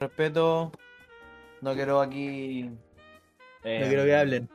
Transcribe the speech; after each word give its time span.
respeto, 0.00 0.72
no 1.60 1.74
quiero 1.74 2.00
aquí. 2.00 2.70
eh, 3.64 3.80
No 3.82 3.88
quiero 3.88 4.04
que 4.04 4.16
hablen. 4.16 4.48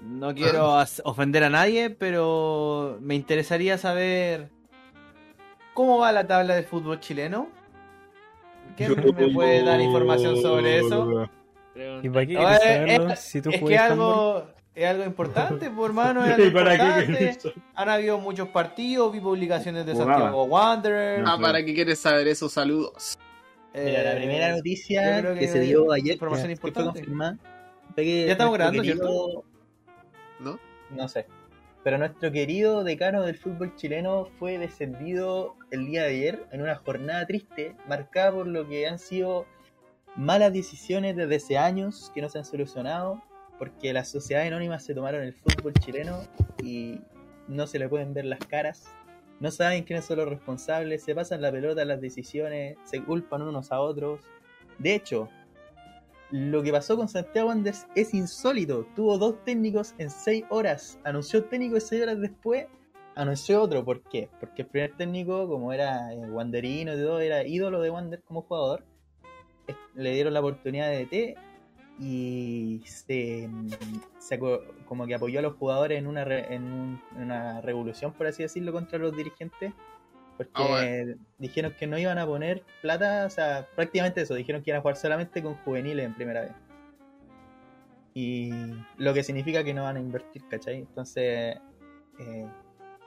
no 0.00 0.34
quiero 0.34 0.74
as- 0.76 1.00
ofender 1.04 1.44
a 1.44 1.50
nadie, 1.50 1.90
pero 1.90 2.98
me 3.00 3.14
interesaría 3.14 3.78
saber 3.78 4.50
cómo 5.72 5.98
va 5.98 6.12
la 6.12 6.26
tabla 6.26 6.54
de 6.54 6.62
fútbol 6.62 7.00
chileno. 7.00 7.48
¿Quién 8.76 8.94
me 9.16 9.28
puede 9.32 9.62
dar 9.64 9.80
información 9.80 10.40
sobre 10.40 10.78
eso? 10.80 11.28
¿Y 12.02 12.08
para 12.08 12.26
qué 12.26 12.34
No, 12.34 12.40
quieres 12.40 12.56
es- 12.56 12.62
saberlo 12.62 13.12
es- 13.12 13.20
si 13.20 13.40
tú 13.42 13.50
Es 13.50 13.62
que 13.62 13.78
algo, 13.78 14.46
es 14.74 14.86
algo 14.86 15.04
importante, 15.04 15.70
pues, 15.70 15.88
hermano. 15.88 16.24
Es 16.24 16.32
algo 16.34 16.46
¿Y 16.46 16.50
para 16.50 16.76
qué 16.76 17.12
importante. 17.12 17.54
Han 17.74 17.88
habido 17.88 18.18
muchos 18.18 18.48
partidos, 18.48 19.12
vi 19.12 19.20
publicaciones 19.20 19.86
de. 19.86 19.94
Santiago 19.96 20.44
Wanderers. 20.44 21.24
Ah, 21.26 21.38
¿para 21.40 21.64
qué 21.64 21.74
quieres 21.74 21.98
saber 21.98 22.28
eso? 22.28 22.48
Saludos. 22.48 23.18
Mira, 23.74 24.02
la 24.04 24.12
eh, 24.12 24.16
primera 24.16 24.50
yo 24.50 24.56
noticia 24.56 25.22
que, 25.34 25.38
que 25.40 25.48
se 25.48 25.60
dio 25.60 25.90
ayer, 25.92 26.14
información 26.14 26.48
que 26.48 26.56
fue 26.56 26.70
importante. 26.70 27.00
confirmada, 27.00 27.38
fue 27.94 28.04
que 28.04 28.26
Ya 28.26 28.32
estamos 28.32 28.54
grabando, 28.54 28.82
querido- 28.82 29.44
¿No? 30.40 30.58
No 30.90 31.08
sé. 31.08 31.26
Pero 31.82 31.98
nuestro 31.98 32.32
querido 32.32 32.82
decano 32.84 33.22
del 33.22 33.36
fútbol 33.36 33.74
chileno 33.76 34.26
fue 34.38 34.58
descendido 34.58 35.56
el 35.70 35.86
día 35.86 36.02
de 36.04 36.08
ayer 36.10 36.46
en 36.50 36.62
una 36.62 36.76
jornada 36.76 37.26
triste, 37.26 37.74
marcada 37.86 38.32
por 38.32 38.46
lo 38.46 38.66
que 38.66 38.86
han 38.86 38.98
sido 38.98 39.44
malas 40.16 40.52
decisiones 40.52 41.16
desde 41.16 41.36
hace 41.36 41.58
años 41.58 42.10
que 42.14 42.22
no 42.22 42.28
se 42.28 42.38
han 42.38 42.44
solucionado, 42.44 43.22
porque 43.58 43.92
las 43.92 44.08
sociedades 44.08 44.48
anónimas 44.48 44.84
se 44.84 44.94
tomaron 44.94 45.22
el 45.22 45.34
fútbol 45.34 45.74
chileno 45.74 46.22
y 46.62 47.00
no 47.48 47.66
se 47.66 47.78
le 47.78 47.88
pueden 47.88 48.14
ver 48.14 48.24
las 48.24 48.38
caras, 48.40 48.86
no 49.44 49.50
saben 49.50 49.84
quiénes 49.84 50.06
son 50.06 50.16
los 50.16 50.28
responsables, 50.30 51.02
se 51.02 51.14
pasan 51.14 51.42
la 51.42 51.52
pelota 51.52 51.84
las 51.84 52.00
decisiones, 52.00 52.78
se 52.84 53.04
culpan 53.04 53.42
unos 53.42 53.70
a 53.72 53.78
otros. 53.78 54.20
De 54.78 54.94
hecho, 54.94 55.28
lo 56.30 56.62
que 56.62 56.72
pasó 56.72 56.96
con 56.96 57.08
Santiago 57.08 57.48
Wanderers 57.48 57.86
es 57.94 58.14
insólito. 58.14 58.86
Tuvo 58.96 59.18
dos 59.18 59.44
técnicos 59.44 59.94
en 59.98 60.08
seis 60.08 60.46
horas. 60.48 60.98
Anunció 61.04 61.44
técnico 61.44 61.76
y 61.76 61.82
seis 61.82 62.02
horas 62.04 62.22
después 62.22 62.68
anunció 63.16 63.60
otro. 63.60 63.84
¿Por 63.84 64.00
qué? 64.04 64.30
Porque 64.40 64.62
el 64.62 64.68
primer 64.68 64.96
técnico, 64.96 65.46
como 65.46 65.74
era 65.74 66.14
eh, 66.14 66.20
Wanderino 66.30 66.94
y 66.94 66.96
todo, 66.96 67.20
era 67.20 67.46
ídolo 67.46 67.82
de 67.82 67.90
Wander 67.90 68.22
como 68.22 68.40
jugador. 68.40 68.82
Le 69.94 70.10
dieron 70.14 70.32
la 70.32 70.40
oportunidad 70.40 70.88
de 70.88 71.04
DT 71.04 71.38
y 71.98 72.82
se, 72.86 73.48
se 74.18 74.38
como 74.86 75.06
que 75.06 75.14
apoyó 75.14 75.38
a 75.38 75.42
los 75.42 75.54
jugadores 75.54 75.98
en 75.98 76.06
una, 76.06 76.24
re- 76.24 76.52
en, 76.52 76.64
un- 76.64 77.02
en 77.16 77.22
una 77.22 77.60
revolución, 77.60 78.12
por 78.12 78.26
así 78.26 78.42
decirlo, 78.42 78.72
contra 78.72 78.98
los 78.98 79.16
dirigentes. 79.16 79.72
Porque 80.36 80.50
Ah, 80.56 80.66
bueno. 80.68 81.14
dijeron 81.38 81.72
que 81.78 81.86
no 81.86 81.96
iban 81.96 82.18
a 82.18 82.26
poner 82.26 82.64
plata, 82.82 83.24
o 83.26 83.30
sea, 83.30 83.68
prácticamente 83.76 84.20
eso, 84.22 84.34
dijeron 84.34 84.62
que 84.62 84.70
iban 84.70 84.78
a 84.78 84.82
jugar 84.82 84.96
solamente 84.96 85.40
con 85.40 85.54
juveniles 85.58 86.04
en 86.06 86.14
primera 86.14 86.40
vez. 86.40 86.52
Y 88.14 88.50
lo 88.96 89.14
que 89.14 89.22
significa 89.22 89.62
que 89.64 89.74
no 89.74 89.84
van 89.84 89.96
a 89.96 90.00
invertir, 90.00 90.42
¿cachai? 90.48 90.78
Entonces, 90.78 91.56
eh, 92.18 92.48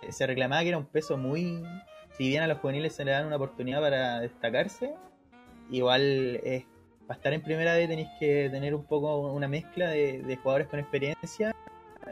se 0.10 0.28
reclamaba 0.28 0.62
que 0.62 0.70
era 0.70 0.78
un 0.78 0.86
peso 0.86 1.18
muy... 1.18 1.64
Si 2.18 2.30
bien 2.30 2.44
a 2.44 2.48
los 2.48 2.58
juveniles 2.60 2.94
se 2.96 3.06
le 3.06 3.12
dan 3.12 3.28
una 3.28 3.36
oportunidad 3.36 3.80
para 3.82 4.20
destacarse, 4.22 4.94
igual 5.70 6.40
es, 6.44 6.64
para 7.08 7.18
estar 7.18 7.34
en 7.34 7.42
primera 7.42 7.74
vez 7.76 7.88
tenéis 7.88 8.10
que 8.20 8.50
tener 8.52 8.76
un 8.76 8.86
poco 8.86 9.32
una 9.32 9.48
mezcla 9.48 9.90
de, 9.90 10.22
de 10.24 10.36
jugadores 10.38 10.68
con 10.68 10.80
experiencia 10.80 11.56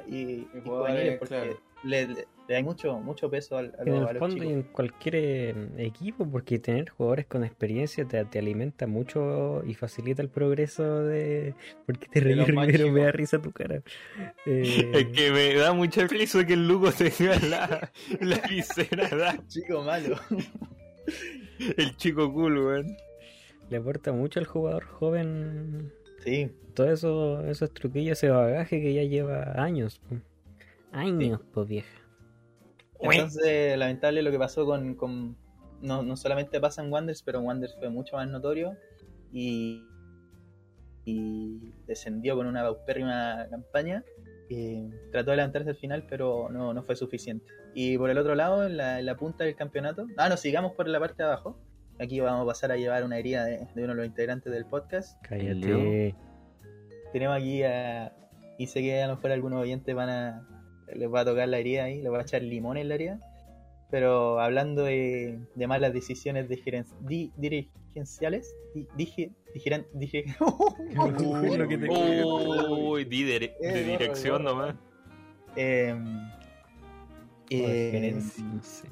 y, 0.08 0.14
y 0.22 0.48
jugadores, 0.64 0.94
juveniles, 0.96 1.20
porque 1.20 1.36
claro. 1.36 1.60
le, 1.84 2.08
le- 2.08 2.28
le 2.48 2.54
da 2.54 2.62
mucho, 2.62 3.00
mucho 3.00 3.28
peso 3.32 3.58
al- 3.58 3.74
a, 3.80 3.82
En 3.82 3.88
el 3.96 4.04
a 4.06 4.14
los 4.14 4.20
fondo 4.20 4.44
y 4.44 4.50
en 4.50 4.62
cualquier 4.62 5.16
eh, 5.16 5.56
equipo, 5.80 6.30
porque 6.30 6.60
tener 6.60 6.90
jugadores 6.90 7.26
con 7.26 7.44
experiencia 7.44 8.06
te, 8.06 8.24
te 8.26 8.38
alimenta 8.38 8.86
mucho 8.86 9.64
y 9.66 9.74
facilita 9.74 10.22
el 10.22 10.30
progreso 10.30 11.04
de... 11.06 11.56
Porque 11.88 12.08
te 12.08 12.20
reí 12.20 12.40
primero, 12.46 12.92
me 12.92 13.02
da 13.02 13.12
risa 13.12 13.42
tu 13.42 13.52
cara. 13.52 13.82
Eh, 14.46 14.92
Es 14.94 15.06
que 15.08 15.32
me 15.32 15.56
da 15.56 15.74
mucha 15.74 16.06
risa 16.06 16.46
que 16.46 16.54
el 16.54 16.68
Lugo 16.68 16.92
tenga 16.92 17.36
la, 17.40 17.92
la 18.22 18.38
visera. 18.48 19.36
Chico 19.48 19.82
malo. 19.82 20.16
El 21.78 21.96
chico 21.98 22.32
cool, 22.32 22.60
weón. 22.60 22.98
Le 23.70 23.78
aporta 23.78 24.12
mucho 24.12 24.40
al 24.40 24.46
jugador 24.46 24.84
joven 24.86 25.92
Sí, 26.20 26.52
todo 26.74 26.88
eso, 26.92 27.42
esos 27.46 27.72
truquillos, 27.74 28.18
ese 28.18 28.30
bagaje 28.30 28.82
que 28.82 28.94
ya 28.94 29.04
lleva 29.04 29.54
años. 29.62 30.02
Años, 30.92 31.40
pues 31.54 31.68
vieja. 31.68 32.02
Entonces, 33.00 33.78
lamentable 33.78 34.22
lo 34.24 34.32
que 34.32 34.40
pasó 34.40 34.66
con. 34.66 34.96
con- 34.96 35.38
no, 35.82 36.02
no 36.02 36.16
solamente 36.18 36.60
pasa 36.60 36.84
en 36.84 36.92
Wanderers, 36.92 37.22
pero 37.22 37.40
en 37.40 37.46
Wanderers 37.46 37.78
fue 37.78 37.90
mucho 37.90 38.16
más 38.16 38.28
notorio. 38.28 38.76
Y. 39.32 39.84
Y 41.04 41.74
descendió 41.86 42.36
con 42.36 42.48
una 42.48 42.64
paupérrima 42.64 43.46
campaña. 43.52 44.04
eh, 44.50 44.90
trató 45.12 45.32
de 45.32 45.38
levantarse 45.38 45.70
al 45.72 45.76
final, 45.76 46.06
pero 46.10 46.50
no, 46.50 46.74
no 46.74 46.82
fue 46.84 46.96
suficiente. 46.96 47.46
Y 47.76 47.98
por 47.98 48.10
el 48.10 48.18
otro 48.18 48.34
lado, 48.36 48.66
en 48.66 48.78
la, 48.78 49.00
en 49.00 49.06
la 49.06 49.16
punta 49.18 49.44
del 49.44 49.56
campeonato. 49.56 50.08
Ah, 50.18 50.30
no, 50.30 50.38
sigamos 50.38 50.72
por 50.74 50.88
la 50.88 51.00
parte 51.00 51.22
de 51.22 51.30
abajo. 51.30 51.58
Aquí 52.00 52.20
vamos 52.20 52.44
a 52.44 52.46
pasar 52.46 52.72
a 52.72 52.78
llevar 52.78 53.04
una 53.04 53.18
herida 53.18 53.46
de, 53.46 53.58
de 53.74 53.84
uno 53.84 53.94
de 53.94 53.96
los 53.96 54.06
integrantes 54.06 54.52
del 54.52 54.66
podcast. 54.66 55.18
Cállate. 55.24 56.14
Tenemos 57.14 57.38
aquí 57.38 57.64
a. 57.64 58.14
Y 58.58 58.68
sé 58.68 58.82
que 58.82 59.02
a 59.02 59.08
lo 59.08 59.16
mejor 59.16 59.32
algunos 59.32 59.62
oyentes 59.62 59.96
van 59.96 60.10
a. 60.10 60.48
Les 60.94 61.12
va 61.12 61.22
a 61.22 61.26
tocar 61.26 61.48
la 61.48 61.58
herida 61.58 61.86
ahí, 61.86 62.02
les 62.02 62.12
va 62.12 62.20
a 62.20 62.22
echar 62.22 62.42
limón 62.42 62.78
en 62.78 62.90
la 62.90 62.96
herida. 62.96 63.20
Pero 63.92 64.40
hablando 64.40 64.84
de, 64.84 65.40
de 65.56 65.68
malas 65.68 65.94
decisiones 65.94 66.50
de 66.50 66.58
geren- 66.62 66.86
di- 67.02 67.32
dirigenciales. 67.38 68.54
di- 68.74 68.88
dije. 68.98 69.32
dijeran- 69.54 69.86
dije- 69.94 70.26
Es 70.90 70.96
lo 71.58 71.68
que 71.68 71.78
te- 71.78 71.90
Uy, 72.26 73.06
di 73.06 73.24
de, 73.24 73.56
Eh, 73.62 73.84
dirección 73.84 74.44
no, 74.44 74.50
no. 74.54 74.60
nomás. 74.62 74.76
Em, 75.56 76.06
eh, 77.50 77.90
Gerencia, 77.92 78.44
no 78.44 78.62
sé. 78.64 78.88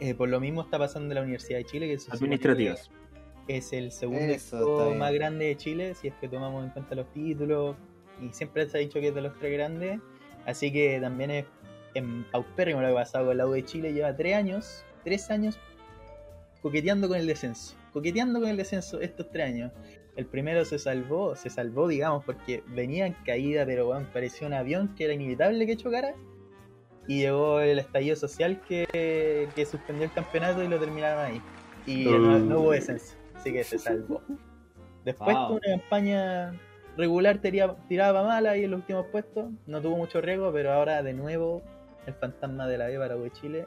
Eh, 0.00 0.14
por 0.14 0.28
lo 0.28 0.40
mismo 0.40 0.62
está 0.62 0.78
pasando 0.78 1.08
en 1.08 1.14
la 1.14 1.22
Universidad 1.22 1.58
de 1.58 1.64
Chile, 1.64 1.88
que 1.88 1.98
Administrativas. 2.12 2.90
que 3.46 3.56
es 3.58 3.72
el 3.72 3.92
segundo 3.92 4.32
Eso, 4.32 4.94
más 4.94 5.12
grande 5.12 5.46
de 5.46 5.56
Chile, 5.56 5.94
si 5.94 6.08
es 6.08 6.14
que 6.14 6.28
tomamos 6.28 6.64
en 6.64 6.70
cuenta 6.70 6.94
los 6.94 7.10
títulos. 7.12 7.76
Y 8.20 8.32
siempre 8.32 8.66
se 8.68 8.78
ha 8.78 8.80
dicho 8.80 9.00
que 9.00 9.08
es 9.08 9.14
de 9.14 9.22
los 9.22 9.38
tres 9.38 9.52
grandes. 9.52 10.00
Así 10.44 10.72
que 10.72 10.98
también 11.00 11.30
es 11.30 11.44
en 11.94 12.24
paupérrimo 12.24 12.80
lo 12.80 12.88
que 12.88 12.92
ha 12.92 12.96
pasado 12.96 13.26
con 13.26 13.36
la 13.36 13.46
U 13.46 13.52
de 13.52 13.64
Chile. 13.64 13.92
Lleva 13.92 14.14
tres 14.14 14.34
años, 14.34 14.84
tres 15.04 15.30
años 15.30 15.58
coqueteando 16.62 17.08
con 17.08 17.18
el 17.18 17.26
descenso. 17.26 17.74
Coqueteando 17.92 18.40
con 18.40 18.48
el 18.48 18.56
descenso 18.56 19.00
estos 19.00 19.30
tres 19.30 19.46
años. 19.46 19.72
El 20.16 20.26
primero 20.26 20.64
se 20.64 20.78
salvó, 20.78 21.36
se 21.36 21.50
salvó, 21.50 21.88
digamos, 21.88 22.24
porque 22.24 22.62
venía 22.68 23.06
en 23.06 23.12
caída, 23.24 23.66
pero 23.66 23.86
bueno, 23.86 24.06
parecía 24.12 24.46
un 24.46 24.54
avión 24.54 24.94
que 24.94 25.04
era 25.04 25.14
inevitable 25.14 25.66
que 25.66 25.76
chocara. 25.76 26.14
Y 27.08 27.20
llegó 27.20 27.60
el 27.60 27.78
estallido 27.78 28.16
social 28.16 28.60
que, 28.66 29.48
que 29.54 29.66
suspendió 29.66 30.04
el 30.04 30.12
campeonato 30.12 30.62
y 30.62 30.68
lo 30.68 30.78
terminaron 30.78 31.24
ahí. 31.24 31.42
Y 31.86 32.04
no, 32.04 32.38
no 32.38 32.60
hubo 32.60 32.72
descenso, 32.72 33.14
así 33.36 33.52
que 33.52 33.62
se 33.62 33.78
salvó. 33.78 34.20
Después 35.04 35.36
Wow. 35.36 35.46
tuvo 35.48 35.56
una 35.64 35.78
campaña 35.78 36.52
regular, 36.96 37.38
tiraba, 37.38 37.76
tiraba 37.88 38.24
mal 38.24 38.46
ahí 38.46 38.64
en 38.64 38.72
los 38.72 38.80
últimos 38.80 39.06
puestos. 39.06 39.50
No 39.66 39.80
tuvo 39.80 39.96
mucho 39.96 40.20
riesgo, 40.20 40.52
pero 40.52 40.72
ahora 40.72 41.02
de 41.02 41.12
nuevo 41.12 41.62
el 42.06 42.14
fantasma 42.14 42.66
de 42.66 42.78
la 42.78 42.86
B 42.86 42.98
para 42.98 43.16
Chile. 43.32 43.66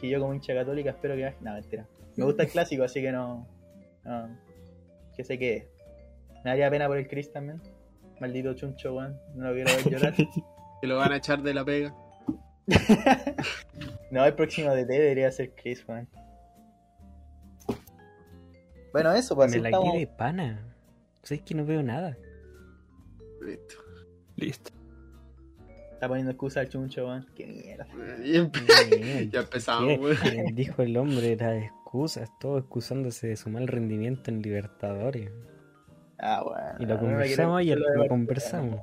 Que 0.00 0.08
yo 0.08 0.20
como 0.20 0.32
hincha 0.32 0.54
católica 0.54 0.90
espero 0.90 1.16
que 1.16 1.24
baje. 1.24 1.36
No, 1.40 1.52
mentira. 1.54 1.86
Me 2.16 2.24
gusta 2.24 2.44
el 2.44 2.48
clásico, 2.52 2.84
así 2.84 3.02
que 3.02 3.10
no. 3.10 3.48
no 4.04 4.28
que 5.16 5.24
sé 5.24 5.38
que 5.38 5.68
me 6.44 6.50
daría 6.50 6.70
pena 6.70 6.86
por 6.86 6.96
el 6.98 7.08
Chris 7.08 7.32
también. 7.32 7.60
Maldito 8.20 8.54
chuncho, 8.54 8.94
weón. 8.94 9.18
No 9.34 9.48
lo 9.48 9.54
quiero 9.54 9.70
ver 9.72 9.90
llorar. 9.90 10.14
Que 10.80 10.86
lo 10.86 10.96
van 10.96 11.12
a 11.12 11.16
echar 11.16 11.42
de 11.42 11.54
la 11.54 11.64
pega. 11.64 11.94
No, 14.10 14.24
el 14.24 14.34
próximo 14.34 14.74
DT 14.74 14.88
debería 14.88 15.30
ser 15.30 15.54
Chris, 15.54 15.84
weón. 15.86 16.08
Bueno, 18.92 19.12
eso, 19.12 19.36
pues 19.36 19.50
Me 19.50 19.56
así 19.56 19.62
la 19.62 19.68
estamos. 19.68 19.94
de 19.94 20.06
pana. 20.08 20.58
¿Sabes 21.22 21.42
que 21.42 21.54
no 21.54 21.64
veo 21.64 21.80
nada? 21.82 22.16
Listo. 23.40 23.74
Listo. 24.36 24.70
Está 25.92 26.08
poniendo 26.08 26.32
excusa 26.32 26.60
al 26.60 26.68
chuncho, 26.68 27.06
weón. 27.06 27.24
Qué 27.36 27.46
mierda. 27.46 27.86
Y 28.24 28.34
empe- 28.34 28.90
Bien. 28.98 29.30
ya 29.32 29.40
empezamos, 29.40 29.96
weón. 30.00 30.54
Dijo 30.56 30.82
el 30.82 30.96
hombre 30.96 31.36
las 31.36 31.62
excusas, 31.62 32.28
todo 32.40 32.58
excusándose 32.58 33.28
de 33.28 33.36
su 33.36 33.48
mal 33.48 33.68
rendimiento 33.68 34.30
en 34.32 34.42
Libertadores. 34.42 35.30
Ah, 36.18 36.42
bueno. 36.42 36.74
Y 36.80 36.86
lo 36.86 36.98
conversamos 36.98 37.62
en 37.62 37.78
lo 37.80 38.08
conversamos. 38.08 38.80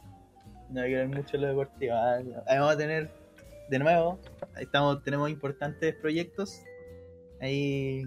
No 0.70 0.82
me 0.82 0.88
quiero 0.88 1.04
ir 1.04 1.10
mucho 1.16 1.36
en 1.36 1.42
lo 1.42 1.48
deportivo. 1.48 1.94
Ah. 1.96 2.16
Ahí 2.48 2.58
vamos 2.58 2.74
a 2.74 2.78
tener, 2.78 3.10
de 3.70 3.80
nuevo, 3.80 4.20
ahí 4.56 4.64
estamos, 4.64 5.02
tenemos 5.04 5.30
importantes 5.30 5.96
proyectos 5.96 6.62
ahí 7.40 8.04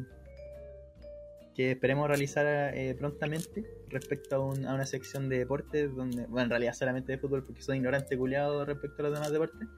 que 1.54 1.72
esperemos 1.72 2.08
realizar 2.08 2.46
eh, 2.74 2.94
prontamente 2.98 3.64
respecto 3.88 4.36
a, 4.36 4.38
un- 4.40 4.64
a 4.66 4.74
una 4.74 4.86
sección 4.86 5.28
de 5.28 5.38
deportes 5.40 5.94
donde, 5.94 6.26
bueno, 6.26 6.44
en 6.44 6.50
realidad 6.50 6.74
solamente 6.74 7.12
de 7.12 7.18
fútbol 7.18 7.44
porque 7.44 7.60
soy 7.62 7.76
ignorante 7.78 8.16
culiado 8.16 8.64
respecto 8.64 9.02
a 9.02 9.08
los 9.08 9.14
demás 9.14 9.32
deportes. 9.32 9.68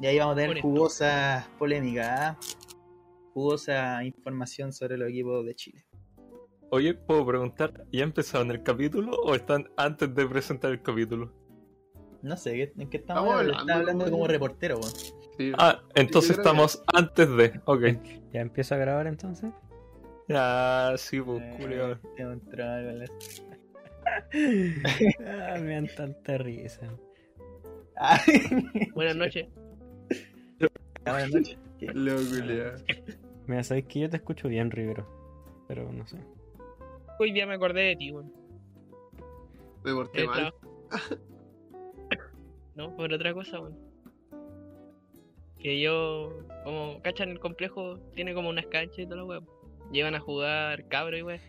Y 0.00 0.06
ahí 0.06 0.18
vamos 0.18 0.34
a 0.34 0.36
tener 0.36 0.60
jugosas 0.60 1.46
polémicas, 1.58 2.06
¿ah? 2.08 2.38
jugosa 3.34 4.02
información 4.04 4.72
sobre 4.72 4.96
los 4.96 5.08
equipos 5.08 5.44
de 5.44 5.54
Chile. 5.54 5.84
Oye, 6.70 6.94
¿puedo 6.94 7.26
preguntar? 7.26 7.84
¿Ya 7.90 8.04
empezaron 8.04 8.50
el 8.50 8.62
capítulo 8.62 9.12
o 9.24 9.34
están 9.34 9.68
antes 9.76 10.14
de 10.14 10.26
presentar 10.26 10.70
el 10.70 10.82
capítulo? 10.82 11.32
No 12.22 12.36
sé, 12.36 12.52
¿qué- 12.52 12.72
¿en 12.78 12.90
qué 12.90 12.96
estamos 12.98 13.22
Estamos 13.24 13.40
hablando? 13.40 13.60
Está 13.60 13.74
hablando 13.76 14.10
como 14.10 14.26
reportero, 14.26 14.78
weón. 14.78 14.92
Sí. 15.36 15.52
Ah, 15.56 15.80
entonces 15.94 16.32
que- 16.36 16.40
estamos 16.42 16.82
antes 16.92 17.28
de. 17.36 17.60
Ok. 17.64 17.82
¿Ya 18.32 18.40
empiezo 18.40 18.74
a 18.74 18.78
grabar 18.78 19.06
entonces? 19.06 19.50
Ya, 20.28 20.94
sí, 20.96 21.20
pues, 21.20 21.40
Eh, 21.42 21.56
culiao. 21.60 21.96
tengo 22.16 22.32
un 22.32 22.40
trago 22.50 22.88
con 22.90 22.98
la- 22.98 23.06
Ah, 25.54 25.58
me 25.60 25.74
dan 25.74 25.88
tanta 25.96 26.38
risa. 26.38 26.88
Ah, 27.96 28.20
Buenas 28.94 29.16
noches. 29.16 29.46
buenas 31.04 31.30
noches. 31.30 31.58
Mira, 33.46 33.62
sabes 33.62 33.84
que 33.86 34.00
yo 34.00 34.10
te 34.10 34.16
escucho 34.16 34.48
bien, 34.48 34.70
Rivero. 34.70 35.06
Pero 35.68 35.90
no 35.92 36.06
sé. 36.06 36.18
Hoy 37.18 37.32
día 37.32 37.46
me 37.46 37.54
acordé 37.54 37.80
de 37.82 37.96
ti, 37.96 38.10
weón. 38.12 38.32
Me 39.84 39.92
porté 39.94 40.20
El 40.22 40.26
mal. 40.26 40.54
No, 42.78 42.94
por 42.94 43.12
otra 43.12 43.34
cosa, 43.34 43.58
weón. 43.58 43.76
Que 45.58 45.80
yo, 45.80 46.46
como, 46.62 47.02
cachan 47.02 47.30
el 47.30 47.40
complejo, 47.40 47.98
tiene 48.14 48.34
como 48.34 48.50
unas 48.50 48.66
canchas 48.66 49.00
y 49.00 49.04
todo 49.04 49.16
lo 49.16 49.26
weón. 49.26 49.48
Llevan 49.90 50.14
a 50.14 50.20
jugar 50.20 50.86
cabros 50.86 51.18
y 51.18 51.22
weón. 51.24 51.40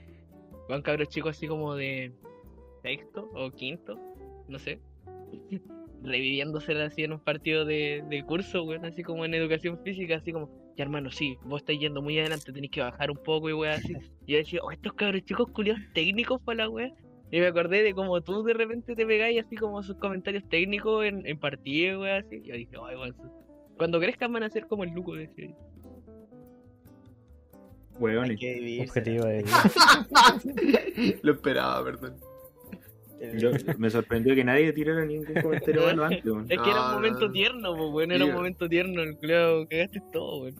Van 0.67 0.81
cabros 0.81 1.09
chicos 1.09 1.37
así 1.37 1.47
como 1.47 1.75
de 1.75 2.11
sexto 2.81 3.29
o 3.35 3.51
quinto, 3.51 3.95
no 4.47 4.57
sé. 4.57 4.79
Reviviéndose 6.03 6.73
así 6.81 7.03
en 7.03 7.13
un 7.13 7.19
partido 7.19 7.63
de, 7.63 8.03
de 8.09 8.25
curso, 8.25 8.63
weón, 8.63 8.85
así 8.85 9.03
como 9.03 9.23
en 9.23 9.35
educación 9.35 9.77
física, 9.83 10.15
así 10.15 10.33
como, 10.33 10.49
ya 10.77 10.83
hermano, 10.83 11.11
sí, 11.11 11.37
vos 11.43 11.61
estáis 11.61 11.79
yendo 11.79 12.01
muy 12.01 12.17
adelante, 12.17 12.51
tenéis 12.51 12.71
que 12.71 12.81
bajar 12.81 13.11
un 13.11 13.17
poco 13.17 13.51
y 13.51 13.53
weón, 13.53 13.75
así. 13.75 13.95
Y 14.25 14.31
yo 14.31 14.37
decía, 14.39 14.61
oh, 14.63 14.71
estos 14.71 14.93
cabros 14.93 15.23
chicos 15.25 15.51
culiados 15.51 15.83
técnicos 15.93 16.41
para 16.41 16.63
la 16.63 16.69
weón. 16.69 17.08
Y 17.31 17.39
me 17.39 17.47
acordé 17.47 17.83
de 17.83 17.93
cómo 17.93 18.19
tú 18.21 18.43
de 18.43 18.53
repente 18.53 18.95
te 18.95 19.05
pegáis 19.05 19.45
así 19.45 19.55
como 19.55 19.83
sus 19.83 19.95
comentarios 19.97 20.43
técnicos 20.49 21.05
en, 21.05 21.25
en 21.27 21.39
partido, 21.39 22.01
weón, 22.01 22.23
así. 22.25 22.41
Yo 22.43 22.55
dije, 22.55 22.75
ay, 22.87 22.95
weón, 22.95 23.15
cuando 23.77 23.99
crezcan 23.99 24.33
van 24.33 24.43
a 24.43 24.49
ser 24.49 24.65
como 24.67 24.83
el 24.83 24.91
Luco, 24.91 25.15
decía 25.15 25.49
vivir. 28.55 28.81
Objetivo 28.81 29.25
de. 29.25 29.45
Lo 31.21 31.33
esperaba, 31.33 31.83
perdón. 31.83 32.15
Yo- 33.37 33.51
me 33.77 33.89
sorprendió 33.89 34.33
que 34.33 34.45
nadie 34.45 34.71
tirara 34.71 35.05
ningún 35.05 35.33
comentario 35.41 35.85
malo 35.85 36.05
antes. 36.05 36.25
weón. 36.25 36.45
Es 36.49 36.59
que 36.59 36.69
era 36.69 36.87
un 36.87 36.93
momento 36.93 37.27
no. 37.27 37.31
tierno, 37.31 37.75
pues, 37.75 37.89
weón, 37.91 38.11
era 38.11 38.25
un 38.25 38.33
momento 38.33 38.69
tierno, 38.69 39.01
el 39.01 39.17
culiao, 39.17 39.67
cagaste 39.67 40.01
todo, 40.11 40.43
weón. 40.43 40.55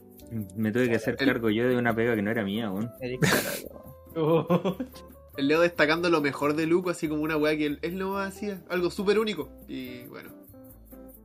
Me 0.55 0.71
tuve 0.71 0.89
que 0.89 0.95
hacer 0.95 1.15
cargo 1.15 1.49
yo 1.49 1.67
de 1.67 1.77
una 1.77 1.95
pega 1.95 2.15
que 2.15 2.21
no 2.21 2.29
era 2.29 2.43
mía, 2.43 2.71
weón. 2.71 2.91
El 5.39 5.47
Leo 5.47 5.61
destacando 5.61 6.09
lo 6.09 6.19
mejor 6.19 6.53
de 6.53 6.65
Luco, 6.67 6.89
así 6.89 7.07
como 7.07 7.23
una 7.23 7.37
weá 7.37 7.55
que 7.55 7.65
él, 7.65 7.79
él 7.81 7.97
no 7.97 8.17
hacía. 8.17 8.61
Algo 8.69 8.91
súper 8.91 9.17
único. 9.19 9.49
Y 9.69 10.03
bueno, 10.07 10.31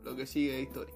lo 0.04 0.14
que 0.14 0.24
sigue 0.24 0.56
es 0.56 0.62
historia. 0.68 0.94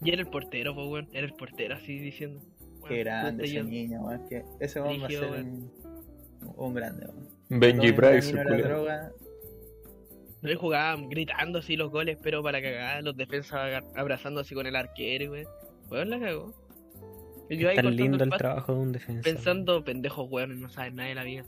Y 0.00 0.10
era 0.10 0.22
el 0.22 0.28
portero, 0.28 0.74
pues, 0.74 0.86
weón, 0.88 1.08
era 1.12 1.26
el 1.26 1.34
portero 1.34 1.74
así 1.74 1.98
diciendo. 1.98 2.40
Qué 2.86 2.94
weón, 2.94 3.04
grande 3.04 3.44
ese 3.44 3.54
yo- 3.56 3.64
niño, 3.64 4.00
weón. 4.00 4.26
Que 4.28 4.42
ese 4.60 4.80
weón 4.80 5.02
va 5.02 5.06
a 5.06 5.10
ser 5.10 5.24
un, 5.24 5.70
un 6.56 6.74
grande, 6.74 7.06
weón. 7.06 7.28
Benji 7.50 7.92
Price, 7.92 8.32
droga. 8.32 9.12
No 10.40 10.48
le 10.48 10.54
jugaban 10.54 11.08
gritando 11.10 11.58
así 11.58 11.76
los 11.76 11.90
goles, 11.90 12.16
pero 12.22 12.42
para 12.42 12.62
cagar, 12.62 13.02
los 13.04 13.16
defensas 13.16 13.82
abrazando 13.96 14.40
así 14.40 14.54
con 14.54 14.66
el 14.66 14.76
arquero, 14.76 15.32
weón. 15.32 15.46
Weón 15.90 16.08
la 16.08 16.20
cagó. 16.20 16.54
Yo 17.50 17.70
Es 17.70 17.78
ahí 17.78 17.84
tan 17.84 17.96
lindo 17.96 18.22
el 18.22 18.30
pasto, 18.30 18.42
trabajo 18.44 18.74
de 18.74 18.78
un 18.80 18.92
defensa. 18.92 19.22
pensando, 19.22 19.82
pendejos 19.82 20.30
weones, 20.30 20.58
no 20.58 20.68
saben 20.68 20.96
nada 20.96 21.08
de 21.08 21.14
la 21.14 21.24
vida. 21.24 21.44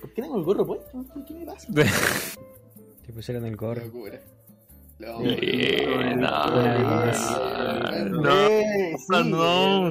¿Por 0.00 0.12
qué 0.12 0.22
tengo 0.22 0.36
el 0.38 0.44
gorro 0.44 0.66
puesto? 0.66 1.04
¿Qué 1.26 1.34
me 1.34 1.46
pasa? 1.46 1.68
Te 3.06 3.12
pusieron 3.12 3.46
el 3.46 3.56
gorro. 3.56 3.82
No. 4.98 5.20
No. 8.10 9.90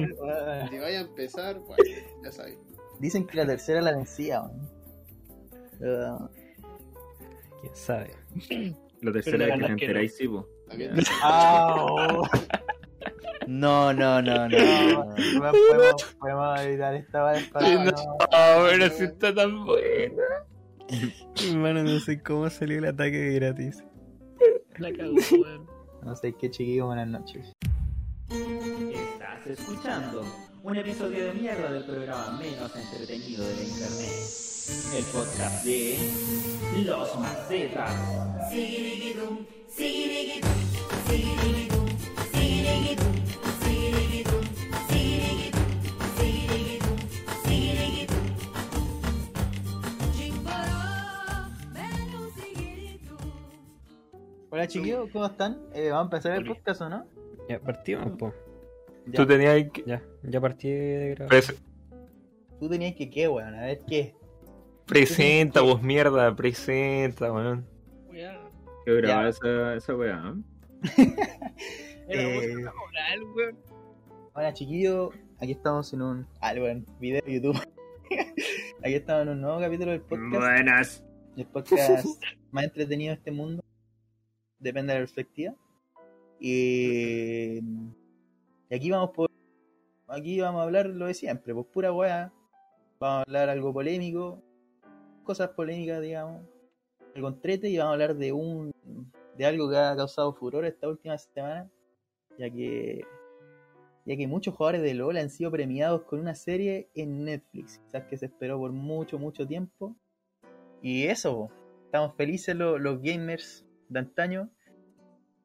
Si 0.70 0.78
vaya 0.78 0.98
a 0.98 1.00
empezar, 1.02 1.58
bueno, 1.60 1.84
ya 2.24 2.32
sabes. 2.32 2.58
Dicen 3.00 3.26
que 3.26 3.36
la 3.38 3.46
tercera 3.46 3.80
la 3.80 3.92
vencía. 3.96 4.42
Pero- 5.78 6.30
¿Quién 7.60 7.74
sabe? 7.74 8.10
La 9.00 9.12
tercera 9.12 9.46
vez 9.46 9.54
que 9.54 9.58
te 9.58 9.64
es 9.72 9.76
que 9.76 9.84
enteráis, 9.84 10.16
sí. 10.16 10.28
Ah, 11.22 11.74
oh. 11.88 12.22
No, 13.48 13.94
no, 13.94 14.20
no, 14.20 14.46
no. 14.46 14.58
No, 14.58 15.06
podemos, 15.16 16.16
podemos 16.20 16.60
evitar 16.60 16.94
esta 16.96 17.32
vez 17.32 17.48
para 17.48 17.84
no. 17.84 17.92
Ah, 18.30 18.66
pero 18.68 18.90
si 18.90 19.04
está 19.04 19.34
tan 19.34 19.64
buena. 19.64 20.22
Hermano, 21.48 21.82
no 21.82 21.98
sé 21.98 22.22
cómo 22.22 22.50
salió 22.50 22.76
el 22.78 22.84
ataque 22.84 23.32
gratis. 23.32 23.82
La 24.76 24.92
cagó, 24.92 25.14
weón. 25.14 25.66
No 26.02 26.14
sé 26.14 26.34
qué 26.34 26.50
chiquillo, 26.50 26.88
buenas 26.88 27.08
noches. 27.08 27.50
Estás 28.28 29.46
escuchando 29.46 30.22
un 30.62 30.76
episodio 30.76 31.28
de 31.28 31.32
mierda 31.32 31.72
del 31.72 31.84
programa 31.84 32.38
menos 32.38 32.70
entretenido 32.76 33.48
de 33.48 33.56
la 33.56 33.62
internet. 33.62 34.10
El 34.94 35.04
podcast 35.04 35.64
de 35.64 36.84
Los 36.84 37.18
Macetas. 37.18 38.18
Hola 54.50 54.66
chiquillos, 54.66 55.10
¿cómo 55.12 55.26
están? 55.26 55.58
Eh, 55.74 55.90
¿Vamos 55.90 56.12
a 56.12 56.16
empezar 56.16 56.38
el 56.38 56.46
podcast 56.46 56.80
o 56.82 56.88
no? 56.88 57.06
Ya 57.48 57.60
partimos, 57.60 58.10
po. 58.18 58.32
Ya. 59.06 59.12
Tú 59.16 59.26
tenías 59.26 59.70
que. 59.72 59.82
Ya, 59.86 60.02
ya 60.22 60.40
partí 60.40 60.70
de 60.70 61.10
grabar. 61.14 61.30
Pres- 61.34 61.54
Tú 62.58 62.68
tenías 62.68 62.94
que 62.94 63.08
qué, 63.08 63.28
weón, 63.28 63.54
a 63.54 63.66
ver 63.66 63.78
qué. 63.86 64.14
presenta, 64.86 65.60
vos 65.60 65.82
mierda, 65.82 66.34
presenta, 66.34 67.32
weón. 67.32 67.66
Weón. 68.10 68.36
Qué 68.84 68.94
grababa 68.94 69.28
esa, 69.28 69.74
esa 69.74 69.94
weá. 69.94 70.34
¿eh? 70.98 71.14
Era 72.08 72.22
Eh, 72.22 72.56
weón. 72.56 73.58
Hola 74.34 74.52
chiquillos, 74.54 75.10
aquí 75.40 75.52
estamos 75.52 75.92
en 75.92 76.02
un. 76.02 76.26
Ah, 76.40 76.54
bueno, 76.58 76.84
video 76.98 77.20
de 77.24 77.32
YouTube. 77.34 77.56
aquí 78.82 78.94
estamos 78.94 79.22
en 79.22 79.28
un 79.30 79.40
nuevo 79.42 79.60
capítulo 79.60 79.90
del 79.90 80.00
podcast. 80.00 80.32
Buenas. 80.32 81.04
El 81.36 81.46
podcast 81.46 82.04
más 82.50 82.64
entretenido 82.64 83.10
de 83.10 83.18
este 83.18 83.30
mundo. 83.30 83.62
Depende 84.60 84.92
de 84.92 84.98
la 84.98 85.02
perspectiva. 85.02 85.54
Y, 86.40 87.58
y 87.58 88.74
aquí 88.74 88.90
vamos 88.90 89.10
por. 89.10 89.28
Aquí 90.08 90.40
vamos 90.40 90.60
a 90.60 90.64
hablar 90.64 90.86
lo 90.86 91.06
de 91.06 91.14
siempre, 91.14 91.52
pues 91.54 91.66
pura 91.66 91.92
weá. 91.92 92.32
Vamos 92.98 93.18
a 93.18 93.22
hablar 93.22 93.48
algo 93.48 93.72
polémico. 93.72 94.42
Cosas 95.24 95.50
polémicas, 95.50 96.00
digamos. 96.00 96.42
Algo 97.14 97.28
entrete 97.28 97.68
y 97.68 97.76
vamos 97.76 97.90
a 97.90 97.92
hablar 97.94 98.16
de 98.16 98.32
un. 98.32 98.72
de 99.36 99.46
algo 99.46 99.68
que 99.70 99.76
ha 99.76 99.94
causado 99.96 100.32
furor 100.32 100.64
esta 100.64 100.88
última 100.88 101.18
semana. 101.18 101.70
Ya 102.38 102.50
que. 102.50 103.04
Ya 104.06 104.16
que 104.16 104.26
muchos 104.26 104.54
jugadores 104.54 104.80
de 104.82 104.94
LOL 104.94 105.18
han 105.18 105.28
sido 105.28 105.50
premiados 105.50 106.02
con 106.04 106.18
una 106.20 106.34
serie 106.34 106.88
en 106.94 107.24
Netflix. 107.24 107.78
Quizás 107.78 108.04
que 108.04 108.16
se 108.16 108.26
esperó 108.26 108.58
por 108.58 108.72
mucho, 108.72 109.18
mucho 109.18 109.46
tiempo. 109.46 109.94
Y 110.80 111.04
eso, 111.08 111.50
estamos 111.84 112.14
felices 112.16 112.56
lo- 112.56 112.78
los 112.78 113.02
gamers 113.02 113.66
de 113.88 113.98
antaño. 113.98 114.50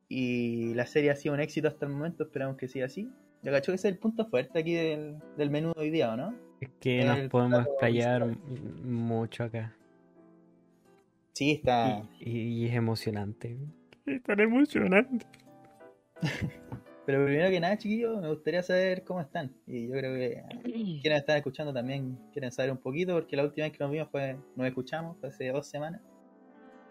Y 0.09 0.73
la 0.75 0.85
serie 0.85 1.11
ha 1.11 1.15
sido 1.15 1.33
un 1.33 1.41
éxito 1.41 1.67
hasta 1.67 1.85
el 1.85 1.91
momento, 1.91 2.23
esperamos 2.23 2.57
que 2.57 2.67
siga 2.67 2.85
así. 2.85 3.09
Yo 3.41 3.51
cacho 3.51 3.71
que 3.71 3.75
ese 3.75 3.87
es 3.89 3.93
el 3.93 3.99
punto 3.99 4.25
fuerte 4.27 4.59
aquí 4.59 4.73
del, 4.73 5.17
del 5.37 5.49
menú 5.49 5.73
de 5.73 5.81
hoy 5.81 5.89
día, 5.89 6.13
¿o 6.13 6.15
no? 6.15 6.35
Es 6.61 6.69
que 6.79 7.01
El 7.01 7.07
nos 7.07 7.19
podemos 7.29 7.67
m- 7.81 8.37
mucho 8.83 9.43
acá. 9.43 9.75
Sí, 11.33 11.51
está. 11.51 12.07
Y, 12.19 12.29
y 12.29 12.65
es 12.67 12.75
emocionante. 12.75 13.57
Es 14.05 14.21
tan 14.23 14.39
emocionante. 14.39 15.25
Pero 17.05 17.25
primero 17.25 17.49
que 17.49 17.59
nada, 17.59 17.77
chiquillos, 17.77 18.21
me 18.21 18.29
gustaría 18.29 18.63
saber 18.63 19.03
cómo 19.03 19.19
están. 19.19 19.51
Y 19.67 19.87
yo 19.87 19.93
creo 19.93 20.13
que 20.15 20.41
quienes 21.01 21.19
están 21.19 21.37
escuchando 21.37 21.73
también 21.73 22.17
quieren 22.31 22.51
saber 22.51 22.71
un 22.71 22.77
poquito, 22.77 23.13
porque 23.13 23.35
la 23.35 23.43
última 23.43 23.65
vez 23.67 23.77
que 23.77 23.83
nos 23.83 23.91
vimos 23.91 24.09
fue, 24.09 24.37
nos 24.55 24.67
escuchamos, 24.67 25.17
fue 25.19 25.29
hace 25.29 25.49
dos 25.49 25.67
semanas. 25.67 26.01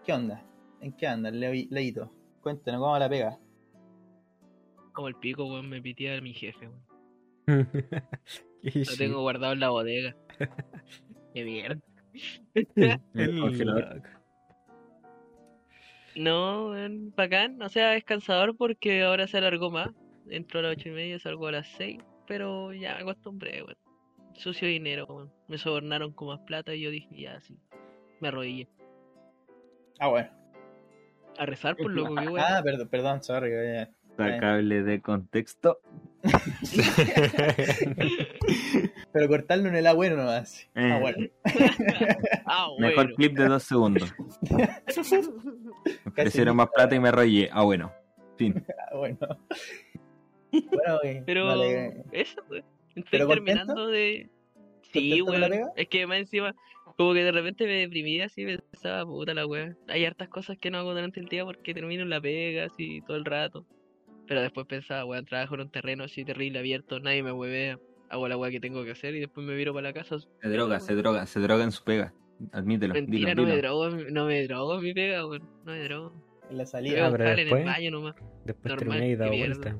¿Qué 0.05 0.13
onda? 0.13 0.43
¿En 0.83 0.91
qué 0.97 1.07
andan, 1.07 1.39
Leo- 1.39 1.67
Leito? 1.69 2.11
Cuéntanos, 2.41 2.81
¿cómo 2.81 2.97
la 2.99 3.09
pega? 3.09 3.39
Como 4.91 5.07
el 5.07 5.15
pico, 5.15 5.45
weón, 5.45 5.69
me 5.69 5.81
pitía 5.81 6.19
mi 6.21 6.33
jefe, 6.33 6.67
weón. 6.67 6.83
Lo 8.63 8.97
tengo 8.97 9.21
guardado 9.21 9.53
en 9.53 9.59
la 9.59 9.69
bodega. 9.69 10.15
Qué 11.33 11.43
mierda. 11.43 11.79
El 12.53 12.99
loco. 13.65 14.07
No, 16.15 16.69
weón, 16.69 17.13
bacán. 17.15 17.61
O 17.61 17.69
sea, 17.69 17.95
es 17.95 18.03
cansador 18.03 18.55
porque 18.55 19.03
ahora 19.03 19.25
se 19.27 19.37
alargó 19.37 19.71
más. 19.71 19.89
entro 20.29 20.59
a 20.59 20.63
las 20.63 20.73
ocho 20.73 20.89
y 20.89 20.91
media, 20.91 21.17
salgo 21.19 21.47
a 21.47 21.53
las 21.53 21.67
seis, 21.77 21.99
pero 22.27 22.73
ya 22.73 22.95
me 22.95 23.01
acostumbré, 23.01 23.63
weón. 23.63 23.77
Sucio 24.35 24.67
dinero, 24.67 25.05
weón. 25.07 25.31
Me 25.47 25.57
sobornaron 25.57 26.11
con 26.11 26.27
más 26.27 26.39
plata 26.41 26.75
y 26.75 26.81
yo 26.81 26.91
dije, 26.91 27.07
ya, 27.19 27.39
sí. 27.41 27.57
Me 28.19 28.27
arrodillé. 28.27 28.67
Ah, 29.99 30.09
bueno. 30.09 30.29
A 31.37 31.45
rezar 31.45 31.75
por 31.75 31.91
loco, 31.91 32.15
que. 32.15 32.39
Ah, 32.39 32.61
perdón, 32.63 32.87
perdón, 32.89 33.23
sorry. 33.23 33.49
eh. 33.53 33.87
Sacable 34.15 34.83
de 34.83 35.01
contexto. 35.01 35.79
Pero 39.11 39.27
cortarlo 39.27 39.67
en 39.69 39.75
el 39.75 39.87
A 39.87 39.93
bueno 39.93 40.17
nomás. 40.17 40.69
Eh. 40.75 40.91
Ah, 40.91 40.99
bueno. 40.99 41.27
Ah, 42.45 42.67
Mejor 42.79 42.95
bueno. 43.05 43.15
clip 43.15 43.37
de 43.37 43.47
dos 43.47 43.63
segundos. 43.63 44.13
Me 44.51 44.69
ofrecieron 46.07 46.55
más 46.55 46.69
plata 46.73 46.95
y 46.95 46.99
me 46.99 47.09
arrollé. 47.09 47.49
Ah, 47.51 47.63
bueno. 47.63 47.91
Fin. 48.37 48.63
Ah, 48.91 48.97
bueno. 48.97 49.17
Bueno, 50.51 50.99
eh, 51.03 51.23
Pero 51.25 51.47
vale, 51.47 52.03
eso, 52.11 52.39
weón. 52.49 52.63
Estoy 52.89 53.03
¿Pero 53.09 53.27
contento? 53.27 53.45
terminando 53.53 53.87
de. 53.87 54.29
Sí, 54.91 55.19
¿Contento 55.19 55.25
con 55.31 55.41
la 55.41 55.47
weón. 55.47 55.69
Es 55.75 55.87
que 55.87 56.05
más 56.05 56.17
encima, 56.19 56.55
como 56.97 57.13
que 57.13 57.23
de 57.23 57.31
repente 57.31 57.65
me 57.65 57.73
deprimía 57.73 58.25
así, 58.25 58.45
pensaba, 58.45 59.05
puta 59.05 59.33
la 59.33 59.45
weá. 59.45 59.75
Hay 59.87 60.05
hartas 60.05 60.29
cosas 60.29 60.57
que 60.59 60.69
no 60.71 60.77
hago 60.77 60.93
durante 60.93 61.19
el 61.19 61.27
día 61.27 61.45
porque 61.45 61.73
termino 61.73 62.03
en 62.03 62.09
la 62.09 62.21
pega 62.21 62.65
así 62.65 63.01
todo 63.07 63.17
el 63.17 63.25
rato. 63.25 63.65
Pero 64.27 64.41
después 64.41 64.65
pensaba, 64.67 65.03
weón, 65.05 65.25
trabajo 65.25 65.55
en 65.55 65.61
un 65.61 65.69
terreno 65.69 66.03
así 66.05 66.23
terrible 66.23 66.59
abierto, 66.59 66.99
nadie 66.99 67.23
me 67.23 67.31
huevea. 67.31 67.79
Hago 68.09 68.27
la 68.27 68.37
weá 68.37 68.51
que 68.51 68.59
tengo 68.59 68.83
que 68.83 68.91
hacer 68.91 69.15
y 69.15 69.19
después 69.19 69.45
me 69.45 69.55
viro 69.55 69.73
para 69.73 69.87
la 69.89 69.93
casa. 69.93 70.17
Se 70.19 70.49
droga, 70.49 70.79
se 70.79 70.95
droga, 70.95 71.25
se 71.25 71.39
droga 71.39 71.63
en 71.63 71.71
su 71.71 71.83
pega. 71.83 72.13
Admítelo. 72.51 72.93
Mentira, 72.93 73.29
dilo, 73.31 73.41
no 73.43 73.47
me 73.49 73.57
drogo, 73.57 73.89
no 73.89 74.25
me 74.25 74.43
drogo 74.47 74.75
en 74.77 74.83
mi 74.83 74.93
pega, 74.93 75.25
weón. 75.25 75.41
No 75.65 75.71
me 75.71 75.83
drogo. 75.83 76.13
en 76.49 76.57
la 76.57 76.65
salida. 76.65 77.07
Ah, 77.07 77.11
pero 77.11 77.23
jale 77.23 77.33
en 77.33 77.39
el 77.39 77.45
después- 77.45 77.65
baño 77.65 77.91
nomás. 77.91 78.15
Después 78.45 78.75
Normal, 78.75 78.99
terminé 78.99 79.35
y 79.35 79.39
vuelta. 79.39 79.75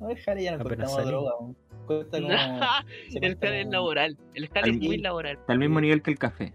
No, 0.00 0.10
el 0.10 0.18
Jale 0.18 0.42
ya 0.42 0.56
no 0.56 0.62
Apenas 0.62 1.06
droga. 1.06 1.30
aún. 1.38 1.56
Cuesta 1.86 2.20
como. 2.20 2.28
se 3.10 3.18
el 3.18 3.36
jale 3.38 3.60
es 3.62 3.66
laboral. 3.68 4.18
El 4.34 4.48
jale 4.48 4.70
es 4.72 4.78
muy 4.78 4.98
laboral. 4.98 5.36
Está 5.38 5.52
al 5.52 5.58
mismo 5.58 5.80
nivel 5.80 6.02
que 6.02 6.10
el 6.10 6.18
café. 6.18 6.52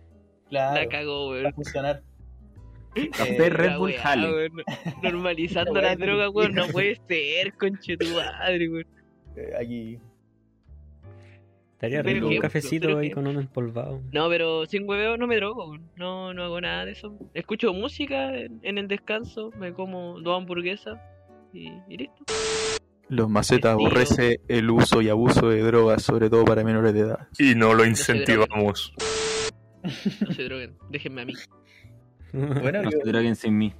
Claro, 0.49 0.81
La 0.81 0.87
cagó, 0.89 1.29
va 1.31 1.37
a 1.37 1.41
weón. 1.41 1.53
funcionar. 1.53 2.03
Café, 3.13 3.45
Eh, 3.45 3.49
Red 3.49 3.69
La 3.69 3.77
Bull, 3.77 3.91
weá, 3.91 4.01
jale. 4.01 4.33
weón. 4.33 4.51
Normalizando 5.01 5.73
La 5.75 5.81
la 5.81 5.87
weá 5.89 5.95
droga, 5.95 6.29
weón. 6.29 6.53
No 6.53 6.67
puede 6.67 6.99
ser, 7.07 7.53
conche 7.53 7.95
tu 7.97 8.07
madre, 8.15 8.69
weón. 8.69 8.87
eh, 9.37 9.53
aquí. 9.59 9.97
Estaría 11.73 12.03
rico 12.03 12.27
un 12.27 12.37
cafecito 12.37 12.99
ahí 12.99 13.09
con 13.09 13.25
uno 13.25 13.39
empolvado. 13.39 14.01
No, 14.11 14.29
pero 14.29 14.67
sin 14.67 14.87
hueveo 14.87 15.17
no 15.17 15.25
me 15.25 15.37
drogo, 15.37 15.69
weón. 15.69 15.89
No, 15.95 16.31
no 16.33 16.43
hago 16.43 16.61
nada 16.61 16.85
de 16.85 16.91
eso. 16.91 17.17
Escucho 17.33 17.73
música 17.73 18.35
en, 18.37 18.59
en 18.61 18.77
el 18.77 18.87
descanso, 18.87 19.49
me 19.57 19.73
como 19.73 20.19
dos 20.19 20.37
hamburguesas 20.37 20.99
y, 21.53 21.71
y 21.89 21.97
listo. 21.97 22.23
Los 23.11 23.29
macetas 23.29 23.73
aborrece 23.73 24.39
el 24.47 24.69
uso 24.69 25.01
y 25.01 25.09
abuso 25.09 25.49
de 25.49 25.61
drogas, 25.61 26.01
sobre 26.01 26.29
todo 26.29 26.45
para 26.45 26.63
menores 26.63 26.93
de 26.93 27.01
edad. 27.01 27.27
Y 27.37 27.55
no 27.55 27.73
lo 27.73 27.85
incentivamos. 27.85 28.93
No 29.83 30.31
se 30.31 30.43
droguen, 30.43 30.77
déjenme 30.91 31.21
a 31.23 31.25
mí. 31.25 31.33
Bueno, 32.33 32.83
No 32.83 32.91
yo- 32.91 32.99
se 33.03 33.09
droguen 33.09 33.35
sin 33.35 33.57
mí. 33.57 33.73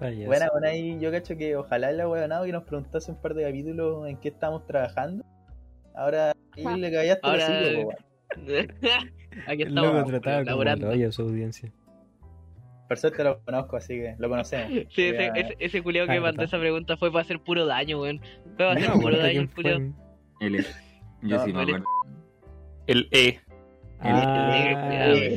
Payaso. 0.00 0.26
buena, 0.26 0.48
buena. 0.50 0.68
ahí 0.68 0.98
yo 0.98 1.12
cacho 1.12 1.36
que 1.36 1.54
ojalá 1.54 1.90
el 1.90 2.04
weonado 2.04 2.44
que 2.44 2.50
nos 2.52 2.64
preguntase 2.64 3.12
un 3.12 3.22
par 3.22 3.34
de 3.34 3.44
capítulos 3.44 4.08
en 4.08 4.16
qué 4.16 4.28
estamos 4.30 4.66
trabajando. 4.66 5.24
Ahora, 5.94 6.32
ahí 6.56 6.80
le 6.80 6.90
callaste 6.90 7.20
Ahora-. 7.26 7.96
El 8.44 8.74
Aquí 9.46 9.62
estamos 9.62 9.94
loco 9.94 10.10
trataba 10.10 10.44
como 10.44 10.62
a 10.62 11.12
su 11.12 11.22
audiencia. 11.22 11.72
Por 12.92 12.98
suerte 12.98 13.24
lo 13.24 13.40
conozco, 13.42 13.76
así 13.78 13.94
que 13.94 14.14
lo 14.18 14.28
conocemos. 14.28 14.68
Sí, 14.90 15.02
ese, 15.04 15.16
Ya. 15.16 15.32
ese, 15.40 15.56
ese 15.60 15.82
culiao 15.82 16.04
Ah, 16.06 16.12
que 16.12 16.20
mandó 16.20 16.42
esa 16.42 16.58
pregunta 16.58 16.98
fue 16.98 17.10
para 17.10 17.22
hacer 17.22 17.40
puro 17.40 17.64
daño, 17.64 18.02
weón. 18.02 18.20
Fue 18.20 18.52
para 18.66 18.72
hacer 18.72 18.82
me 18.82 18.86
puro 18.96 18.98
acuerdo 18.98 19.18
daño 19.20 19.40
el 19.40 19.48
es. 20.56 20.76
Yo 21.22 21.38
No, 21.38 21.44
sí 21.46 21.52
me 21.54 21.62
es- 21.62 21.68
acuerdo. 21.68 21.86
El 22.86 23.08
E. 23.10 23.40
Ah, 24.00 24.50
negro, 24.50 24.86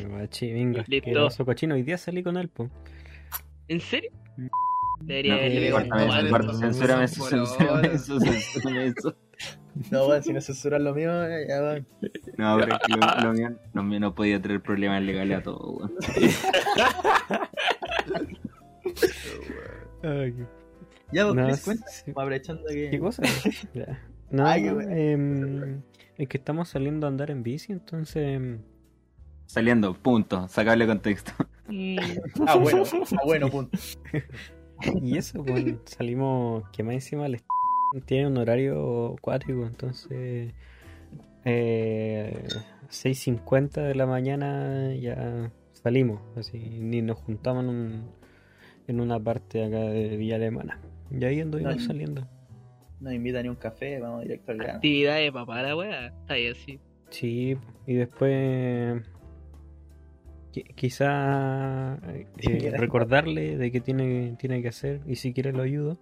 cuidado. 0.01 0.09
machi, 0.17 0.51
venga. 0.51 0.83
Listo. 0.85 0.95
Asqueroso 0.97 1.45
cochino. 1.45 1.75
Hoy 1.75 1.83
día 1.83 1.97
salí 1.97 2.24
con 2.24 2.35
él, 2.35 2.50
po. 2.50 2.69
¿En 3.69 3.79
serio? 3.79 4.12
Debería 5.00 5.33
No, 5.35 5.39
haberle 5.39 5.67
eh, 5.67 5.69
no, 5.71 5.77
eso, 7.05 7.24
censúrame 7.24 7.88
eso, 7.93 8.19
censúrame 8.19 8.85
eso. 8.88 9.15
No, 9.91 10.08
weón, 10.08 10.24
si 10.24 10.34
no 10.34 10.41
censuran 10.41 10.84
lo 10.84 10.94
mío, 10.94 11.12
ya 11.48 11.62
va. 11.62 11.75
No, 12.38 12.58
pero 12.60 12.75
es 12.75 12.79
que 12.88 12.94
lo, 12.94 13.22
lo 13.27 13.34
mío, 13.34 13.55
lo 13.74 13.84
mío 13.84 14.00
no 14.00 14.15
podía 14.15 14.41
traer 14.41 14.62
problemas 14.62 15.01
legales 15.03 15.39
a 15.39 15.44
todo, 15.44 15.72
weón. 15.72 15.94
Ya, 21.12 21.25
vos, 21.25 21.36
No, 21.36 21.46
Chris, 21.48 21.63
cuenta. 21.63 21.88
sí. 21.88 22.12
Aprovechando 22.12 22.63
que. 22.67 22.89
¿Qué 22.89 23.00
cosa? 23.00 23.22
Ya. 23.74 24.01
No, 24.32 24.46
Ay, 24.46 24.70
bueno. 24.70 24.91
em, 24.91 25.82
es 26.17 26.27
que 26.27 26.38
estamos 26.38 26.70
saliendo 26.70 27.05
a 27.05 27.10
andar 27.10 27.29
en 27.32 27.44
bici, 27.44 27.72
entonces... 27.72 28.17
em, 28.36 28.60
Saliendo, 29.46 29.94
punto, 29.94 30.48
sacable 30.48 30.88
contexto. 30.88 31.32
Ah, 32.48 32.55
bueno, 32.58 32.84
ah, 32.84 33.22
bueno, 33.25 33.50
punto. 33.50 33.77
Y 35.01 35.17
eso, 35.17 35.41
pues 35.44 35.63
salimos, 35.86 36.67
que 36.72 36.84
más 36.84 36.96
encima 36.96 37.27
les 37.29 37.44
tiene 38.01 38.27
un 38.27 38.37
horario 38.37 39.15
cuático, 39.21 39.65
entonces 39.65 40.53
eh, 41.45 42.43
6.50 42.89 43.81
de 43.81 43.95
la 43.95 44.05
mañana 44.05 44.93
ya 44.95 45.51
salimos, 45.73 46.19
así, 46.37 46.57
ni 46.57 47.01
nos 47.01 47.17
juntamos 47.17 47.63
en, 47.63 47.69
un- 47.69 48.09
en 48.87 48.99
una 49.01 49.19
parte 49.19 49.63
acá 49.63 49.79
de 49.79 50.17
Villa 50.17 50.35
Alemana. 50.35 50.79
Y 51.11 51.23
ahí 51.23 51.41
anduvimos 51.41 51.73
Ay. 51.75 51.79
saliendo. 51.79 52.27
No 52.99 53.11
invita 53.11 53.41
ni 53.43 53.49
un 53.49 53.55
café, 53.55 53.99
vamos 53.99 54.23
directo 54.23 54.51
al 54.51 54.57
grano. 54.57 54.73
actividad 54.75 55.17
de 55.17 55.31
papá, 55.31 55.61
la 55.61 55.75
weá. 55.75 56.07
Está 56.07 56.33
ahí 56.35 56.47
así. 56.47 56.79
Sí, 57.09 57.57
y 57.85 57.93
después 57.93 59.03
qui- 60.53 60.73
quizá 60.75 61.95
eh, 62.07 62.27
eh, 62.37 62.73
recordarle 62.77 63.57
de 63.57 63.71
qué 63.71 63.81
tiene, 63.81 64.35
tiene 64.39 64.61
que 64.61 64.69
hacer 64.69 65.01
y 65.05 65.15
si 65.15 65.33
quiere 65.33 65.51
lo 65.51 65.61
ayudo. 65.63 65.97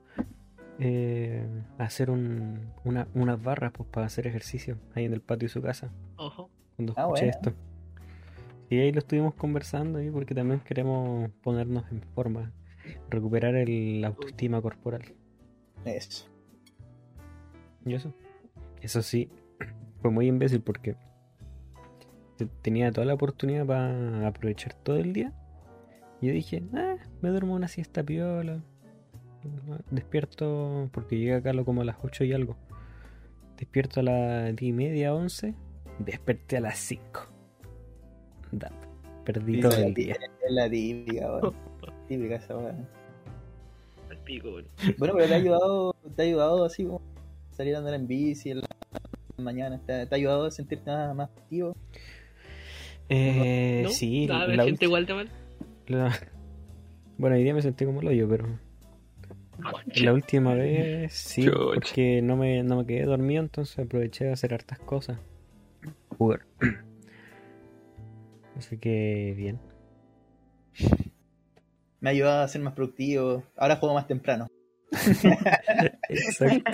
Eh, 0.80 1.46
hacer 1.78 2.10
un, 2.10 2.72
una- 2.84 3.08
unas 3.14 3.42
barras 3.42 3.72
pues, 3.74 3.88
para 3.90 4.06
hacer 4.08 4.28
ejercicio 4.28 4.78
ahí 4.96 5.06
en 5.06 5.14
el 5.14 5.22
patio 5.22 5.48
de 5.48 5.54
su 5.54 5.62
casa 5.62 5.92
Ojo. 6.18 6.50
cuando 6.76 6.94
Ah, 6.98 7.02
escuché 7.04 7.26
bueno. 7.26 7.38
esto. 7.38 7.54
Y 8.70 8.80
ahí 8.80 8.92
lo 8.92 9.00
estuvimos 9.00 9.36
conversando 9.36 10.00
ahí 10.00 10.10
porque 10.10 10.34
también 10.34 10.60
queremos 10.62 11.30
ponernos 11.44 11.84
en 11.92 12.02
forma, 12.16 12.52
recuperar 13.10 13.56
el 13.56 14.02
la 14.02 14.08
autoestima 14.08 14.62
corporal. 14.62 15.04
Eso. 15.86 16.28
¿Y 17.86 17.94
eso? 17.94 18.14
Eso 18.82 19.02
sí, 19.02 19.30
fue 20.02 20.10
muy 20.12 20.28
imbécil 20.28 20.62
porque 20.62 20.96
te- 22.38 22.48
tenía 22.64 22.92
toda 22.92 23.06
la 23.06 23.14
oportunidad 23.14 23.66
para 23.66 24.28
aprovechar 24.28 24.74
todo 24.74 24.96
el 24.98 25.14
día. 25.14 25.34
Y 26.20 26.28
yo 26.28 26.34
dije, 26.34 26.64
ah, 26.74 26.96
me 27.22 27.30
duermo 27.30 27.54
una 27.54 27.68
siesta 27.68 28.02
piola. 28.02 28.64
Despierto, 29.92 30.90
porque 30.92 31.18
llegué 31.18 31.36
acá 31.36 31.52
como 31.64 31.82
a 31.82 31.86
las 31.86 31.98
8 32.04 32.24
y 32.24 32.34
algo. 32.34 32.56
Despierto 33.58 34.00
a 34.00 34.04
las 34.04 34.56
10 34.56 34.62
y 34.70 34.74
media, 34.74 35.14
11. 35.14 35.54
Desperté 36.00 36.58
a 36.58 36.62
las 36.62 36.78
5. 36.80 37.28
Da, 38.52 38.72
perdí 39.24 39.60
todo 39.62 39.72
la 39.72 39.86
el 39.88 39.94
día. 39.94 40.14
Es 40.46 40.52
la 40.52 40.70
típica, 40.70 41.28
weón. 41.36 41.54
Típica 42.08 42.36
esa 42.36 42.58
weá. 42.58 42.76
Al 44.10 44.18
pico, 44.20 44.50
weón. 44.50 44.66
Bueno, 44.98 45.14
pero 45.16 45.28
te 45.28 45.34
ha 45.34 45.38
ayudado, 45.38 45.96
te 46.16 46.22
ha 46.22 46.26
ayudado 46.26 46.66
así 46.66 46.84
como 46.86 47.02
salir 47.52 47.76
a 47.76 47.80
andar 47.80 47.94
en 47.94 48.08
bici 48.08 48.52
en 48.52 48.60
la 48.62 48.68
mañana. 49.38 49.80
Te, 49.86 50.06
te 50.06 50.16
ha 50.16 50.18
ayudado 50.18 50.46
a 50.46 50.52
sentirte 50.52 50.90
más, 50.92 51.16
más 51.16 51.30
activo. 51.30 51.76
Eh, 53.10 53.82
¿No? 53.84 53.90
sí, 53.90 54.28
la 54.28 54.46
siento 54.46 54.64
ulti- 54.66 54.84
igual 54.84 55.06
de 55.06 55.14
mal. 55.14 55.30
la- 55.88 56.16
Bueno, 57.18 57.36
hoy 57.36 57.44
día 57.44 57.54
me 57.54 57.62
sentí 57.62 57.86
como 57.86 58.02
el 58.02 58.08
hoyo, 58.08 58.28
pero 58.28 58.48
la 59.96 60.14
última 60.14 60.54
vez 60.54 61.14
sí, 61.14 61.46
Chucha. 61.46 61.58
porque 61.76 62.22
no 62.22 62.36
me, 62.38 62.64
no 62.64 62.78
me 62.78 62.86
quedé 62.86 63.06
dormido, 63.06 63.42
entonces 63.44 63.80
aproveché 63.80 64.26
de 64.26 64.32
hacer 64.34 64.54
hartas 64.54 64.80
cosas. 64.80 65.18
Jugar. 66.18 66.42
Así 68.58 68.78
que 68.78 69.34
bien. 69.36 69.60
Me 72.00 72.10
ha 72.10 72.12
ayudado 72.12 72.44
a 72.44 72.48
ser 72.48 72.62
más 72.62 72.74
productivo. 72.74 73.44
Ahora 73.58 73.78
juego 73.78 73.96
más 73.96 74.08
temprano. 74.08 74.48
Exacto. 76.10 76.72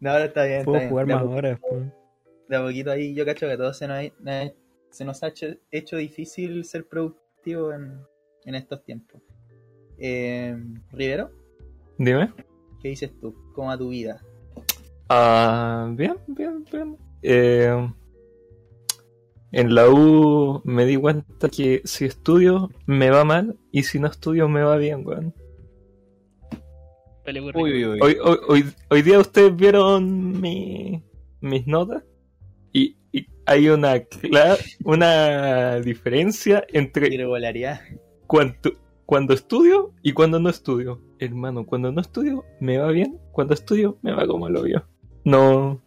No, 0.00 0.10
ahora 0.10 0.24
está 0.26 0.44
bien. 0.44 0.64
Puedo 0.64 0.78
está 0.78 0.88
jugar 0.88 1.06
De 1.06 1.14
más 1.14 1.22
po- 1.24 1.30
horas. 1.30 1.60
pues. 1.60 1.82
De 2.48 2.56
a 2.56 2.62
poquito 2.62 2.90
ahí 2.90 3.14
yo 3.14 3.24
cacho 3.24 3.46
que 3.46 3.52
a 3.52 3.56
todos 3.56 3.78
se 3.78 3.86
nos 3.88 4.00
se 4.90 5.04
nos 5.04 5.22
ha 5.22 5.28
hecho, 5.28 5.46
hecho 5.70 5.96
difícil 5.96 6.64
ser 6.64 6.86
productivo 6.86 7.72
en, 7.72 8.00
en 8.44 8.54
estos 8.54 8.84
tiempos. 8.84 9.22
Eh, 9.98 10.56
Rivero, 10.92 11.30
Dime. 11.98 12.32
¿qué 12.82 12.88
dices 12.88 13.12
tú? 13.20 13.34
¿Cómo 13.54 13.68
va 13.68 13.78
tu 13.78 13.90
vida? 13.90 14.20
Ah, 15.08 15.88
bien, 15.92 16.16
bien, 16.26 16.64
bien. 16.70 16.96
Eh, 17.22 17.88
en 19.52 19.74
la 19.74 19.88
U 19.88 20.62
me 20.64 20.86
di 20.86 20.96
cuenta 20.96 21.48
que 21.48 21.82
si 21.84 22.06
estudio 22.06 22.70
me 22.86 23.10
va 23.10 23.24
mal 23.24 23.58
y 23.70 23.82
si 23.82 24.00
no 24.00 24.08
estudio 24.08 24.48
me 24.48 24.62
va 24.62 24.76
bien, 24.78 25.06
weón. 25.06 25.34
Uy, 27.54 27.72
uy, 27.72 27.84
uy. 27.84 27.98
Hoy, 28.02 28.16
hoy, 28.22 28.38
hoy, 28.48 28.64
hoy 28.88 29.02
día 29.02 29.20
ustedes 29.20 29.54
vieron 29.54 30.40
mi, 30.40 31.04
mis 31.40 31.66
notas 31.66 32.02
y, 32.72 32.96
y 33.12 33.26
hay 33.46 33.68
una 33.68 34.00
clara, 34.00 34.56
una 34.84 35.78
diferencia 35.80 36.64
entre 36.72 37.14
Irregularidad. 37.14 37.80
Cuando, 39.12 39.34
estudio 39.34 39.92
y 40.02 40.14
cuando 40.14 40.40
no 40.40 40.48
estudio. 40.48 40.98
Hermano, 41.18 41.66
cuando 41.66 41.92
no 41.92 42.00
estudio 42.00 42.46
me 42.60 42.78
va 42.78 42.90
bien, 42.90 43.20
cuando 43.30 43.52
estudio 43.52 43.98
me 44.00 44.10
va 44.14 44.26
como 44.26 44.48
lo 44.48 44.62
vio. 44.62 44.86
No, 45.26 45.82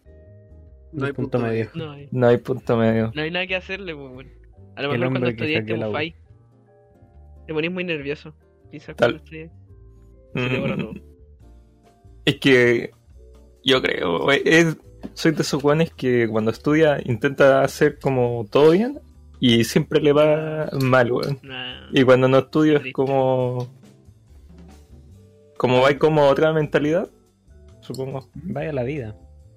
No 0.92 1.06
hay 1.06 1.12
punto 1.12 1.32
punto 1.32 1.38
medio. 1.40 1.68
No 1.74 1.90
hay, 1.90 2.08
no 2.12 2.28
hay 2.28 2.36
punto 2.36 2.76
medio. 2.76 3.10
no 3.12 3.22
hay 3.22 3.32
nada 3.32 3.44
que 3.48 3.56
hacerle, 3.56 3.96
pues, 3.96 4.12
weón. 4.12 4.28
A 4.76 4.82
lo 4.82 4.92
El 4.92 5.00
mejor 5.00 5.20
cuando 5.20 5.74
un 5.74 5.84
U. 5.84 5.92
fai. 5.92 6.14
Te 7.48 7.52
ponís 7.52 7.72
muy 7.72 7.82
nervioso. 7.82 8.32
Quizás 8.70 8.94
Tal. 8.94 9.10
cuando 9.10 9.24
estudias. 9.24 9.50
Te. 10.32 10.40
Mm, 10.84 11.00
Es 12.26 12.36
que 12.36 12.92
yo 13.64 13.82
creo, 13.82 14.30
eh, 14.30 14.42
es, 14.44 14.76
soy 15.14 15.32
de 15.32 15.42
esos 15.42 15.60
guanes 15.60 15.92
que 15.92 16.28
cuando 16.28 16.52
estudia 16.52 17.00
intenta 17.04 17.62
hacer 17.62 17.98
como 17.98 18.46
todo 18.48 18.70
bien 18.70 19.00
y 19.40 19.64
siempre 19.64 20.00
le 20.00 20.12
va 20.12 20.68
mal, 20.80 21.12
weón. 21.12 21.38
Nah. 21.42 21.88
Y 21.92 22.02
cuando 22.04 22.28
no 22.28 22.38
estudio 22.38 22.78
es 22.78 22.92
como. 22.92 23.68
Como 25.56 25.80
va 25.80 25.96
como 25.98 26.22
otra 26.28 26.52
mentalidad, 26.52 27.08
supongo. 27.80 28.28
Vaya 28.34 28.72
la 28.72 28.82
vida. 28.82 29.16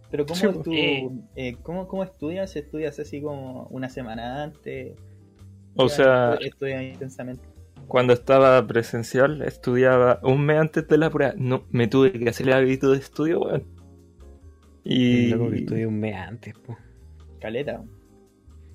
Pero 0.10 0.26
¿cómo, 0.26 0.36
Sí, 0.40 0.48
tú, 0.64 0.72
eh. 0.74 1.10
eh, 1.36 1.58
¿cómo, 1.62 1.88
¿cómo 1.88 2.04
estudias? 2.04 2.56
¿Estudias 2.56 2.98
así 3.00 3.22
como 3.22 3.68
una 3.68 3.90
semana 3.90 4.44
antes? 4.44 4.98
O 5.76 5.88
sea, 5.90 6.36
Estudias 6.40 6.82
intensamente. 6.84 7.44
cuando 7.88 8.14
estaba 8.14 8.66
presencial, 8.66 9.42
estudiaba 9.44 10.20
un 10.24 10.46
mes 10.46 10.58
antes 10.60 10.88
de 10.88 10.98
la 10.98 11.10
prueba. 11.10 11.34
No, 11.38 11.66
me 11.70 11.88
tuve 11.88 12.12
que 12.14 12.30
hacer 12.30 12.48
el 12.48 12.54
hábito 12.54 12.92
de 12.92 12.98
estudio, 12.98 13.42
weón. 13.42 13.64
Y. 14.84 15.28
Luego 15.28 15.52
que 15.52 15.58
estudié 15.58 15.86
un 15.86 16.00
mes 16.00 16.16
antes, 16.16 16.54
po. 16.58 16.78
Caleta. 17.40 17.84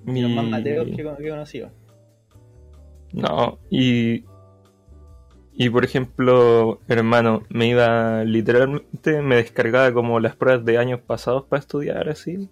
Mi- 0.04 0.22
Los 0.22 0.30
más 0.32 0.46
mateos 0.46 0.86
que, 0.86 0.96
que 0.96 1.02
he 1.26 1.30
conocido. 1.30 1.70
No, 3.12 3.58
y. 3.70 4.24
Y 5.56 5.70
por 5.70 5.84
ejemplo, 5.84 6.80
hermano, 6.88 7.44
me 7.48 7.68
iba 7.68 8.24
literalmente, 8.24 9.22
me 9.22 9.36
descargaba 9.36 9.92
como 9.92 10.18
las 10.18 10.34
pruebas 10.34 10.64
de 10.64 10.78
años 10.78 11.00
pasados 11.00 11.44
para 11.44 11.60
estudiar 11.60 12.08
así. 12.08 12.48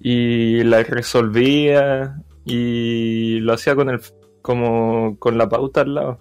Y 0.00 0.62
las 0.64 0.88
resolvía 0.88 2.22
y 2.44 3.40
lo 3.40 3.54
hacía 3.54 3.74
con 3.74 3.88
el 3.90 4.00
como 4.42 5.16
con 5.18 5.38
la 5.38 5.48
pauta 5.48 5.80
al 5.82 5.94
lado. 5.94 6.18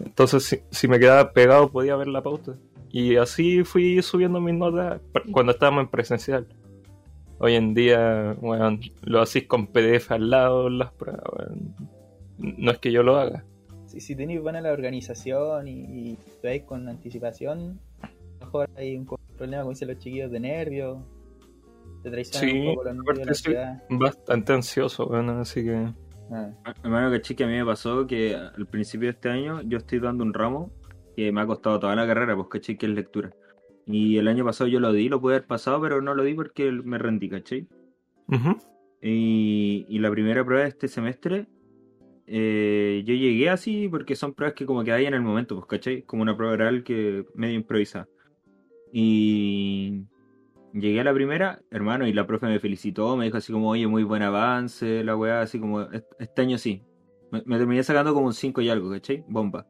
Entonces 0.00 0.44
si, 0.44 0.58
si 0.70 0.88
me 0.88 0.98
quedaba 0.98 1.32
pegado 1.32 1.70
podía 1.70 1.94
ver 1.96 2.08
la 2.08 2.22
pauta. 2.22 2.54
Y 2.90 3.16
así 3.16 3.62
fui 3.64 4.02
subiendo 4.02 4.40
mis 4.40 4.54
notas 4.54 5.00
cuando 5.30 5.52
estábamos 5.52 5.82
en 5.84 5.88
presencial. 5.88 6.46
Hoy 7.40 7.54
en 7.54 7.72
día, 7.74 8.34
bueno, 8.40 8.78
lo 9.02 9.20
hacís 9.22 9.46
con 9.46 9.68
PDF 9.68 10.10
al 10.10 10.30
lado 10.30 10.68
las 10.68 10.92
pruebas, 10.92 11.22
weón. 11.36 11.74
No 12.38 12.70
es 12.70 12.78
que 12.78 12.90
yo 12.92 13.02
lo 13.02 13.16
haga. 13.16 13.44
Si, 13.86 14.00
si 14.00 14.14
tenéis 14.16 14.40
buena 14.40 14.60
la 14.60 14.72
organización 14.72 15.66
y, 15.68 15.72
y 16.10 16.12
estudiáis 16.26 16.64
con 16.64 16.88
anticipación, 16.88 17.80
a 18.02 18.08
lo 18.40 18.46
mejor 18.46 18.70
hay 18.76 18.96
un 18.96 19.06
problema, 19.36 19.62
como 19.62 19.70
dicen 19.70 19.88
los 19.88 19.98
chiquillos, 19.98 20.30
de 20.30 20.40
nervios. 20.40 20.98
Te 22.02 22.10
traicionan 22.10 22.50
Sí, 22.50 22.58
un 22.58 22.64
poco 22.64 22.84
los 22.84 22.94
nervios 22.96 23.18
de 23.18 23.24
la 23.24 23.34
ciudad. 23.34 23.82
bastante 23.88 24.52
ansioso, 24.52 25.06
bueno, 25.06 25.40
así 25.40 25.64
que... 25.64 25.88
Ah. 26.30 26.50
Hermano, 26.84 27.10
caché 27.10 27.34
que 27.34 27.44
a 27.44 27.46
mí 27.46 27.54
me 27.54 27.64
pasó 27.64 28.06
que 28.06 28.34
al 28.34 28.66
principio 28.66 29.06
de 29.06 29.12
este 29.12 29.30
año 29.30 29.62
yo 29.62 29.78
estoy 29.78 29.98
dando 29.98 30.22
un 30.24 30.34
ramo 30.34 30.70
que 31.16 31.32
me 31.32 31.40
ha 31.40 31.46
costado 31.46 31.80
toda 31.80 31.96
la 31.96 32.06
carrera, 32.06 32.36
pues 32.36 32.48
caché 32.48 32.76
que 32.76 32.86
es 32.86 32.92
lectura. 32.92 33.30
Y 33.90 34.18
el 34.18 34.28
año 34.28 34.44
pasado 34.44 34.68
yo 34.68 34.80
lo 34.80 34.92
di, 34.92 35.08
lo 35.08 35.20
pude 35.20 35.36
haber 35.36 35.46
pasado, 35.46 35.80
pero 35.80 36.02
no 36.02 36.14
lo 36.14 36.22
di 36.22 36.34
porque 36.34 36.70
me 36.70 36.98
rendí, 36.98 37.28
¿cachai? 37.30 37.66
Ujú. 38.28 38.58
Y, 39.00 39.86
y 39.88 39.98
la 39.98 40.10
primera 40.10 40.44
prueba 40.44 40.64
de 40.64 40.68
este 40.68 40.88
semestre, 40.88 41.46
eh, 42.26 43.02
yo 43.06 43.14
llegué 43.14 43.48
así 43.48 43.88
porque 43.88 44.14
son 44.14 44.34
pruebas 44.34 44.54
que 44.54 44.66
como 44.66 44.84
que 44.84 44.92
hay 44.92 45.06
en 45.06 45.14
el 45.14 45.22
momento, 45.22 45.54
pues, 45.56 45.66
¿cachai? 45.66 46.02
Como 46.02 46.22
una 46.22 46.36
prueba 46.36 46.52
oral 46.52 46.84
que 46.84 47.24
medio 47.34 47.54
improvisa. 47.54 48.06
Y 48.92 50.04
llegué 50.74 51.00
a 51.00 51.04
la 51.04 51.14
primera, 51.14 51.60
hermano, 51.70 52.06
y 52.06 52.12
la 52.12 52.26
profe 52.26 52.46
me 52.46 52.60
felicitó, 52.60 53.16
me 53.16 53.24
dijo 53.26 53.38
así 53.38 53.52
como, 53.52 53.70
oye, 53.70 53.86
muy 53.86 54.02
buen 54.04 54.22
avance, 54.22 55.02
la 55.04 55.16
weá, 55.16 55.40
así 55.42 55.58
como, 55.58 55.82
"Est- 55.82 56.06
este 56.18 56.42
año 56.42 56.58
sí. 56.58 56.82
Me, 57.30 57.42
me 57.46 57.58
terminé 57.58 57.82
sacando 57.82 58.12
como 58.14 58.26
un 58.26 58.34
5 58.34 58.60
y 58.60 58.68
algo, 58.68 58.90
¿cachai? 58.90 59.24
Bomba. 59.28 59.66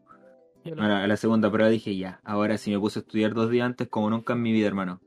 Yo 0.69 0.75
no. 0.75 0.83
Ahora, 0.83 1.05
a 1.05 1.07
la 1.07 1.17
segunda 1.17 1.51
prueba 1.51 1.71
dije, 1.71 1.97
ya, 1.97 2.21
ahora 2.25 2.59
sí 2.59 2.71
me 2.71 2.79
puse 2.79 2.99
a 2.99 3.03
estudiar 3.03 3.35
dos 3.35 3.51
días 3.51 3.67
antes 3.67 3.89
como 3.89 4.11
nunca 4.11 4.35
en 4.35 4.43
mi 4.43 4.53
vida, 4.53 4.67
hermano. 4.67 5.01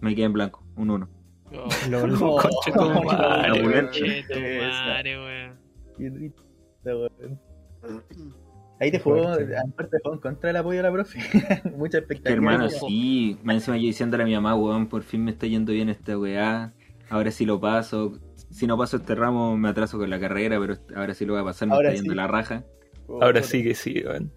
Me 0.00 0.14
quedé 0.14 0.26
en 0.26 0.32
blanco, 0.32 0.64
un 0.76 0.90
1. 0.90 1.08
Oh, 1.54 1.68
Lol. 1.90 2.18
Conche 2.18 2.72
tu 2.72 2.80
no, 2.80 3.02
madre, 3.02 3.48
no, 3.48 3.54
weón. 3.54 3.68
weón. 3.68 3.84
conche 3.86 4.24
tu 4.28 4.38
Eso. 4.38 4.68
madre, 4.68 5.18
weón. 5.18 5.58
Qué 5.96 6.10
triste, 6.10 6.94
weón. 6.94 7.40
Ahí 8.80 8.92
te 8.92 9.00
jugó, 9.00 9.26
aparte 9.28 9.96
te 9.96 9.98
jugó 10.04 10.14
en 10.14 10.20
contra 10.20 10.48
del 10.48 10.56
apoyo 10.56 10.76
de 10.76 10.82
la 10.84 10.92
profe. 10.92 11.18
Mucha 11.76 11.98
expectativa. 11.98 12.32
Hermano, 12.32 12.68
sí. 12.68 13.36
Más 13.42 13.56
encima 13.56 13.76
yo 13.76 13.82
diciéndole 13.82 14.22
a 14.22 14.26
mi 14.26 14.34
mamá, 14.34 14.54
weón, 14.54 14.86
por 14.86 15.02
fin 15.02 15.24
me 15.24 15.32
está 15.32 15.48
yendo 15.48 15.72
bien 15.72 15.88
esta 15.88 16.16
weá. 16.16 16.72
Ahora 17.10 17.32
sí 17.32 17.44
lo 17.44 17.58
paso. 17.60 18.20
Si 18.50 18.68
no 18.68 18.78
paso 18.78 18.98
este 18.98 19.16
ramo 19.16 19.56
me 19.56 19.68
atraso 19.68 19.98
con 19.98 20.08
la 20.08 20.20
carrera, 20.20 20.60
pero 20.60 20.76
ahora 20.94 21.14
sí 21.14 21.26
lo 21.26 21.32
voy 21.32 21.42
a 21.42 21.44
pasar, 21.46 21.66
me 21.66 21.74
Ahora 21.74 21.88
está 21.88 22.00
yendo 22.00 22.14
la 22.14 22.28
raja. 22.28 22.64
Ahora 23.08 23.42
sí 23.42 23.62
que 23.62 23.74
sí, 23.74 24.02
weón. 24.04 24.32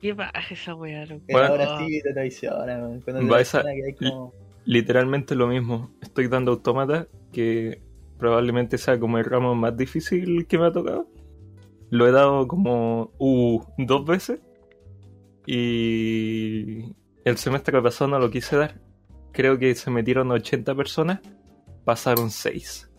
¿Qué 0.00 0.12
baja 0.12 0.54
esa 0.54 0.74
weá, 0.74 1.04
loco? 1.06 1.24
Bueno. 1.28 1.48
ahora 1.48 1.78
sí 1.78 2.00
te 2.02 2.12
traiciona, 2.12 2.78
weón. 2.78 3.00
Cuando 3.00 3.34
te 3.36 3.42
esa- 3.42 3.62
que 3.62 3.84
hay 3.84 3.94
como... 3.94 4.32
Literalmente 4.64 5.34
lo 5.34 5.48
mismo. 5.48 5.90
Estoy 6.02 6.28
dando 6.28 6.52
automata, 6.52 7.08
que 7.32 7.80
probablemente 8.18 8.76
sea 8.76 8.98
como 9.00 9.18
el 9.18 9.24
ramo 9.24 9.54
más 9.54 9.76
difícil 9.76 10.46
que 10.46 10.58
me 10.58 10.66
ha 10.66 10.72
tocado. 10.72 11.08
Lo 11.90 12.06
he 12.06 12.12
dado 12.12 12.46
como 12.46 13.12
uh, 13.18 13.62
dos 13.78 14.04
veces. 14.04 14.40
Y 15.46 16.94
el 17.24 17.38
semestre 17.38 17.80
pasado 17.80 18.10
no 18.10 18.18
lo 18.18 18.30
quise 18.30 18.56
dar. 18.56 18.80
Creo 19.32 19.58
que 19.58 19.74
se 19.74 19.90
metieron 19.90 20.30
80 20.30 20.74
personas. 20.74 21.20
Pasaron 21.84 22.30
6. 22.30 22.90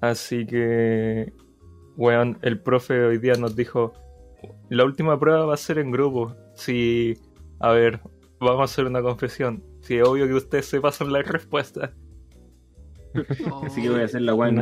Así 0.00 0.46
que, 0.46 1.32
weón, 1.98 2.38
el 2.42 2.60
profe 2.60 3.04
hoy 3.04 3.18
día 3.18 3.34
nos 3.34 3.56
dijo, 3.56 3.92
la 4.70 4.84
última 4.84 5.18
prueba 5.18 5.44
va 5.44 5.54
a 5.54 5.58
ser 5.58 5.78
en 5.78 5.90
grupo. 5.90 6.34
Si, 6.54 7.18
a 7.58 7.72
ver, 7.72 8.00
vamos 8.38 8.60
a 8.60 8.64
hacer 8.64 8.86
una 8.86 9.02
confesión. 9.02 9.62
Si 9.82 9.98
es 9.98 10.06
obvio 10.06 10.26
que 10.26 10.34
ustedes 10.34 10.66
se 10.66 10.80
pasan 10.80 11.12
las 11.12 11.26
respuestas. 11.26 11.90
Así 13.64 13.82
que 13.82 13.90
voy 13.90 14.00
a 14.00 14.04
hacer 14.04 14.22
la 14.22 14.34
weá 14.34 14.48
en. 14.48 14.58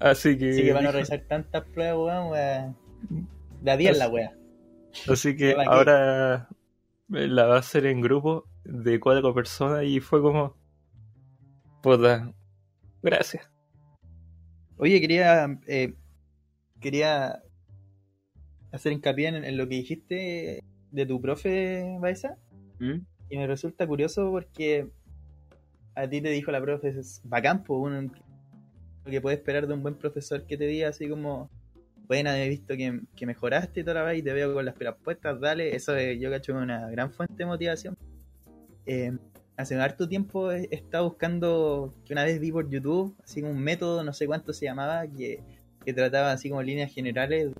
Así 0.00 0.36
que, 0.36 0.50
Así 0.50 0.62
que 0.62 0.72
van 0.72 0.86
a 0.86 0.90
realizar 0.90 1.20
tantas 1.28 1.64
pruebas, 1.66 1.96
weón, 1.96 2.30
weón. 2.32 3.28
Da 3.62 3.76
10 3.76 3.98
la 3.98 4.08
wea. 4.08 4.34
así 5.06 5.36
que 5.36 5.54
ahora 5.66 6.48
la 7.08 7.46
va 7.46 7.56
a 7.56 7.58
hacer 7.58 7.86
en 7.86 8.00
grupo 8.00 8.46
de 8.64 8.98
cuatro 8.98 9.34
personas 9.34 9.84
y 9.84 10.00
fue 10.00 10.22
como, 10.22 10.56
puta, 11.82 12.32
gracias. 13.02 13.48
Oye, 14.78 14.98
quería 14.98 15.60
eh, 15.66 15.92
quería 16.80 17.42
hacer 18.72 18.92
hincapié 18.92 19.28
en, 19.28 19.44
en 19.44 19.56
lo 19.56 19.68
que 19.68 19.76
dijiste 19.76 20.62
de 20.90 21.06
tu 21.06 21.20
profe, 21.20 21.96
Baeza. 22.00 22.36
¿Mm? 22.78 23.00
Y 23.28 23.36
me 23.36 23.46
resulta 23.46 23.86
curioso 23.86 24.30
porque 24.30 24.88
a 25.94 26.08
ti 26.08 26.20
te 26.20 26.30
dijo 26.30 26.50
la 26.50 26.60
profe, 26.60 26.88
es 26.88 27.20
bacán, 27.24 27.64
uno, 27.68 28.02
lo 29.04 29.10
que 29.10 29.20
puedes 29.20 29.38
esperar 29.38 29.66
de 29.66 29.74
un 29.74 29.82
buen 29.82 29.94
profesor 29.94 30.44
que 30.46 30.56
te 30.56 30.66
diga 30.66 30.88
así 30.88 31.08
como, 31.08 31.50
buena, 32.06 32.42
he 32.42 32.48
visto 32.48 32.76
que, 32.76 33.00
que 33.14 33.26
mejoraste 33.26 33.80
y 33.80 33.84
toda 33.84 33.94
la 33.94 34.02
vez 34.02 34.18
y 34.18 34.22
te 34.22 34.32
veo 34.32 34.52
con 34.52 34.64
las 34.64 34.74
pilas 34.74 34.96
puestas, 35.02 35.40
dale, 35.40 35.74
eso 35.76 35.94
es, 35.96 36.18
yo 36.18 36.30
cacho 36.30 36.52
que 36.52 36.58
una 36.58 36.90
gran 36.90 37.12
fuente 37.12 37.34
de 37.36 37.46
motivación. 37.46 37.96
Eh, 38.86 39.16
hace 39.56 39.76
harto 39.76 40.08
tiempo 40.08 40.50
he 40.50 40.68
he 40.70 40.74
estado 40.74 41.04
buscando, 41.04 41.94
que 42.04 42.12
una 42.12 42.24
vez 42.24 42.40
vi 42.40 42.50
por 42.50 42.68
YouTube, 42.68 43.14
así 43.22 43.42
como 43.42 43.52
un 43.52 43.62
método, 43.62 44.02
no 44.02 44.12
sé 44.12 44.26
cuánto 44.26 44.52
se 44.52 44.64
llamaba, 44.64 45.06
que, 45.06 45.40
que 45.90 45.94
trataba 45.94 46.30
así 46.30 46.48
como 46.48 46.62
líneas 46.62 46.92
generales 46.92 47.50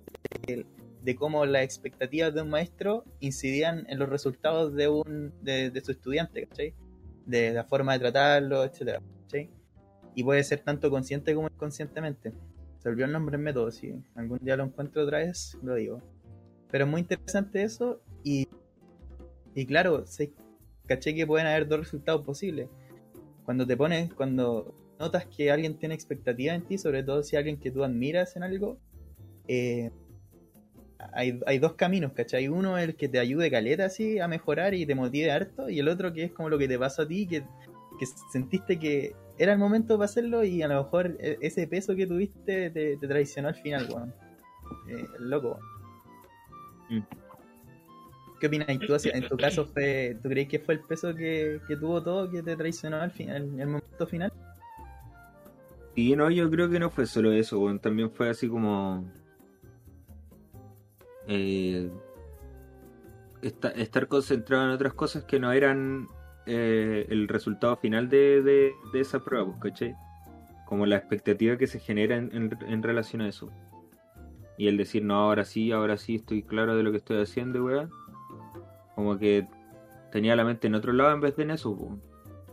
de, 0.47 0.65
de 1.03 1.15
cómo 1.15 1.45
las 1.45 1.63
expectativas 1.63 2.33
de 2.33 2.41
un 2.41 2.49
maestro 2.49 3.03
incidían 3.19 3.85
en 3.89 3.99
los 3.99 4.07
resultados 4.07 4.73
de 4.73 4.87
un 4.87 5.33
de, 5.41 5.69
de 5.69 5.81
su 5.81 5.91
estudiante, 5.91 6.47
¿cachai? 6.47 6.73
De 7.25 7.51
la 7.51 7.65
forma 7.65 7.93
de 7.93 7.99
tratarlo, 7.99 8.63
etcétera, 8.63 9.01
¿cachai? 9.23 9.49
Y 10.15 10.23
puede 10.23 10.43
ser 10.45 10.59
tanto 10.59 10.89
consciente 10.89 11.35
como 11.35 11.47
inconscientemente. 11.47 12.31
Se 12.79 12.87
olvidó 12.87 13.05
el 13.05 13.11
nombre 13.11 13.35
en 13.35 13.43
método, 13.43 13.69
si 13.69 13.93
algún 14.15 14.39
día 14.39 14.55
lo 14.55 14.63
encuentro 14.63 15.03
otra 15.03 15.17
vez, 15.19 15.57
lo 15.61 15.75
digo. 15.75 16.01
Pero 16.69 16.85
es 16.85 16.91
muy 16.91 17.01
interesante 17.01 17.63
eso 17.63 18.01
y, 18.23 18.47
y 19.55 19.65
claro, 19.65 20.05
caché 20.85 21.13
que 21.13 21.27
pueden 21.27 21.47
haber 21.47 21.67
dos 21.67 21.79
resultados 21.79 22.25
posibles. 22.25 22.69
Cuando 23.43 23.67
te 23.67 23.75
pones, 23.75 24.13
cuando 24.13 24.73
notas 25.01 25.25
que 25.25 25.51
alguien 25.51 25.77
tiene 25.77 25.95
expectativa 25.95 26.53
en 26.53 26.61
ti, 26.61 26.77
sobre 26.77 27.03
todo 27.03 27.23
si 27.23 27.35
alguien 27.35 27.57
que 27.57 27.71
tú 27.71 27.83
admiras 27.83 28.35
en 28.35 28.43
algo, 28.43 28.77
eh, 29.47 29.91
hay, 31.13 31.39
hay 31.45 31.59
dos 31.59 31.73
caminos, 31.73 32.13
¿cachai? 32.13 32.47
Uno 32.47 32.77
es 32.77 32.87
el 32.87 32.95
que 32.95 33.09
te 33.09 33.19
ayude 33.19 33.49
caleta 33.49 33.85
así 33.85 34.19
a 34.19 34.27
mejorar 34.27 34.73
y 34.73 34.85
te 34.85 34.95
motive 34.95 35.31
harto, 35.31 35.69
y 35.69 35.79
el 35.79 35.87
otro 35.87 36.13
que 36.13 36.23
es 36.23 36.31
como 36.31 36.49
lo 36.49 36.57
que 36.57 36.67
te 36.67 36.77
pasa 36.77 37.03
a 37.03 37.07
ti, 37.07 37.27
que, 37.27 37.41
que 37.99 38.05
sentiste 38.31 38.77
que 38.77 39.15
era 39.37 39.53
el 39.53 39.59
momento 39.59 39.97
para 39.97 40.05
hacerlo 40.05 40.43
y 40.43 40.61
a 40.61 40.67
lo 40.67 40.83
mejor 40.83 41.17
e- 41.19 41.37
ese 41.41 41.67
peso 41.67 41.95
que 41.95 42.05
tuviste 42.05 42.69
te, 42.69 42.97
te 42.97 43.07
traicionó 43.07 43.47
al 43.49 43.55
final, 43.55 43.87
weón. 43.89 44.13
Eh, 44.87 45.05
loco. 45.19 45.59
Mm. 46.89 47.01
¿Qué 48.39 48.47
opinas 48.47 48.67
tú? 48.79 48.95
En 49.13 49.27
tu 49.27 49.37
caso, 49.37 49.65
fue, 49.65 50.17
¿tú 50.21 50.29
crees 50.29 50.47
que 50.47 50.57
fue 50.59 50.73
el 50.73 50.79
peso 50.81 51.13
que, 51.13 51.59
que 51.67 51.75
tuvo 51.75 52.01
todo 52.01 52.29
que 52.29 52.41
te 52.41 52.55
traicionó 52.55 52.97
al 52.97 53.11
final, 53.11 53.43
en 53.43 53.59
el 53.59 53.67
momento 53.67 54.07
final? 54.07 54.33
Y 56.01 56.15
no, 56.15 56.31
yo 56.31 56.49
creo 56.49 56.67
que 56.69 56.79
no 56.79 56.89
fue 56.89 57.05
solo 57.05 57.31
eso. 57.31 57.63
También 57.79 58.09
fue 58.11 58.29
así 58.29 58.47
como. 58.47 59.05
eh, 61.27 61.89
esta- 63.41 63.69
estar 63.69 64.07
concentrado 64.07 64.65
en 64.65 64.71
otras 64.71 64.93
cosas 64.93 65.23
que 65.23 65.39
no 65.39 65.51
eran 65.51 66.07
eh, 66.47 67.05
el 67.09 67.27
resultado 67.27 67.77
final 67.77 68.09
de, 68.09 68.73
esa 68.93 69.23
prueba, 69.23 69.45
pues, 69.45 69.73
¿cachai? 69.73 69.95
Como 70.65 70.85
la 70.87 70.97
expectativa 70.97 71.57
que 71.57 71.67
se 71.67 71.79
genera 71.79 72.17
en, 72.17 72.83
relación 72.83 73.21
a 73.21 73.27
eso. 73.27 73.51
Y 74.57 74.67
el 74.67 74.77
decir, 74.77 75.03
no, 75.03 75.15
ahora 75.15 75.45
sí, 75.45 75.71
ahora 75.71 75.97
sí 75.97 76.15
estoy 76.15 76.43
claro 76.43 76.75
de 76.75 76.83
lo 76.83 76.91
que 76.91 76.97
estoy 76.97 77.21
haciendo, 77.21 77.63
weón. 77.63 77.91
Como 78.95 79.17
que 79.17 79.47
tenía 80.11 80.35
la 80.35 80.45
mente 80.45 80.67
en 80.67 80.75
otro 80.75 80.93
lado 80.93 81.13
en 81.13 81.21
vez 81.21 81.35
de 81.35 81.43
en 81.43 81.51
eso, 81.51 81.75
pues. 81.77 81.91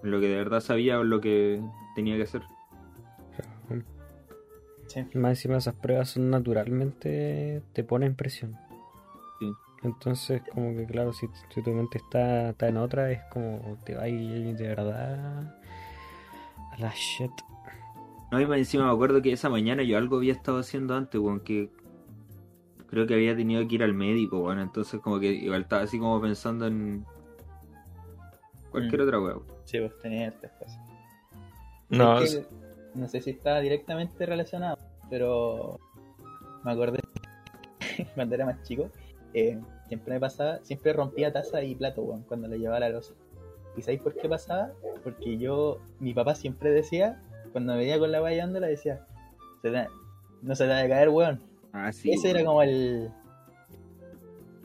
En 0.04 0.10
lo 0.10 0.20
que 0.20 0.28
de 0.28 0.36
verdad 0.36 0.60
sabía 0.60 0.98
o 0.98 1.04
lo 1.04 1.20
que 1.20 1.62
tenía 1.94 2.16
que 2.16 2.24
hacer. 2.24 2.42
Sí. 4.88 5.04
Más 5.14 5.30
encima 5.32 5.58
esas 5.58 5.74
pruebas 5.74 6.10
son 6.10 6.30
naturalmente, 6.30 7.62
te 7.72 7.84
ponen 7.84 8.14
presión. 8.14 8.56
Sí. 9.38 9.52
Entonces, 9.84 10.42
como 10.52 10.74
que 10.74 10.86
claro, 10.86 11.12
si, 11.12 11.28
si 11.54 11.62
tu 11.62 11.70
mente 11.70 11.98
está, 11.98 12.50
está 12.50 12.68
en 12.68 12.78
otra, 12.78 13.10
es 13.12 13.20
como 13.30 13.78
te 13.84 13.94
va 13.94 14.02
a 14.04 14.08
ir 14.08 14.56
de 14.56 14.66
verdad 14.68 15.54
a 16.72 16.78
la 16.78 16.92
shit. 16.94 17.30
No, 18.32 18.40
y 18.40 18.46
más 18.46 18.58
encima 18.58 18.86
me 18.86 18.92
acuerdo 18.92 19.22
que 19.22 19.32
esa 19.32 19.48
mañana 19.48 19.82
yo 19.82 19.96
algo 19.96 20.16
había 20.16 20.32
estado 20.32 20.58
haciendo 20.58 20.94
antes, 20.96 21.20
weón, 21.20 21.40
que 21.40 21.70
creo 22.88 23.06
que 23.06 23.14
había 23.14 23.36
tenido 23.36 23.66
que 23.68 23.74
ir 23.76 23.82
al 23.82 23.94
médico, 23.94 24.40
weón. 24.40 24.58
Entonces 24.60 25.00
como 25.00 25.20
que 25.20 25.32
igual 25.32 25.62
estaba 25.62 25.82
así 25.82 25.98
como 25.98 26.20
pensando 26.20 26.66
en 26.66 27.04
cualquier 28.70 29.00
Mm. 29.00 29.04
otra 29.04 29.20
weón. 29.20 29.42
Sí, 29.64 29.78
pues 29.80 29.98
tenía 30.00 30.28
estas 30.28 30.50
cosas. 30.52 30.78
No, 31.90 32.18
Es 32.20 32.36
que 32.36 32.46
no 32.94 33.08
sé 33.08 33.20
si 33.20 33.30
está 33.30 33.60
directamente 33.60 34.26
relacionado, 34.26 34.78
pero 35.10 35.78
me 36.64 36.72
acordé 36.72 37.00
cuando 38.14 38.34
era 38.34 38.46
más 38.46 38.62
chico, 38.62 38.90
eh, 39.34 39.58
siempre 39.88 40.14
me 40.14 40.20
pasaba, 40.20 40.58
siempre 40.62 40.92
rompía 40.92 41.32
taza 41.32 41.62
y 41.62 41.74
plato, 41.74 42.02
weón, 42.02 42.22
cuando 42.22 42.48
le 42.48 42.58
llevaba 42.58 42.80
la 42.80 42.88
losa. 42.90 43.14
¿Y 43.76 43.82
sabéis 43.82 44.00
por 44.00 44.14
qué 44.14 44.28
pasaba? 44.28 44.72
Porque 45.04 45.38
yo, 45.38 45.78
mi 46.00 46.12
papá 46.12 46.34
siempre 46.34 46.70
decía, 46.70 47.22
cuando 47.52 47.72
me 47.74 47.78
veía 47.80 47.98
con 47.98 48.10
la 48.10 48.20
valla 48.20 48.46
la 48.46 48.66
decía, 48.66 49.06
"Se 49.62 49.70
te- 49.70 49.86
no 50.42 50.54
se 50.56 50.64
te 50.64 50.70
va 50.70 50.80
a 50.80 50.88
caer, 50.88 51.08
weón. 51.08 51.40
Ah, 51.72 51.92
sí. 51.92 52.10
Ese 52.10 52.30
era 52.30 52.44
como 52.44 52.62
el... 52.62 53.10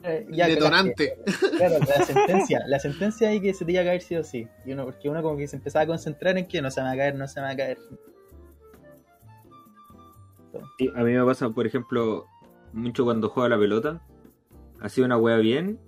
eh, 0.03 0.25
ya, 0.31 0.47
Detonante. 0.47 1.17
Claro, 1.57 1.75
la 1.79 2.05
sentencia, 2.05 2.61
la 2.67 2.79
sentencia 2.79 3.29
ahí 3.29 3.39
que 3.41 3.53
se 3.53 3.65
te 3.65 3.71
iba 3.71 3.81
a 3.81 3.85
caer 3.85 4.01
sí 4.01 4.15
o 4.15 4.23
sí. 4.23 4.47
Y 4.65 4.71
uno, 4.73 4.85
porque 4.85 5.09
uno 5.09 5.21
como 5.21 5.37
que 5.37 5.47
se 5.47 5.55
empezaba 5.57 5.83
a 5.83 5.87
concentrar 5.87 6.37
en 6.37 6.47
que 6.47 6.61
no 6.61 6.71
se 6.71 6.81
me 6.81 6.87
va 6.87 6.93
a 6.93 6.97
caer, 6.97 7.15
no 7.15 7.27
se 7.27 7.39
me 7.39 7.45
va 7.47 7.51
a 7.53 7.55
caer. 7.57 7.77
A 10.95 11.03
mí 11.03 11.13
me 11.13 11.23
pasa, 11.25 11.49
por 11.49 11.65
ejemplo, 11.65 12.27
mucho 12.73 13.03
cuando 13.03 13.29
juego 13.29 13.45
a 13.45 13.49
la 13.49 13.59
pelota. 13.59 14.01
Así 14.79 15.01
una 15.01 15.17
wea 15.17 15.37
bien. 15.37 15.79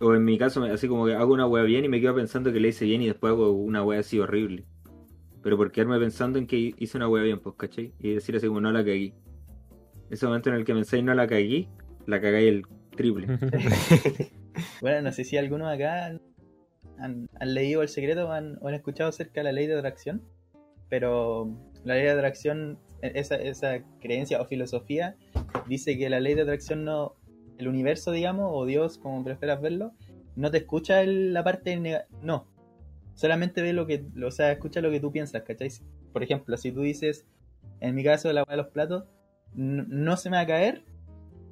O 0.00 0.14
en 0.14 0.24
mi 0.24 0.36
caso, 0.36 0.64
así 0.64 0.88
como 0.88 1.06
que 1.06 1.14
hago 1.14 1.32
una 1.32 1.46
wea 1.46 1.62
bien 1.62 1.84
y 1.84 1.88
me 1.88 2.00
quedo 2.00 2.14
pensando 2.14 2.52
que 2.52 2.60
le 2.60 2.68
hice 2.68 2.84
bien 2.84 3.02
y 3.02 3.06
después 3.06 3.32
hago 3.32 3.52
una 3.52 3.84
wea 3.84 4.00
así 4.00 4.18
horrible. 4.18 4.64
Pero 5.42 5.56
por 5.56 5.70
quedarme 5.70 5.98
pensando 5.98 6.38
en 6.38 6.46
que 6.46 6.74
hice 6.76 6.96
una 6.96 7.08
wea 7.08 7.22
bien, 7.22 7.40
pues, 7.40 7.54
¿cachai? 7.56 7.92
Y 8.00 8.14
decir 8.14 8.36
así 8.36 8.46
como 8.48 8.60
no 8.60 8.72
la 8.72 8.80
cagué. 8.80 9.14
Ese 10.10 10.26
momento 10.26 10.50
en 10.50 10.56
el 10.56 10.64
que 10.64 10.74
pensáis 10.74 11.04
no 11.04 11.14
la 11.14 11.26
cagué, 11.26 11.68
la 12.06 12.20
cagáis 12.20 12.48
el 12.48 12.62
triple. 12.96 13.26
Bueno, 14.80 15.02
no 15.02 15.12
sé 15.12 15.24
si 15.24 15.36
algunos 15.36 15.72
acá 15.72 16.18
han, 16.98 17.28
leído 17.40 17.82
El 17.82 17.88
Secreto 17.88 18.28
o 18.28 18.32
han, 18.32 18.58
escuchado 18.74 19.10
acerca 19.10 19.40
de 19.40 19.44
la 19.44 19.52
ley 19.52 19.66
de 19.66 19.78
atracción, 19.78 20.22
pero 20.88 21.50
la 21.84 21.94
ley 21.94 22.04
de 22.04 22.10
atracción, 22.10 22.78
esa, 23.02 23.36
esa 23.36 23.82
creencia 24.00 24.40
o 24.40 24.44
filosofía, 24.46 25.16
dice 25.68 25.98
que 25.98 26.08
la 26.08 26.20
ley 26.20 26.34
de 26.34 26.42
atracción 26.42 26.84
no, 26.84 27.14
el 27.58 27.68
universo, 27.68 28.12
digamos, 28.12 28.50
o 28.52 28.64
Dios, 28.64 28.98
como 28.98 29.22
prefieras 29.24 29.60
verlo, 29.60 29.92
no 30.36 30.50
te 30.50 30.58
escucha 30.58 31.04
la 31.04 31.44
parte 31.44 31.76
nega- 31.78 32.06
no, 32.22 32.46
solamente 33.14 33.60
ve 33.62 33.72
lo 33.72 33.86
que, 33.86 34.04
o 34.24 34.30
sea, 34.30 34.52
escucha 34.52 34.80
lo 34.80 34.90
que 34.90 35.00
tú 35.00 35.12
piensas, 35.12 35.42
¿cachai? 35.42 35.70
Por 36.12 36.22
ejemplo, 36.22 36.56
si 36.56 36.72
tú 36.72 36.80
dices, 36.82 37.26
en 37.80 37.94
mi 37.94 38.02
caso, 38.04 38.32
la 38.32 38.44
de 38.48 38.56
los 38.56 38.68
platos, 38.68 39.04
"N- 39.56 39.84
no 39.88 40.16
se 40.16 40.30
me 40.30 40.36
va 40.36 40.42
a 40.42 40.46
caer, 40.46 40.82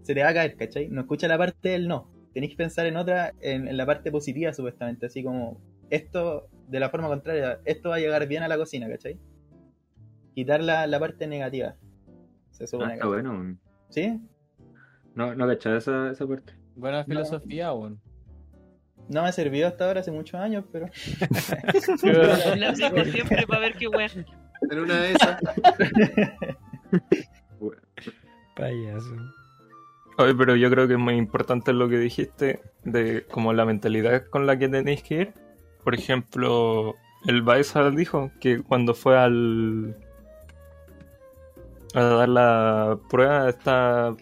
se 0.03 0.15
te 0.15 0.23
va 0.23 0.31
a 0.31 0.35
caer, 0.35 0.57
¿cachai? 0.57 0.89
No 0.89 1.03
escucha 1.03 1.29
la 1.29 1.37
parte 1.37 1.69
del 1.71 1.87
no. 1.89 2.09
Tenéis 2.33 2.53
que 2.53 2.57
pensar 2.57 2.87
en 2.87 2.97
otra, 2.97 3.35
en, 3.41 3.69
en 3.69 3.77
la 3.77 3.85
parte 3.85 4.11
positiva, 4.11 4.53
supuestamente, 4.55 5.07
así 5.07 5.23
como 5.23 5.61
esto, 5.91 6.49
de 6.69 6.81
la 6.81 6.89
forma 6.89 7.09
contraria, 7.09 7.61
esto 7.65 7.91
va 7.91 7.97
a 7.97 7.99
llegar 7.99 8.27
bien 8.29 8.43
a 8.43 8.49
la 8.49 8.57
cocina, 8.57 8.89
¿cachai? 8.89 9.19
Quitar 10.35 10.62
la, 10.62 10.87
la 10.87 10.99
parte 11.01 11.27
negativa. 11.27 11.75
Se 12.51 12.64
Ah, 12.64 12.66
supone 12.66 12.93
está 12.95 13.03
que- 13.05 13.09
bueno. 13.09 13.57
¿Sí? 13.88 14.21
No, 15.14 15.35
no 15.35 15.47
cachaba 15.47 15.77
esa, 15.79 16.11
esa 16.11 16.27
parte. 16.27 16.53
Buena 16.77 17.05
filosofía, 17.05 17.73
weón. 17.73 18.01
No 19.09 19.23
me 19.23 19.29
ha 19.29 19.33
servido 19.33 19.66
hasta 19.66 19.87
ahora 19.87 20.01
hace 20.01 20.12
muchos 20.12 20.40
años, 20.40 20.64
pero. 20.71 20.87
La 22.57 22.75
siempre 23.05 23.47
para 23.47 23.61
ver 23.61 23.75
qué 23.75 23.88
wea. 23.88 24.07
En 24.71 24.79
una 24.79 25.01
de 25.01 25.12
esas. 25.12 25.40
Payaso. 28.57 29.16
Oye, 30.19 30.35
pero 30.35 30.55
yo 30.57 30.71
creo 30.71 30.87
que 30.87 30.95
es 30.95 30.99
muy 30.99 31.14
importante 31.14 31.73
lo 31.73 31.88
que 31.88 31.99
dijiste 31.99 32.61
de 32.85 33.25
como 33.31 33.53
la 33.53 33.64
mentalidad 33.64 34.27
con 34.27 34.47
la 34.47 34.59
que 34.59 34.69
tenéis 34.69 35.03
que 35.03 35.14
ir. 35.23 35.33
Por 35.83 35.95
ejemplo, 35.95 36.95
el 37.27 37.43
Baeza 37.43 37.90
dijo 37.90 38.31
que 38.40 38.62
cuando 38.62 38.95
fue 38.95 39.16
al 39.19 39.97
a 41.94 42.03
dar 42.03 42.29
la 42.29 42.98
prueba 43.09 43.48
está 43.48 44.14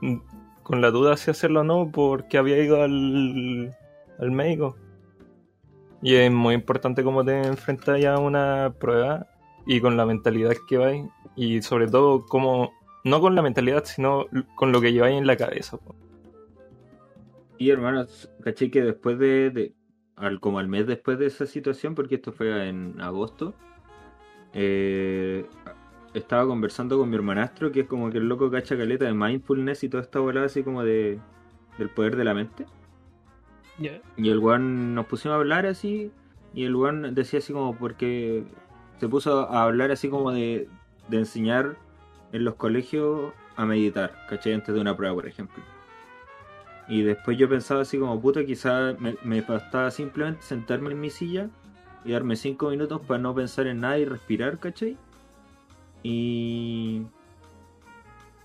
mm, 0.00 0.16
con 0.62 0.80
la 0.80 0.90
duda 0.90 1.16
si 1.16 1.30
hacerlo 1.30 1.60
o 1.60 1.64
no 1.64 1.90
porque 1.90 2.38
había 2.38 2.62
ido 2.62 2.82
al, 2.82 3.76
al 4.18 4.30
médico. 4.30 4.76
Y 6.02 6.14
es 6.14 6.30
muy 6.30 6.54
importante 6.54 7.02
cómo 7.02 7.24
te 7.24 7.42
enfrentas 7.42 8.04
a 8.04 8.18
una 8.18 8.72
prueba 8.78 9.26
y 9.66 9.80
con 9.80 9.96
la 9.96 10.06
mentalidad 10.06 10.54
que 10.68 10.78
vais 10.78 11.04
y 11.36 11.60
sobre 11.62 11.88
todo 11.88 12.24
cómo 12.26 12.72
no 13.04 13.20
con 13.20 13.34
la 13.34 13.42
mentalidad, 13.42 13.84
sino 13.84 14.26
con 14.54 14.72
lo 14.72 14.80
que 14.80 14.92
lleváis 14.92 15.16
en 15.18 15.26
la 15.26 15.36
cabeza. 15.36 15.78
Y 17.58 17.70
hermanos, 17.70 18.30
caché 18.42 18.70
que 18.70 18.82
después 18.82 19.18
de, 19.18 19.50
de- 19.50 19.74
al, 20.16 20.40
como 20.40 20.58
al 20.58 20.68
mes 20.68 20.86
después 20.86 21.18
de 21.18 21.26
esa 21.26 21.46
situación, 21.46 21.94
porque 21.94 22.16
esto 22.16 22.32
fue 22.32 22.68
en 22.68 23.00
agosto, 23.00 23.54
eh, 24.52 25.46
estaba 26.14 26.46
conversando 26.46 26.98
con 26.98 27.10
mi 27.10 27.16
hermanastro, 27.16 27.72
que 27.72 27.80
es 27.80 27.86
como 27.86 28.10
que 28.10 28.18
el 28.18 28.28
loco 28.28 28.50
cacha 28.50 28.76
caleta 28.76 29.04
de 29.04 29.14
mindfulness 29.14 29.84
y 29.84 29.88
toda 29.88 30.02
esta 30.02 30.20
volada 30.20 30.46
así 30.46 30.62
como 30.62 30.82
de 30.82 31.18
del 31.78 31.88
poder 31.90 32.16
de 32.16 32.24
la 32.24 32.34
mente. 32.34 32.66
Y 34.16 34.28
el 34.30 34.38
weón 34.38 34.94
nos 34.94 35.06
pusimos 35.06 35.34
a 35.34 35.36
hablar 35.36 35.64
así, 35.66 36.10
y 36.52 36.64
el 36.64 36.74
weón 36.74 37.14
decía 37.14 37.38
así 37.38 37.52
como 37.52 37.76
porque 37.76 38.44
se 38.98 39.08
puso 39.08 39.48
a 39.48 39.62
hablar 39.62 39.92
así 39.92 40.08
como 40.08 40.32
de, 40.32 40.68
de 41.08 41.16
enseñar 41.18 41.76
en 42.32 42.44
los 42.44 42.56
colegios 42.56 43.32
a 43.56 43.64
meditar, 43.64 44.12
¿cachai? 44.28 44.54
Antes 44.54 44.74
de 44.74 44.80
una 44.80 44.96
prueba, 44.96 45.14
por 45.14 45.26
ejemplo. 45.26 45.62
Y 46.88 47.02
después 47.02 47.36
yo 47.38 47.48
pensaba 47.48 47.82
así 47.82 47.98
como, 47.98 48.20
puta, 48.20 48.44
quizás 48.44 48.98
me, 48.98 49.16
me 49.22 49.40
bastaba 49.42 49.90
simplemente 49.90 50.42
sentarme 50.42 50.90
en 50.90 51.00
mi 51.00 51.10
silla 51.10 51.48
y 52.04 52.12
darme 52.12 52.34
cinco 52.34 52.70
minutos 52.70 53.00
para 53.06 53.18
no 53.18 53.34
pensar 53.34 53.66
en 53.66 53.80
nada 53.80 53.98
y 53.98 54.04
respirar, 54.04 54.58
¿cachai? 54.58 54.96
Y... 56.02 57.02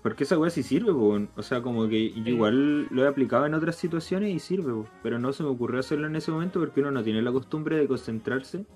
Porque 0.02 0.24
esa 0.24 0.38
weá 0.38 0.50
sí 0.50 0.62
sirve, 0.62 0.92
weón. 0.92 1.30
O 1.36 1.42
sea, 1.42 1.62
como 1.62 1.88
que 1.88 2.12
yo 2.12 2.30
igual 2.30 2.86
lo 2.90 3.04
he 3.04 3.08
aplicado 3.08 3.46
en 3.46 3.54
otras 3.54 3.76
situaciones 3.76 4.34
y 4.34 4.38
sirve, 4.38 4.72
po. 4.72 4.86
pero 5.02 5.18
no 5.18 5.32
se 5.32 5.42
me 5.42 5.48
ocurrió 5.48 5.80
hacerlo 5.80 6.06
en 6.06 6.16
ese 6.16 6.30
momento 6.30 6.60
porque 6.60 6.80
uno 6.80 6.90
no 6.90 7.02
tiene 7.02 7.22
la 7.22 7.32
costumbre 7.32 7.76
de 7.76 7.88
concentrarse 7.88 8.66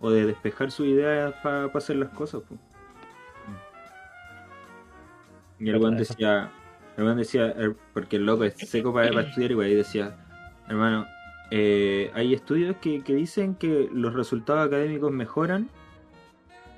o 0.00 0.10
de 0.10 0.24
despejar 0.24 0.70
su 0.70 0.84
idea 0.84 1.34
para 1.42 1.64
hacer 1.64 1.96
las 1.96 2.10
cosas. 2.10 2.42
po. 2.42 2.56
Y 5.58 5.68
el 5.68 5.78
weón 5.78 5.96
decía, 5.96 6.52
el 6.96 7.04
weón 7.04 7.18
decía, 7.18 7.48
eh, 7.56 7.74
porque 7.92 8.16
el 8.16 8.26
loco 8.26 8.44
es 8.44 8.54
seco 8.54 8.92
para, 8.92 9.08
para 9.08 9.22
estudiar, 9.28 9.50
igual, 9.50 9.68
y 9.68 9.74
decía, 9.74 10.16
hermano, 10.68 11.06
eh, 11.50 12.10
hay 12.14 12.34
estudios 12.34 12.76
que, 12.76 13.02
que 13.02 13.14
dicen 13.14 13.54
que 13.54 13.88
los 13.92 14.14
resultados 14.14 14.66
académicos 14.66 15.10
mejoran 15.10 15.68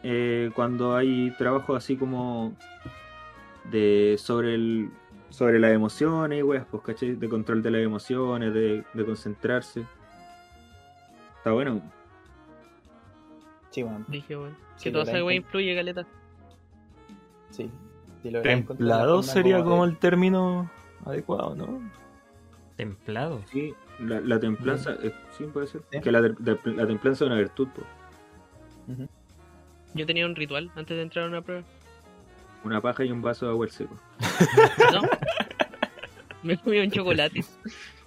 eh, 0.02 0.50
cuando 0.54 0.96
hay 0.96 1.30
trabajo 1.38 1.74
así 1.74 1.96
como 1.96 2.54
de 3.70 4.16
sobre 4.18 4.54
el 4.54 4.90
sobre 5.30 5.60
las 5.60 5.72
emociones 5.72 6.40
y 6.40 6.42
weas, 6.42 6.66
pues, 6.70 6.82
¿cachai? 6.82 7.14
De 7.14 7.28
control 7.28 7.62
de 7.62 7.70
las 7.70 7.82
emociones, 7.82 8.52
de, 8.52 8.84
de 8.94 9.04
concentrarse. 9.04 9.84
Está 11.38 11.52
bueno. 11.52 11.80
Sí, 13.70 13.82
weón. 13.84 14.04
Dije, 14.08 14.36
weón. 14.36 14.56
Sí, 14.76 14.84
Que 14.84 14.90
toda 14.90 15.04
esa 15.04 15.12
entiendo. 15.12 15.30
influye, 15.32 15.76
caleta. 15.76 16.06
Sí. 17.50 17.70
La 18.24 18.42
Templado 18.42 19.22
sería 19.22 19.58
como 19.58 19.70
como 19.70 19.86
de- 19.86 19.92
el 19.92 19.98
término 19.98 20.70
adecuado, 21.06 21.54
¿no? 21.54 21.80
Templado. 22.76 23.40
Sí, 23.52 23.72
la, 24.00 24.20
la 24.20 24.40
templanza, 24.40 24.94
eh, 25.02 25.14
sí, 25.38 25.44
puede 25.44 25.66
ser. 25.68 25.82
Sí. 25.92 26.00
Que 26.00 26.10
la, 26.12 26.20
de- 26.22 26.34
de- 26.38 26.58
la 26.74 26.86
templanza 26.86 27.24
es 27.24 27.30
una 27.30 27.38
virtud, 27.38 27.68
pues. 27.74 27.86
Yo 29.94 30.06
tenía 30.06 30.26
un 30.26 30.36
ritual 30.36 30.70
antes 30.76 30.96
de 30.96 31.02
entrar 31.02 31.24
a 31.24 31.28
una 31.28 31.42
prueba. 31.42 31.62
Una 32.64 32.80
paja 32.80 33.04
y 33.04 33.10
un 33.10 33.22
vaso 33.22 33.46
de 33.46 33.52
agua 33.52 33.66
al 33.66 33.72
seco. 33.72 33.96
¿No? 34.92 35.02
Me 36.42 36.56
comí 36.58 36.78
un 36.78 36.90
chocolate. 36.90 37.44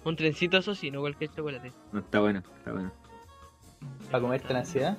Un 0.04 0.16
trencito, 0.16 0.58
eso 0.58 0.74
sí, 0.74 0.90
no 0.90 1.00
cualquier 1.00 1.30
chocolate. 1.34 1.72
No, 1.92 2.00
está 2.00 2.20
bueno, 2.20 2.42
está 2.58 2.72
bueno. 2.72 2.92
¿Para 4.10 4.20
comerte 4.22 4.52
la 4.52 4.60
ansiedad? 4.60 4.96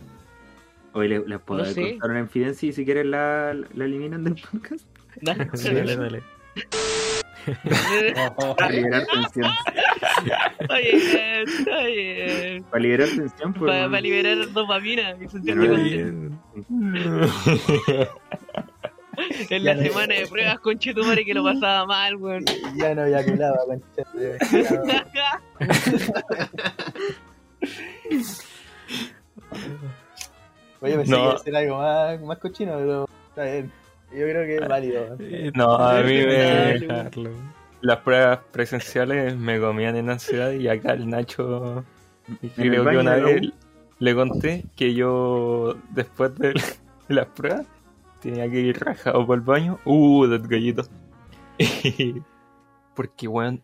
Hoy 0.94 1.08
les, 1.10 1.26
les 1.28 1.40
puedo 1.40 1.64
No 1.64 1.70
sé. 1.70 1.92
contar 1.92 2.12
una 2.12 2.20
infidencia 2.22 2.70
y 2.70 2.74
si 2.74 2.86
quieren 2.86 3.12
la, 3.12 3.54
la 3.54 3.86
eliminan 3.86 4.24
del 4.24 4.36
podcast. 4.36 4.86
Dale. 5.22 5.46
Dale, 5.46 5.96
dale. 5.96 6.24
Para 8.58 8.70
liberar 8.70 9.06
tensión. 9.06 9.52
Oye, 10.70 11.46
oye. 11.82 12.64
Para 12.70 12.82
liberar 12.84 13.08
tensión, 13.10 13.54
pues. 13.54 13.70
Para 13.70 13.84
hermano. 13.84 14.02
liberar 14.02 14.52
dopamina 14.52 15.12
y 15.22 15.28
sentirte 15.30 15.56
no 15.56 15.64
la 15.64 15.70
contento. 15.70 16.38
En 19.18 19.48
Ya 19.50 19.60
la 19.60 19.74
no- 19.76 19.82
semana 19.84 20.14
de 20.16 20.28
pruebas 20.28 20.60
con 20.60 20.78
Chetumare 20.78 21.24
que 21.24 21.34
lo 21.34 21.44
pasaba 21.44 21.86
mal, 21.86 22.16
weón. 22.18 22.44
Ya 22.76 22.94
no 22.96 23.06
eyaculaba, 23.06 23.58
concha 23.66 24.04
de- 24.14 24.38
Oye, 30.82 30.96
pensé 30.98 31.12
No. 31.12 31.18
que 31.18 31.24
iba 31.24 31.34
a 31.34 31.38
ser 31.40 31.56
algo 31.56 31.78
más, 31.78 32.22
más 32.22 32.38
cochino, 32.40 32.74
pero 32.78 33.10
está 33.30 33.44
bien. 33.46 33.72
Yo 34.16 34.26
creo 34.28 34.46
que 34.46 34.56
es 34.56 34.68
válido. 34.68 35.18
No, 35.56 35.76
a 35.76 36.02
mí 36.02 36.14
me... 36.14 37.10
Las 37.82 37.98
pruebas 38.00 38.40
presenciales 38.52 39.36
me 39.38 39.60
comían 39.60 39.96
en 39.96 40.10
ansiedad 40.10 40.52
y 40.52 40.68
acá 40.68 40.94
el 40.94 41.08
Nacho 41.10 41.84
creo 42.56 42.86
que 42.86 42.98
una 42.98 43.16
vez 43.18 43.50
le 44.00 44.16
conté 44.16 44.66
que 44.76 44.94
yo 44.94 45.76
después 45.92 46.34
de, 46.36 46.54
las 47.10 47.28
pruebas 47.28 47.68
tenía 48.22 48.50
que 48.50 48.60
ir 48.62 48.80
rajado 48.80 49.26
por 49.28 49.38
el 49.38 49.42
baño. 49.42 49.80
Uh, 49.86 50.26
del 50.26 50.48
gallito. 50.48 50.84
Porque, 52.96 53.28
weón, 53.28 53.62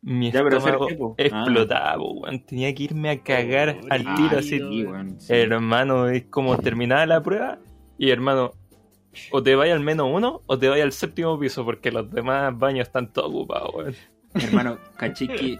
mi 0.00 0.32
Ya, 0.32 0.40
estómago 0.40 0.88
po? 0.98 1.14
explotaba, 1.18 2.02
weón. 2.02 2.40
Tenía 2.44 2.74
que 2.74 2.82
irme 2.84 3.10
a 3.10 3.20
cagar 3.20 3.78
al 3.90 4.04
Ah, 4.06 4.14
tiro 4.16 4.38
así. 4.38 4.58
Sí. 4.58 5.32
Hermano, 5.32 6.08
es 6.08 6.24
como 6.24 6.56
terminada 6.58 7.06
la 7.06 7.22
prueba 7.22 7.58
y 7.98 8.10
hermano, 8.10 8.52
o 9.30 9.42
te 9.42 9.54
vaya 9.54 9.74
al 9.74 9.80
menos 9.80 10.08
uno 10.10 10.40
o 10.46 10.58
te 10.58 10.68
vaya 10.68 10.84
al 10.84 10.92
séptimo 10.92 11.38
piso 11.38 11.64
porque 11.64 11.90
los 11.92 12.10
demás 12.10 12.56
baños 12.58 12.86
están 12.86 13.12
todos 13.12 13.28
ocupados, 13.30 13.74
weón. 13.74 13.94
Hermano, 14.34 14.78
caché 14.96 15.28
que 15.28 15.58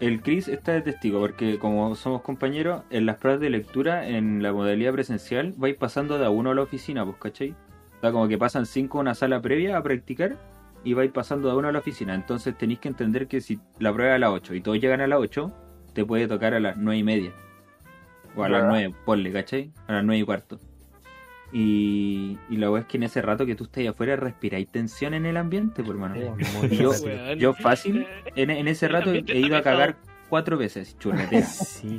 el 0.00 0.20
Chris 0.22 0.48
está 0.48 0.72
de 0.72 0.82
testigo 0.82 1.20
porque 1.20 1.58
como 1.58 1.94
somos 1.94 2.22
compañeros, 2.22 2.82
en 2.90 3.06
las 3.06 3.16
pruebas 3.16 3.40
de 3.40 3.50
lectura, 3.50 4.06
en 4.08 4.42
la 4.42 4.52
modalidad 4.52 4.92
presencial, 4.92 5.54
vais 5.56 5.76
pasando 5.76 6.18
de 6.18 6.26
a 6.26 6.30
uno 6.30 6.50
a 6.50 6.54
la 6.54 6.62
oficina, 6.62 7.04
pues, 7.04 7.16
¿cachai? 7.18 7.50
O 7.96 8.00
sea, 8.00 8.12
como 8.12 8.28
que 8.28 8.36
pasan 8.38 8.66
cinco 8.66 8.98
a 8.98 9.00
una 9.00 9.14
sala 9.14 9.40
previa 9.40 9.76
a 9.78 9.82
practicar 9.82 10.36
y 10.84 10.92
vais 10.92 11.10
pasando 11.10 11.48
de 11.48 11.54
a 11.54 11.56
uno 11.56 11.68
a 11.68 11.72
la 11.72 11.78
oficina. 11.78 12.14
Entonces 12.14 12.56
tenéis 12.56 12.78
que 12.80 12.88
entender 12.88 13.26
que 13.26 13.40
si 13.40 13.58
la 13.78 13.92
prueba 13.92 14.12
es 14.12 14.16
a 14.16 14.18
las 14.18 14.30
8 14.30 14.54
y 14.54 14.60
todos 14.60 14.78
llegan 14.78 15.00
a 15.00 15.06
las 15.06 15.18
8, 15.18 15.50
te 15.94 16.04
puede 16.04 16.28
tocar 16.28 16.52
a 16.54 16.60
las 16.60 16.76
nueve 16.76 16.98
y 16.98 17.02
media. 17.02 17.32
O 18.36 18.44
a 18.44 18.50
las 18.50 18.62
Ya. 18.62 18.68
9, 18.68 18.94
ponle, 19.06 19.32
¿cachai? 19.32 19.72
A 19.86 19.94
las 19.94 20.04
nueve 20.04 20.18
y 20.20 20.24
cuarto. 20.24 20.60
Y, 21.58 22.36
y 22.50 22.58
la 22.58 22.70
weá 22.70 22.82
es 22.82 22.86
que 22.86 22.98
en 22.98 23.04
ese 23.04 23.22
rato 23.22 23.46
que 23.46 23.54
tú 23.54 23.64
estés 23.64 23.88
afuera 23.88 24.14
respiráis 24.16 24.68
tensión 24.68 25.14
en 25.14 25.24
el 25.24 25.38
ambiente, 25.38 25.82
pues, 25.82 25.88
hermano. 25.88 26.16
Muy 26.58 26.68
Y 26.70 26.76
yo, 26.76 26.92
yo 27.38 27.54
fácil, 27.54 28.06
en, 28.34 28.50
en 28.50 28.68
ese 28.68 28.88
rato 28.88 29.10
he 29.10 29.38
ido 29.38 29.56
a 29.56 29.62
cagar 29.62 29.96
cuatro 30.28 30.58
veces, 30.58 30.98
churretea. 30.98 31.40
Sí, 31.46 31.98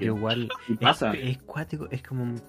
yo 0.00 0.06
igual. 0.16 0.48
Y 0.68 0.72
Es, 0.72 0.78
pasa. 0.80 1.12
es 1.12 1.38
cuático, 1.42 1.86
es 1.92 2.02
como. 2.02 2.24
un- 2.24 2.40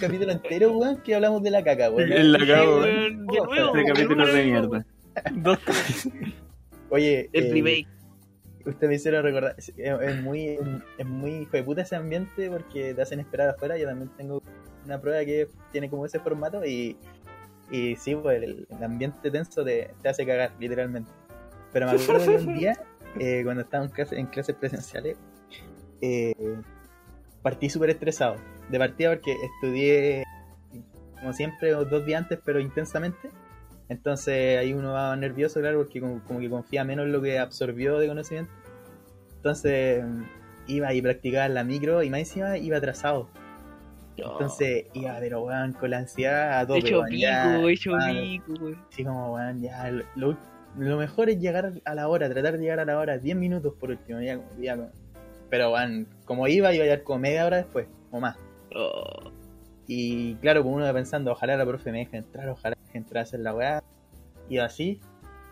capítulo 0.00 0.32
entero, 0.32 0.70
weón, 0.78 0.96
que 1.02 1.14
hablamos 1.14 1.42
de 1.42 1.50
la 1.50 1.62
caca, 1.62 1.90
weón. 1.90 2.10
En 2.10 2.32
la 2.32 2.38
cago, 2.46 2.78
weón. 2.80 3.26
weón, 3.26 3.26
de 3.26 3.36
nuevo, 3.50 3.76
Este 3.76 3.92
capítulo 3.92 4.26
es 4.28 4.32
de 4.34 4.44
mierda. 4.46 4.86
Dos 5.34 5.58
Oye, 6.88 7.28
El 7.34 7.46
eh, 7.48 7.52
remake. 7.52 7.86
usted 8.64 8.88
me 8.88 8.94
hicieron 8.94 9.22
recordar, 9.22 9.54
es, 9.58 9.72
es 9.76 10.22
muy, 10.22 10.58
es 10.96 11.06
muy 11.06 11.30
hijo 11.42 11.50
de 11.52 11.62
puta 11.62 11.82
ese 11.82 11.96
ambiente 11.96 12.48
porque 12.48 12.94
te 12.94 13.02
hacen 13.02 13.20
esperar 13.20 13.50
afuera. 13.50 13.76
Yo 13.76 13.86
también 13.86 14.10
tengo 14.16 14.42
una 14.84 15.00
prueba 15.00 15.24
que 15.24 15.48
tiene 15.72 15.88
como 15.90 16.06
ese 16.06 16.18
formato 16.20 16.64
y, 16.64 16.96
y 17.70 17.96
sí, 17.96 18.14
pues 18.16 18.42
el, 18.42 18.66
el 18.70 18.84
ambiente 18.84 19.30
tenso 19.30 19.64
te, 19.64 19.90
te 20.02 20.08
hace 20.08 20.26
cagar, 20.26 20.52
literalmente. 20.58 21.10
Pero 21.72 21.86
me 21.86 21.92
acuerdo 21.92 22.24
de 22.32 22.36
un 22.38 22.54
día, 22.58 22.72
eh, 23.18 23.42
cuando 23.44 23.62
estaba 23.62 23.84
en, 23.84 23.90
clase- 23.90 24.16
en 24.18 24.26
clases 24.26 24.56
presenciales, 24.56 25.16
eh, 26.00 26.34
partí 27.42 27.68
súper 27.70 27.90
estresado. 27.90 28.36
De 28.70 28.78
partida 28.78 29.10
porque 29.10 29.32
estudié, 29.42 30.24
como 31.20 31.32
siempre, 31.32 31.70
dos 31.72 32.04
días 32.06 32.22
antes, 32.22 32.38
pero 32.44 32.60
intensamente. 32.60 33.30
Entonces 33.88 34.58
ahí 34.58 34.72
uno 34.72 34.92
va 34.92 35.16
nervioso, 35.16 35.60
claro, 35.60 35.78
porque 35.78 36.00
como, 36.00 36.22
como 36.24 36.38
que 36.40 36.48
confía 36.48 36.84
menos 36.84 37.06
en 37.06 37.12
lo 37.12 37.20
que 37.20 37.38
absorbió 37.38 37.98
de 37.98 38.06
conocimiento. 38.08 38.52
Entonces 39.36 40.04
iba 40.68 40.92
y 40.94 41.02
practicaba 41.02 41.46
en 41.46 41.54
la 41.54 41.64
micro 41.64 42.02
y 42.02 42.10
más 42.10 42.20
encima 42.20 42.56
iba 42.58 42.76
atrasado. 42.76 43.28
Entonces 44.16 44.86
iba, 44.94 45.16
pero 45.18 45.42
weón, 45.42 45.72
con 45.72 45.90
la 45.90 45.98
ansiedad 45.98 46.58
a 46.60 46.66
tope. 46.66 46.80
hecho 46.80 47.02
pico, 47.08 47.68
hecho 47.68 47.92
pico, 47.92 48.52
weón. 48.62 48.78
Así 48.92 49.04
como, 49.04 49.34
weón, 49.34 49.60
ya. 49.62 49.90
Lo, 50.16 50.36
lo- 50.76 50.96
mejor 50.98 51.30
es 51.30 51.38
llegar 51.40 51.72
a 51.84 51.94
la 51.94 52.08
hora, 52.08 52.28
tratar 52.28 52.52
de 52.56 52.58
llegar 52.62 52.80
a 52.80 52.84
la 52.84 52.98
hora, 52.98 53.18
10 53.18 53.36
minutos 53.36 53.74
por 53.78 53.90
último. 53.90 54.20
Ya, 54.20 54.38
ya, 54.58 54.90
pero, 55.48 55.72
weón, 55.72 56.06
como 56.26 56.46
iba, 56.48 56.72
iba 56.72 56.82
a 56.84 56.86
llegar 56.86 57.02
como 57.02 57.18
media 57.20 57.46
hora 57.46 57.56
después, 57.58 57.86
o 58.10 58.20
más. 58.20 58.36
Oh, 58.76 59.30
Y 59.86 60.34
claro, 60.36 60.62
pues 60.62 60.74
uno 60.74 60.84
iba 60.84 60.92
pensando, 60.94 61.32
ojalá 61.32 61.56
la 61.56 61.66
profe 61.66 61.90
me 61.90 61.98
deje 61.98 62.18
entrar, 62.18 62.48
ojalá 62.50 62.76
me 62.78 62.86
deje 62.86 62.98
entrar 62.98 63.18
a 63.18 63.22
hacer 63.22 63.40
la 63.40 63.54
weá. 63.54 63.82
Y 64.48 64.58
así. 64.58 65.00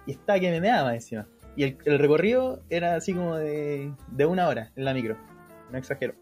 Y 0.07 0.13
estaba 0.13 0.39
que 0.39 0.51
me 0.51 0.61
meaba 0.61 0.95
encima. 0.95 1.27
Y 1.57 1.65
el, 1.65 1.79
el 1.85 1.99
recorrido 1.99 2.63
era 2.71 2.95
así 2.95 3.13
como 3.15 3.37
de, 3.37 3.93
de 4.13 4.27
una 4.27 4.47
hora 4.49 4.71
en 4.77 4.85
la 4.85 4.95
micro. 4.95 5.17
No 5.73 5.79
exagero. 5.79 6.15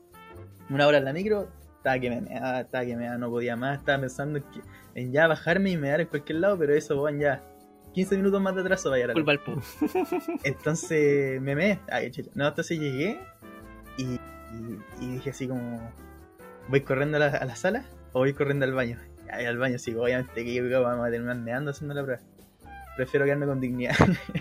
Una 0.70 0.86
hora 0.86 0.98
en 0.98 1.04
la 1.04 1.12
micro, 1.12 1.48
estaba 1.86 2.00
que 2.00 2.10
me 2.10 2.20
meaba, 2.20 2.60
estaba 2.60 2.84
que 2.84 2.96
me 2.96 3.02
meaba, 3.02 3.18
no 3.18 3.30
podía 3.30 3.56
más. 3.56 3.78
Estaba 3.78 4.00
pensando 4.00 4.40
en, 4.94 5.12
ya 5.12 5.28
bajarme 5.28 5.70
y 5.70 5.76
mear 5.76 6.00
en 6.00 6.08
cualquier 6.08 6.40
lado, 6.40 6.58
pero 6.58 6.74
eso, 6.74 7.00
weón, 7.00 7.20
ya. 7.20 7.40
15 7.94 8.16
minutos 8.16 8.42
más 8.42 8.54
de 8.54 8.60
atraso 8.60 8.90
vaya 8.90 9.06
a 9.06 9.14
entonces 10.44 11.40
me 11.40 11.54
me. 11.54 11.78
Ay. 11.88 12.12
No, 12.34 12.48
entonces 12.48 12.78
llegué 12.78 13.18
y, 13.96 14.02
y, 14.02 14.20
y 15.00 15.06
dije 15.14 15.30
así 15.30 15.48
como: 15.48 15.80
¿Voy 16.68 16.82
corriendo 16.82 17.16
a 17.16 17.20
la, 17.20 17.26
a 17.28 17.44
la 17.44 17.56
sala 17.56 17.84
o 18.12 18.18
voy 18.18 18.34
corriendo 18.34 18.66
al 18.66 18.74
baño? 18.74 18.98
Ay, 19.30 19.46
al 19.46 19.56
baño, 19.56 19.78
sí, 19.78 19.94
obviamente 19.94 20.44
que 20.44 20.54
yo 20.54 20.82
vamos 20.82 21.06
a 21.06 21.10
terminar 21.10 21.36
meando 21.36 21.70
haciendo 21.70 21.94
la 21.94 22.02
prueba. 22.02 22.22
Prefiero 22.96 23.24
quedarme 23.24 23.46
con 23.46 23.60
dignidad. 23.60 23.94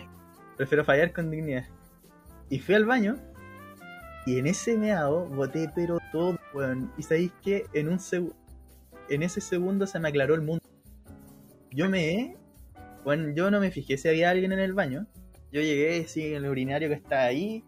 Prefiero 0.58 0.84
fallar 0.84 1.13
con 1.13 1.31
dignidad. 1.31 1.65
Y 2.49 2.60
fui 2.60 2.75
al 2.75 2.86
baño 2.86 3.17
y 4.25 4.39
en 4.39 4.47
ese 4.47 4.77
meado 4.77 5.25
boté 5.25 5.69
pero 5.75 5.99
todo, 6.11 6.38
weón. 6.53 6.91
Y 6.97 7.03
sabéis 7.03 7.31
que 7.43 7.65
en 7.73 7.89
un 7.89 7.99
en 9.09 9.23
ese 9.23 9.41
segundo 9.41 9.85
se 9.88 9.99
me 9.99 10.09
aclaró 10.09 10.35
el 10.35 10.41
mundo. 10.41 10.63
Yo 11.71 11.89
me 11.89 12.35
bueno, 13.05 13.29
yo 13.35 13.51
no 13.51 13.59
me 13.59 13.69
fijé 13.69 13.97
si 13.97 14.09
había 14.09 14.31
alguien 14.31 14.51
en 14.51 14.59
el 14.59 14.73
baño. 14.73 15.05
Yo 15.51 15.61
llegué 15.61 16.05
en 16.15 16.35
el 16.35 16.47
urinario 16.47 16.89
que 16.89 16.95
está 16.95 17.23
ahí. 17.23 17.63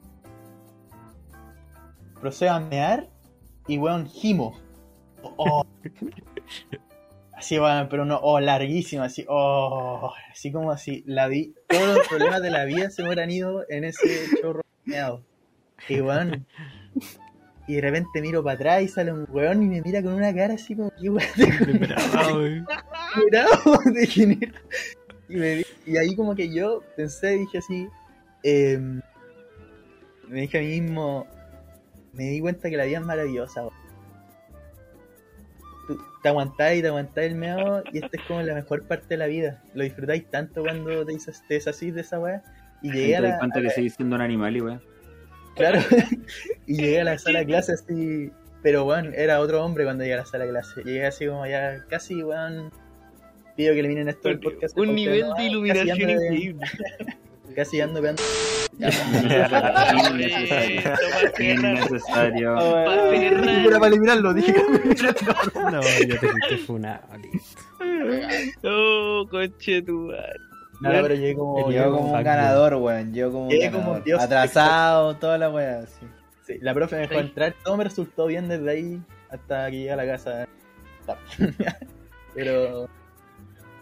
Procedo 2.20 2.54
a 2.54 2.60
mear 2.60 3.08
y 3.67 3.78
weón, 3.78 4.08
gimo. 4.08 4.60
Oh. 5.22 5.63
Así, 7.34 7.60
weón, 7.60 7.88
pero 7.88 8.04
no, 8.04 8.17
oh, 8.24 8.39
larguísimo, 8.39 9.04
así, 9.04 9.24
oh, 9.30 10.12
así 10.32 10.52
como 10.52 10.72
así. 10.72 11.04
La 11.06 11.28
vi, 11.28 11.54
todos 11.67 11.98
los 11.98 12.08
problemas 12.08 12.41
de 12.41 12.50
la 12.50 12.65
vida 12.65 12.89
se 12.89 13.04
me 13.04 13.10
hubieran 13.10 13.30
ido 13.30 13.63
en 13.70 13.84
ese 13.84 14.26
chorro 14.41 14.63
meado. 14.86 15.24
Y 15.88 16.02
weón. 16.02 16.46
Y 17.68 17.76
de 17.76 17.82
repente 17.82 18.22
miro 18.22 18.44
para 18.44 18.56
atrás 18.56 18.82
y 18.84 18.88
sale 18.88 19.12
un 19.12 19.28
weón 19.30 19.62
y 19.63 19.68
me 19.68 19.82
mira 19.82 20.02
con 20.02 20.13
una 20.13 20.34
cara 20.34 20.54
así 20.54 20.76
como 20.76 20.92
que 20.92 21.10
weón. 21.10 21.28
degenerado. 21.36 22.66
Y, 25.30 25.36
me 25.36 25.66
y 25.86 25.98
ahí 25.98 26.16
como 26.16 26.36
que 26.36 26.54
yo 26.54 26.84
pensé, 26.96 27.32
dije 27.32 27.58
así, 27.58 27.90
em, 28.44 29.02
me 30.30 30.42
dije 30.42 30.58
a 30.58 30.62
mí 30.62 30.80
mismo, 30.80 31.28
me 32.13 32.24
di 32.30 32.40
cuenta 32.40 32.70
que 32.70 32.78
la 32.78 32.86
vida 32.86 33.00
es 33.00 33.06
maravillosa. 33.06 33.63
tú 35.86 36.00
te 36.24 36.30
aguantáis 36.30 36.80
y 36.80 36.82
te 36.82 36.88
aguantáis 36.88 37.32
el 37.32 37.38
meado 37.38 37.84
y 37.92 37.98
esta 37.98 38.10
es 38.13 38.24
como 38.24 38.42
la 38.42 38.54
mejor 38.54 38.84
parte 38.84 39.08
de 39.10 39.18
la 39.18 39.28
vida. 39.28 39.62
Lo 39.74 39.84
disfrutáis 39.84 40.30
tanto 40.30 40.62
cuando 40.62 41.06
te, 41.06 41.18
te 41.18 41.54
deshacís 41.54 41.94
de 41.94 42.02
esa 42.02 42.20
weá. 42.20 42.42
Y 42.82 42.92
llegué 42.92 43.18
a 43.18 43.22
la, 43.22 43.40
cuenta 43.40 43.62
que 43.62 43.70
seguís 43.70 43.96
siendo 43.96 44.16
un 44.16 44.22
animal 44.22 44.56
y 44.56 44.62
weón. 44.62 44.82
Claro. 45.58 45.80
y 46.67 46.78
llegué 46.78 47.02
a 47.02 47.04
la 47.04 47.17
sala 47.17 47.39
de 47.39 47.46
clase 47.46 47.74
así. 47.74 48.32
Pero 48.63 48.86
weón, 48.86 49.13
era 49.15 49.39
otro 49.39 49.63
hombre 49.63 49.84
cuando 49.84 50.04
llegué 50.04 50.15
a 50.15 50.17
la 50.17 50.26
sala 50.26 50.46
de 50.46 50.52
clase. 50.52 50.84
Llegué 50.84 51.06
así 51.06 51.28
como 51.28 51.46
ya 51.46 51.84
casi, 51.89 52.24
weón. 52.24 52.72
Pido 53.56 53.74
que 53.74 53.80
eliminen 53.80 54.10
esto 54.10 54.30
del 54.30 54.39
podcast. 54.39 54.78
Un 54.78 54.93
nivel 54.93 55.22
no, 55.22 55.28
de 55.30 55.34
casi 55.34 55.48
iluminación 55.48 55.98
de- 55.98 56.13
increíble. 56.13 56.65
Casi 57.56 57.82
ando 57.82 58.02
pegando. 58.02 58.22
Innecesario. 58.78 60.82
Innecesario. 61.39 62.60
Era 63.67 63.80
para 63.80 63.88
eliminarlo, 63.88 64.34
dije 64.34 64.54
que 64.54 64.62
No, 65.72 65.82
ya 65.82 66.20
te 66.20 66.28
fuiste 66.28 66.58
funado, 66.67 67.02
listo. 67.17 67.62
Oh, 68.63 69.26
conche 69.32 69.82
tu 69.82 69.93
madre. 69.93 70.39
No, 70.80 70.90
pero 70.90 71.16
llegué 71.16 71.36
como. 71.36 71.70
Llegó 71.70 71.92
como 71.92 72.13
un 72.13 72.24
ganador, 72.24 72.76
weón. 72.76 73.13
Llegó 73.13 73.32
como 73.32 73.48
un 73.48 73.72
como 73.72 74.00
dios. 74.02 74.22
Atrasado, 74.22 75.16
toda 75.16 75.38
la 75.38 75.50
weá, 75.50 75.86
sí. 75.86 76.06
Sí, 76.44 76.58
la 76.62 76.74
profe 76.74 76.96
me 76.96 77.02
dejó 77.08 77.20
entrar, 77.20 77.56
todo 77.63 77.76
me 77.76 77.84
resultó 77.84 78.28
bien 78.28 78.48
desde 78.48 78.70
ahí 78.70 79.02
hasta 79.30 79.70
que 79.70 79.78
llegué 79.78 79.92
a 79.92 79.96
la 79.98 80.06
casa. 80.06 80.48
Pero 82.34 82.88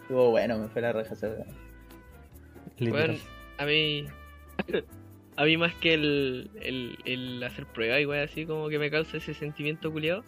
estuvo 0.02 0.32
bueno, 0.32 0.58
me 0.58 0.68
fue 0.70 0.82
la 0.82 0.94
raja. 0.94 1.16
Bueno, 2.80 3.14
a 3.58 3.66
mí. 3.66 4.08
A 5.38 5.44
mí 5.44 5.58
más 5.58 5.76
que 5.76 5.94
el, 5.94 6.50
el, 6.62 6.98
el 7.04 7.44
hacer 7.44 7.66
pruebas 7.66 8.00
igual 8.00 8.24
así 8.24 8.46
como 8.46 8.70
que 8.70 8.80
me 8.80 8.90
causa 8.90 9.18
ese 9.18 9.34
sentimiento 9.34 9.92
culiado. 9.92 10.24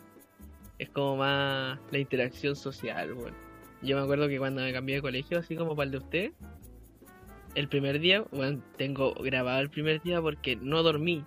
Es 0.80 0.90
como 0.90 1.18
más 1.18 1.80
la 1.92 1.98
interacción 1.98 2.56
social, 2.56 3.14
weón. 3.14 3.34
Yo 3.82 3.96
me 3.96 4.04
acuerdo 4.04 4.28
que 4.28 4.38
cuando 4.38 4.62
me 4.62 4.74
cambié 4.74 4.96
de 4.98 5.02
colegio, 5.02 5.40
así 5.40 5.56
como 5.56 5.76
para 5.76 5.86
el 5.86 5.92
de 5.92 5.98
usted, 5.98 6.32
el 7.58 7.68
primer 7.68 8.00
día, 8.00 8.24
bueno, 8.32 8.62
tengo 8.78 9.16
grabado 9.16 9.60
el 9.62 9.70
primer 9.72 10.00
día 10.04 10.22
porque 10.22 10.56
no 10.56 10.84
dormí. 10.84 11.26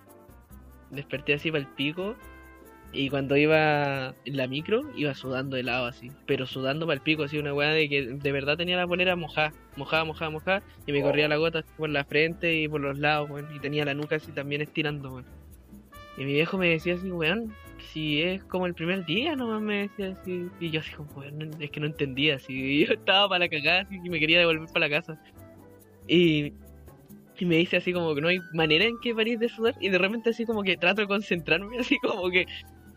Desperté 0.89 1.33
así 1.33 1.51
para 1.51 1.63
el 1.63 1.67
pico 1.67 2.15
y 2.93 3.09
cuando 3.09 3.35
iba 3.35 4.15
en 4.23 4.37
la 4.37 4.47
micro, 4.47 4.81
iba 4.95 5.13
sudando 5.13 5.57
helado 5.57 5.87
así. 5.87 6.09
Pero 6.25 6.45
sudando 6.45 6.85
para 6.85 6.95
el 6.95 7.01
pico, 7.01 7.23
así 7.23 7.37
una 7.37 7.53
weá 7.53 7.71
de 7.71 7.89
que 7.89 8.03
de 8.03 8.31
verdad 8.31 8.55
tenía 8.55 8.77
la 8.77 8.87
polera 8.87 9.17
mojada, 9.17 9.51
mojada, 9.75 10.05
mojada, 10.05 10.31
mojada. 10.31 10.63
Y 10.85 10.93
me 10.93 11.01
corría 11.01 11.27
la 11.27 11.35
gota 11.35 11.65
por 11.77 11.89
la 11.89 12.05
frente 12.05 12.61
y 12.61 12.67
por 12.69 12.79
los 12.79 12.97
lados, 12.97 13.29
weón. 13.29 13.53
Y 13.53 13.59
tenía 13.59 13.83
la 13.83 13.93
nuca 13.93 14.15
así 14.15 14.31
también 14.31 14.61
estirando, 14.61 15.11
weón. 15.11 15.25
Y 16.17 16.23
mi 16.23 16.31
viejo 16.31 16.57
me 16.57 16.69
decía 16.69 16.93
así, 16.93 17.11
weón, 17.11 17.53
si 17.91 18.21
es 18.21 18.41
como 18.45 18.67
el 18.67 18.73
primer 18.73 19.05
día, 19.05 19.35
nomás 19.35 19.61
me 19.61 19.89
decía 19.89 20.17
así. 20.17 20.47
Y 20.61 20.69
yo 20.69 20.79
así 20.79 20.93
como, 20.93 21.11
weón, 21.11 21.51
es 21.59 21.71
que 21.71 21.79
no 21.81 21.87
entendía, 21.87 22.35
así. 22.35 22.85
Yo 22.85 22.93
estaba 22.93 23.27
para 23.27 23.39
la 23.39 23.49
cagada, 23.49 23.81
así, 23.81 23.99
y 24.01 24.09
me 24.09 24.19
quería 24.19 24.39
devolver 24.39 24.67
para 24.71 24.87
la 24.87 25.01
casa. 25.01 25.21
Y, 26.13 26.51
y 27.39 27.45
me 27.45 27.55
dice 27.55 27.77
así 27.77 27.93
como 27.93 28.13
que 28.13 28.19
no 28.19 28.27
hay 28.27 28.39
manera 28.53 28.83
en 28.83 28.99
que 29.01 29.15
parís 29.15 29.39
de 29.39 29.47
sudar. 29.47 29.75
Y 29.79 29.87
de 29.87 29.97
repente 29.97 30.31
así 30.31 30.45
como 30.45 30.61
que 30.61 30.75
trato 30.75 30.99
de 31.01 31.07
concentrarme, 31.07 31.77
así 31.79 31.97
como 31.99 32.29
que 32.29 32.45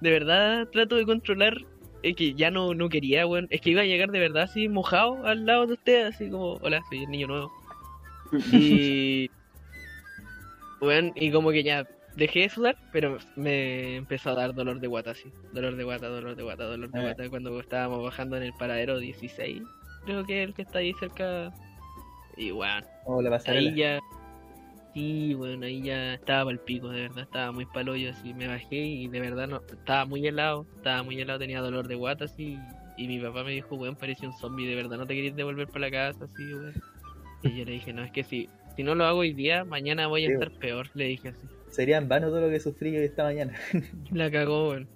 de 0.01 0.11
verdad 0.11 0.69
trato 0.73 0.97
de 0.97 1.07
controlar. 1.07 1.57
Es 2.03 2.17
que 2.17 2.35
ya 2.35 2.51
no, 2.51 2.75
no 2.75 2.89
quería, 2.89 3.25
weón. 3.27 3.47
Es 3.51 3.61
que 3.61 3.71
iba 3.71 3.83
a 3.83 3.87
llegar 3.87 4.11
de 4.11 4.19
verdad 4.19 4.43
así 4.43 4.69
mojado 4.69 5.25
al 5.25 5.47
lado 5.47 5.67
de 5.69 5.75
usted, 5.75 6.07
así 6.07 6.29
como, 6.29 6.55
hola, 6.55 6.83
soy 6.91 7.05
el 7.05 7.11
niño 7.11 7.29
nuevo. 7.29 7.53
Y. 8.53 9.31
Weón, 10.81 11.13
y 11.15 11.31
como 11.31 11.51
que 11.51 11.63
ya 11.63 11.87
dejé 12.17 12.41
de 12.41 12.49
sudar, 12.49 12.77
pero 12.93 13.19
me 13.37 13.97
empezó 13.97 14.31
a 14.31 14.35
dar 14.35 14.55
dolor 14.55 14.81
de 14.81 14.87
guata, 14.89 15.13
así. 15.13 15.31
Dolor 15.53 15.77
de 15.77 15.85
guata, 15.85 16.09
dolor 16.09 16.35
de 16.37 16.43
guata, 16.43 16.65
dolor 16.65 16.91
de 16.91 16.99
Ah. 16.99 17.03
guata. 17.03 17.31
Cuando 17.31 17.59
estábamos 17.61 18.03
bajando 18.03 18.37
en 18.37 18.43
el 18.43 18.53
paradero 18.53 18.99
16, 18.99 19.63
creo 20.05 20.25
que 20.27 20.43
el 20.43 20.53
que 20.53 20.63
está 20.63 20.81
ahí 20.81 20.93
cerca. 20.99 21.53
Y 22.37 22.53
weón, 22.53 22.85
O 23.05 23.23
la 23.23 23.31
pasarela. 23.31 23.71
ahí 23.71 23.75
ya. 23.75 24.01
Sí, 24.95 25.35
bueno, 25.35 25.67
ahí 25.67 25.83
ya 25.83 26.15
estaba 26.15 26.53
el 26.53 26.61
pico, 26.61 26.89
de 26.89 27.03
verdad, 27.03 27.25
estaba 27.25 27.51
muy 27.51 27.67
paloyo, 27.67 28.11
así 28.11 28.33
me 28.33 28.47
bajé 28.47 28.77
y 28.77 29.09
de 29.09 29.19
verdad 29.21 29.49
no, 29.49 29.61
estaba 29.69 30.05
muy 30.05 30.25
helado, 30.25 30.67
estaba 30.77 31.03
muy 31.03 31.21
helado, 31.21 31.41
tenía 31.41 31.61
dolor 31.61 31.89
de 31.89 31.97
guata, 31.97 32.27
así, 32.27 32.59
y 32.97 33.09
mi 33.09 33.19
papá 33.19 33.43
me 33.43 33.51
dijo, 33.51 33.75
weón, 33.75 33.97
parecía 33.97 34.29
un 34.29 34.37
zombie, 34.39 34.69
de 34.69 34.77
verdad, 34.77 34.97
no 34.99 35.07
te 35.07 35.15
querías 35.17 35.35
devolver 35.35 35.67
para 35.67 35.87
la 35.87 35.91
casa, 35.91 36.25
así, 36.27 36.55
weón. 36.55 36.75
Y 37.43 37.57
yo 37.59 37.65
le 37.65 37.73
dije, 37.73 37.93
no, 37.93 38.05
es 38.05 38.13
que 38.13 38.23
si, 38.23 38.49
si 38.77 38.85
no 38.85 38.95
lo 38.95 39.05
hago 39.05 39.19
hoy 39.21 39.33
día, 39.33 39.65
mañana 39.65 40.07
voy 40.07 40.27
a 40.27 40.29
Sí, 40.29 40.33
estar 40.33 40.53
peor, 40.53 40.89
le 40.95 41.07
dije 41.07 41.29
así. 41.31 41.49
Sería 41.71 41.99
en 41.99 42.09
vano 42.09 42.29
todo 42.29 42.43
lo 42.43 42.49
que 42.51 42.61
sufrí 42.61 42.97
esta 42.97 43.25
mañana. 43.25 43.53
La 44.13 44.31
cagó, 44.31 44.71
weón. 44.71 44.89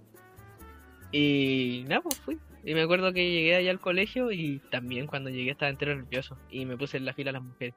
Y 1.11 1.85
nada, 1.88 2.03
pues 2.03 2.20
fui. 2.20 2.38
Y 2.69 2.75
me 2.75 2.83
acuerdo 2.83 3.15
que 3.15 3.31
llegué 3.31 3.55
allá 3.57 3.71
al 3.71 3.81
colegio 3.81 4.31
y 4.31 4.61
también 4.71 5.07
cuando 5.07 5.31
llegué 5.31 5.53
estaba 5.53 5.71
entero 5.71 5.97
nervioso. 5.97 6.37
Y 6.51 6.67
me 6.67 6.77
puse 6.77 6.99
en 6.99 7.07
la 7.07 7.15
fila 7.15 7.31
a 7.31 7.33
las 7.33 7.43
mujeres. 7.43 7.75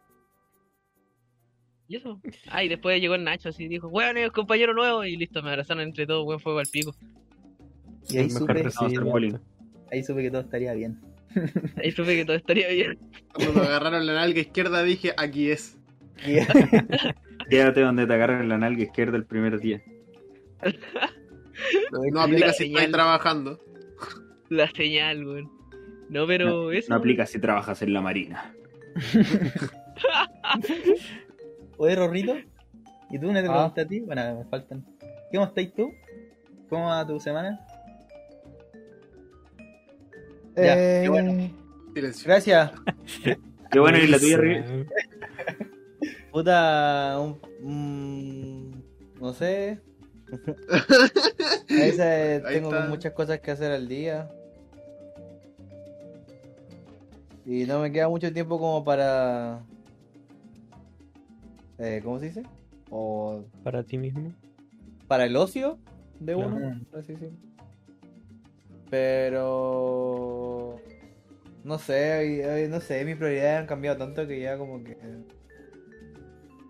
Y 1.87 1.95
eso. 1.95 2.19
Ah, 2.49 2.61
y 2.63 2.67
después 2.67 2.99
llegó 2.99 3.15
el 3.15 3.23
Nacho 3.23 3.47
así 3.49 3.69
dijo, 3.69 3.87
weón, 3.87 4.17
es 4.17 4.31
compañero 4.31 4.73
nuevo. 4.73 5.05
Y 5.05 5.15
listo, 5.15 5.41
me 5.41 5.49
abrazaron 5.51 5.83
entre 5.83 6.05
todos, 6.05 6.25
buen 6.25 6.41
fuego 6.41 6.59
al 6.59 6.67
pico. 6.67 6.93
Y 8.09 8.17
ahí 8.17 8.29
supe, 8.29 8.63
bullying. 9.01 9.35
ahí 9.91 10.03
supe 10.03 10.23
que 10.23 10.29
todo 10.29 10.41
estaría 10.41 10.73
bien. 10.73 10.99
Ahí 11.81 11.91
supe 11.91 12.15
que 12.17 12.25
todo 12.25 12.35
estaría 12.35 12.67
bien. 12.67 12.99
Cuando 13.33 13.53
me 13.61 13.67
agarraron 13.67 14.05
la 14.05 14.13
nalga 14.15 14.41
izquierda 14.41 14.83
dije, 14.83 15.13
aquí 15.15 15.51
es. 15.51 15.77
Y- 16.27 16.35
Quédate 17.49 17.79
donde 17.79 18.05
te 18.07 18.13
agarran 18.13 18.49
la 18.49 18.57
nalga 18.57 18.83
izquierda 18.83 19.15
el 19.15 19.25
primer 19.25 19.57
día. 19.61 19.81
No 22.13 22.21
aplica 22.21 22.47
La 22.47 22.53
si 22.53 22.63
señal. 22.65 22.77
estáis 22.79 22.91
trabajando. 22.91 23.59
La 24.51 24.69
señal, 24.69 25.25
weón. 25.25 25.49
No, 26.09 26.27
pero 26.27 26.73
eso. 26.73 26.87
No 26.89 26.97
aplica 26.97 27.25
si 27.25 27.39
trabajas 27.39 27.81
en 27.83 27.93
la 27.93 28.01
marina. 28.01 28.53
Oye, 31.77 31.95
Rorrito, 31.95 32.35
¿y 33.09 33.17
tú 33.17 33.31
no 33.31 33.41
te 33.41 33.47
Ah. 33.47 33.71
a 33.75 33.85
ti? 33.85 34.01
Bueno, 34.01 34.39
me 34.39 34.43
faltan. 34.49 34.85
¿Cómo 35.31 35.45
estás 35.45 35.73
tú? 35.73 35.89
¿Cómo 36.69 36.87
va 36.87 37.07
tu 37.07 37.17
semana? 37.21 37.65
Ya, 40.57 40.75
Eh, 40.77 40.99
qué 41.03 41.09
bueno. 41.09 41.49
Silencio. 41.95 42.27
Gracias. 42.27 42.71
Qué 43.71 43.79
bueno, 43.79 43.97
y 43.99 44.07
la 44.07 44.19
tuya. 44.19 44.37
Rick. 44.37 44.65
Puta, 46.31 47.17
un- 47.19 47.39
mm, 47.61 48.71
no 49.21 49.33
sé. 49.33 49.79
A 51.69 51.73
veces 51.73 52.43
tengo 52.43 52.71
muchas 52.89 53.13
cosas 53.13 53.39
que 53.39 53.51
hacer 53.51 53.71
al 53.71 53.87
día. 53.87 54.29
Y 57.51 57.65
no 57.65 57.81
me 57.81 57.91
queda 57.91 58.07
mucho 58.07 58.31
tiempo 58.31 58.57
como 58.57 58.81
para... 58.85 59.61
Eh, 61.79 61.99
¿Cómo 62.01 62.17
se 62.17 62.27
dice? 62.27 62.43
O 62.89 63.43
Para 63.61 63.83
ti 63.83 63.97
mismo. 63.97 64.31
para 65.09 65.25
el 65.25 65.35
ocio 65.35 65.77
de 66.21 66.33
Claro. 66.33 66.47
uno. 66.55 66.79
Así 66.97 67.13
sí. 67.17 67.27
Pero... 68.89 70.77
No 71.65 71.77
sé, 71.77 72.67
no 72.69 72.79
sé, 72.79 73.03
mis 73.03 73.17
prioridades 73.17 73.59
han 73.59 73.67
cambiado 73.67 73.97
tanto 73.97 74.25
que 74.25 74.39
ya 74.39 74.57
como 74.57 74.81
que... 74.81 74.97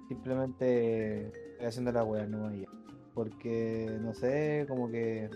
Simplemente 0.08 1.28
estoy 1.52 1.65
haciendo 1.67 1.91
la 1.91 2.04
wea, 2.04 2.26
no 2.26 2.52
ya. 2.56 2.65
Porque, 3.13 4.00
no 4.02 4.15
sé, 4.15 4.65
como 4.67 4.89
que... 4.89 5.30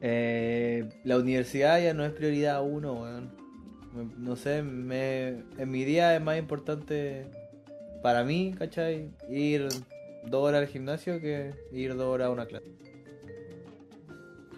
eh, 0.00 0.88
la 1.04 1.18
universidad 1.18 1.80
ya 1.82 1.94
no 1.94 2.04
es 2.04 2.12
prioridad 2.12 2.62
uno, 2.64 2.94
weón. 2.94 3.30
Me- 3.94 4.14
No 4.18 4.36
sé, 4.36 4.62
me, 4.62 5.28
en 5.58 5.70
mi 5.70 5.84
día 5.84 6.14
es 6.14 6.22
más 6.22 6.38
importante 6.38 7.26
para 8.02 8.24
mí, 8.24 8.54
¿cachai? 8.58 9.10
Ir 9.28 9.68
dos 10.24 10.42
horas 10.48 10.60
al 10.62 10.66
gimnasio 10.68 11.20
que 11.20 11.52
ir 11.72 11.94
dos 11.96 12.06
horas 12.06 12.28
a 12.28 12.30
una 12.30 12.46
clase. 12.46 12.66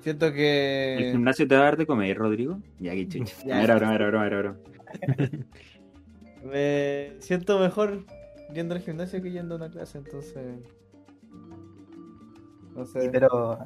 Siento 0.02 0.26
¿El 0.26 0.32
que... 0.34 1.08
gimnasio 1.12 1.46
te 1.46 1.54
va 1.54 1.60
a 1.62 1.64
dar 1.64 1.76
de 1.76 1.86
comer, 1.86 2.16
Rodrigo? 2.16 2.58
Ya, 2.78 2.92
que 2.92 3.08
chucha. 3.08 3.34
Ya. 3.46 3.62
Era 3.62 3.76
broma, 3.76 3.94
era 3.94 4.06
broma, 4.08 4.26
era 4.26 4.38
broma. 4.38 4.58
Me 6.44 7.12
siento 7.20 7.58
mejor 7.58 8.04
yendo 8.54 8.74
al 8.74 8.80
gimnasio 8.80 9.20
que 9.22 9.30
yendo 9.30 9.54
a 9.54 9.58
una 9.58 9.70
clase, 9.70 9.98
entonces... 9.98 10.58
No 12.74 12.86
sé. 12.86 13.02
Sí, 13.02 13.08
pero 13.12 13.58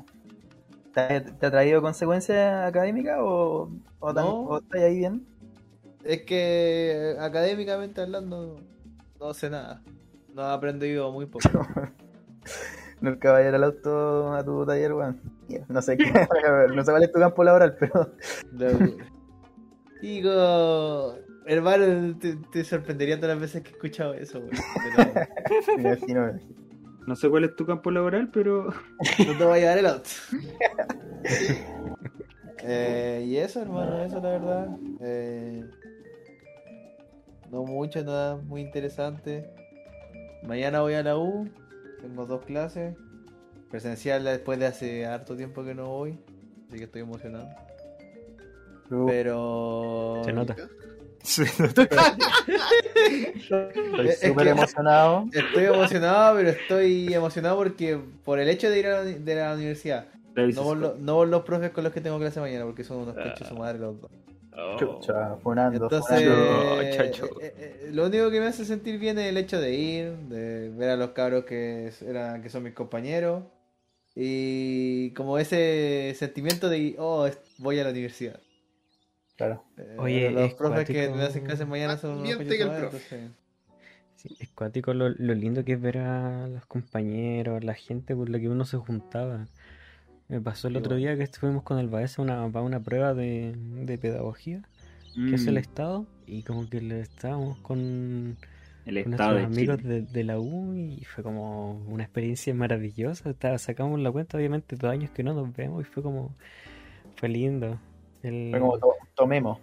¿te, 0.94 1.20
te 1.20 1.46
ha 1.46 1.50
traído 1.50 1.80
consecuencias 1.82 2.66
académicas 2.68 3.18
o, 3.20 3.70
o, 4.00 4.14
tam- 4.14 4.24
No. 4.24 4.34
o 4.44 4.58
estás 4.58 4.80
ahí 4.82 4.98
bien? 4.98 5.26
Es 6.04 6.22
que 6.22 7.14
académicamente 7.20 8.00
hablando 8.00 8.60
no 9.20 9.34
sé 9.34 9.50
nada. 9.50 9.82
No 10.34 10.42
he 10.42 10.52
aprendido 10.52 11.12
muy 11.12 11.26
poco. 11.26 11.48
Nunca 13.00 13.32
vaya 13.32 13.48
al 13.54 13.64
auto 13.64 14.32
a 14.32 14.44
tu 14.44 14.64
taller, 14.64 14.92
weón. 14.94 15.20
No 15.68 15.82
sé 15.82 15.96
qué, 15.96 16.04
no 16.74 16.84
sé 16.84 16.90
cuál 16.90 17.02
es 17.02 17.12
tu 17.12 17.18
campo 17.20 17.44
laboral, 17.44 17.76
pero 17.78 18.12
Digo, 20.00 21.14
hermano, 21.46 22.18
te, 22.18 22.36
te 22.50 22.64
sorprendería 22.64 23.16
todas 23.20 23.36
las 23.36 23.40
veces 23.40 23.62
que 23.62 23.68
he 23.70 23.72
escuchado 23.72 24.14
eso, 24.14 24.40
güey. 24.40 24.50
Pero 24.96 25.76
me 25.76 25.82
imagino. 25.82 26.22
me 26.26 26.30
imagino. 26.30 26.61
No 27.06 27.16
sé 27.16 27.28
cuál 27.28 27.44
es 27.44 27.56
tu 27.56 27.66
campo 27.66 27.90
laboral, 27.90 28.30
pero 28.32 28.72
no 29.26 29.38
te 29.38 29.44
voy 29.44 29.58
a 29.58 29.60
llevar 29.60 29.78
el 29.78 29.86
auto. 29.86 30.10
Eh, 32.64 33.24
y 33.26 33.36
eso, 33.38 33.60
hermano, 33.60 34.04
eso 34.04 34.20
la 34.20 34.30
verdad. 34.30 34.68
Eh, 35.00 35.64
no 37.50 37.64
mucho, 37.64 38.04
nada 38.04 38.36
muy 38.36 38.60
interesante. 38.60 39.50
Mañana 40.44 40.80
voy 40.80 40.94
a 40.94 41.02
la 41.02 41.18
U, 41.18 41.48
tengo 42.00 42.24
dos 42.26 42.44
clases. 42.44 42.94
Presencial 43.70 44.22
después 44.22 44.58
de 44.58 44.66
hace 44.66 45.06
harto 45.06 45.34
tiempo 45.34 45.64
que 45.64 45.74
no 45.74 45.88
voy, 45.88 46.18
así 46.68 46.78
que 46.78 46.84
estoy 46.84 47.02
emocionado. 47.02 47.48
Pero. 49.06 50.22
Se 50.24 50.32
nota. 50.32 50.54
Estoy 51.32 51.88
Es 54.08 54.20
súper 54.20 54.44
que- 54.44 54.50
emocionado. 54.50 55.26
Estoy 55.32 55.64
emocionado, 55.64 56.36
pero 56.36 56.50
estoy 56.50 57.14
emocionado 57.14 57.56
porque 57.56 57.98
por 58.24 58.38
el 58.38 58.48
hecho 58.48 58.70
de 58.70 58.78
ir 58.78 58.86
a 58.86 58.90
la, 58.98 59.04
de 59.04 59.34
la 59.34 59.54
universidad. 59.54 60.06
No 60.34 60.62
por, 60.62 60.76
lo- 60.76 60.94
no 60.98 61.14
por 61.16 61.28
los 61.28 61.42
profes 61.42 61.70
con 61.70 61.84
los 61.84 61.92
que 61.92 62.00
tengo 62.00 62.18
clase 62.18 62.40
mañana, 62.40 62.64
porque 62.64 62.84
son 62.84 62.98
unos 62.98 63.14
pechos 63.14 63.48
su 63.48 63.54
madre 63.56 63.78
los 63.78 64.00
dos. 64.00 64.10
Oh. 64.54 64.76
Chucha, 64.78 65.36
funando, 65.42 65.84
Entonces, 65.84 66.28
funando. 66.28 66.90
Chacho. 66.96 67.24
eh, 67.40 67.54
eh, 67.56 67.90
lo 67.92 68.06
único 68.06 68.30
que 68.30 68.38
me 68.38 68.46
hace 68.46 68.66
sentir 68.66 68.98
bien 68.98 69.18
es 69.18 69.28
el 69.30 69.38
hecho 69.38 69.58
de 69.58 69.74
ir, 69.74 70.12
de 70.28 70.68
ver 70.70 70.90
a 70.90 70.96
los 70.96 71.10
cabros 71.10 71.44
que, 71.44 71.90
eran, 72.06 72.42
que 72.42 72.50
son 72.50 72.62
mis 72.62 72.74
compañeros. 72.74 73.44
Y 74.14 75.10
como 75.12 75.38
ese 75.38 76.14
sentimiento 76.18 76.68
de, 76.68 76.96
oh, 76.98 77.28
voy 77.58 77.78
a 77.78 77.84
la 77.84 77.90
universidad. 77.90 78.38
Claro. 79.36 79.64
Eh, 79.76 79.96
Oye, 79.98 80.30
los 80.30 80.42
es 80.50 80.54
profes 80.54 80.86
que 80.86 81.08
me 81.10 81.22
hacen 81.22 81.44
clases 81.44 81.66
mañana 81.66 81.96
son 81.96 82.22
profe. 82.22 83.16
entonces- 83.16 83.30
Sí, 84.16 84.36
es 84.38 84.50
cuático 84.50 84.94
lo, 84.94 85.08
lo 85.08 85.34
lindo 85.34 85.64
que 85.64 85.72
es 85.72 85.80
ver 85.80 85.98
a 85.98 86.46
los 86.46 86.64
compañeros, 86.66 87.64
la 87.64 87.74
gente 87.74 88.14
con 88.14 88.30
la 88.30 88.38
que 88.38 88.48
uno 88.48 88.64
se 88.64 88.76
juntaba. 88.76 89.48
Me 90.28 90.40
pasó 90.40 90.68
el 90.68 90.74
Sí, 90.74 90.78
otro 90.78 90.90
bueno. 90.90 90.98
día 90.98 91.16
que 91.16 91.24
estuvimos 91.24 91.62
con 91.64 91.78
el 91.78 91.88
Baez 91.88 92.18
a 92.18 92.22
una, 92.22 92.48
para 92.50 92.64
una 92.64 92.78
prueba 92.80 93.14
de, 93.14 93.54
de 93.56 93.98
pedagogía, 93.98 94.62
que 95.14 95.34
es 95.34 95.46
el 95.46 95.54
Mm, 95.54 95.58
Estado, 95.58 96.06
y 96.26 96.42
como 96.44 96.68
que 96.70 96.80
le 96.80 97.00
estábamos 97.00 97.58
con, 97.58 98.36
el 98.86 99.02
con 99.02 99.12
estado 99.12 99.32
nuestros 99.32 99.36
de 99.36 99.42
amigos 99.44 99.82
de, 99.82 100.02
de 100.02 100.24
la 100.24 100.38
U 100.38 100.74
y 100.74 101.04
fue 101.04 101.24
como 101.24 101.72
una 101.88 102.04
experiencia 102.04 102.54
maravillosa. 102.54 103.30
Estaba- 103.30 103.58
sacamos 103.58 103.98
la 104.00 104.12
cuenta, 104.12 104.36
obviamente, 104.38 104.76
dos 104.76 104.90
años 104.90 105.10
que 105.10 105.24
no 105.24 105.34
nos 105.34 105.52
vemos 105.54 105.82
y 105.82 105.84
fue 105.84 106.02
como, 106.02 106.32
fue 107.16 107.28
lindo. 107.28 107.78
El- 108.22 108.50
Fue 108.50 108.60
como 108.60 108.78
to- 108.78 108.94
tomemos. 109.14 109.58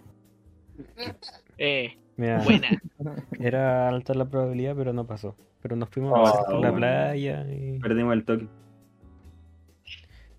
Eh, 1.58 1.96
mira, 2.16 2.42
buena. 2.42 2.68
era 3.40 3.88
alta 3.88 4.14
la 4.14 4.24
probabilidad, 4.26 4.74
pero 4.76 4.92
no 4.92 5.06
pasó. 5.06 5.36
Pero 5.62 5.76
nos 5.76 5.88
fuimos 5.90 6.12
Oh, 6.14 6.26
a 6.26 6.32
por 6.46 6.54
la 6.54 6.70
bueno. 6.70 6.76
playa 6.76 7.46
y... 7.52 7.78
Perdimos 7.80 8.14
el 8.14 8.24
toque. 8.24 8.48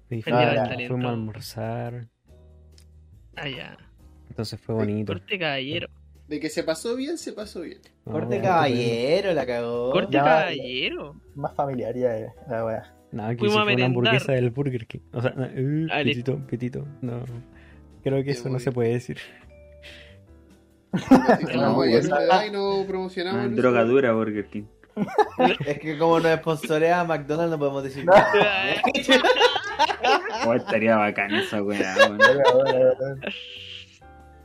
Y 0.09 0.15
del 0.15 0.23
fuimos, 0.87 1.05
a 1.05 1.09
almorzar, 1.13 2.07
Ah, 3.37 3.47
ya. 3.47 3.77
entonces 4.29 4.59
fue 4.59 4.75
bonito. 4.75 5.13
Corte 5.13 5.39
caballero. 5.39 5.87
De 6.27 6.39
que 6.39 6.49
se 6.49 6.63
pasó 6.63 6.95
bien, 6.95 7.17
se 7.17 7.31
pasó 7.33 7.61
bien. 7.61 7.79
No, 8.05 8.13
Corte 8.13 8.41
caballero, 8.41 9.33
la 9.33 9.45
cagó. 9.45 9.91
Corte 9.91 10.13
Ya- 10.13 10.23
caballero. 10.23 11.15
Más 11.35 11.53
familiar 11.55 11.95
ya 11.95 12.17
es 12.17 12.31
la 12.49 12.65
wea. 12.65 12.93
No, 13.13 13.25
aquí 13.25 13.37
Fuimos 13.39 13.57
a 13.59 13.63
fue 13.63 13.75
una 13.75 13.85
hamburguesa 13.85 14.31
del 14.33 14.49
Burger 14.49 14.85
King. 14.87 14.99
O 15.13 15.21
sea, 15.21 15.31
uh, 15.37 15.87
Ah, 15.91 16.01
listo. 16.03 16.35
pitito, 16.37 16.47
pitito. 16.47 16.87
No, 17.01 17.23
creo 18.01 18.23
que 18.23 18.31
eso 18.31 18.49
no 18.49 18.59
se 18.59 18.71
puede 18.71 18.89
decir. 18.93 19.17
No, 21.55 21.83
esa- 21.85 22.09
no 22.15 22.19
le 22.19 22.25
da 22.27 22.45
y 22.47 22.51
no 22.51 22.83
promocionamos. 22.85 23.41
Ah, 23.45 23.47
drogadura 23.55 24.11
Burger 24.11 24.45
King. 24.47 24.63
Es 25.65 25.79
que 25.79 25.97
como 25.97 26.19
nos 26.19 26.33
sponsorea 26.39 27.05
McDonald's 27.05 27.51
no 27.51 27.57
podemos 27.59 27.83
decir 27.83 28.03
No. 28.05 28.11
nada. 28.13 28.75
Oh, 30.45 30.53
estaría 30.53 30.97
bacán 30.97 31.33
esa 31.33 31.63
weá, 31.63 31.95
weón. 32.09 33.21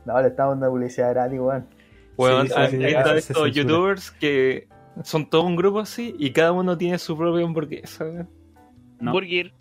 No, 0.05 0.21
le 0.21 0.27
estamos 0.29 0.53
dando 0.57 0.69
publicidad 0.69 1.09
gratis, 1.11 1.37
weón. 1.39 1.67
Weón, 2.15 2.47
Sí, 2.47 2.53
sí, 2.71 2.85
hay 2.85 3.17
estos 3.17 3.51
youtubers 3.51 4.11
que 4.11 4.69
son 5.03 5.29
todo 5.29 5.43
un 5.43 5.57
grupo 5.57 5.81
así 5.81 6.15
y 6.17 6.31
cada 6.31 6.53
uno 6.53 6.77
tiene 6.77 6.97
su 6.97 7.17
propia 7.17 7.43
hamburguesa. 7.43 8.05
weón. 8.05 8.29
No. 9.01 9.11
Burger. 9.11 9.51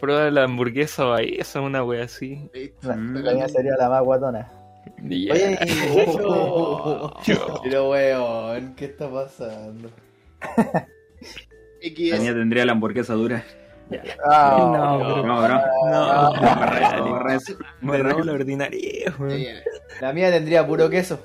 Prueba 0.00 0.30
la 0.30 0.44
hamburguesa 0.44 1.06
o 1.06 1.16
esa 1.18 1.60
una 1.60 1.82
wea 1.82 2.04
así. 2.04 2.50
La, 2.82 2.96
Mm. 2.96 3.22
mía 3.34 3.48
sería 3.48 3.76
la 3.78 3.88
más 3.88 4.02
guatona. 4.02 4.50
Y 5.02 5.26
ya. 5.26 5.34
Oye, 5.34 5.58
Oh, 6.28 7.12
pero 7.64 7.90
weón, 7.90 8.74
¿qué 8.74 8.84
está 8.86 9.10
pasando? 9.10 9.90
La 10.52 12.18
mía 12.18 12.34
tendría 12.34 12.64
la 12.66 12.72
hamburguesa 12.72 13.14
dura. 13.14 13.44
ah, 14.24 14.56
No, 14.58 14.98
No, 14.98 15.42
pero- 15.42 15.48
bro. 15.48 15.60
No, 15.90 17.06
borra 17.10 17.34
eso. 17.34 17.54
me 17.80 17.98
rabo 17.98 18.20
la 18.20 18.32
ordinaria. 18.32 19.14
La 20.00 20.12
mía 20.12 20.30
tendría 20.30 20.66
puro 20.66 20.90
queso. 20.90 21.18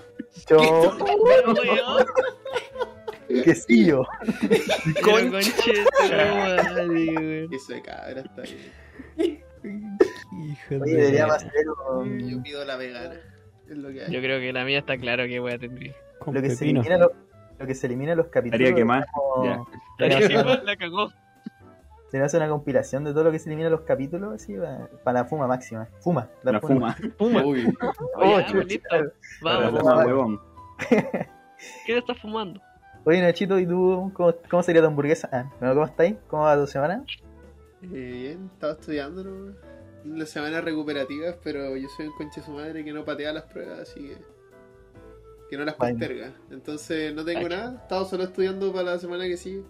yo. 0.49 0.97
Quesillo. 3.43 4.05
Eso 7.51 7.73
de 7.73 7.81
cabra 7.81 8.21
está 8.21 8.41
bien. 8.43 9.43
Hijo 9.63 10.75
Oye, 10.81 10.91
de- 10.95 10.97
deberíamos 10.97 11.35
hacer 11.35 11.51
un- 11.95 12.19
Yo 12.19 12.41
pido 12.43 12.65
la 12.65 12.75
vegana. 12.77 13.15
Es 13.69 13.77
lo 13.77 13.89
que 13.89 14.03
hay. 14.05 14.11
Yo 14.11 14.19
creo 14.21 14.39
que 14.39 14.51
la 14.53 14.65
mía 14.65 14.79
está 14.79 14.97
claro 14.97 15.25
que 15.25 15.39
voy 15.39 15.53
a 15.53 15.59
tener. 15.59 15.93
con 16.19 16.33
lo 16.35 16.41
que 16.41 16.49
se 16.51 16.63
elimina 16.65 16.97
lo, 16.97 17.11
lo 17.59 17.65
que 17.67 17.73
se 17.75 17.87
elimina 17.87 18.11
en 18.11 18.17
los 18.19 18.27
capítulos. 18.27 18.59
Estaría 18.61 18.75
quemada. 18.75 19.05
como- 19.13 19.45
Ya. 19.45 19.59
La 20.65 20.75
cagó. 20.77 21.11
Se 22.09 22.21
hace 22.21 22.35
una 22.37 22.49
compilación 22.49 23.03
de 23.05 23.11
todo 23.13 23.23
lo 23.23 23.31
que 23.31 23.39
se 23.39 23.47
elimina 23.49 23.67
en 23.67 23.71
los 23.71 23.81
capítulos, 23.81 24.33
así, 24.33 24.53
para 25.03 25.19
la 25.21 25.25
fuma 25.25 25.47
máxima. 25.47 25.87
Fuma, 26.01 26.27
La 26.43 26.59
fuma. 26.59 26.95
Uy, 27.19 27.73
Oh, 28.15 28.39
Ya, 28.39 28.45
chucha. 28.47 28.63
listo. 28.65 28.95
La 29.41 29.57
Vamos. 29.59 29.79
fuma, 29.79 30.05
huevón. 30.05 30.41
¿Qué 30.89 31.93
le 31.93 31.99
estás 31.99 32.17
fumando? 32.19 32.59
Oye, 33.04 33.22
Nachito, 33.22 33.58
¿y 33.60 33.66
tú 33.66 34.12
cómo, 34.14 34.34
cómo 34.49 34.64
sería 34.64 34.82
tu 34.82 34.88
hamburguesa? 34.88 35.28
Ah, 35.32 35.52
bueno, 35.60 35.74
¿cómo 35.74 35.86
estáis? 35.86 36.16
¿Cómo 36.28 36.43
va 36.43 36.56
tu 36.56 36.68
semana? 36.68 37.04
Eh, 37.82 37.88
bien, 37.88 38.49
estaba 38.54 38.74
estudiando 38.74 39.24
¿no? 39.24 39.54
las 40.06 40.30
semanas 40.30 40.64
recuperativas, 40.64 41.36
pero 41.43 41.76
yo 41.78 41.88
soy 41.89 42.08
un 42.08 42.14
conche 42.14 42.41
su 42.41 42.52
madre 42.52 42.84
que 42.84 42.93
no 42.93 43.04
patea 43.04 43.34
las 43.34 43.43
pruebas, 43.45 43.80
así 43.80 44.02
que. 44.02 44.18
que 45.49 45.58
no 45.58 45.66
las 45.66 45.78
Vaya. 45.78 45.93
posterga. 45.93 46.34
Entonces 46.52 47.14
no 47.16 47.26
tengo 47.26 47.49
nada, 47.49 47.82
estaba 47.82 48.06
solo 48.06 48.24
estudiando 48.26 48.72
para 48.72 48.91
la 48.91 48.99
semana 48.99 49.24
que 49.26 49.38
sigue. 49.38 49.64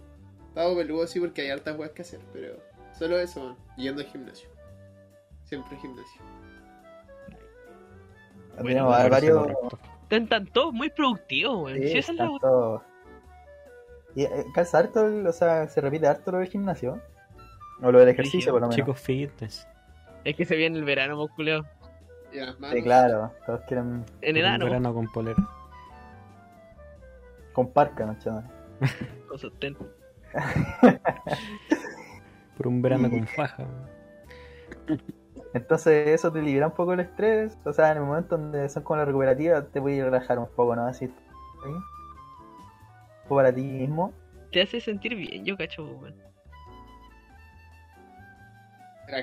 Estaba 0.50 0.76
peludo 0.76 1.04
así 1.04 1.20
porque 1.22 1.42
hay 1.44 1.50
hartas 1.52 1.78
weas 1.80 1.92
que 1.92 2.02
hacer, 2.02 2.20
pero 2.34 2.56
solo 3.00 3.18
eso, 3.18 3.42
man. 3.46 3.56
Yendo 3.78 4.02
al 4.02 4.08
gimnasio. 4.08 4.50
Siempre 5.46 5.78
gimnasio. 5.78 6.22
Tenemos 8.58 8.92
Me 9.02 9.10
parece 9.10 9.32
varios. 9.32 9.58
Están 10.10 10.46
todos 10.48 10.74
muy 10.74 10.90
productivos, 10.90 11.64
weón. 11.64 11.78
Sí, 11.80 11.88
Si 11.88 11.98
esa 12.00 12.12
es 12.12 12.18
la 12.18 12.26
todos- 12.42 12.82
Y 14.16 14.24
eh, 14.24 14.45
calza 14.53 14.80
harto, 14.80 15.05
el- 15.07 15.26
o 15.28 15.32
sea, 15.32 15.68
se 15.68 15.82
repite 15.82 16.07
harto 16.07 16.32
lo 16.32 16.39
del 16.39 16.47
gimnasio. 16.47 16.99
O 17.82 17.91
lo 17.91 17.99
del 17.99 18.09
ejercicio, 18.09 18.51
por 18.51 18.62
lo 18.62 18.68
menos. 18.68 18.76
Chicos 18.76 18.99
fitness. 18.99 19.68
Es 20.24 20.36
que 20.36 20.45
se 20.45 20.55
viene 20.55 20.78
el 20.78 20.84
verano, 20.86 21.18
musculeo. 21.18 21.66
Y 22.32 22.38
las 22.39 22.59
manos. 22.59 22.76
Sí, 22.78 22.84
claro, 22.84 23.32
todos 23.45 23.62
quieren 23.68 24.05
En 24.22 24.36
Un 24.36 24.38
el 24.38 24.45
ano, 24.45 24.66
verano 24.66 24.93
con 24.93 25.12
polera. 25.12 25.49
con 27.53 27.72
parca, 27.74 28.05
¿no, 28.05 28.18
chaval? 28.20 28.49
con 29.28 29.39
sostén. 29.39 29.76
Por 32.57 32.68
un 32.68 32.82
verano 32.82 33.09
con 33.09 33.28
faja. 33.28 33.66
Entonces 35.53 36.07
eso 36.09 36.32
te 36.32 36.41
libera 36.41 36.68
un 36.68 36.74
poco 36.74 36.93
el 36.93 37.01
estrés. 37.01 37.57
O 37.66 37.74
sea, 37.74 37.91
en 37.91 37.97
el 37.97 38.03
momento 38.03 38.38
donde 38.38 38.70
son 38.70 38.84
como 38.84 38.97
la 38.97 39.05
recuperativa, 39.05 39.62
te 39.64 39.80
voy 39.80 39.99
a 39.99 40.05
relajar 40.05 40.39
un 40.39 40.47
poco, 40.47 40.76
¿no? 40.76 40.86
Así. 40.86 41.07
¿sí? 41.07 41.14
Para 43.36 43.54
ti 43.54 43.62
mismo. 43.62 44.14
Te 44.52 44.62
hace 44.62 44.82
sentir 44.82 45.16
bien, 45.16 45.46
yo 45.46 45.56
cacho, 45.58 45.84
weón. 45.86 46.16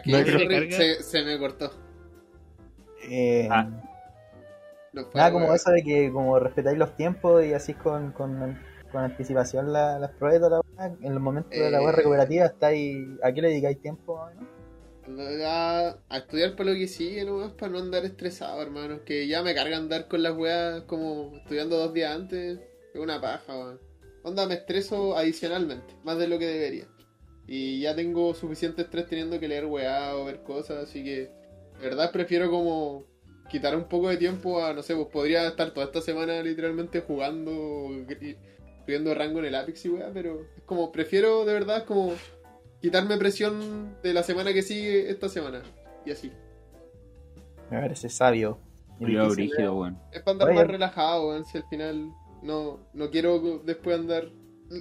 No, 0.05 0.19
se, 0.19 0.25
creo- 0.25 0.49
re- 0.49 0.73
se- 0.73 1.03
se 1.03 1.23
me 1.25 1.39
cortó. 1.39 1.71
Eh, 3.11 3.49
Ah. 3.51 3.69
No 4.93 5.03
fue 5.05 5.15
Nada 5.19 5.29
la 5.29 5.33
como 5.33 5.55
eso 5.55 5.71
de 5.71 5.83
que 5.83 6.11
como 6.13 6.39
respetáis 6.39 6.79
los 6.79 6.97
tiempos 6.97 7.45
y 7.45 7.53
así 7.53 7.75
con, 7.75 8.13
con, 8.13 8.59
con 8.91 9.03
anticipación 9.05 9.73
la- 9.73 9.99
las 9.99 10.11
pruebas 10.13 10.39
y 10.39 10.41
toda 10.43 10.51
la 10.51 10.61
weá, 10.77 10.97
en 11.03 11.15
los 11.15 11.23
momentos 11.23 11.51
de 11.51 11.71
la 11.71 11.79
Eh. 11.81 11.85
web 11.85 11.95
recuperativa 11.95 12.47
estáis, 12.47 13.07
¿a 13.23 13.33
qué 13.33 13.43
le 13.43 13.49
dedicáis 13.49 13.81
tiempo? 13.81 14.29
no? 14.35 15.23
A, 15.47 15.97
a 16.11 16.17
estudiar 16.19 16.55
para 16.55 16.71
lo 16.71 16.77
que 16.77 16.87
sigue 16.87 17.25
nomás, 17.25 17.53
para 17.53 17.73
no 17.73 17.79
andar 17.79 18.05
estresado, 18.05 18.61
hermano. 18.61 19.05
Que 19.07 19.27
ya 19.27 19.43
me 19.43 19.55
carga 19.55 19.77
andar 19.79 20.07
con 20.09 20.23
las 20.23 20.37
weas 20.37 20.83
como 20.83 21.35
estudiando 21.37 21.79
dos 21.79 21.95
días 21.95 22.15
antes. 22.15 22.59
Es 22.93 23.01
una 23.01 23.19
paja, 23.21 23.57
weón. 23.57 23.81
Onda, 24.29 24.47
me 24.47 24.55
estreso 24.55 25.17
adicionalmente, 25.17 25.95
más 26.05 26.19
de 26.19 26.29
lo 26.29 26.39
que 26.39 26.47
debería. 26.47 26.87
Y 27.47 27.81
ya 27.81 27.97
tengo 27.97 28.35
suficiente 28.35 28.83
estrés 28.83 29.07
teniendo 29.07 29.41
que 29.41 29.49
leer 29.49 29.67
weá 29.67 30.15
o 30.17 30.27
ver 30.27 30.43
cosas, 30.43 30.85
así 30.85 31.03
que 31.03 31.31
de 31.81 31.81
verdad 31.81 32.13
prefiero 32.13 32.51
como 32.51 33.05
quitar 33.49 33.75
un 33.75 33.85
poco 33.85 34.11
de 34.11 34.19
tiempo 34.19 34.63
a, 34.63 34.75
no 34.75 34.83
sé, 34.83 34.95
pues 34.95 35.09
podría 35.09 35.49
estar 35.49 35.73
toda 35.73 35.87
esta 35.87 36.03
semana 36.03 36.43
literalmente 36.43 37.01
jugando, 37.01 37.89
subiendo 38.85 39.15
rango 39.15 39.39
en 39.39 39.47
el 39.47 39.55
Apex 39.55 39.87
y 39.87 39.89
weá, 39.89 40.11
pero 40.13 40.43
es 40.57 40.63
como, 40.65 40.93
prefiero 40.93 41.47
de 41.47 41.55
verdad 41.55 41.85
como 41.85 42.13
quitarme 42.81 43.17
presión 43.17 43.97
de 44.03 44.13
la 44.13 44.23
semana 44.23 44.53
que 44.53 44.63
sigue 44.63 45.11
esta 45.11 45.29
semana. 45.29 45.63
Y 46.05 46.11
así. 46.11 46.31
Me 47.71 47.81
parece 47.81 48.09
sabio. 48.09 48.61
Difícil, 48.99 49.29
brígido, 49.31 49.75
weón. 49.77 49.99
Es 50.13 50.23
para 50.23 50.33
andar 50.33 50.49
Oye. 50.49 50.57
más 50.59 50.67
relajado, 50.67 51.29
weón. 51.29 51.45
Si 51.45 51.57
al 51.57 51.65
final 51.69 52.11
no, 52.43 52.81
no 52.95 53.11
quiero 53.11 53.59
después 53.65 53.99
andar. 53.99 54.29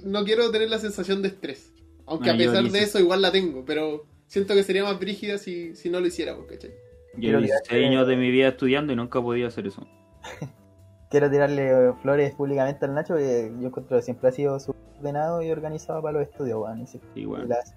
No 0.04 0.24
quiero 0.24 0.50
tener 0.50 0.68
la 0.70 0.78
sensación 0.78 1.22
de 1.22 1.28
estrés. 1.28 1.72
Aunque 2.06 2.30
a 2.30 2.34
yo 2.34 2.38
pesar 2.50 2.64
de 2.64 2.78
eso, 2.80 2.98
igual 2.98 3.22
la 3.22 3.32
tengo. 3.32 3.64
Pero 3.64 4.06
siento 4.26 4.54
que 4.54 4.62
sería 4.62 4.84
más 4.84 4.98
brígida 4.98 5.38
si, 5.38 5.74
si 5.74 5.88
no 5.90 6.00
lo 6.00 6.06
hiciéramos, 6.06 6.46
¿cachai? 6.46 6.70
Llevo 6.70 7.20
Quiero 7.20 7.38
16 7.40 7.68
tirarte- 7.68 7.86
años 7.86 8.06
de 8.06 8.16
mi 8.16 8.30
vida 8.30 8.48
estudiando 8.48 8.92
y 8.92 8.96
nunca 8.96 9.20
podía 9.22 9.46
hacer 9.48 9.66
eso. 9.66 9.86
Quiero 11.10 11.30
tirarle 11.30 11.94
flores 12.02 12.34
públicamente 12.34 12.84
al 12.84 12.94
Nacho, 12.94 13.16
que 13.16 13.50
yo 13.60 13.68
encuentro 13.68 13.96
que 13.96 14.02
siempre 14.02 14.28
ha 14.28 14.32
sido 14.32 14.58
ordenado 14.98 15.40
y 15.42 15.50
organizado 15.50 16.02
para 16.02 16.18
los 16.18 16.28
estudios, 16.28 16.58
weón. 16.62 16.80
y 16.80 16.82
hace. 16.84 17.74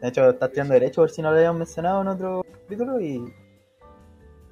De 0.00 0.08
hecho, 0.08 0.30
está 0.30 0.46
estudiando 0.46 0.72
Derecho, 0.74 1.02
por 1.02 1.10
si 1.10 1.20
no 1.20 1.30
lo 1.30 1.36
habíamos 1.36 1.58
mencionado 1.58 2.00
en 2.00 2.08
otro 2.08 2.44
capítulo, 2.62 2.98
y 2.98 3.22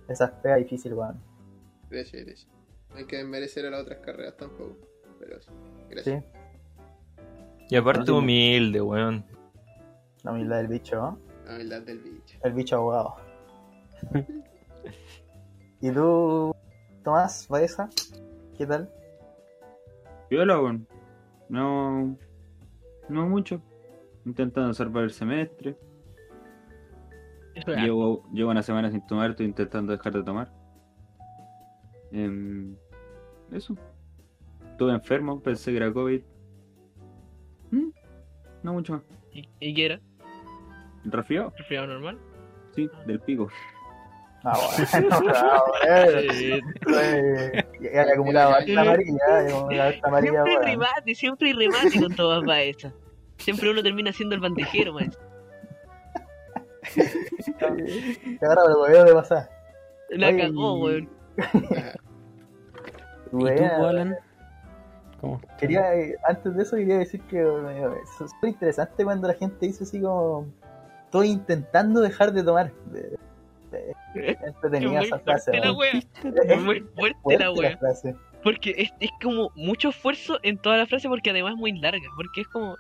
esa 0.07 0.27
es 0.27 0.31
fea 0.43 0.57
difícil, 0.57 0.93
weón. 0.93 1.19
Gracias, 1.89 2.25
gracias. 2.27 2.49
No 2.53 2.60
hay 2.95 3.05
que 3.07 3.17
desmerecer 3.17 3.67
a 3.67 3.71
las 3.71 3.83
otras 3.83 3.99
carreras 4.01 4.37
tampoco. 4.37 4.77
Pero 5.19 5.41
sí. 5.41 5.51
Gracias. 5.89 6.25
Sí, 6.25 7.25
Y 7.71 7.77
aparte 7.77 8.11
humilde, 8.13 8.81
weón. 8.81 9.25
la 10.23 10.33
humildad 10.33 10.59
del 10.59 10.69
bicho, 10.69 10.97
¿no? 10.97 11.19
La 11.47 11.59
verdad 11.59 11.83
del 11.83 11.99
bicho. 11.99 12.39
El 12.43 12.53
bicho 12.53 12.77
abogado. 12.77 13.17
¿Y 15.81 15.91
tú, 15.91 16.55
Tomás, 17.03 17.49
Baeza? 17.49 17.89
¿Qué 18.57 18.67
tal? 18.67 18.91
Viola, 20.31 20.61
weón. 20.61 20.87
No. 21.49 22.17
No 23.09 23.27
mucho. 23.29 23.61
Intentando 24.25 24.73
salvar 24.75 25.05
el 25.05 25.11
semestre. 25.11 25.77
Llevo, 27.67 28.25
llevo 28.33 28.51
una 28.51 28.63
semana 28.63 28.91
sin 28.91 29.05
tomar, 29.07 29.31
estoy 29.31 29.47
intentando 29.47 29.93
dejar 29.93 30.13
de 30.13 30.23
tomar. 30.23 30.53
Em, 32.13 32.75
eso. 33.53 33.77
Estuve 34.73 34.93
enfermo, 34.93 35.41
pensé 35.41 35.71
que 35.71 35.77
era 35.77 35.93
COVID. 35.93 36.21
Mm, 37.71 37.91
No 38.63 38.73
mucho 38.73 38.95
más. 38.95 39.03
¿Y, 39.33 39.49
¿Y 39.61 39.75
qué 39.75 39.87
era? 39.87 40.01
¿Resfriado? 41.05 41.53
¿Resfriado 41.57 41.87
normal? 41.87 42.19
Sí, 42.75 42.89
del 43.07 43.21
pico. 43.21 43.49
Ah, 44.43 44.57
bueno, 44.57 45.65
eh. 45.87 46.61
Eh, 46.89 47.65
Eh, 47.83 48.01
amarilla, 48.17 48.57
harta 49.87 50.09
amarilla, 50.09 50.43
siempre 50.45 50.57
hay 50.57 50.73
remate, 50.73 51.15
siempre 51.15 51.49
hay 51.49 51.55
remate 51.55 52.01
con 52.01 52.15
todas 52.15 52.43
Baeza. 52.45 52.93
Siempre 53.37 53.71
uno 53.71 53.83
termina 53.83 54.13
siendo 54.13 54.35
el 54.35 54.41
bandejero, 54.41 54.95
maestro. 54.95 55.21
Te 56.95 58.47
agarra 58.47 58.63
el 58.69 58.77
hueveo 58.81 59.05
de 59.05 59.13
pasar. 59.15 59.51
La 60.11 60.29
Oye, 60.29 60.39
cagó, 60.39 60.79
weón. 60.81 61.09
¿Y 63.33 63.37
tú, 63.39 63.45
Weón, 63.45 63.85
Alan? 63.85 64.17
¿Cómo? 65.21 65.41
Quería, 65.59 65.95
eh, 65.95 66.17
antes 66.27 66.55
de 66.57 66.63
eso 66.63 66.77
quería 66.77 66.99
decir 66.99 67.21
que 67.23 67.41
eh, 67.41 67.89
es 68.03 68.11
súper 68.31 68.51
interesante 68.51 69.05
cuando 69.05 69.29
la 69.29 69.35
gente 69.35 69.67
dice 69.67 69.85
así 69.85 70.01
como 70.01 70.47
estoy 71.05 71.29
intentando 71.29 72.01
dejar 72.01 72.33
de 72.33 72.43
tomar. 72.43 72.73
De- 72.87 73.17
de- 73.71 73.95
Es 74.15 74.37
entretenida 74.43 74.91
muy 74.99 75.05
esa 75.07 75.19
frase. 75.21 75.51
fuerte 75.53 75.67
la 75.67 75.73
wea. 75.73 75.91
Es 75.93 76.61
muy 76.63 76.81
fuerte 76.81 77.19
Fuerte 77.23 77.45
la 77.45 77.53
wea. 77.53 77.77
frase. 77.79 78.17
Porque 78.43 78.75
es, 78.79 78.91
es 79.01 79.11
como 79.23 79.51
mucho 79.55 79.91
esfuerzo 79.91 80.39
en 80.43 80.57
toda 80.59 80.79
la 80.79 80.87
frase 80.87 81.09
porque 81.09 81.31
además 81.31 81.53
es 81.53 81.59
muy 81.59 81.79
larga. 81.79 82.09
Porque 82.17 82.41
es 82.41 82.49
como, 82.49 82.77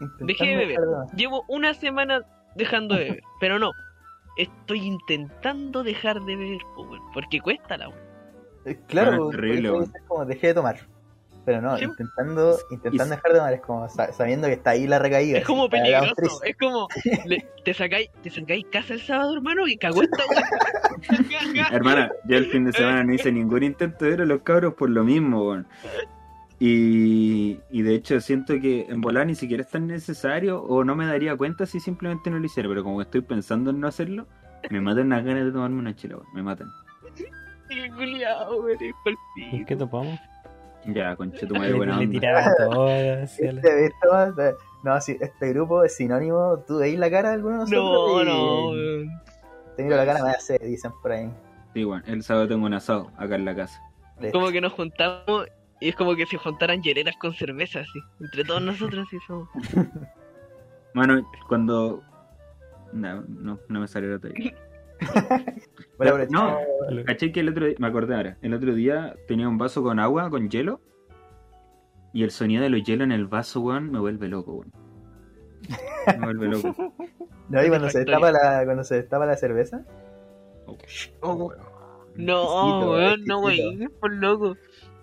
Intentando 0.00 0.26
Dejé 0.26 0.46
de 0.50 0.56
beber. 0.56 0.78
llevo 1.16 1.44
una 1.48 1.74
semana 1.74 2.20
dejando 2.54 2.94
de 2.94 3.04
beber. 3.04 3.22
Pero 3.40 3.58
no, 3.58 3.72
estoy 4.36 4.80
intentando 4.86 5.82
dejar 5.82 6.20
de 6.20 6.36
beber, 6.36 6.60
porque 7.14 7.40
cuesta 7.40 7.76
la 7.78 7.88
wea. 7.88 7.98
Claro, 8.86 9.28
Ah, 9.28 9.30
terrible, 9.30 9.70
weón. 9.72 9.90
ser 9.92 10.02
como 10.06 10.24
dejé 10.26 10.48
de 10.48 10.54
tomar. 10.54 10.78
Pero 11.44 11.62
no, 11.62 11.78
Sí. 11.78 11.84
intentando, 11.84 12.58
intentando 12.70 13.14
dejar 13.14 13.32
de 13.32 13.38
tomar 13.38 13.52
es 13.54 13.60
como 13.62 13.88
sa- 13.88 14.12
sabiendo 14.12 14.48
que 14.48 14.52
está 14.54 14.70
ahí 14.70 14.86
la 14.86 14.98
recaída. 14.98 15.38
Es 15.38 15.46
como 15.46 15.66
peligroso, 15.70 16.42
es 16.44 16.56
como 16.58 16.88
le- 17.24 17.46
te 17.64 17.72
sacáis 17.72 18.10
te 18.22 18.28
sacáis 18.28 18.66
casa 18.70 18.92
el 18.92 19.00
sábado, 19.00 19.34
hermano, 19.34 19.66
y 19.66 19.78
cagó 19.78 20.02
esta. 20.02 20.22
Hermana, 21.72 22.10
yo 22.26 22.36
el 22.36 22.46
fin 22.50 22.64
de 22.66 22.72
semana 22.72 23.02
no 23.04 23.14
hice 23.14 23.32
ningún 23.32 23.62
intento 23.62 24.04
de 24.04 24.10
ver 24.12 24.20
a 24.22 24.24
los 24.26 24.42
cabros 24.42 24.74
por 24.74 24.90
lo 24.90 25.04
mismo, 25.04 25.42
weón. 25.48 25.66
Y, 26.60 27.60
y 27.70 27.82
de 27.82 27.94
hecho 27.94 28.20
siento 28.20 28.60
que 28.60 28.86
en 28.88 29.00
volar 29.00 29.26
ni 29.26 29.34
siquiera 29.36 29.62
es 29.62 29.70
tan 29.70 29.86
necesario 29.86 30.60
o 30.60 30.82
no 30.82 30.96
me 30.96 31.06
daría 31.06 31.36
cuenta 31.36 31.66
si 31.66 31.78
simplemente 31.78 32.30
no 32.30 32.38
lo 32.38 32.44
hiciera, 32.46 32.68
pero 32.68 32.82
como 32.82 33.00
estoy 33.00 33.20
pensando 33.20 33.70
en 33.70 33.80
no 33.80 33.86
hacerlo, 33.86 34.26
me 34.68 34.80
matan 34.80 35.08
las 35.08 35.24
ganas 35.24 35.44
de 35.44 35.52
tomarme 35.52 35.78
una 35.78 35.94
chela. 35.94 36.18
Me 36.34 36.42
matan. 36.42 36.68
Qué 37.68 37.90
culiao, 37.90 38.56
weón, 38.62 38.78
es 38.82 38.94
pa'l 39.04 39.16
¿En 39.36 39.50
pico. 39.50 39.66
qué 39.66 39.76
topamos? 39.76 40.18
Ya, 40.86 41.16
concha 41.16 41.46
tu 41.46 41.54
madre, 41.54 41.74
buena 41.74 41.98
le 41.98 42.04
onda. 42.06 42.20
tiraban 42.20 42.52
Este, 43.38 43.86
esto, 43.86 44.40
eh, 44.42 44.54
no, 44.84 45.00
si 45.00 45.16
este 45.20 45.48
grupo 45.52 45.84
es 45.84 45.96
sinónimo, 45.96 46.64
tú 46.66 46.78
veis 46.78 46.98
la 46.98 47.10
cara 47.10 47.30
de 47.30 47.34
alguno 47.34 47.64
de 47.64 47.70
nosotros 47.70 48.24
No, 48.24 48.74
y 48.74 49.06
no, 49.06 49.22
te 49.76 49.82
miro 49.82 49.96
la 49.96 50.06
cara, 50.06 50.22
me 50.24 50.30
hace, 50.30 50.58
dicen 50.60 50.92
por 51.02 51.12
ahí. 51.12 51.30
Sí, 51.74 51.84
bueno, 51.84 52.02
el 52.06 52.22
sábado 52.22 52.48
tengo 52.48 52.64
un 52.66 52.74
asado 52.74 53.10
acá 53.16 53.34
en 53.34 53.44
la 53.44 53.54
casa. 53.54 53.80
Como 54.32 54.50
que 54.50 54.60
nos 54.60 54.72
juntamos 54.72 55.46
y 55.80 55.90
es 55.90 55.94
como 55.96 56.16
que 56.16 56.26
se 56.26 56.36
juntaran 56.38 56.82
hieleras 56.82 57.16
con 57.16 57.34
cerveza, 57.34 57.80
así. 57.80 58.00
Entre 58.20 58.44
todos 58.44 58.62
nosotros, 58.62 59.06
así 59.06 59.16
somos. 59.26 59.48
Mano, 60.94 61.28
cuando... 61.48 62.02
No, 62.92 63.22
no, 63.28 63.58
no 63.68 63.80
me 63.80 63.86
salió 63.86 64.10
la 64.10 64.18
talla. 64.18 64.34
Bueno, 65.96 66.16
no, 66.30 66.58
Caché 67.06 67.32
que 67.32 67.40
el 67.40 67.48
otro 67.48 67.66
día, 67.66 67.74
me 67.78 67.88
acordé 67.88 68.14
ahora, 68.14 68.38
el 68.42 68.54
otro 68.54 68.72
día 68.74 69.16
tenía 69.26 69.48
un 69.48 69.58
vaso 69.58 69.82
con 69.82 69.98
agua, 69.98 70.30
con 70.30 70.48
hielo, 70.48 70.80
y 72.12 72.22
el 72.22 72.30
sonido 72.30 72.62
de 72.62 72.70
los 72.70 72.82
hielos 72.84 73.04
en 73.04 73.12
el 73.12 73.26
vaso, 73.26 73.60
weón, 73.60 73.90
me 73.90 73.98
vuelve 73.98 74.28
loco, 74.28 74.52
weón. 74.54 74.72
Me 76.18 76.24
vuelve 76.24 76.48
loco. 76.48 76.74
No, 77.50 77.64
y 77.64 77.68
cuando 77.70 77.88
se 77.88 78.00
destapa 78.00 78.30
la, 78.30 78.62
cuando 78.66 78.84
se 78.84 78.96
destapa 78.96 79.24
la 79.24 79.34
cerveza, 79.34 79.80
Oh, 80.66 81.50
No, 82.14 82.42
Exquisito, 82.42 82.90
weón, 82.90 83.24
no, 83.24 83.40
weón, 83.40 83.92
por 83.98 84.12
loco. 84.12 84.56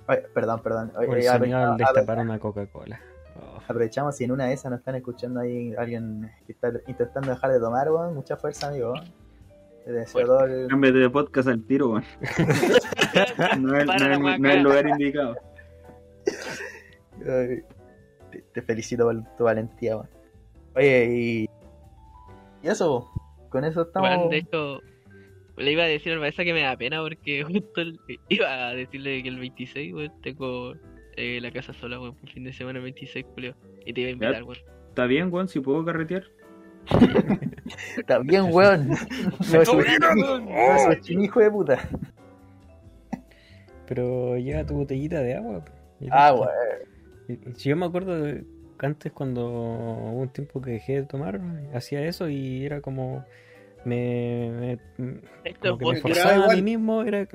Oye, 0.07 0.21
perdón, 0.33 0.61
perdón. 0.61 0.91
Oye, 0.95 1.07
el 1.07 1.25
apro- 1.25 1.37
sonido 1.39 1.57
al 1.57 1.77
destapar 1.77 2.19
una 2.19 2.37
Coca-Cola. 2.37 3.01
Oh. 3.35 3.57
aprovechamos 3.67 4.15
si 4.15 4.25
en 4.25 4.31
una 4.31 4.45
de 4.45 4.53
esas 4.53 4.69
nos 4.71 4.79
están 4.79 4.93
escuchando 4.95 5.39
ahí 5.39 5.73
alguien 5.75 6.31
que 6.45 6.51
está 6.51 6.71
intentando 6.87 7.31
dejar 7.31 7.51
de 7.51 7.59
tomar, 7.59 7.89
weón. 7.91 8.13
Mucha 8.13 8.37
fuerza, 8.37 8.67
amigo. 8.67 8.93
Te 9.85 9.91
deseo 9.91 10.25
todo 10.25 10.45
el- 10.45 10.67
Cámbiate 10.67 10.97
de 10.97 11.09
podcast 11.09 11.47
al 11.47 11.63
tiro, 11.65 11.89
weón. 11.91 12.03
No 13.61 13.77
es, 13.77 13.85
no 14.39 14.49
el 14.49 14.63
lugar 14.63 14.87
indicado. 14.89 15.35
Te, 17.23 17.63
te 18.53 18.61
felicito 18.61 19.05
por 19.05 19.15
tu 19.37 19.43
valentía, 19.45 19.95
weón. 19.97 20.09
Oye, 20.75 21.05
y. 21.13 21.49
Y 22.63 22.67
eso, 22.67 23.09
con 23.49 23.63
eso 23.63 23.83
estamos. 23.83 24.09
Weón, 24.09 24.29
de 24.29 24.37
hecho, 24.39 24.79
le 25.57 25.71
iba 25.71 25.83
a 25.83 25.87
decir 25.87 26.13
al 26.13 26.19
maestro 26.19 26.43
que 26.43 26.53
me 26.53 26.61
da 26.63 26.75
pena 26.75 27.01
porque 27.01 27.43
justo 27.47 27.81
iba 28.29 28.67
a 28.69 28.73
decirle 28.73 29.21
que 29.23 29.29
el 29.29 29.39
26, 29.39 29.93
weón, 29.93 30.11
tengo 30.21 30.73
eh, 31.15 31.39
la 31.41 31.51
casa 31.51 31.73
sola, 31.73 31.99
weón, 31.99 32.15
por 32.15 32.29
fin 32.31 32.43
de 32.43 32.51
semana 32.53 32.79
el 32.79 32.83
26, 32.85 33.25
Julio. 33.33 33.55
Y 33.85 33.93
te 33.93 34.01
iba 34.01 34.09
a 34.09 34.13
invitar, 34.13 34.43
weón. 34.43 34.57
¿Está 34.89 35.05
bien, 35.05 35.31
weón? 35.31 35.47
Si 35.47 35.59
puedo 35.59 35.85
carretear. 35.85 36.23
Bien, 38.23 38.47
weón. 38.51 38.89
No 41.15 41.23
hijo 41.23 41.39
de 41.39 41.51
puta. 41.51 41.79
Pero 43.87 44.37
lleva 44.37 44.65
tu 44.65 44.75
botellita 44.75 45.19
de 45.21 45.35
agua. 45.35 45.63
po. 45.65 45.71
Y 45.99 46.07
Ah, 46.11 46.35
Si 47.55 47.69
yo 47.69 47.75
me 47.75 47.85
acuerdo 47.85 48.21
de 48.21 48.43
antes 48.79 49.11
cuando 49.11 49.47
hubo 49.47 50.21
un 50.21 50.29
tiempo 50.29 50.61
que 50.61 50.71
dejé 50.71 51.01
de 51.01 51.03
tomar, 51.03 51.39
hacía 51.73 52.01
eso 52.05 52.27
y 52.29 52.65
era 52.65 52.81
como 52.81 53.23
me, 53.85 54.79
me- 54.97 55.19
Esto 55.43 55.77
como 55.77 55.93
es 55.93 56.01
que 56.01 56.09
me 56.09 56.15
forzaba 56.15 56.45
a 56.45 56.55
mí 56.55 56.61
mismo, 56.61 57.03
era 57.03 57.27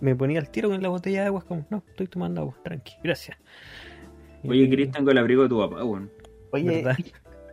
me 0.00 0.14
ponía 0.14 0.38
el 0.38 0.48
tiro 0.48 0.70
con 0.70 0.80
la 0.80 0.88
botella 0.88 1.22
de 1.22 1.26
agua, 1.26 1.40
es 1.40 1.44
como, 1.44 1.66
no, 1.70 1.82
estoy 1.88 2.06
tomando 2.06 2.40
agua, 2.42 2.54
tranqui, 2.62 2.94
gracias. 3.02 3.36
Y- 4.44 4.48
Oye, 4.50 4.70
Chris, 4.70 4.90
tengo 4.92 5.10
el 5.10 5.18
abrigo 5.18 5.42
de 5.42 5.48
tu 5.48 5.58
papá, 5.58 5.84
weón. 5.84 6.10
Oye, 6.52 6.82
¿verdad? 6.82 6.96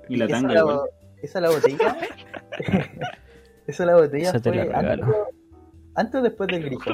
Y 0.08 0.16
la 0.18 0.28
tanga, 0.28 0.54
la, 0.54 0.60
igual. 0.60 0.80
esa 1.22 1.42
la 1.42 1.50
botella. 1.50 1.98
esa 3.68 3.86
la 3.86 3.96
botella 3.96 4.40
fue 4.40 4.56
la 4.56 4.80
antes, 4.80 5.06
antes 5.96 6.16
o 6.16 6.22
después 6.22 6.48
del 6.48 6.64
grifo. 6.64 6.92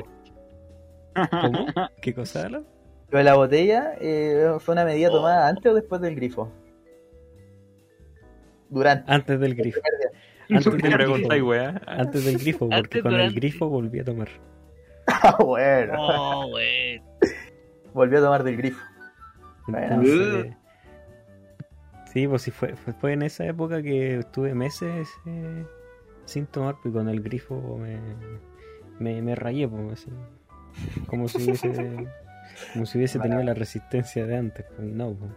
¿Cómo? 1.41 1.65
¿Qué 2.01 2.13
cosa 2.13 2.43
habla? 2.43 2.63
Pero 3.09 3.23
la 3.23 3.35
botella 3.35 3.93
eh, 3.99 4.55
fue 4.59 4.73
una 4.73 4.85
medida 4.85 5.09
tomada 5.09 5.49
antes 5.49 5.71
o 5.71 5.75
después 5.75 6.01
del 6.01 6.15
grifo. 6.15 6.49
Durante. 8.69 9.11
Antes 9.11 9.39
del 9.39 9.55
grifo. 9.55 9.81
¿Por 9.81 10.57
Antes 10.57 10.73
del 10.73 10.91
grifo. 10.91 11.45
weá? 11.45 11.81
Antes 11.87 12.25
del 12.25 12.37
grifo, 12.37 12.59
porque 12.69 12.75
Antes, 12.75 13.01
con 13.01 13.13
el 13.13 13.33
grifo 13.33 13.67
volví 13.69 13.99
a 13.99 14.03
tomar. 14.03 14.29
Ah, 15.23 15.35
bueno. 15.43 15.93
Oh. 15.97 16.53
Volvió 17.93 18.19
a 18.19 18.21
tomar 18.21 18.43
del 18.43 18.55
grifo. 18.55 18.81
Entonces, 19.67 20.55
sí, 22.11 22.27
pues 22.27 22.41
sí, 22.41 22.51
fue, 22.51 22.75
fue, 22.75 23.13
en 23.13 23.21
esa 23.21 23.45
época 23.45 23.81
que 23.81 24.19
estuve 24.19 24.53
meses 24.53 25.09
eh, 25.25 25.65
sin 26.25 26.45
tomar, 26.45 26.75
y 26.83 26.89
con 26.89 27.07
el 27.09 27.21
grifo 27.21 27.77
me, 27.77 27.99
me, 28.99 29.21
me 29.21 29.35
rayé, 29.35 29.67
pues, 29.67 29.93
así. 29.93 30.11
Como 31.07 31.27
si 31.27 31.43
hubiese, 31.43 31.69
como 32.73 32.85
si 32.85 32.97
hubiese 32.97 33.19
tenido 33.19 33.43
la 33.43 33.53
resistencia 33.53 34.25
de 34.25 34.37
antes. 34.37 34.65
pues, 34.75 34.87
No, 34.87 35.13
pues. 35.13 35.31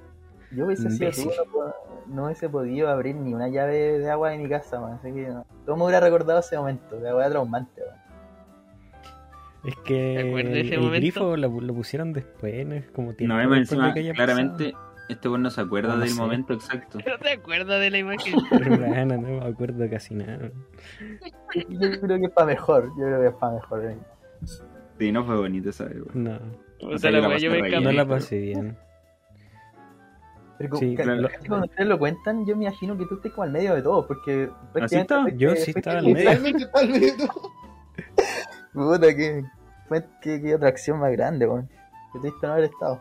Yo 0.53 0.67
hubiese 0.67 0.91
sido 0.91 1.11
tú, 1.11 1.61
no, 2.07 2.27
hubiese 2.27 2.49
podido 2.49 2.89
abrir 2.89 3.17
ni 3.17 3.35
una 3.35 3.49
llave 3.49 3.99
de 3.99 4.11
agua 4.11 4.31
de 4.31 4.39
mi 4.39 4.49
casa, 4.49 4.81
man. 4.81 4.95
Así 4.95 5.13
que 5.13 5.29
no. 5.29 5.45
Todo 5.67 5.77
me 5.77 5.85
hubiera 5.85 6.01
recordado 6.01 6.41
ese 6.41 6.57
momento, 6.57 6.99
la 7.01 7.17
weá 7.17 7.29
traumante, 7.29 7.81
weón. 7.81 8.05
Es 9.65 9.77
que 9.77 10.15
¿Te 10.19 10.29
acuerdas 10.29 10.53
de 10.53 10.61
el, 10.61 10.91
grifo 10.91 11.37
lo, 11.39 11.49
lo 11.49 11.75
pusieron 11.75 12.13
después, 12.13 12.67
¿no? 12.67 12.75
Es 12.75 12.91
como 12.91 13.15
tiempo 13.15 13.35
No, 13.35 13.55
encima, 13.55 13.95
que 13.95 14.01
haya 14.01 14.13
claramente, 14.13 14.75
este 15.09 15.29
weón 15.29 15.43
no 15.43 15.51
se 15.51 15.61
acuerda 15.61 15.91
No, 15.91 15.95
no 15.97 16.01
del 16.01 16.11
sé. 16.11 16.21
momento 16.21 16.53
exacto. 16.55 16.99
¿No 16.99 17.19
te 17.19 17.31
acuerdas 17.33 17.81
de 17.81 17.91
la 17.91 17.99
imagen? 17.99 18.35
no 19.09 19.21
me 19.21 19.45
acuerdo 19.45 19.89
casi 19.91 20.15
nada. 20.15 20.51
Yo 21.69 22.01
creo 22.01 22.19
que 22.19 22.27
es 22.27 22.31
para 22.33 22.47
mejor, 22.47 22.89
yo 22.99 23.05
creo 23.05 23.21
que 23.21 23.27
es 23.29 23.35
para 23.35 23.53
mejor. 23.55 23.85
eh. 23.87 23.99
Sí, 24.99 25.13
no 25.13 25.25
fue 25.25 25.37
bonito 25.37 25.71
esa 25.71 25.85
vez, 25.85 25.97
weón. 25.97 26.25
No, 26.25 26.39
O 26.89 26.99
sea, 26.99 27.11
la 27.11 27.19
la 27.21 27.25
yo 27.39 27.51
pasé 27.51 27.63
me 27.63 27.69
re 27.69 27.81
no 27.81 27.93
la 27.93 28.07
pasé 28.07 28.39
bien. 28.39 28.77
Pero 30.57 30.71
como- 30.71 30.81
Sí, 30.81 30.95
claro. 30.95 31.29
cuando 31.49 31.67
ustedes 31.67 31.89
lo 31.89 31.99
cuentan, 31.99 32.47
yo 32.47 32.57
me 32.57 32.67
imagino 32.67 32.97
que 32.97 33.07
tú 33.07 33.17
estés 33.17 33.33
como 33.33 33.43
al 33.43 33.51
medio 33.51 33.75
de 33.75 33.83
todo, 33.83 34.07
porque... 34.07 34.49
¿Así 34.81 34.97
está? 34.97 35.29
Yo 35.31 35.57
sí 35.57 35.73
estaba 35.75 35.99
al 35.99 36.07
el- 36.07 36.13
medio. 36.15 36.31
Está 36.31 36.79
al 36.81 36.89
medio. 36.91 37.15
Puta, 38.73 39.15
qué, 39.17 39.45
fue- 39.89 40.05
qué, 40.23 40.41
qué 40.41 40.55
atracción 40.55 40.99
más 41.01 41.11
grande, 41.13 41.47
weón. 41.47 41.69
Que 42.13 42.21
triste 42.21 42.47
no 42.47 42.53
haber 42.53 42.65
estado. 42.67 43.01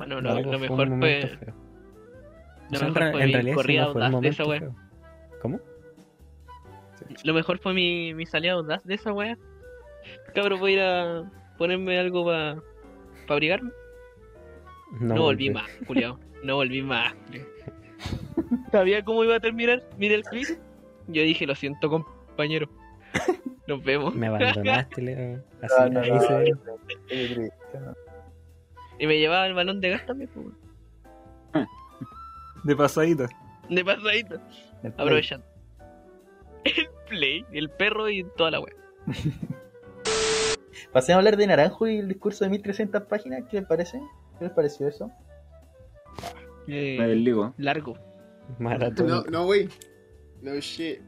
Bueno, 0.00 0.20
No, 0.22 0.28
lo, 0.30 0.34
pues, 0.34 0.46
lo 0.46 0.58
fue 0.58 0.86
mejor 0.86 0.98
fue. 0.98 1.20
feo. 1.38 1.54
Lo 2.70 2.76
O 2.76 2.78
sea, 2.78 2.88
en, 2.88 2.94
mejor 2.94 3.02
ra- 3.02 3.12
fue 3.12 3.22
en 3.22 3.44
mi 3.44 3.52
corrida 3.52 3.84
no 3.84 3.92
fue 3.92 4.02
audaz 4.06 4.20
de 4.22 4.28
esa 4.28 4.44
wea. 4.46 4.60
feo. 4.60 4.74
¿Cómo? 5.42 5.60
Lo 7.24 7.34
mejor 7.34 7.58
fue 7.58 7.74
mi, 7.74 8.14
mi 8.14 8.24
salida 8.24 8.52
audaz 8.52 8.82
de 8.84 8.94
esa 8.94 9.12
wea. 9.12 9.36
Cabrón, 10.34 10.58
voy 10.60 10.72
a 10.72 10.74
ir 10.74 10.80
a 10.80 11.30
ponerme 11.58 11.98
algo 11.98 12.24
para 12.24 12.54
pa 13.26 13.34
abrigarme. 13.34 13.70
No, 15.00 15.20
volví 15.22 15.50
más, 15.50 15.70
Julián. 15.86 16.14
No 16.42 16.56
volví 16.56 16.80
más. 16.82 17.14
Sabía 18.72 19.04
cómo 19.04 19.22
iba 19.24 19.36
a 19.36 19.40
terminar. 19.40 19.82
Mira 19.98 20.14
el 20.14 20.22
clip. 20.22 20.48
Yo 21.08 21.22
dije, 21.22 21.46
lo 21.46 21.54
siento, 21.54 21.90
compañero. 21.90 22.68
Nos 23.66 23.82
vemos. 23.84 24.14
Me 24.14 24.28
abandonaste, 24.28 25.02
Leo. 25.02 25.44
Así, 25.60 25.90
No, 25.90 26.00
no, 26.00 27.94
Y 29.00 29.06
me 29.06 29.18
llevaba 29.18 29.46
el 29.46 29.54
balón 29.54 29.80
de 29.80 29.88
gas 29.88 30.04
también, 30.04 30.30
pues. 30.34 30.46
De 32.64 32.76
pasadita. 32.76 33.28
De 33.70 33.82
play. 33.82 34.24
Aprovechando. 34.94 35.46
El 36.64 36.88
play, 37.08 37.46
el 37.52 37.70
perro 37.70 38.10
y 38.10 38.24
toda 38.36 38.50
la 38.50 38.60
wea. 38.60 38.74
Pasemos 40.92 41.16
a 41.16 41.18
hablar 41.18 41.38
de 41.38 41.46
Naranjo 41.46 41.86
y 41.88 41.96
el 41.96 42.08
discurso 42.08 42.44
de 42.44 42.50
1300 42.50 43.04
páginas, 43.04 43.44
¿qué 43.50 43.58
les 43.58 43.66
parece? 43.66 43.98
¿Qué 44.38 44.44
les 44.44 44.52
pareció 44.52 44.86
eso? 44.86 45.10
Eh, 46.68 46.98
largo. 47.56 47.98
Maratón. 48.58 49.06
No, 49.06 49.22
no, 49.24 49.46
güey. 49.46 49.70
No 50.42 50.54
shit. 50.56 51.00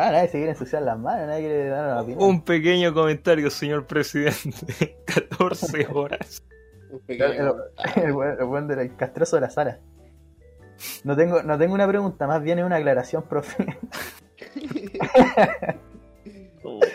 Ah, 0.00 0.12
nadie 0.12 0.28
se 0.28 0.38
quiere 0.38 0.50
ensuciar 0.52 0.82
las 0.82 0.96
manos, 0.98 1.26
nadie 1.26 1.40
quiere 1.40 1.66
dar 1.70 1.84
una 1.92 2.00
opinión. 2.02 2.22
Un 2.22 2.42
pequeño 2.42 2.94
comentario, 2.94 3.50
señor 3.50 3.84
presidente. 3.86 4.96
14 5.06 5.86
horas. 5.92 6.44
Un 6.90 7.00
El, 7.08 7.18
pequeño. 7.18 7.54
el, 7.96 8.02
el 8.04 8.12
buen- 8.12 8.36
el 8.38 8.44
buen 8.46 8.68
del 8.68 8.94
castroso 8.94 9.36
de 9.36 9.40
la 9.42 9.50
sala. 9.50 9.80
No 11.02 11.16
tengo, 11.16 11.42
no 11.42 11.58
tengo 11.58 11.74
una 11.74 11.88
pregunta, 11.88 12.28
más 12.28 12.40
bien 12.42 12.60
es 12.60 12.64
una 12.64 12.76
aclaración, 12.76 13.24
profe. 13.24 13.66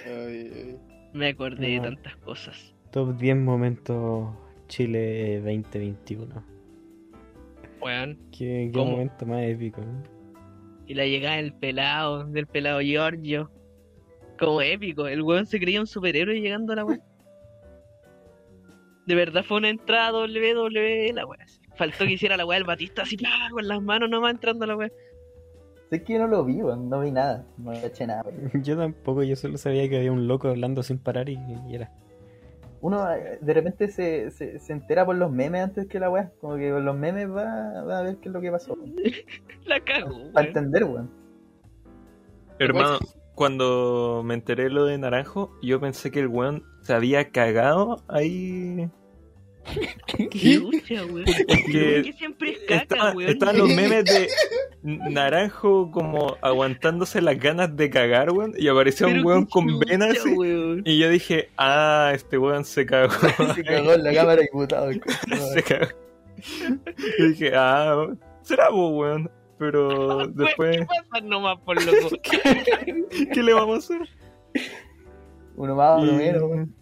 Ay, 0.05 0.51
ay. 0.55 0.79
Me 1.13 1.29
acordé 1.29 1.67
de 1.67 1.77
No. 1.77 1.83
tantas 1.83 2.15
cosas. 2.17 2.73
Top 2.91 3.17
10 3.17 3.37
momentos 3.37 4.29
Chile 4.67 5.37
2021. 5.41 6.43
Weón. 7.81 8.17
Qué, 8.31 8.71
qué 8.73 8.79
momento 8.79 9.25
más 9.25 9.41
épico. 9.43 9.81
¿no? 9.81 10.12
Y 10.85 10.93
la 10.95 11.05
llegada 11.05 11.37
del 11.37 11.53
pelado, 11.53 12.25
del 12.25 12.47
pelado 12.47 12.81
Giorgio. 12.81 13.49
Como 14.37 14.61
épico. 14.61 15.07
El 15.07 15.21
weón 15.21 15.45
se 15.45 15.59
creía 15.59 15.79
un 15.79 15.87
superhéroe 15.87 16.39
llegando 16.41 16.73
a 16.73 16.75
la 16.77 16.85
weá. 16.85 16.99
De 19.05 19.15
verdad 19.15 19.43
fue 19.43 19.57
una 19.57 19.69
entrada 19.69 20.11
WWE 20.25 21.11
la 21.13 21.25
weá. 21.25 21.45
Faltó 21.75 22.05
que 22.05 22.13
hiciera 22.13 22.37
la 22.37 22.45
weá 22.45 22.57
del 22.57 22.67
Batista 22.67 23.03
así, 23.03 23.17
¡pah! 23.17 23.49
con 23.51 23.67
las 23.67 23.81
manos 23.81 24.09
nomás 24.09 24.31
entrando 24.33 24.65
a 24.65 24.67
la 24.67 24.75
weá. 24.75 24.91
sé 25.89 26.03
que 26.03 26.13
yo 26.13 26.19
no 26.19 26.27
lo 26.27 26.43
vi, 26.45 26.61
weón, 26.61 26.89
no 26.89 26.99
vi 27.01 27.11
nada, 27.11 27.45
no 27.57 27.71
caché 27.73 28.07
nada. 28.07 28.23
weón. 28.25 28.51
Yo 28.63 28.77
tampoco, 28.77 29.23
yo 29.23 29.35
solo 29.35 29.57
sabía 29.57 29.87
que 29.89 29.97
había 29.97 30.11
un 30.11 30.27
loco 30.27 30.49
hablando 30.49 30.83
sin 30.83 30.97
parar 30.99 31.29
y, 31.29 31.37
y 31.69 31.75
era. 31.75 31.91
Uno 32.83 33.09
eh, 33.13 33.39
de 33.39 33.53
repente 33.53 33.87
se, 33.87 34.29
se, 34.31 34.59
se 34.59 34.73
entera 34.73 35.05
por 35.05 35.15
los 35.15 35.31
memes 35.31 35.63
antes 35.63 35.87
que 35.87 36.01
la 36.01 36.09
weá, 36.09 36.33
como 36.41 36.57
que 36.57 36.69
con 36.69 36.83
los 36.83 36.97
memes 36.97 37.29
va, 37.29 37.81
va 37.81 37.99
a 37.99 38.01
ver 38.03 38.17
qué 38.17 38.27
es 38.27 38.33
lo 38.33 38.41
que 38.41 38.51
pasó. 38.51 38.77
La 39.65 39.79
cago, 39.79 40.33
Para 40.33 40.47
entender, 40.47 40.83
weón. 40.83 41.09
Hermano, 42.59 42.99
cuando 43.35 44.21
me 44.25 44.33
enteré 44.33 44.69
lo 44.69 44.83
de 44.83 44.97
Naranjo, 44.97 45.51
yo 45.61 45.79
pensé 45.79 46.11
que 46.11 46.19
el 46.19 46.27
weón 46.27 46.63
se 46.81 46.93
había 46.93 47.31
cagado 47.31 48.03
ahí. 48.09 48.89
Qué 50.29 50.57
lucha, 50.59 51.05
weón. 51.05 51.25
que 51.25 51.43
¿Por 51.45 51.55
qué 52.03 52.13
siempre 52.17 52.51
es 52.51 52.59
caca, 52.59 52.75
Estaban, 52.83 53.17
weón? 53.17 53.29
estaban 53.29 53.57
los 53.57 53.67
memes 53.69 54.05
de 54.05 54.27
Naranjo 54.83 55.89
como 55.91 56.37
aguantándose 56.41 57.21
las 57.21 57.37
ganas 57.39 57.75
de 57.75 57.89
cagar, 57.89 58.31
weón, 58.31 58.53
y 58.57 58.67
apareció 58.67 59.07
un 59.07 59.25
weón 59.25 59.45
con 59.45 59.79
venas 59.79 60.17
weón. 60.35 60.81
Y 60.85 60.97
yo 60.99 61.09
dije, 61.09 61.49
ah, 61.57 62.11
este 62.13 62.37
weón 62.37 62.65
se 62.65 62.85
cagó. 62.85 63.11
Se 63.55 63.63
cagó 63.63 63.93
en 63.93 64.03
la 64.03 64.13
cámara 64.13 64.35
de 64.37 64.41
diputado. 64.43 64.91
se 65.53 65.63
cagó. 65.63 65.87
Y 67.19 67.23
dije, 67.29 67.51
ah, 67.55 68.07
será 68.41 68.69
vos, 68.69 68.91
weón. 68.93 69.31
Pero 69.59 70.27
después, 70.27 70.77
¿Qué 70.79 70.85
pasa 70.85 71.23
nomás 71.25 71.57
por 71.61 71.81
loco? 71.85 72.17
¿qué 73.33 73.43
le 73.43 73.53
vamos 73.53 73.75
a 73.89 73.95
hacer? 73.95 74.09
Uno 75.55 75.75
más, 75.75 76.01
uno 76.01 76.11
Y- 76.11 76.15
menos, 76.15 76.41
weón. 76.43 76.75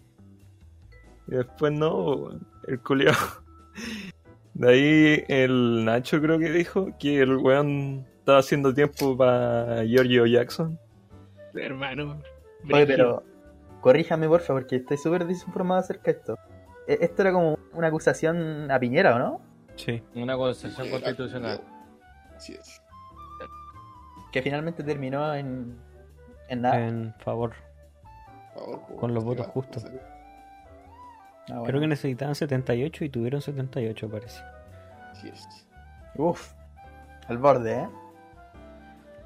Y 1.28 1.34
después 1.36 1.72
no, 1.72 1.94
weón, 2.14 2.46
el 2.68 2.80
culiao. 2.80 3.14
De 4.54 4.68
ahí 4.68 5.24
el 5.28 5.84
Nacho 5.84 6.20
creo 6.20 6.38
que 6.38 6.50
dijo 6.50 6.88
que 6.98 7.20
el 7.22 7.36
weón 7.38 8.06
estaba 8.18 8.38
haciendo 8.38 8.74
tiempo 8.74 9.16
para 9.16 9.82
Giorgio 9.84 10.26
Jackson. 10.26 10.78
Hermano. 11.54 12.20
Oye, 12.72 12.86
pero 12.86 13.22
corríjame, 13.80 14.28
porfa, 14.28 14.52
porque 14.52 14.76
estoy 14.76 14.98
súper 14.98 15.26
desinformado 15.26 15.80
acerca 15.80 16.12
de 16.12 16.18
esto. 16.18 16.38
E- 16.86 16.98
Esto 17.00 17.22
era 17.22 17.32
como 17.32 17.58
una 17.72 17.86
acusación 17.88 18.70
a 18.70 18.78
Piñera, 18.78 19.16
¿o 19.16 19.18
no? 19.18 19.40
Sí. 19.76 20.02
Una 20.14 20.34
Eh, 20.34 20.36
constitucional. 20.36 21.60
Así 22.36 22.52
es. 22.52 22.82
Que 24.32 24.42
finalmente 24.42 24.82
terminó 24.84 25.34
en, 25.34 25.78
en 26.48 26.60
nada. 26.62 26.86
En 26.86 27.14
favor. 27.20 27.52
Con 28.98 29.14
los 29.14 29.24
votos 29.24 29.46
justos. 29.46 29.84
Ah, 31.48 31.54
bueno. 31.58 31.64
Creo 31.64 31.80
que 31.80 31.86
necesitaban 31.88 32.34
78 32.34 33.04
y 33.04 33.08
tuvieron 33.10 33.40
78, 33.40 34.08
parece. 34.08 34.40
Así 35.10 35.28
es. 35.28 35.66
Uf, 36.16 36.52
al 37.28 37.38
borde, 37.38 37.72
¿eh? 37.80 37.88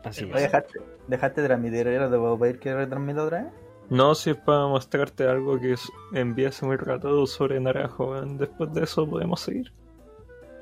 Así 0.04 0.24
Oye, 0.24 0.34
es. 0.36 0.42
dejaste, 0.42 0.78
dejaste 1.08 1.40
de 1.42 1.46
transmitir, 1.48 1.86
¿eh? 1.88 1.98
¿Te 1.98 2.08
puedo 2.08 2.38
pedir 2.38 2.58
que 2.60 2.74
retransmita 2.74 3.24
otra 3.24 3.42
vez? 3.42 3.52
No, 3.90 4.14
si 4.14 4.30
es 4.30 4.36
para 4.36 4.66
mostrarte 4.66 5.28
algo 5.28 5.60
que 5.60 5.74
envié 6.12 6.48
hace 6.48 6.64
muy 6.66 6.76
rato 6.76 7.26
sobre 7.26 7.60
Naranjo. 7.60 8.20
Después 8.22 8.72
de 8.72 8.82
eso 8.84 9.08
podemos 9.08 9.40
seguir. 9.40 9.72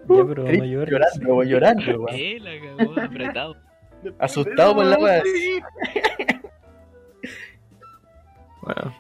Ya, 0.09 0.23
pero 0.27 0.45
Cris, 0.45 0.59
no 0.59 0.65
llores. 0.67 0.91
llorando, 0.93 1.35
weón, 1.35 1.49
llorando, 1.49 2.01
weón. 2.03 2.09
Eh, 2.19 2.39
la 2.41 2.77
cagó, 2.77 3.01
apretado. 3.01 3.57
Asustado 4.19 4.75
por 4.75 4.85
la 4.85 4.99
weá. 4.99 5.23
Bueno, 8.63 8.95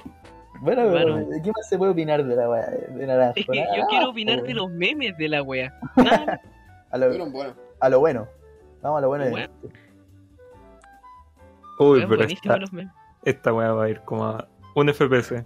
Bueno, 0.64 0.88
Bueno. 0.88 1.16
¿de 1.26 1.42
¿qué 1.42 1.52
más 1.54 1.68
se 1.68 1.76
puede 1.76 1.92
opinar 1.92 2.24
de 2.24 2.34
la 2.36 2.48
weá 2.48 2.66
de 2.70 3.06
Naranjo? 3.06 3.34
Es 3.36 3.46
que 3.46 3.64
yo 3.76 3.86
quiero 3.90 4.08
opinar 4.10 4.40
po, 4.40 4.44
de 4.46 4.54
los 4.54 4.70
memes 4.70 5.16
de 5.18 5.28
la 5.28 5.42
wea. 5.42 5.78
Nada, 5.96 6.40
a 6.90 6.96
lo, 6.98 7.08
buenos. 7.30 7.54
a 7.80 7.88
lo 7.90 8.00
bueno. 8.00 8.26
Vamos 8.80 8.98
a 8.98 9.00
lo 9.02 9.08
bueno. 9.08 9.24
de- 9.26 9.30
Bueno. 9.30 9.52
uy, 11.80 11.98
weón, 11.98 12.08
pero 12.08 12.24
esta, 12.24 12.56
los 12.56 12.72
memes. 12.72 12.92
esta 13.24 13.52
weá 13.52 13.72
va 13.72 13.84
a 13.84 13.88
ir 13.90 14.00
como 14.00 14.24
a 14.24 14.48
un 14.74 14.88
FPS. 14.92 15.44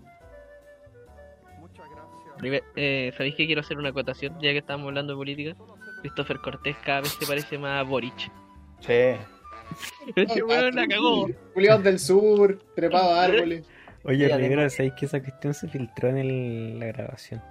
Primer- 2.39 2.63
eh, 2.77 3.13
¿Sabéis 3.17 3.35
que 3.35 3.47
quiero 3.47 3.61
hacer 3.63 3.77
una 3.77 3.89
acotación? 3.89 4.35
Ya 4.35 4.53
que 4.53 4.59
estamos 4.59 4.87
hablando 4.87 5.15
de 5.15 5.17
política. 5.17 5.57
Christopher 6.03 6.39
Cortés 6.39 6.77
cada 6.85 7.01
vez 7.01 7.11
se 7.19 7.27
parece 7.27 7.59
más 7.59 7.81
a 7.81 7.83
Boric. 7.83 8.31
Sí. 8.79 8.93
Ese 10.17 10.43
weón 10.45 10.77
la 10.77 10.87
cagó. 10.87 11.27
Julián 11.55 11.83
del 11.83 11.99
sur, 11.99 12.57
trepado 12.77 13.13
a 13.15 13.25
árboles. 13.25 13.67
Oye, 14.05 14.35
Rivera, 14.37 14.71
¿sabéis 14.71 14.95
que 14.95 15.07
esa 15.07 15.21
cuestión 15.21 15.55
se 15.55 15.69
filtró 15.69 16.09
en 16.09 16.19
el- 16.19 16.79
la 16.79 16.87
grabación? 16.87 17.43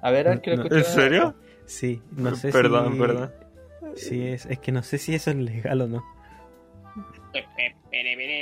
A 0.00 0.10
ver, 0.10 0.28
a 0.28 0.30
ver 0.30 0.40
que 0.40 0.56
lo 0.56 0.64
No. 0.64 0.76
¿En 0.76 0.84
serio? 0.84 1.34
Sí, 1.66 2.02
no 2.12 2.34
sé 2.34 2.50
Perdón, 2.52 2.94
si... 2.94 2.98
perdón. 2.98 3.32
Sí, 3.96 4.26
es, 4.28 4.46
es 4.46 4.58
que 4.58 4.72
no 4.72 4.82
sé 4.82 4.98
si 4.98 5.14
eso 5.14 5.30
es 5.30 5.36
legal 5.36 5.82
o 5.82 5.88
no. 5.88 6.02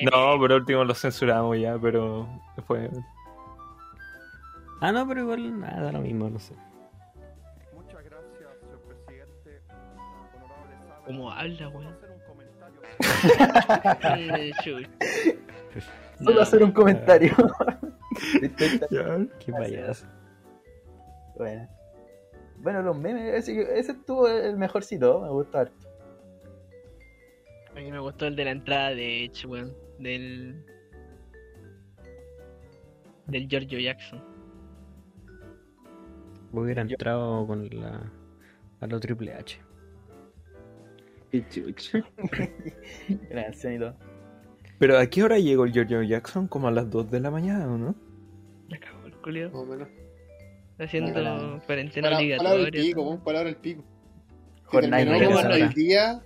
No, 0.02 0.38
por 0.38 0.52
último 0.52 0.84
lo 0.84 0.94
censuramos 0.94 1.58
ya, 1.58 1.76
pero 1.78 2.28
fue. 2.66 2.88
Ah, 4.80 4.92
no, 4.92 5.06
pero 5.08 5.22
igual 5.22 5.58
nada, 5.60 5.82
da 5.82 5.92
lo 5.92 6.00
mismo, 6.00 6.30
no 6.30 6.38
sé. 6.38 6.54
Muchas 7.74 8.02
gracias, 8.04 8.48
señor 8.60 8.80
presidente. 8.86 9.60
Honorable 10.34 10.76
Sala. 10.78 11.00
¿Cómo 11.04 11.30
habla, 11.32 11.68
weón? 11.70 11.98
Solo 16.18 16.36
No. 16.36 16.42
hacer 16.42 16.62
un 16.62 16.72
comentario. 16.72 17.32
Qué 19.38 19.52
payaso. 19.52 20.06
bueno. 21.36 21.68
bueno, 22.58 22.82
los 22.82 22.98
memes, 22.98 23.34
ese, 23.34 23.78
ese 23.78 23.92
estuvo 23.92 24.28
el 24.28 24.56
mejorcito, 24.56 25.20
me 25.20 25.28
gustó 25.30 25.58
harto. 25.58 25.88
A 27.70 27.74
mí 27.80 27.92
me 27.92 28.00
gustó 28.00 28.26
el 28.26 28.34
de 28.34 28.44
la 28.44 28.50
entrada 28.50 28.90
de 28.90 29.24
Edge, 29.26 29.46
weón. 29.46 29.72
Del. 30.00 30.64
Del 33.26 33.46
Giorgio 33.48 33.78
Jackson. 33.78 34.22
Hubiera 36.52 36.82
entrado 36.82 37.46
con 37.46 37.68
la. 37.70 38.10
a 38.80 38.86
lo 38.86 38.98
Triple 38.98 39.34
H. 39.34 39.60
Qué 41.30 41.46
chucha. 41.48 42.00
Gracias 43.30 43.74
y 43.74 43.78
todo. 43.78 43.94
Pero 44.78 44.98
¿a 44.98 45.06
qué 45.06 45.22
hora 45.22 45.38
llegó 45.38 45.64
el 45.64 45.72
Giorgio 45.72 46.02
Jackson? 46.02 46.46
Como 46.48 46.68
a 46.68 46.70
las 46.70 46.88
2 46.90 47.10
de 47.10 47.20
la 47.20 47.30
mañana, 47.30 47.66
¿o 47.66 47.76
no? 47.78 47.94
Me 48.68 48.78
cago 48.78 49.06
el 49.06 49.12
culio. 49.14 49.50
Más 49.50 49.60
o 49.62 49.66
menos. 49.66 49.88
Haciendo 50.78 51.12
Bueno. 51.12 51.60
cuarentena 51.66 52.08
Para, 52.10 52.18
palabra 52.18 52.36
el 52.52 52.60
obligatoria. 52.60 52.82
pico, 52.84 53.02
weón, 53.02 53.24
palabra 53.24 53.48
el 53.48 53.56
pico. 53.56 53.84
Terminó 54.70 55.50
el 55.52 55.74
día. 55.74 56.22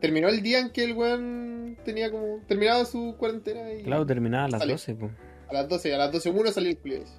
Terminó 0.00 0.28
el 0.28 0.42
día 0.42 0.60
en 0.60 0.70
que 0.70 0.84
el 0.84 0.94
weón 0.94 1.76
tenía 1.84 2.10
como. 2.10 2.40
Terminaba 2.46 2.84
su 2.86 3.14
cuarentena 3.18 3.70
y. 3.72 3.82
Claro, 3.82 4.06
terminaba 4.06 4.44
a 4.46 4.48
las 4.48 4.60
Sale. 4.60 4.72
12, 4.72 4.94
pues. 4.94 5.12
A 5.48 5.52
las 5.54 5.68
12, 5.68 5.94
a 5.94 5.98
las 5.98 6.12
12 6.12 6.30
uno 6.30 6.50
salió 6.50 6.70
el 6.70 6.78
culio 6.78 6.98
ese. 7.02 7.12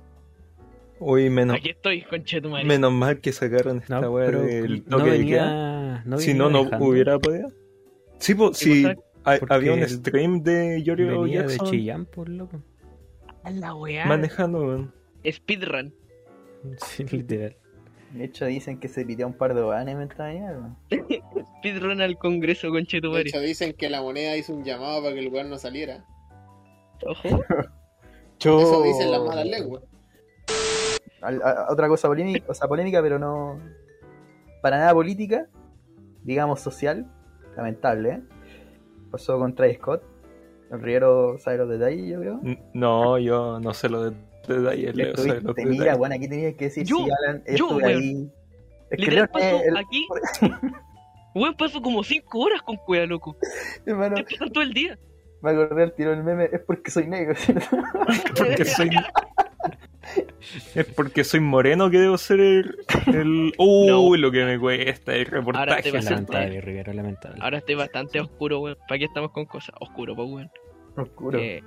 Uy, 1.00 1.30
menos, 1.30 1.58
Aquí 1.58 1.70
estoy, 1.72 2.04
conchetumare. 2.04 2.64
menos 2.66 2.92
mal 2.92 3.20
que 3.20 3.32
sacaron 3.34 3.78
esta 3.80 4.00
No, 4.02 4.12
weá 4.12 4.30
del 4.32 4.84
no 4.88 4.98
toque 4.98 5.10
de 5.12 5.26
queda. 5.26 5.44
venía. 5.46 6.04
No 6.06 6.18
si 6.20 6.28
venía 6.28 6.44
no, 6.44 6.50
no 6.50 6.58
manejando, 6.60 6.86
hubiera 6.86 7.20
podido. 7.20 7.52
Sí, 8.20 8.36
pues, 8.36 8.58
Sí, 8.58 8.84
si 8.86 8.96
había 9.24 9.74
un 9.74 9.88
stream 9.88 10.42
de 10.44 10.82
Giorgio 10.84 11.22
Venía 11.22 11.44
de 11.44 11.48
Jackson 11.50 11.70
Chillán, 11.70 12.06
por 12.06 12.30
loco. 12.30 12.62
A 13.44 13.52
la 13.52 13.74
weá. 13.76 14.06
manejando, 14.06 14.60
weón. 14.66 14.94
Speedrun. 15.30 15.94
Sí, 16.86 17.04
literal. 17.06 17.56
De 18.14 18.26
hecho, 18.26 18.46
dicen 18.46 18.80
que 18.80 18.88
se 18.88 19.06
pidió 19.06 19.26
un 19.26 19.34
par 19.34 19.54
de 19.56 19.62
banes 19.62 19.96
mientras 19.96 20.28
venía. 20.34 20.76
Speedrun 21.60 22.02
al 22.02 22.18
congreso, 22.18 22.68
De 22.68 22.74
conchetumare. 22.74 23.30
hecho, 23.30 23.40
dicen 23.40 23.74
que 23.74 23.90
la 23.90 24.02
moneda 24.02 24.36
hizo 24.38 24.54
un 24.54 24.64
llamado 24.64 25.02
para 25.02 25.14
que 25.16 25.22
el 25.22 25.30
weón 25.34 25.50
no 25.50 25.58
saliera. 25.58 26.06
Ojo. 27.06 27.24
Eso 28.40 28.82
dicen 28.84 29.12
las 29.12 29.22
malas 29.24 29.46
lenguas. 29.46 29.84
Al- 31.22 31.42
a- 31.44 31.50
a- 31.68 31.72
otra 31.72 31.88
cosa 31.88 32.08
polémica, 32.08 32.44
o 32.48 32.54
sea, 32.54 32.68
polémica, 32.68 33.02
pero 33.02 33.18
no. 33.20 33.60
Para 34.62 34.78
nada 34.78 34.94
política, 34.94 35.48
digamos 36.24 36.60
social, 36.60 37.06
lamentable, 37.56 38.10
¿eh? 38.10 38.22
Pasó 39.12 39.38
con 39.38 39.54
Travis 39.56 39.78
Scott. 39.78 40.04
El 40.72 40.82
Riero 40.82 41.38
sabe 41.38 41.58
los 41.58 41.70
detalles, 41.70 42.08
yo 42.10 42.20
creo. 42.22 42.40
No, 42.74 43.18
yo 43.20 43.60
no 43.60 43.74
sé 43.74 43.90
lo 43.90 44.10
de 44.10 44.16
detalles, 44.48 44.96
Leo 44.96 45.16
sabe 45.18 45.28
los 45.42 45.56
Estuviste- 45.56 45.66
mira, 45.66 45.84
detalles. 45.84 45.98
bueno, 45.98 46.16
aquí 46.16 46.28
tenías 46.30 46.56
que 46.56 46.66
decir 46.66 46.84
Yo, 46.86 46.98
si 46.98 47.04
Alan 47.12 47.44
yo, 47.46 47.54
estuve 47.54 47.84
weón. 47.84 48.00
ahí. 48.02 48.32
Es 48.90 48.98
que 48.98 48.98
Literal 48.98 49.16
Leon 49.16 49.30
pasó 49.34 49.64
el- 49.66 49.78
aquí. 49.78 50.08
Weón, 51.34 51.56
pasó 51.56 51.82
como 51.82 52.04
5 52.04 52.40
horas 52.40 52.62
con 52.62 52.76
cueva, 52.78 53.06
loco. 53.06 53.38
hermano, 53.86 54.16
Te 54.16 54.24
pasan 54.24 54.52
todo 54.52 54.64
el 54.64 54.74
día. 54.74 54.98
me 55.42 55.52
acordé 55.52 55.84
al 55.84 55.94
tiro 55.94 56.12
del 56.12 56.24
meme, 56.24 56.50
es 56.52 56.60
porque 56.68 56.92
soy 56.92 57.08
negro, 57.08 57.36
¿cierto? 57.38 57.68
porque 58.38 58.66
soy 58.66 58.90
es 60.76 60.86
porque 60.96 61.24
soy 61.24 61.40
moreno 61.40 61.90
que 61.92 62.00
debo 62.00 62.18
ser 62.18 62.40
el, 62.40 62.76
el... 63.08 63.54
uy 63.60 64.18
lo 64.18 64.32
que 64.32 64.44
me 64.46 64.60
cuesta 64.60 65.14
el 65.14 65.28
Ahora 65.28 65.38
reportaje 65.38 65.84
te 65.84 65.92
vas 65.92 66.08
a- 66.08 66.12
Lamentable, 66.12 66.62
Rivero, 66.62 66.94
lamentable. 66.94 67.38
Ahora 67.42 67.58
estoy 67.60 67.76
bastante 67.76 68.20
oscuro, 68.20 68.60
weón. 68.60 68.78
¿Para 68.88 69.00
qué 69.00 69.06
estamos 69.06 69.32
con 69.32 69.46
cosas? 69.46 69.76
Oscuro, 69.80 70.16
pues, 70.16 70.30
weón. 70.30 70.52
Oscuro. 70.98 71.40
Eh, 71.40 71.62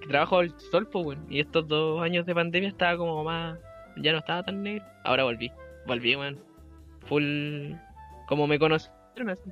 que 0.00 0.06
trabajo 0.06 0.38
al 0.38 0.54
sol, 0.70 0.88
pues, 0.90 1.04
weón. 1.04 1.26
Y 1.28 1.40
estos 1.40 1.66
dos 1.66 2.00
años 2.02 2.24
de 2.26 2.34
pandemia 2.34 2.68
estaba 2.68 2.96
como 2.96 3.24
más. 3.24 3.58
Ya 3.96 4.12
no 4.12 4.18
estaba 4.18 4.44
tan 4.44 4.62
negro. 4.62 4.84
Ahora 5.04 5.24
volví. 5.24 5.50
Volví, 5.86 6.14
weón. 6.14 6.38
Full. 7.06 7.72
Como 8.28 8.46
me 8.46 8.58
conocieron 8.58 9.30
así. 9.30 9.50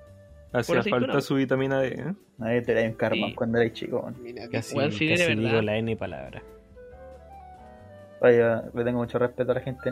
hacía 0.52 0.82
falta 0.84 1.08
weón. 1.08 1.22
su 1.22 1.34
vitamina 1.34 1.80
D 1.80 1.88
¿eh? 1.88 2.14
Nadie 2.38 2.60
te 2.62 2.74
da 2.74 2.82
un 2.82 2.92
karma 2.92 3.26
Sí. 3.28 3.34
cuando 3.34 3.58
eras 3.58 3.72
chico, 3.72 4.02
man. 4.02 4.14
Mira, 4.22 4.48
Casi, 4.48 4.76
Weón, 4.76 4.92
sí, 4.92 5.08
verdad. 5.08 5.28
digo 5.36 5.62
la 5.62 5.76
N 5.78 5.96
palabra. 5.96 6.42
Vaya, 8.20 8.64
le 8.74 8.84
tengo 8.84 8.98
mucho 9.00 9.18
respeto 9.18 9.52
a 9.52 9.56
la 9.56 9.60
gente. 9.60 9.90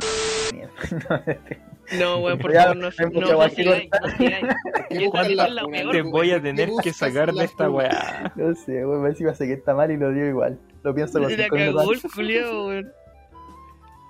No, 1.99 2.19
weón, 2.21 2.39
por 2.39 2.53
favor, 2.55 2.77
no, 2.77 2.83
no, 2.85 2.87
no 2.89 2.91
que 2.91 3.51
sigáis, 3.51 3.89
no 4.03 4.09
sigáis. 4.17 4.45
¿Qué 4.89 4.95
Y 4.95 5.05
esta 5.05 5.05
buscas 5.05 5.29
es 5.29 5.37
la 5.37 5.49
la 5.49 5.63
funa, 5.63 5.79
peor, 5.79 5.93
te 5.93 6.03
voy 6.03 6.31
a 6.31 6.35
¿Qué 6.37 6.41
tener 6.41 6.71
que 6.83 6.93
sacar 6.93 7.33
de 7.33 7.45
esta 7.45 7.69
weá 7.71 8.33
No 8.37 8.55
sé, 8.55 8.87
weón, 8.87 9.07
encima 9.07 9.35
sé 9.35 9.47
que 9.47 9.53
está 9.53 9.75
mal 9.75 9.91
y 9.91 9.97
lo 9.99 10.11
digo 10.11 10.27
igual. 10.27 10.59
Lo 10.83 10.95
pienso 10.95 11.21
con 11.21 11.31
cinco 11.31 11.57
minutos. 11.57 12.03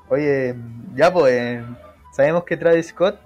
Oye, 0.09 0.55
ya 0.95 1.13
pues, 1.13 1.63
sabemos 2.13 2.45
que 2.45 2.57
Travis 2.57 2.89
Scott. 2.89 3.19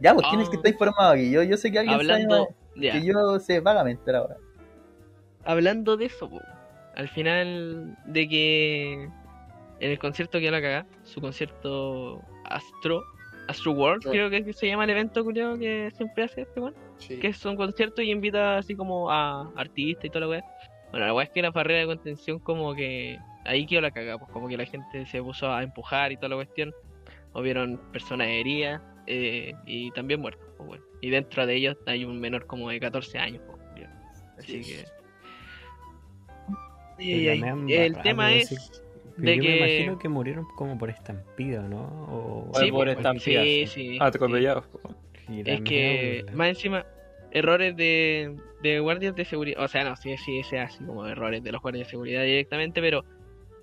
Ya 0.00 0.14
pues, 0.14 0.26
¿quién 0.30 0.40
es 0.40 0.46
el 0.46 0.50
que 0.52 0.56
Ah. 0.56 0.60
está 0.60 0.68
informado 0.70 1.12
aquí? 1.12 1.30
Yo, 1.30 1.42
yo 1.42 1.56
sé 1.56 1.70
que 1.72 1.80
alguien 1.80 1.96
Hablando. 1.96 2.48
que 2.80 3.04
yo 3.04 3.38
sé 3.40 3.60
vagamente 3.60 4.14
ahora. 4.14 4.36
hablando 5.44 5.96
de 5.96 6.06
eso, 6.06 6.30
al 6.94 7.08
final 7.08 7.96
de 8.06 8.28
que 8.28 9.08
en 9.80 9.90
el 9.90 9.98
concierto 9.98 10.38
que 10.40 10.50
la 10.50 10.60
cagá, 10.60 10.86
su 11.04 11.20
concierto 11.20 12.20
Astro, 12.44 13.04
Astro 13.48 13.72
World, 13.72 14.02
creo 14.10 14.28
que 14.30 14.52
se 14.52 14.66
llama 14.66 14.84
el 14.84 14.90
evento 14.90 15.24
culiao 15.24 15.56
que 15.58 15.90
siempre 15.96 16.24
hace 16.24 16.42
este 16.42 16.60
weón, 16.60 16.74
Sí. 16.98 17.18
que 17.18 17.28
es 17.28 17.44
un 17.44 17.56
concierto 17.56 18.02
y 18.02 18.10
invita 18.10 18.58
así 18.58 18.74
como 18.74 19.10
a 19.10 19.50
artistas 19.56 20.04
y 20.04 20.08
toda 20.10 20.20
la 20.22 20.28
weá. 20.28 20.44
Bueno, 20.90 21.06
la 21.06 21.14
weá 21.14 21.24
es 21.24 21.30
que 21.30 21.42
la 21.42 21.50
barrera 21.50 21.80
de 21.80 21.86
contención 21.86 22.38
como 22.40 22.74
que 22.74 23.18
ahí 23.44 23.66
quedó 23.66 23.80
la 23.82 23.90
cagada, 23.90 24.18
pues 24.18 24.30
como 24.32 24.48
que 24.48 24.56
la 24.56 24.64
gente 24.66 25.06
se 25.06 25.22
puso 25.22 25.50
a 25.52 25.62
empujar 25.62 26.12
y 26.12 26.16
toda 26.16 26.30
la 26.30 26.36
cuestión. 26.36 26.72
Hubieron 27.34 27.78
personas 27.92 28.26
heridas 28.28 28.82
eh, 29.06 29.52
y 29.66 29.90
también 29.92 30.20
muertos, 30.20 30.46
pues 30.56 30.66
bueno. 30.68 30.84
Y 31.00 31.10
dentro 31.10 31.46
de 31.46 31.54
ellos 31.54 31.76
hay 31.86 32.04
un 32.04 32.18
menor 32.18 32.46
como 32.46 32.68
de 32.70 32.80
14 32.80 33.18
años, 33.18 33.42
pues. 33.46 33.58
Así 34.38 34.62
Sí. 34.62 34.72
que... 34.76 34.84
Y 36.98 37.26
el 37.74 37.96
tema 38.02 38.32
es. 38.32 38.82
Pero 39.20 39.30
de 39.30 39.36
yo 39.36 39.42
que... 39.42 39.48
me 39.48 39.56
imagino 39.58 39.98
que 39.98 40.08
murieron 40.08 40.46
como 40.56 40.78
por 40.78 40.90
estampida, 40.90 41.62
¿no? 41.62 41.82
O... 42.08 42.52
Por 42.70 42.88
estampida, 42.88 43.42
sí, 43.42 43.66
sí. 43.66 43.88
sí, 43.92 43.98
atropellados 44.00 44.64
la 45.28 45.52
Es 45.54 45.60
que, 45.62 46.24
más 46.32 46.48
encima, 46.48 46.86
errores 47.32 47.76
de, 47.76 48.34
de 48.62 48.80
guardias 48.80 49.14
de 49.14 49.24
seguridad. 49.24 49.62
O 49.62 49.68
sea, 49.68 49.84
no, 49.84 49.96
sí, 49.96 50.16
sí, 50.16 50.42
sí, 50.42 50.56
así 50.56 50.82
como 50.84 51.06
errores 51.06 51.42
de 51.42 51.52
los 51.52 51.60
guardias 51.60 51.86
de 51.86 51.90
seguridad 51.90 52.22
directamente, 52.22 52.80
pero 52.80 53.04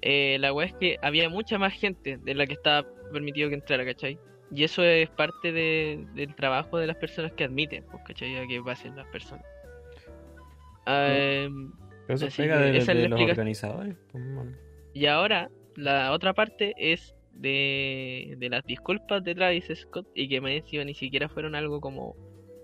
eh, 0.01 0.37
la 0.39 0.53
weá 0.53 0.67
es 0.67 0.73
que 0.73 0.97
había 1.01 1.29
mucha 1.29 1.57
más 1.57 1.73
gente 1.73 2.17
de 2.17 2.35
la 2.35 2.45
que 2.45 2.53
estaba 2.53 2.87
permitido 3.11 3.49
que 3.49 3.55
entrara, 3.55 3.85
¿cachai? 3.85 4.19
Y 4.51 4.63
eso 4.63 4.83
es 4.83 5.09
parte 5.09 5.51
de- 5.51 6.05
del 6.13 6.35
trabajo 6.35 6.77
de 6.77 6.85
las 6.87 6.97
personas 6.97 7.31
que 7.33 7.45
admiten, 7.45 7.83
pues, 7.89 8.03
¿cachai? 8.05 8.35
A 8.37 8.45
que 8.47 8.61
pasen 8.61 8.95
las 8.95 9.07
personas. 9.07 9.45
Ah, 10.85 11.07
em, 11.09 11.71
Pero 12.05 12.15
eso 12.17 12.27
pega 12.37 12.59
de, 12.59 12.77
es 12.77 12.85
de 12.85 12.93
la 12.93 13.07
los 13.07 13.21
organizadores. 13.21 13.95
pues. 14.11 14.23
Y 14.95 15.07
ahora, 15.07 15.51
la 15.75 16.13
otra 16.13 16.33
parte 16.33 16.73
es 16.77 17.13
de, 17.33 18.37
las 18.49 18.65
disculpas 18.65 19.21
de 19.25 19.35
Travis 19.35 19.69
Scott 19.75 20.07
y 20.15 20.29
que 20.29 20.39
más 20.39 20.51
encima 20.51 20.85
ni 20.85 20.93
siquiera 20.93 21.27
fueron 21.27 21.53
algo 21.53 21.81
como. 21.81 22.15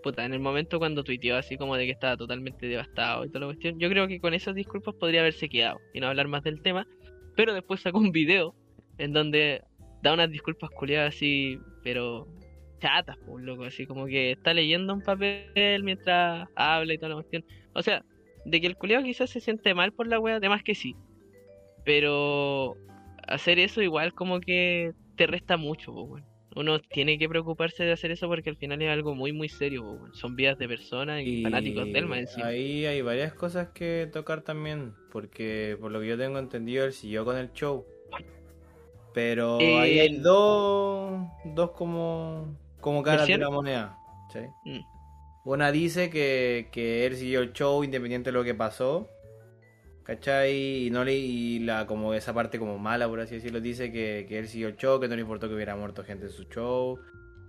Puta, 0.02 0.24
en 0.24 0.34
el 0.34 0.40
momento 0.40 0.80
cuando 0.80 1.04
tuiteó 1.04 1.36
así 1.36 1.58
como 1.58 1.76
de 1.76 1.86
que 1.86 1.92
estaba 1.92 2.16
totalmente 2.16 2.66
devastado 2.68 3.26
y 3.26 3.28
toda 3.28 3.42
la 3.42 3.46
cuestión, 3.48 3.78
yo 3.80 3.90
creo 3.90 4.08
que 4.08 4.20
con 4.22 4.34
esas 4.34 4.56
disculpas 4.56 4.96
podría 4.96 5.20
haberse 5.20 5.50
quedado 5.50 5.80
y 5.94 6.00
no 6.00 6.08
hablar 6.08 6.28
más 6.30 6.42
del 6.42 6.62
tema, 6.62 6.88
pero 7.36 7.54
después 7.54 7.82
sacó 7.82 8.00
un 8.00 8.12
video 8.12 8.56
en 8.98 9.12
donde 9.12 9.62
da 10.02 10.14
unas 10.14 10.32
disculpas 10.32 10.72
culiadas 10.72 11.14
así, 11.14 11.60
pero 11.84 12.28
chatas, 12.80 13.18
pues 13.28 13.44
loco, 13.44 13.66
así 13.66 13.86
como 13.86 14.08
que 14.08 14.32
está 14.32 14.54
leyendo 14.54 14.94
un 14.94 15.02
papel 15.02 15.84
mientras 15.84 16.48
habla 16.56 16.94
y 16.94 16.98
toda 16.98 17.10
la 17.10 17.16
cuestión. 17.16 17.44
O 17.76 17.84
sea, 17.84 18.04
de 18.46 18.62
que 18.62 18.68
el 18.68 18.78
culiado 18.78 19.04
quizás 19.04 19.30
se 19.30 19.42
siente 19.42 19.76
mal 19.76 19.92
por 19.92 20.08
la 20.08 20.20
wea, 20.20 20.38
además 20.38 20.64
que 20.64 20.74
sí. 20.74 20.96
Pero 21.84 22.76
hacer 23.28 23.60
eso 23.60 23.82
igual 23.82 24.14
como 24.14 24.40
que 24.40 24.94
te 25.16 25.28
resta 25.28 25.58
mucho, 25.58 25.92
weón. 25.92 26.32
Uno 26.54 26.82
tiene 26.82 27.18
que 27.18 27.30
preocuparse 27.30 27.84
de 27.86 27.94
hacer 27.94 28.12
eso 28.12 28.28
porque 28.28 28.50
al 28.50 28.58
final 28.58 28.82
es 28.82 28.90
algo 28.90 29.16
muy 29.16 29.32
muy 29.32 29.48
serio. 29.48 30.00
Son 30.12 30.36
vidas 30.36 30.58
de 30.58 30.68
personas 30.68 31.22
y, 31.24 31.44
fanáticos 31.44 31.92
del 31.94 32.08
más 32.08 32.20
encima. 32.20 32.48
Ahí 32.48 32.86
hay 32.86 33.02
varias 33.02 33.34
cosas 33.34 33.70
que 33.70 34.10
tocar 34.12 34.42
también, 34.42 34.94
porque 35.12 35.78
por 35.80 35.92
lo 35.92 36.02
que 36.02 36.08
yo 36.08 36.18
tengo 36.18 36.40
entendido, 36.40 36.84
él 36.84 36.92
siguió 36.92 37.24
con 37.24 37.38
el 37.38 37.54
show. 37.54 37.86
Pero 39.14 39.60
Eh, 39.62 39.80
ahí 39.80 40.00
hay 40.00 40.18
dos, 40.18 41.22
dos 41.46 41.72
como, 41.72 42.58
como 42.82 43.02
caras 43.02 43.28
de 43.28 43.38
la 43.38 43.50
moneda. 43.50 43.98
¿sí? 44.34 44.40
Mm. 44.66 44.82
Una 45.46 45.72
dice 45.72 46.10
que, 46.10 46.68
que 46.72 47.06
él 47.06 47.16
siguió 47.16 47.40
el 47.42 47.54
show 47.54 47.82
independiente 47.84 48.32
de 48.32 48.34
lo 48.34 48.44
que 48.44 48.54
pasó. 48.54 49.10
¿Cachai? 50.04 50.88
Y 50.88 50.90
no 50.90 51.04
le, 51.04 51.16
y 51.16 51.60
la 51.60 51.86
como 51.86 52.14
esa 52.14 52.34
parte 52.34 52.60
como 52.60 52.78
mala, 52.78 53.08
por 53.08 53.20
así 53.20 53.36
decirlo, 53.36 53.62
dice 53.62 53.92
que, 53.92 54.26
que 54.28 54.40
él 54.40 54.48
siguió 54.48 54.68
el 54.68 54.78
show, 54.78 55.00
que 55.00 55.08
no 55.08 55.16
le 55.16 55.22
importó 55.22 55.48
que 55.48 55.56
hubiera 55.56 55.76
muerto 55.76 56.04
gente 56.04 56.26
en 56.26 56.32
su 56.32 56.44
show. 56.46 57.00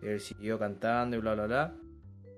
Él 0.03 0.21
siguió 0.21 0.59
cantando 0.59 1.17
y 1.17 1.21
bla 1.21 1.35
bla 1.35 1.47
bla. 1.47 1.75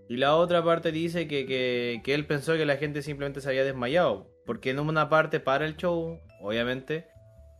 Y 0.08 0.16
la 0.18 0.36
otra 0.36 0.62
parte 0.62 0.92
dice 0.92 1.26
que, 1.26 1.46
que, 1.46 2.00
que 2.04 2.14
él 2.14 2.26
pensó 2.26 2.54
que 2.54 2.66
la 2.66 2.76
gente 2.76 3.02
simplemente 3.02 3.40
se 3.40 3.48
había 3.48 3.64
desmayado. 3.64 4.30
Porque 4.44 4.70
en 4.70 4.78
una 4.78 5.08
parte 5.08 5.40
para 5.40 5.64
el 5.64 5.76
show, 5.76 6.20
obviamente, 6.40 7.06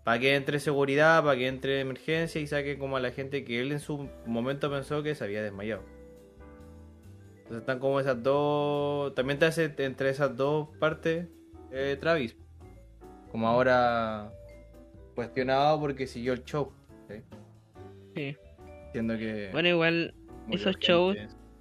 para 0.05 0.19
que 0.19 0.37
entre 0.37 0.61
seguridad, 0.61 1.25
para 1.25 1.37
que 1.39 1.49
entre 1.49 1.81
emergencia 1.81 2.41
y 2.41 2.47
saque 2.47 2.79
como 2.79 2.99
a 2.99 3.01
la 3.01 3.11
gente 3.11 3.45
que 3.45 3.61
él 3.61 3.73
en 3.73 3.81
su 3.81 4.09
momento 4.27 4.71
pensó 4.71 5.03
que 5.03 5.15
se 5.15 5.25
había 5.25 5.43
desmayado. 5.43 5.83
Entonces 7.39 7.61
están 7.61 7.79
como 7.79 7.99
esas 8.01 8.23
dos. 8.23 9.15
También 9.15 9.39
te 9.39 9.47
hace 9.47 9.75
entre 9.79 10.11
esas 10.11 10.37
dos 10.37 10.69
partes 10.79 11.27
eh, 11.73 11.97
Travis. 11.99 12.37
Como 13.35 13.49
ahora 13.49 14.33
cuestionado 15.17 15.81
porque 15.81 16.07
siguió 16.07 16.35
el 16.35 16.45
show. 16.45 16.71
¿sí? 17.09 17.17
Sí. 18.15 18.37
Siendo 18.93 19.19
que. 19.19 19.49
Bueno, 19.51 19.71
igual 19.71 20.15
esos 20.53 20.77
gente. 20.77 20.87
shows 20.87 21.17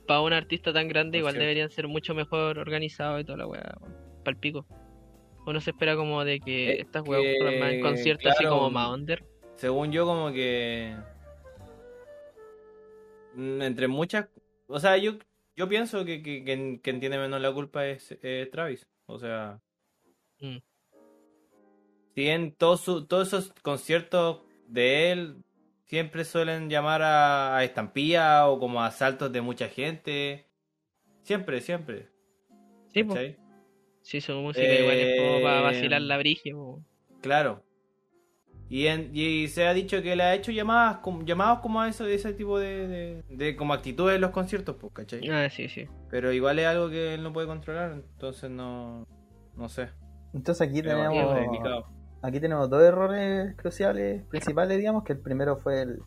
para 0.05 0.21
un 0.21 0.33
artista 0.33 0.71
tan 0.71 0.87
grande 0.87 1.13
Por 1.13 1.17
igual 1.21 1.31
cierto. 1.33 1.41
deberían 1.41 1.71
ser 1.71 1.87
mucho 1.87 2.13
mejor 2.13 2.59
organizados 2.59 3.19
y 3.21 3.23
toda 3.23 3.39
la 3.39 3.47
weá. 3.47 3.75
Para 4.23 4.35
el 4.35 4.37
pico. 4.37 4.67
Uno 5.47 5.59
se 5.61 5.71
espera 5.71 5.95
como 5.95 6.23
de 6.23 6.41
que 6.41 6.73
Es 6.73 6.79
estas 6.81 7.07
weas 7.07 7.23
que, 7.23 7.75
en 7.77 7.81
conciertos 7.81 8.27
así 8.33 8.41
claro, 8.43 8.57
como 8.57 8.69
más 8.69 8.89
under. 8.91 9.25
Según 9.55 9.91
yo, 9.91 10.05
como 10.05 10.31
que. 10.31 10.95
mm, 13.33 13.63
Entre 13.63 13.87
muchas. 13.87 14.27
O 14.67 14.79
sea, 14.79 14.95
yo, 14.97 15.13
yo 15.55 15.67
pienso 15.67 16.05
que, 16.05 16.21
que, 16.21 16.43
que- 16.83 16.93
tiene 16.93 17.17
menos 17.17 17.41
la 17.41 17.51
culpa 17.51 17.87
es 17.87 18.15
eh, 18.21 18.47
Travis. 18.51 18.87
O 19.07 19.17
sea. 19.17 19.59
Mm. 20.39 20.57
Si 22.15 22.21
bien 22.21 22.53
todos, 22.57 22.81
su- 22.81 23.05
todos 23.07 23.27
esos 23.29 23.53
conciertos 23.61 24.41
de 24.67 25.11
él 25.11 25.43
siempre 25.85 26.25
suelen 26.25 26.69
llamar 26.69 27.01
a, 27.01 27.57
a 27.57 27.63
estampilla 27.63 28.47
o 28.47 28.59
como 28.59 28.81
a 28.81 28.87
asaltos 28.87 29.31
de 29.31 29.41
mucha 29.41 29.67
gente. 29.67 30.47
Siempre, 31.23 31.61
siempre. 31.61 32.09
Sí, 32.93 33.03
pues. 33.03 33.19
¿cachai? 33.19 33.37
Sí, 34.01 34.19
su 34.21 34.33
música 34.33 34.67
igual 34.75 34.97
es 34.97 35.17
como 35.17 35.41
para 35.41 35.59
Eh, 35.59 35.63
vacilar 35.63 36.01
la 36.01 36.17
brigia. 36.17 36.53
po. 36.53 36.83
Claro. 37.21 37.63
Y, 38.69 38.87
en- 38.87 39.11
y 39.13 39.47
se 39.49 39.67
ha 39.67 39.73
dicho 39.73 40.01
que 40.01 40.15
le 40.15 40.23
ha 40.23 40.33
hecho 40.35 40.51
llamadas 40.51 40.97
como, 40.97 41.23
llamados 41.23 41.59
como 41.59 41.81
a 41.81 41.87
eso, 41.89 42.05
ese 42.05 42.33
tipo 42.33 42.59
de, 42.59 42.87
de, 42.87 43.23
de 43.29 43.55
como 43.55 43.73
actitudes 43.73 44.15
en 44.15 44.21
los 44.21 44.31
conciertos, 44.31 44.75
pues, 44.79 44.93
¿cachai? 44.93 45.29
Ah, 45.29 45.49
sí, 45.49 45.69
sí. 45.69 45.87
Pero 46.09 46.31
igual 46.33 46.59
es 46.59 46.65
algo 46.65 46.89
que 46.89 47.13
él 47.13 47.23
no 47.23 47.31
puede 47.33 47.47
controlar, 47.47 47.91
entonces 47.93 48.49
no, 48.49 49.05
no 49.55 49.69
sé. 49.69 49.89
Entonces 50.33 50.67
aquí 50.67 50.81
tenemos. 50.81 51.13
Aquí 52.23 52.39
tenemos 52.39 52.69
dos 52.69 52.81
errores 52.81 53.55
cruciales 53.55 54.23
principales, 54.25 54.77
digamos, 54.79 55.03
que 55.03 55.13
el 55.13 55.19
primero 55.19 55.57
fue 55.57 55.81
el, 55.83 55.99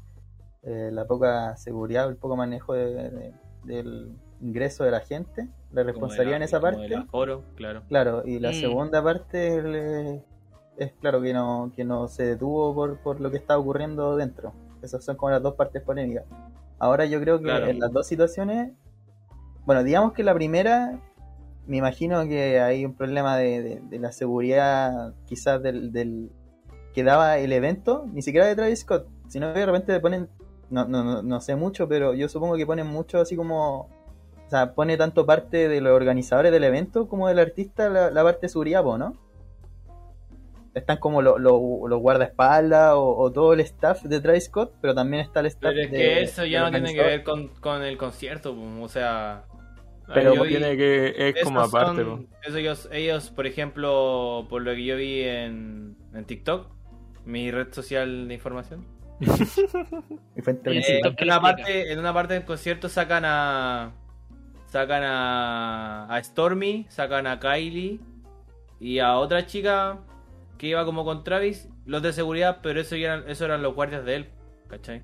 eh, 0.64 0.90
la 0.92 1.04
poca 1.06 1.56
seguridad, 1.56 2.08
el 2.08 2.16
poco 2.16 2.36
manejo 2.36 2.72
de- 2.74 3.10
de- 3.10 3.34
del 3.64 4.16
ingreso 4.40 4.82
de 4.84 4.90
la 4.90 5.00
gente, 5.00 5.48
la 5.72 5.82
responsabilidad 5.84 6.36
en 6.38 6.42
esa 6.42 6.58
Como 6.60 6.72
parte. 6.72 6.88
del 6.88 6.94
aforo, 7.00 7.42
claro. 7.54 7.82
Claro, 7.88 8.22
y 8.24 8.38
la 8.40 8.50
Mm. 8.50 8.54
segunda 8.54 9.02
parte 9.02 9.54
el, 9.56 9.74
eh, 9.76 10.24
es 10.78 10.92
claro 11.00 11.20
que 11.22 11.32
no, 11.32 11.72
que 11.74 11.84
no 11.84 12.08
se 12.08 12.24
detuvo 12.24 12.74
por, 12.74 12.98
por 12.98 13.20
lo 13.20 13.30
que 13.30 13.36
está 13.38 13.56
ocurriendo 13.58 14.16
dentro. 14.16 14.52
Esas 14.82 15.04
son 15.04 15.16
como 15.16 15.30
las 15.30 15.42
dos 15.42 15.54
partes 15.54 15.82
polémicas. 15.82 16.24
Ahora 16.78 17.06
yo 17.06 17.20
creo 17.20 17.38
que 17.38 17.44
Claro. 17.44 17.66
en 17.66 17.78
las 17.78 17.90
dos 17.92 18.06
situaciones, 18.06 18.72
bueno, 19.64 19.82
digamos 19.82 20.12
que 20.12 20.22
la 20.22 20.34
primera, 20.34 21.00
me 21.66 21.78
imagino 21.78 22.26
que 22.28 22.60
hay 22.60 22.84
un 22.84 22.94
problema 22.94 23.36
de, 23.36 23.62
de- 23.62 23.80
de 23.80 23.98
la 23.98 24.12
seguridad 24.12 25.14
quizás 25.26 25.62
del, 25.62 25.92
del 25.92 26.30
que 26.94 27.02
daba 27.04 27.38
el 27.38 27.52
evento, 27.52 28.06
ni 28.12 28.22
siquiera 28.22 28.46
de 28.46 28.56
Travis 28.56 28.80
Scott, 28.80 29.06
sino 29.28 29.52
que 29.52 29.60
de 29.60 29.66
repente 29.66 30.00
ponen, 30.00 30.28
no, 30.70 30.86
no, 30.86 31.22
no, 31.22 31.40
sé 31.40 31.56
mucho, 31.56 31.88
pero 31.88 32.14
yo 32.14 32.28
supongo 32.28 32.56
que 32.56 32.64
ponen 32.66 32.86
mucho 32.86 33.20
así 33.20 33.36
como 33.36 33.88
o 34.46 34.48
sea, 34.50 34.74
pone 34.74 34.96
tanto 34.96 35.26
parte 35.26 35.68
de 35.68 35.80
los 35.80 35.92
organizadores 35.92 36.52
del 36.52 36.62
evento 36.64 37.08
como 37.08 37.26
del 37.28 37.40
artista 37.40 37.88
la, 37.88 38.10
la 38.10 38.22
parte 38.22 38.42
de 38.42 38.48
seguridad, 38.48 38.84
¿no? 38.84 39.14
Están 40.74 40.98
como 40.98 41.22
lo- 41.22 41.38
lo- 41.38 41.88
los 41.88 42.00
guardaespaldas 42.00 42.92
o, 42.94 43.16
o 43.16 43.32
todo 43.32 43.54
el 43.54 43.60
staff 43.60 44.02
de 44.02 44.20
Travis 44.20 44.44
Scott, 44.44 44.72
pero 44.80 44.94
también 44.94 45.22
está 45.22 45.40
el 45.40 45.46
staff 45.46 45.72
Pero 45.72 45.80
es 45.86 45.90
de- 45.90 45.96
que 45.96 46.22
eso 46.22 46.44
ya 46.44 46.60
no 46.64 46.70
tiene 46.70 46.94
que 46.94 47.02
ver 47.02 47.24
con, 47.24 47.48
con 47.60 47.82
el 47.82 47.96
concierto, 47.96 48.54
o 48.80 48.88
sea... 48.88 49.44
Pero 50.14 50.34
yo 50.34 50.42
vi- 50.44 50.48
tiene 50.50 50.76
que. 50.76 51.32
Es 51.36 51.44
como 51.44 51.60
aparte, 51.60 52.02
son- 52.02 52.28
eso 52.44 52.56
ellos, 52.58 52.88
ellos, 52.92 53.30
por 53.30 53.46
ejemplo, 53.46 54.46
por 54.48 54.62
lo 54.62 54.72
que 54.74 54.84
yo 54.84 54.96
vi 54.96 55.22
en, 55.22 55.96
en 56.14 56.24
TikTok, 56.24 56.68
mi 57.24 57.50
red 57.50 57.72
social 57.72 58.28
de 58.28 58.34
información, 58.34 58.84
Eh, 60.64 61.00
en 61.02 61.24
una 61.24 61.40
parte, 61.40 61.92
en 61.92 61.98
una 61.98 62.12
parte 62.12 62.34
del 62.34 62.44
concierto 62.44 62.88
sacan 62.88 63.24
a 63.26 63.92
sacan 64.66 65.02
a, 65.04 66.06
a 66.14 66.22
Stormy, 66.22 66.86
sacan 66.88 67.26
a 67.26 67.38
Kylie 67.40 68.00
y 68.78 68.98
a 68.98 69.16
otra 69.16 69.46
chica 69.46 69.98
que 70.58 70.66
iba 70.68 70.84
como 70.84 71.04
con 71.04 71.24
Travis, 71.24 71.68
los 71.86 72.02
de 72.02 72.12
seguridad, 72.12 72.58
pero 72.62 72.80
eso 72.80 72.96
ya 72.96 73.14
eran, 73.14 73.30
eso 73.30 73.44
eran 73.44 73.62
los 73.62 73.74
guardias 73.74 74.04
de 74.04 74.16
él, 74.16 74.26
¿cachai? 74.68 75.02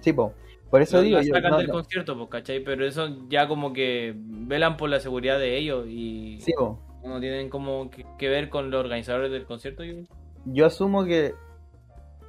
Sí, 0.00 0.12
po. 0.12 0.34
Por 0.70 0.82
eso 0.82 1.00
digo, 1.02 1.20
yo, 1.20 1.34
sacan 1.34 1.50
no, 1.50 1.58
del 1.58 1.66
no. 1.66 1.72
concierto, 1.74 2.16
pues, 2.16 2.28
¿cachai? 2.30 2.60
Pero 2.62 2.86
eso 2.86 3.08
ya 3.28 3.48
como 3.48 3.72
que 3.72 4.14
velan 4.16 4.76
por 4.76 4.88
la 4.88 5.00
seguridad 5.00 5.38
de 5.38 5.56
ellos 5.58 5.86
y 5.88 6.40
Sí, 6.40 6.52
po. 6.56 6.78
no 7.04 7.18
tienen 7.20 7.48
como 7.50 7.90
que, 7.90 8.06
que 8.18 8.28
ver 8.28 8.48
con 8.50 8.70
los 8.70 8.80
organizadores 8.80 9.30
del 9.32 9.46
concierto. 9.46 9.82
yo- 9.84 10.04
Yo 10.44 10.66
asumo 10.66 11.04
que 11.04 11.34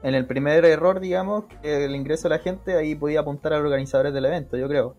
en 0.04 0.16
el 0.16 0.26
primer 0.26 0.66
error, 0.66 1.00
digamos, 1.00 1.46
que 1.62 1.86
el 1.86 1.96
ingreso 1.96 2.28
de 2.28 2.36
la 2.38 2.42
gente, 2.42 2.76
ahí 2.76 2.96
podía 2.96 3.20
apuntar 3.20 3.54
a 3.54 3.58
los 3.58 3.66
organizadores 3.66 4.14
del 4.14 4.26
evento, 4.26 4.58
yo 4.58 4.68
creo. 4.68 4.96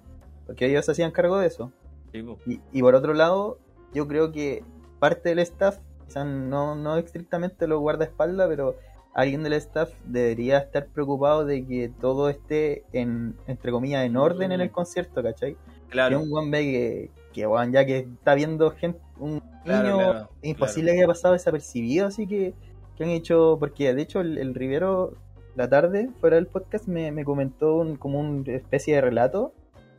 Porque 0.47 0.67
ellos 0.67 0.85
se 0.85 0.93
hacían 0.93 1.11
cargo 1.11 1.39
de 1.39 1.49
eso. 1.49 1.73
Sí. 2.13 2.25
Y, 2.47 2.61
y 2.73 2.81
por 2.83 2.95
otro 2.95 3.13
lado, 3.15 3.59
yo 3.93 4.07
creo 4.07 4.31
que 4.31 4.63
parte 5.01 5.31
del 5.31 5.41
staff, 5.41 5.79
sea, 6.07 6.25
no, 6.25 6.75
no 6.77 6.97
estrictamente 6.99 7.67
los 7.67 7.81
guardaespaldas, 7.81 8.49
pero 8.49 8.77
alguien 9.15 9.43
del 9.43 9.55
staff 9.55 9.91
debería 10.05 10.59
estar 10.59 10.87
preocupado 10.87 11.45
de 11.45 11.67
que 11.67 11.91
todo 12.01 12.29
esté 12.29 12.85
en, 12.93 13.37
entre 13.47 13.71
comillas, 13.71 14.05
en 14.05 14.17
orden 14.17 14.53
en 14.53 14.61
el 14.61 14.71
concierto, 14.71 15.23
¿cachai? 15.23 15.55
Que 15.55 15.91
Claro, 15.91 16.21
un 16.21 16.31
buen 16.31 16.51
ve 16.51 16.61
que, 16.61 17.11
que 17.33 17.47
weón, 17.47 17.73
ya 17.73 17.85
que 17.85 17.99
está 17.99 18.35
viendo 18.35 18.71
gente, 18.71 19.01
un 19.19 19.43
Claro, 19.65 19.83
niño, 19.83 20.11
claro, 20.11 20.29
es 20.43 20.51
imposible 20.51 20.93
que 20.93 20.99
haya 20.99 21.07
pasado 21.07 21.35
desapercibido, 21.35 22.07
así 22.07 22.27
que, 22.27 22.55
que 22.97 23.05
han 23.05 23.11
hecho, 23.11 23.59
porque 23.61 23.95
de 23.95 24.03
hecho 24.03 24.21
el, 24.21 24.39
el 24.39 24.55
Rivero, 24.55 25.15
la 25.55 25.69
tarde, 25.69 26.11
fuera 26.21 26.37
del 26.37 26.47
podcast, 26.47 26.89
me, 26.89 27.13
me 27.13 27.25
comentó 27.25 27.77
un, 27.77 27.97
como 27.97 28.19
una 28.19 28.53
especie 28.53 28.95
de 28.95 29.01
relato 29.01 29.53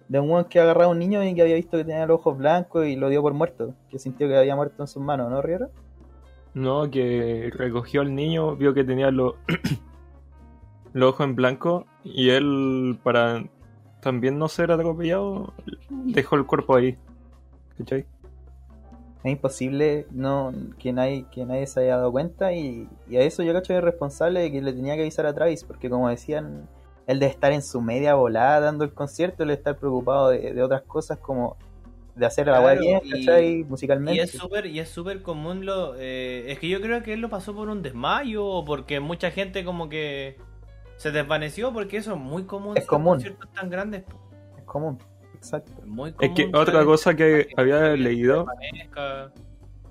de 0.10 0.20
un 0.20 0.30
weón 0.30 0.46
que 0.46 0.60
agarraba 0.60 0.86
a 0.86 0.90
un 0.90 1.00
niño 1.00 1.24
y 1.24 1.34
que 1.34 1.42
había 1.42 1.56
visto 1.56 1.78
que 1.78 1.86
tenía 1.86 2.06
los 2.06 2.20
ojos 2.20 2.38
blancos 2.38 2.86
y 2.88 2.96
lo 2.96 3.10
dio 3.10 3.22
por 3.22 3.34
muerto, 3.34 3.74
que 3.90 4.00
sintió 4.00 4.28
que 4.28 4.36
había 4.36 4.56
muerto 4.56 4.84
en 4.84 4.88
sus 4.88 5.02
manos, 5.02 5.30
¿no, 5.30 5.42
Rivero? 5.42 5.70
No, 6.54 6.90
que 6.90 7.52
recogió 7.54 8.02
al 8.02 8.14
niño, 8.14 8.56
vio 8.56 8.74
que 8.74 8.84
tenía 8.84 9.10
los 9.12 9.34
ojos 10.96 11.26
en 11.26 11.36
blanco 11.36 11.86
y 12.04 12.30
él, 12.30 13.00
para 13.04 13.44
también 14.02 14.38
no 14.38 14.48
ser 14.48 14.72
atropellado, 14.72 15.54
dejó 15.90 16.36
el 16.36 16.46
cuerpo 16.46 16.76
ahí. 16.76 16.98
¿Cachai? 17.78 18.06
Es 19.24 19.32
imposible 19.32 20.06
no 20.12 20.54
que 20.78 20.92
nadie, 20.92 21.26
que 21.32 21.46
nadie 21.46 21.66
se 21.66 21.80
haya 21.80 21.98
dado 21.98 22.12
cuenta 22.12 22.54
y, 22.54 22.90
a 23.12 23.22
eso 23.22 23.42
yo 23.42 23.54
cacho 23.54 23.74
es 23.74 23.82
responsable 23.82 24.42
de 24.42 24.52
que 24.52 24.62
le 24.62 24.74
tenía 24.74 24.96
que 24.96 25.02
avisar 25.02 25.26
a 25.26 25.34
Travis, 25.34 25.64
porque 25.64 25.90
como 25.90 26.10
decían, 26.10 26.68
él 27.08 27.20
de 27.20 27.28
estar 27.28 27.52
en 27.54 27.62
su 27.64 27.82
media 27.82 28.16
volada 28.16 28.60
dando 28.60 28.84
el 28.84 28.94
concierto, 28.94 29.44
él 29.44 29.50
de 29.50 29.56
estar 29.56 29.78
preocupado 29.78 30.30
de 30.30 30.62
otras 30.62 30.84
cosas 30.84 31.18
como 31.18 31.58
de 32.16 32.26
hacer 32.26 32.48
la 32.48 32.60
Claro, 32.60 32.80
bien, 32.80 33.02
y- 33.04 33.10
¿cachai? 33.12 33.48
Y 33.60 33.64
Musicalmente. 33.64 34.22
es 34.22 34.32
súper 34.32 34.66
y 34.68 34.80
es 34.80 34.90
súper 34.90 35.22
común 35.24 35.66
lo 35.66 35.96
eh, 35.98 36.46
es 36.52 36.60
que 36.60 36.70
yo 36.70 36.80
creo 36.82 37.02
que 37.04 37.14
él 37.14 37.22
lo 37.22 37.30
pasó 37.30 37.56
por 37.56 37.70
un 37.70 37.82
desmayo 37.82 38.46
o 38.46 38.64
porque 38.66 39.00
mucha 39.00 39.32
gente 39.32 39.64
como 39.66 39.90
que 39.90 40.38
se 40.98 41.12
desvaneció 41.12 41.74
porque 41.74 41.98
eso 41.98 42.14
es 42.14 42.20
muy 42.20 42.44
común 42.44 42.78
Es 42.78 42.86
común. 42.86 43.14
conciertos 43.16 43.52
tan 43.54 43.70
grandes. 43.70 44.04
Es 44.58 44.64
común, 44.66 45.00
exacto. 45.36 45.72
Es 45.80 45.88
muy 45.88 46.14
Es 46.20 46.32
que 46.36 46.52
otra 46.54 46.86
cosa 46.86 47.16
que 47.16 47.48
había 47.58 47.96
leído 47.96 48.46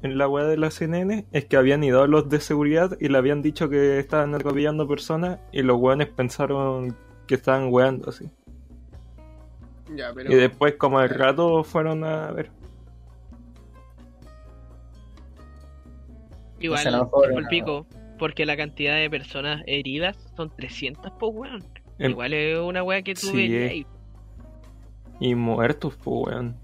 en 0.02 0.18
la 0.18 0.28
web 0.28 0.46
de 0.48 0.56
la 0.56 0.70
CNN 0.70 1.26
es 1.32 1.44
que 1.46 1.56
habían 1.56 1.82
ido 1.84 2.02
a 2.02 2.06
los 2.08 2.28
de 2.28 2.40
seguridad 2.40 2.96
y 3.00 3.08
le 3.08 3.18
habían 3.18 3.42
dicho 3.42 3.68
que 3.68 3.98
estaban 3.98 4.34
atropellando 4.34 4.86
personas 4.88 5.38
y 5.52 5.62
los 5.62 5.78
weones 5.80 6.08
pensaron 6.08 6.96
que 7.26 7.34
estaban 7.36 7.72
weando 7.72 8.10
así. 8.10 8.28
Ya, 9.96 10.12
pero. 10.14 10.32
Y 10.32 10.36
después 10.36 10.74
como 10.76 10.98
al 10.98 11.08
rato 11.10 11.62
fueron 11.64 12.04
a 12.04 12.30
ver. 12.32 12.50
Igual, 16.60 16.86
O 16.86 16.90
sea, 16.90 17.04
por 17.06 17.42
no. 17.42 17.48
pico, 17.48 17.86
porque 18.18 18.46
la 18.46 18.56
cantidad 18.56 18.96
de 18.96 19.10
personas 19.10 19.62
heridas 19.66 20.16
son 20.36 20.50
300, 20.50 21.12
pues, 21.18 21.32
weón. 21.34 21.64
Em, 21.98 22.12
Igual 22.12 22.32
es 22.34 22.58
una 22.58 22.82
weá 22.82 23.02
que 23.02 23.14
tú 23.14 23.28
sí, 23.28 23.56
ahí. 23.56 23.86
Y 25.20 25.34
muertos, 25.34 25.96
pues 26.02 26.26
weón. 26.28 26.56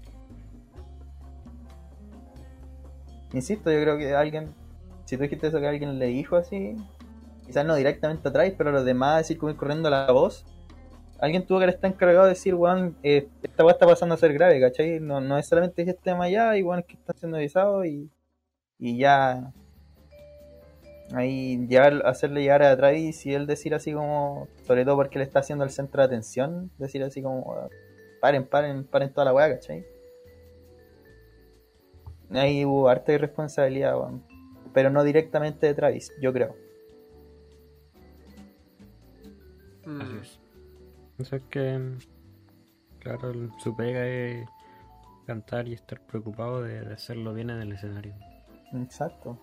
insisto, 3.33 3.71
yo 3.71 3.81
creo 3.81 3.97
que 3.97 4.15
alguien, 4.15 4.53
si 5.05 5.15
tú 5.15 5.23
dijiste 5.23 5.47
eso 5.47 5.59
que 5.59 5.67
alguien 5.67 5.99
le 5.99 6.07
dijo 6.07 6.35
así, 6.35 6.75
quizás 7.45 7.65
no 7.65 7.75
directamente 7.75 8.27
atrás, 8.27 8.51
pero 8.57 8.71
los 8.71 8.85
demás 8.85 9.17
decir 9.17 9.37
como 9.37 9.51
ir 9.51 9.57
corriendo 9.57 9.89
la 9.89 10.11
voz, 10.11 10.45
alguien 11.21 11.45
tuvo 11.45 11.59
que 11.59 11.65
estar 11.65 11.91
encargado 11.91 12.25
de 12.25 12.29
decir, 12.29 12.55
weón, 12.55 12.95
eh, 13.03 13.27
esta 13.43 13.63
weá 13.63 13.73
está 13.73 13.85
pasando 13.85 14.15
a 14.15 14.17
ser 14.17 14.33
grave, 14.33 14.59
¿cachai? 14.59 14.99
No, 14.99 15.19
no 15.21 15.37
es 15.37 15.47
solamente 15.47 15.85
que 15.85 15.91
esté 15.91 16.11
allá, 16.11 16.55
y 16.57 16.63
weón, 16.63 16.83
que 16.83 16.93
están 16.93 17.17
siendo 17.17 17.37
avisados 17.37 17.85
y, 17.85 18.09
y 18.77 18.97
ya 18.97 19.51
ahí 21.13 21.67
hacerle 22.05 22.41
llegar 22.41 22.61
a 22.63 22.77
Travis 22.77 23.25
y 23.25 23.33
él 23.33 23.47
decir 23.47 23.73
así 23.73 23.93
como, 23.93 24.47
sobre 24.65 24.85
todo 24.85 24.95
porque 24.95 25.17
le 25.17 25.25
está 25.25 25.39
haciendo 25.39 25.63
el 25.63 25.71
centro 25.71 26.01
de 26.01 26.05
atención, 26.07 26.71
decir 26.77 27.03
así 27.03 27.21
como, 27.21 27.69
paren, 28.21 28.45
paren, 28.45 28.85
paren 28.85 29.11
toda 29.11 29.25
la 29.25 29.33
weá, 29.33 29.49
¿cachai? 29.49 29.85
Ahí 32.31 32.63
hubo 32.63 32.89
harta 32.89 33.13
irresponsabilidad, 33.13 33.97
weón. 33.97 34.23
Pero 34.73 34.91
no 34.91 35.03
directamente 35.03 35.65
de 35.65 35.73
Travis, 35.73 36.13
yo 36.21 36.31
creo. 36.31 36.55
Es. 40.21 40.38
O 41.19 41.23
sea, 41.23 41.37
es 41.37 41.43
que, 41.45 41.97
claro, 42.99 43.33
su 43.59 43.75
pega 43.75 44.07
es 44.07 44.47
cantar 45.25 45.67
y 45.67 45.73
estar 45.73 45.99
preocupado 46.01 46.61
de, 46.63 46.81
de 46.81 46.93
hacerlo 46.93 47.33
bien 47.33 47.49
en 47.49 47.61
el 47.61 47.73
escenario. 47.73 48.15
Exacto. 48.73 49.37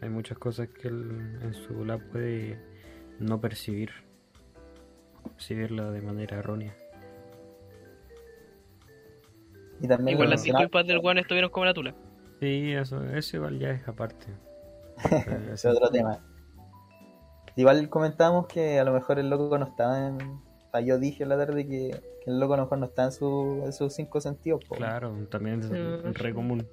Hay 0.00 0.08
muchas 0.08 0.38
cosas 0.38 0.68
que 0.68 0.88
él 0.88 1.38
en 1.42 1.54
su 1.54 1.84
lab 1.84 2.00
puede 2.10 2.58
no 3.18 3.40
percibir, 3.40 3.90
percibirla 5.22 5.90
de 5.90 6.02
manera 6.02 6.38
errónea. 6.38 6.74
Y 9.80 9.88
también 9.88 10.16
Igual 10.16 10.30
las 10.30 10.42
disculpas 10.42 10.86
del 10.86 10.98
weón 10.98 11.18
estuvieron 11.18 11.50
como 11.50 11.66
la 11.66 11.74
tula. 11.74 11.94
Sí, 12.40 12.72
eso, 12.72 13.02
eso 13.04 13.36
igual 13.36 13.58
ya 13.58 13.70
es 13.70 13.86
aparte. 13.88 14.26
Ese 15.04 15.52
es 15.52 15.64
otro 15.66 15.90
tema. 15.90 16.20
Igual 17.56 17.88
comentábamos 17.88 18.46
que 18.46 18.78
a 18.78 18.84
lo 18.84 18.92
mejor 18.92 19.18
el 19.18 19.30
loco 19.30 19.56
no 19.58 19.66
estaba 19.66 20.08
en. 20.08 20.18
Yo 20.80 20.98
dije 20.98 21.22
en 21.22 21.28
la 21.28 21.36
tarde 21.36 21.66
que, 21.66 22.00
que 22.22 22.30
el 22.30 22.38
loco 22.40 22.54
a 22.54 22.56
lo 22.56 22.64
mejor 22.64 22.78
no 22.78 22.86
está 22.86 23.04
en, 23.04 23.12
su, 23.12 23.62
en 23.64 23.72
sus 23.72 23.92
cinco 23.92 24.20
sentidos. 24.20 24.64
po. 24.64 24.74
Claro, 24.74 25.14
también 25.30 25.60
es 25.60 25.70
Mm. 25.70 26.12
re 26.14 26.34
común. 26.34 26.66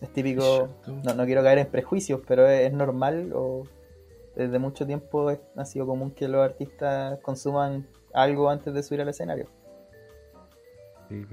Es 0.00 0.12
típico. 0.12 0.68
No, 1.04 1.14
no 1.14 1.24
quiero 1.24 1.42
caer 1.42 1.58
en 1.58 1.66
prejuicios, 1.68 2.20
pero 2.26 2.46
es, 2.46 2.66
es 2.66 2.72
normal 2.72 3.32
o 3.34 3.64
desde 4.36 4.58
mucho 4.58 4.86
tiempo 4.86 5.30
es- 5.30 5.40
ha 5.56 5.64
sido 5.64 5.86
común 5.86 6.10
que 6.10 6.28
los 6.28 6.44
artistas 6.44 7.18
consuman 7.20 7.86
algo 8.12 8.50
antes 8.50 8.74
de 8.74 8.82
subir 8.82 9.00
al 9.00 9.08
escenario. 9.08 9.46
Sí. 11.08 11.24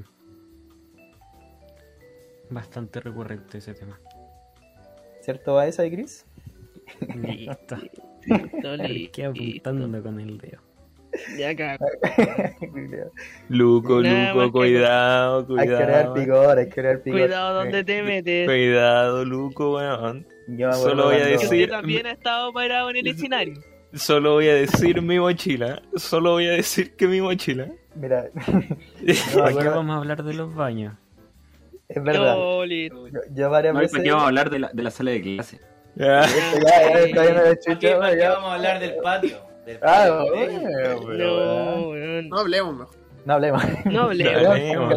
Bastante 2.49 2.99
recurrente 2.99 3.57
ese 3.57 3.73
tema. 3.73 3.99
¿Cierto 5.21 5.53
va 5.53 5.67
esa, 5.67 5.83
Chris? 5.89 6.25
Listo. 7.15 7.75
Qué 8.23 8.77
listo. 8.87 9.25
apuntando 9.29 10.03
con 10.03 10.19
el 10.19 10.37
dedo. 10.37 10.59
Ya 11.37 11.53
cago. 11.55 11.85
Luco, 13.49 14.01
Nada 14.01 14.33
Luco, 14.33 14.45
que- 14.45 14.51
cuidado, 14.51 15.45
hay 15.57 15.67
que 15.67 15.75
crear 15.75 15.87
cuidado. 16.09 16.13
picor, 16.13 16.57
hay 16.57 16.65
que 16.65 16.71
crear 16.71 17.01
picor. 17.03 17.19
Cuidado 17.19 17.53
donde 17.55 17.83
te 17.83 18.03
metes. 18.03 18.47
Cuidado, 18.47 19.25
Luco, 19.25 19.75
weón. 19.75 20.25
Yo 20.47 20.69
acuerdo 20.69 20.89
Solo 20.89 21.03
voy 21.05 21.15
a 21.15 21.25
decir- 21.25 21.43
usted 21.63 21.69
también 21.69 22.05
ha 22.07 22.11
estado 22.11 22.53
parado 22.53 22.89
en 22.91 22.97
el 22.97 23.07
escenario. 23.07 23.55
Solo 23.93 24.33
voy 24.35 24.47
a 24.47 24.55
decir 24.55 25.01
mi 25.01 25.19
mochila. 25.19 25.81
Solo 25.95 26.31
voy 26.31 26.47
a 26.47 26.51
decir 26.51 26.95
que 26.95 27.07
mi 27.07 27.19
mochila. 27.19 27.67
Mira, 27.95 28.27
¿Por 29.33 29.53
me 29.53 29.61
qué 29.61 29.67
vamos 29.67 29.93
a 29.93 29.97
hablar 29.97 30.23
de 30.23 30.33
los 30.33 30.55
baños? 30.55 30.93
es 31.89 32.01
verdad. 32.01 32.35
No. 32.35 32.65
Yo, 32.65 33.09
yo 33.35 33.49
varias 33.49 33.73
No, 33.73 33.81
¿y 33.81 33.83
veces. 33.83 33.91
¿Para 33.91 34.03
qué 34.05 34.09
vamos 34.11 34.23
a 34.23 34.27
hablar 34.27 34.49
de 34.49 34.59
la, 34.59 34.69
de 34.71 34.81
la 34.83 34.91
sala 34.91 35.11
de 35.11 35.21
clase? 35.21 35.59
Ya. 35.95 36.21
Esto 36.21 36.59
ya, 36.59 37.05
ya, 37.05 37.13
todavía 37.13 37.33
no 37.33 37.41
lo 37.41 37.45
he 37.45 37.55
¿Para 37.55 37.55
qué, 37.55 37.59
chuchado, 37.59 37.99
para 37.99 38.13
qué 38.13 38.19
ya. 38.19 38.29
vamos 38.31 38.49
a 38.51 38.55
hablar 38.55 38.79
del 38.79 38.95
patio? 38.97 39.37
Del 39.65 39.77
Ah, 39.81 40.25
patio, 40.25 40.35
¿eh? 40.35 40.99
No. 41.17 42.21
No 42.29 42.37
hablemos 42.39 42.75
mejor. 42.77 42.95
No 43.25 43.33
hablemos. 43.33 43.63
No 43.85 44.01
hablemos. 44.03 44.93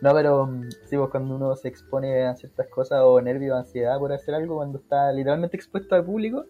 No, 0.00 0.12
pero 0.14 0.46
mm, 0.46 0.70
sí, 0.88 0.96
pues 0.96 1.10
cuando 1.10 1.36
uno 1.36 1.54
se 1.54 1.68
expone 1.68 2.24
a 2.26 2.34
ciertas 2.34 2.66
cosas 2.68 3.00
o 3.04 3.20
nervio 3.20 3.54
o 3.54 3.58
ansiedad 3.58 3.98
por 3.98 4.12
hacer 4.12 4.34
algo, 4.34 4.56
cuando 4.56 4.78
está 4.78 5.12
literalmente 5.12 5.56
expuesto 5.56 5.94
al 5.94 6.04
público, 6.04 6.44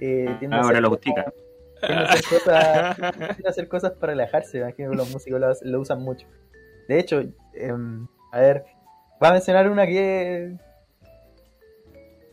eh, 0.00 0.34
tiende 0.40 0.56
a 0.56 0.60
Ahora 0.60 0.78
hacer 0.78 0.82
lo 0.82 0.88
cosas- 0.90 1.02
tiende 1.02 1.20
a 1.20 2.02
hacer 2.02 2.24
cosas, 2.28 2.96
tiende 2.96 3.46
a 3.46 3.50
hacer 3.50 3.68
cosas 3.68 3.92
para 3.92 4.12
relajarse, 4.12 4.58
imagino 4.58 4.90
que 4.90 4.96
los 4.96 5.12
músicos 5.12 5.40
lo, 5.40 5.52
lo 5.62 5.80
usan 5.80 6.02
mucho. 6.02 6.26
De 6.88 6.98
hecho, 6.98 7.22
em, 7.54 8.08
a 8.32 8.40
ver, 8.40 8.64
voy 9.20 9.28
a 9.28 9.32
mencionar 9.32 9.70
una 9.70 9.86
que... 9.86 10.56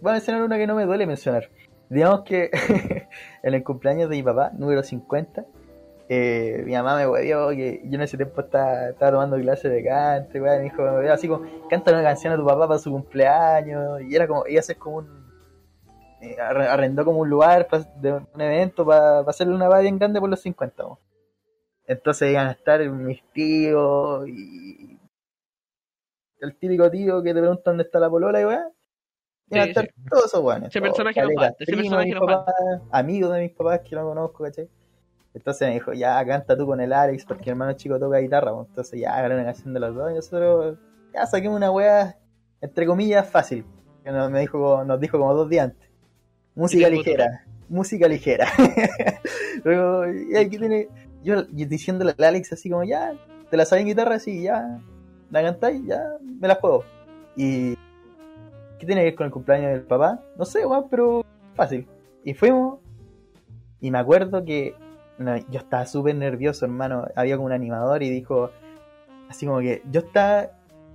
Voy 0.04 0.10
a 0.10 0.14
mencionar 0.16 0.44
una 0.44 0.58
que 0.58 0.68
no 0.68 0.76
me 0.76 0.86
duele 0.86 1.08
mencionar. 1.08 1.50
Digamos 1.88 2.24
que 2.24 2.52
en 3.42 3.54
el 3.54 3.64
cumpleaños 3.64 4.10
de 4.10 4.18
mi 4.18 4.24
papá, 4.24 4.52
número 4.54 4.84
50, 4.84 5.46
eh, 6.10 6.62
mi 6.66 6.74
mamá 6.74 6.98
me 6.98 7.08
huevió 7.08 7.48
que 7.52 7.80
yo 7.86 7.96
en 7.96 8.02
ese 8.02 8.18
tiempo 8.18 8.42
estaba, 8.42 8.90
estaba 8.90 9.12
tomando 9.14 9.38
clases 9.38 9.72
de 9.72 9.82
canto, 9.82 10.38
y 10.38 10.42
me 10.42 10.60
dijo, 10.60 10.82
me 10.84 11.10
así 11.10 11.30
como, 11.30 11.46
canta 11.70 11.92
una 11.92 12.04
canción 12.04 12.34
a 12.34 12.36
tu 12.36 12.46
papá 12.46 12.68
para 12.68 12.80
su 12.80 12.92
cumpleaños, 12.92 14.02
y 14.02 14.14
era 14.14 14.28
como, 14.28 14.46
iba 14.46 14.60
a 14.60 14.64
ser 14.64 14.76
como 14.76 14.98
un, 14.98 15.32
eh, 16.20 16.36
arre- 16.38 16.68
arrendó 16.68 17.06
como 17.06 17.20
un 17.20 17.30
lugar 17.30 17.66
de 18.02 18.12
un 18.12 18.42
evento 18.42 18.86
para 18.86 19.20
hacerle 19.20 19.56
una 19.56 19.70
vaina 19.70 19.84
bien 19.84 20.00
grande 20.00 20.20
por 20.20 20.30
los 20.30 20.42
50. 20.42 20.84
mo. 20.84 21.00
Entonces 21.88 22.30
iban 22.30 22.48
a 22.48 22.52
estar 22.52 22.82
mis 22.90 23.24
tíos 23.32 24.28
y 24.28 25.00
el 26.42 26.58
típico 26.58 26.92
tío 26.92 27.24
que 27.24 27.34
te 27.34 27.40
pregunta 27.40 27.62
dónde 27.66 27.84
está 27.84 28.00
la 28.00 28.10
polola 28.10 28.42
y 28.42 28.46
weón. 28.46 28.74
Iban 29.50 29.62
a 29.62 29.66
estar 29.66 29.90
todos 30.10 30.26
esos 30.26 30.44
weones. 30.44 30.70
Ese 30.70 30.82
personaje 30.82 31.22
no 31.22 31.30
falta, 31.36 31.56
ese 31.60 31.76
personaje 31.76 32.12
no 32.12 32.26
falta. 32.26 32.54
Amigos 32.92 33.34
de 33.34 33.42
mis 33.42 33.52
papás 33.52 33.82
que 33.82 33.96
no 33.96 34.06
conozco, 34.06 34.44
¿cachai? 34.44 34.70
Entonces 35.34 35.68
me 35.68 35.74
dijo, 35.74 35.94
ya 35.94 36.24
canta 36.26 36.56
tú 36.56 36.66
con 36.66 36.80
el 36.80 36.94
Alex 36.94 37.26
porque 37.26 37.46
mi 37.46 37.50
hermano 37.52 37.74
chico 37.74 38.00
toca 38.00 38.20
guitarra. 38.20 38.54
pues. 38.54 38.68
Entonces 38.70 39.00
ya 39.00 39.16
agarré 39.16 39.36
una 39.36 39.46
canción 39.46 39.74
de 39.74 39.80
los 39.80 39.96
dos 39.96 40.12
y 40.12 40.16
nosotros 40.16 40.78
ya 41.14 41.26
saquemos 41.26 41.58
una 41.58 41.72
wea, 41.72 42.18
entre 42.62 42.86
comillas, 42.86 43.28
fácil. 43.28 43.66
Que 44.04 44.12
nos, 44.12 44.30
me 44.30 44.42
dijo, 44.42 44.84
nos 44.84 45.00
dijo 45.00 45.18
como 45.18 45.34
dos 45.34 45.50
días 45.50 45.66
antes. 45.66 45.90
Música 46.56 46.88
ligera, 46.88 47.46
música 47.68 48.08
ligera. 48.08 48.48
Luego, 49.64 50.06
y 50.08 50.36
aquí 50.36 50.58
tiene, 50.58 50.88
yo, 51.24 51.48
yo 51.52 51.66
diciéndole 51.68 52.14
al 52.16 52.24
Alex 52.24 52.54
así 52.54 52.70
como, 52.70 52.84
ya, 52.84 53.14
te 53.50 53.58
la 53.58 53.66
sabes 53.66 53.82
en 53.82 53.88
guitarra, 53.88 54.20
sí, 54.20 54.44
ya, 54.44 54.80
la 55.32 55.42
cantáis, 55.42 55.82
ya, 55.86 56.00
me 56.22 56.48
la 56.48 56.56
juego. 56.56 56.84
Y, 57.36 57.76
¿qué 58.84 58.88
tiene 58.88 59.02
que 59.02 59.06
ver 59.06 59.16
con 59.16 59.26
el 59.28 59.32
cumpleaños 59.32 59.72
del 59.72 59.84
papá? 59.84 60.22
No 60.38 60.44
sé, 60.44 60.66
weón, 60.66 60.88
pero 60.90 61.26
fácil. 61.56 61.88
Y 62.26 62.34
fuimos, 62.34 62.80
y 63.80 63.92
me 63.92 63.98
acuerdo 63.98 64.44
que 64.44 64.76
yo 65.50 65.60
estaba 65.60 65.86
súper 65.86 66.16
nervioso, 66.16 66.66
hermano. 66.66 67.08
Había 67.16 67.38
como 67.38 67.46
un 67.46 67.54
animador 67.54 68.04
y 68.04 68.10
dijo, 68.10 68.52
así 69.30 69.46
como 69.46 69.60
que 69.60 69.82
yo 69.90 70.02
estaba, 70.02 70.50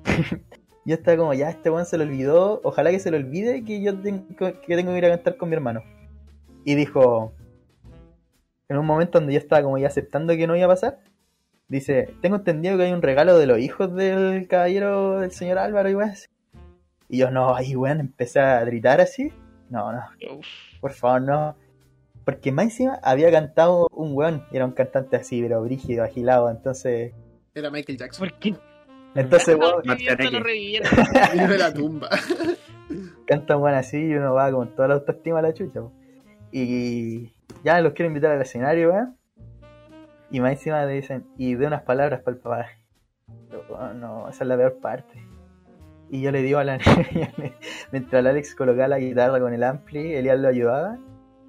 yo 0.84 0.95
estaba 0.95 1.16
como, 1.16 1.32
ya, 1.32 1.49
este 1.49 1.70
weón 1.70 1.86
se 1.86 1.97
lo 1.97 2.05
olvidó, 2.05 2.61
ojalá 2.62 2.91
que 2.91 3.01
se 3.01 3.11
lo 3.11 3.16
olvide 3.16 3.64
que 3.64 3.80
yo 3.80 3.99
tengo 3.99 4.26
que, 4.36 4.53
tengo 4.76 4.93
que 4.93 4.99
ir 4.99 5.07
a 5.07 5.11
cantar 5.11 5.39
con 5.39 5.49
mi 5.49 5.55
hermano. 5.55 5.82
Y 6.66 6.74
dijo, 6.74 7.32
en 8.68 8.76
un 8.76 8.84
momento 8.84 9.18
donde 9.18 9.32
yo 9.32 9.39
estaba 9.39 9.62
como 9.62 9.78
ya 9.78 9.86
aceptando 9.86 10.36
que 10.36 10.47
no 10.47 10.57
iba 10.57 10.66
a 10.66 10.68
pasar, 10.68 10.99
dice, 11.68 12.11
tengo 12.20 12.36
entendido 12.36 12.76
que 12.76 12.82
hay 12.82 12.93
un 12.93 13.01
regalo 13.01 13.39
de 13.39 13.47
los 13.47 13.59
hijos 13.59 13.95
del 13.95 14.47
caballero 14.47 15.20
del 15.20 15.30
señor 15.30 15.57
Álvaro 15.57 15.89
y 15.89 15.95
weón. 15.95 16.12
Y 17.09 17.19
yo, 17.19 17.31
no, 17.31 17.55
ahí 17.55 17.75
weón, 17.75 18.01
empecé 18.01 18.41
a 18.41 18.65
gritar 18.65 19.01
así. 19.01 19.33
No, 19.71 19.93
no, 19.93 20.03
por 20.81 20.93
favor, 20.93 21.23
no. 21.23 21.57
Porque 22.25 22.53
más 22.53 22.67
encima 22.67 23.01
había 23.03 23.31
cantado 23.31 23.89
un 23.93 24.15
weón, 24.15 24.45
y 24.53 24.57
era 24.57 24.67
un 24.67 24.73
cantante 24.73 25.17
así, 25.17 25.41
pero 25.41 25.63
brígido, 25.63 26.05
agilado, 26.05 26.51
entonces... 26.51 27.13
Era 27.55 27.71
Michael 27.71 27.99
Jackson. 27.99 28.29
¿Por 28.29 28.39
qué? 28.39 28.55
Entonces, 29.15 29.57
weón. 29.57 29.83
Vino 31.33 31.49
de 31.49 31.59
la 31.59 31.73
tumba. 31.73 32.11
canta 33.27 33.57
un 33.57 33.63
weón 33.63 33.77
así 33.77 33.99
y 33.99 34.15
uno 34.15 34.35
va 34.35 34.53
con 34.53 34.75
toda 34.75 34.89
la 34.89 34.95
autoestima 34.95 35.39
a 35.39 35.43
la 35.43 35.55
chucha. 35.55 35.81
Y 36.53 37.33
ya 37.65 37.81
los 37.81 37.95
quiero 37.95 38.09
invitar 38.09 38.33
al 38.33 38.43
escenario, 38.43 38.91
weón. 38.91 39.17
Y 40.31 40.41
más 40.41 40.53
encima 40.53 40.85
le 40.85 40.93
dicen, 40.93 41.27
y 41.39 41.55
de 41.55 41.67
unas 41.67 41.83
palabras 41.83 42.21
para 42.21 42.37
el 42.37 42.43
papá. 42.43 42.67
Pero, 43.49 43.95
no, 43.95 44.29
esa 44.29 44.45
es 44.45 44.49
la 44.49 44.57
peor 44.57 44.79
parte. 44.81 45.27
Y 46.11 46.23
yo 46.23 46.31
le 46.33 46.43
digo 46.43 46.59
a 46.59 46.65
la 46.65 46.79
niña, 47.13 47.33
mientras 47.93 48.21
el 48.21 48.27
Alex 48.27 48.55
colocaba 48.55 48.89
la 48.89 48.99
guitarra 48.99 49.41
con 49.41 49.53
el 49.53 49.63
ampli, 49.63 50.15
Elian 50.15 50.43
lo 50.43 50.49
ayudaba. 50.49 50.99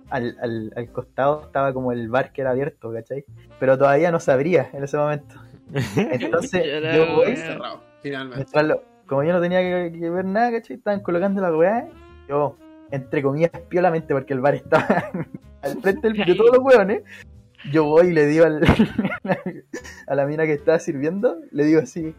Al, 0.10 0.36
al, 0.42 0.74
al 0.76 0.92
costado 0.92 1.44
estaba 1.46 1.72
como 1.72 1.92
el 1.92 2.10
bar 2.10 2.32
que 2.34 2.42
era 2.42 2.50
abierto, 2.52 2.92
¿cachai? 2.92 3.24
Pero 3.60 3.78
todavía 3.78 4.12
no 4.12 4.20
se 4.20 4.32
abría 4.32 4.70
en 4.74 4.84
ese 4.84 4.98
momento. 4.98 5.36
Entonces 5.96 6.64
yo 6.96 7.16
voy, 7.16 7.28
wea. 7.28 7.36
Cerrado, 7.36 7.82
finalmente. 8.02 8.38
mientras 8.38 8.66
lo- 8.66 8.84
como 9.06 9.24
yo 9.24 9.34
no 9.34 9.40
tenía 9.42 9.60
que, 9.60 9.98
que 10.00 10.10
ver 10.10 10.26
nada, 10.26 10.52
¿cachai? 10.52 10.78
Estaban 10.78 11.02
colocando 11.02 11.42
la 11.42 11.56
weá, 11.56 11.88
yo, 12.28 12.56
entre 12.92 13.22
comillas, 13.22 13.52
piolamente, 13.70 14.14
porque 14.16 14.34
el 14.34 14.40
bar 14.42 14.56
estaba 14.56 14.88
al 15.62 15.80
frente 15.82 16.08
del- 16.12 16.26
de 16.26 16.36
todos 16.36 16.58
los 16.58 16.64
weones. 16.66 17.04
Yo 17.72 17.84
voy 17.86 18.08
y 18.08 18.14
le 18.14 18.26
digo 18.26 18.46
al- 18.46 18.62
a 20.08 20.16
la 20.16 20.26
mina 20.26 20.46
que 20.46 20.54
estaba 20.54 20.80
sirviendo, 20.80 21.38
le 21.52 21.66
digo 21.66 21.82
así, 21.82 22.16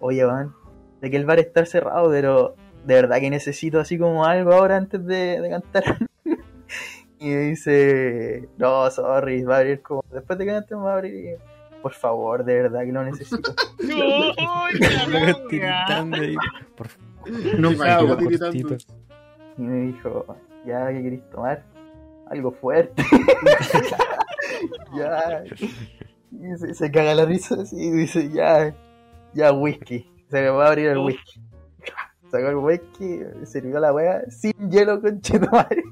oye, 0.00 0.24
van, 0.24 0.52
de 1.00 1.10
que 1.10 1.16
el 1.16 1.24
bar 1.26 1.38
está 1.38 1.64
cerrado, 1.66 2.10
pero 2.10 2.54
de 2.84 2.94
verdad 2.94 3.18
que 3.20 3.30
necesito 3.30 3.78
así 3.80 3.98
como 3.98 4.24
algo 4.24 4.52
ahora 4.52 4.76
antes 4.76 5.04
de, 5.04 5.40
de 5.40 5.50
cantar. 5.50 5.84
y 7.18 7.28
me 7.28 7.38
dice, 7.40 8.48
no, 8.58 8.90
sorry, 8.90 9.42
va 9.44 9.56
a 9.56 9.58
abrir 9.60 9.82
como, 9.82 10.02
después 10.12 10.38
de 10.38 10.44
que 10.46 10.50
cantemos 10.52 10.86
va 10.86 10.92
a 10.92 10.94
abrir. 10.94 11.14
y, 11.14 11.34
Por 11.82 11.92
favor, 11.92 12.44
de 12.44 12.62
verdad 12.62 12.80
que 12.84 12.92
lo 12.92 13.04
necesito. 13.04 13.54
Tiritando 15.48 16.16
ahí. 16.16 16.36
Por 16.76 16.88
No 17.58 17.72
favor, 17.72 18.10
me 18.22 18.28
tiritando. 18.28 18.68
cortito. 18.68 18.94
Y 19.58 19.62
me 19.62 19.86
dijo, 19.92 20.36
ya, 20.66 20.88
¿qué 20.88 21.02
querés 21.02 21.30
tomar? 21.30 21.62
Algo 22.30 22.52
fuerte. 22.52 23.02
ya. 24.96 25.42
Y 26.32 26.56
se, 26.58 26.74
se 26.74 26.90
caga 26.90 27.14
la 27.14 27.24
risa 27.24 27.56
así 27.60 27.76
y 27.76 27.90
dice, 27.90 28.30
ya, 28.30 28.74
ya, 29.34 29.52
whisky. 29.52 30.06
Se 30.30 30.40
me 30.40 30.48
va 30.50 30.66
a 30.66 30.68
abrir 30.68 30.88
el 30.88 30.98
Uf. 30.98 31.06
whisky. 31.06 31.40
Sacó 32.30 32.48
el 32.48 32.56
whisky, 32.56 33.20
sirvió 33.44 33.80
la 33.80 33.92
wea 33.92 34.22
sin 34.30 34.52
hielo 34.70 35.00
con 35.00 35.20
chetumare. 35.20 35.82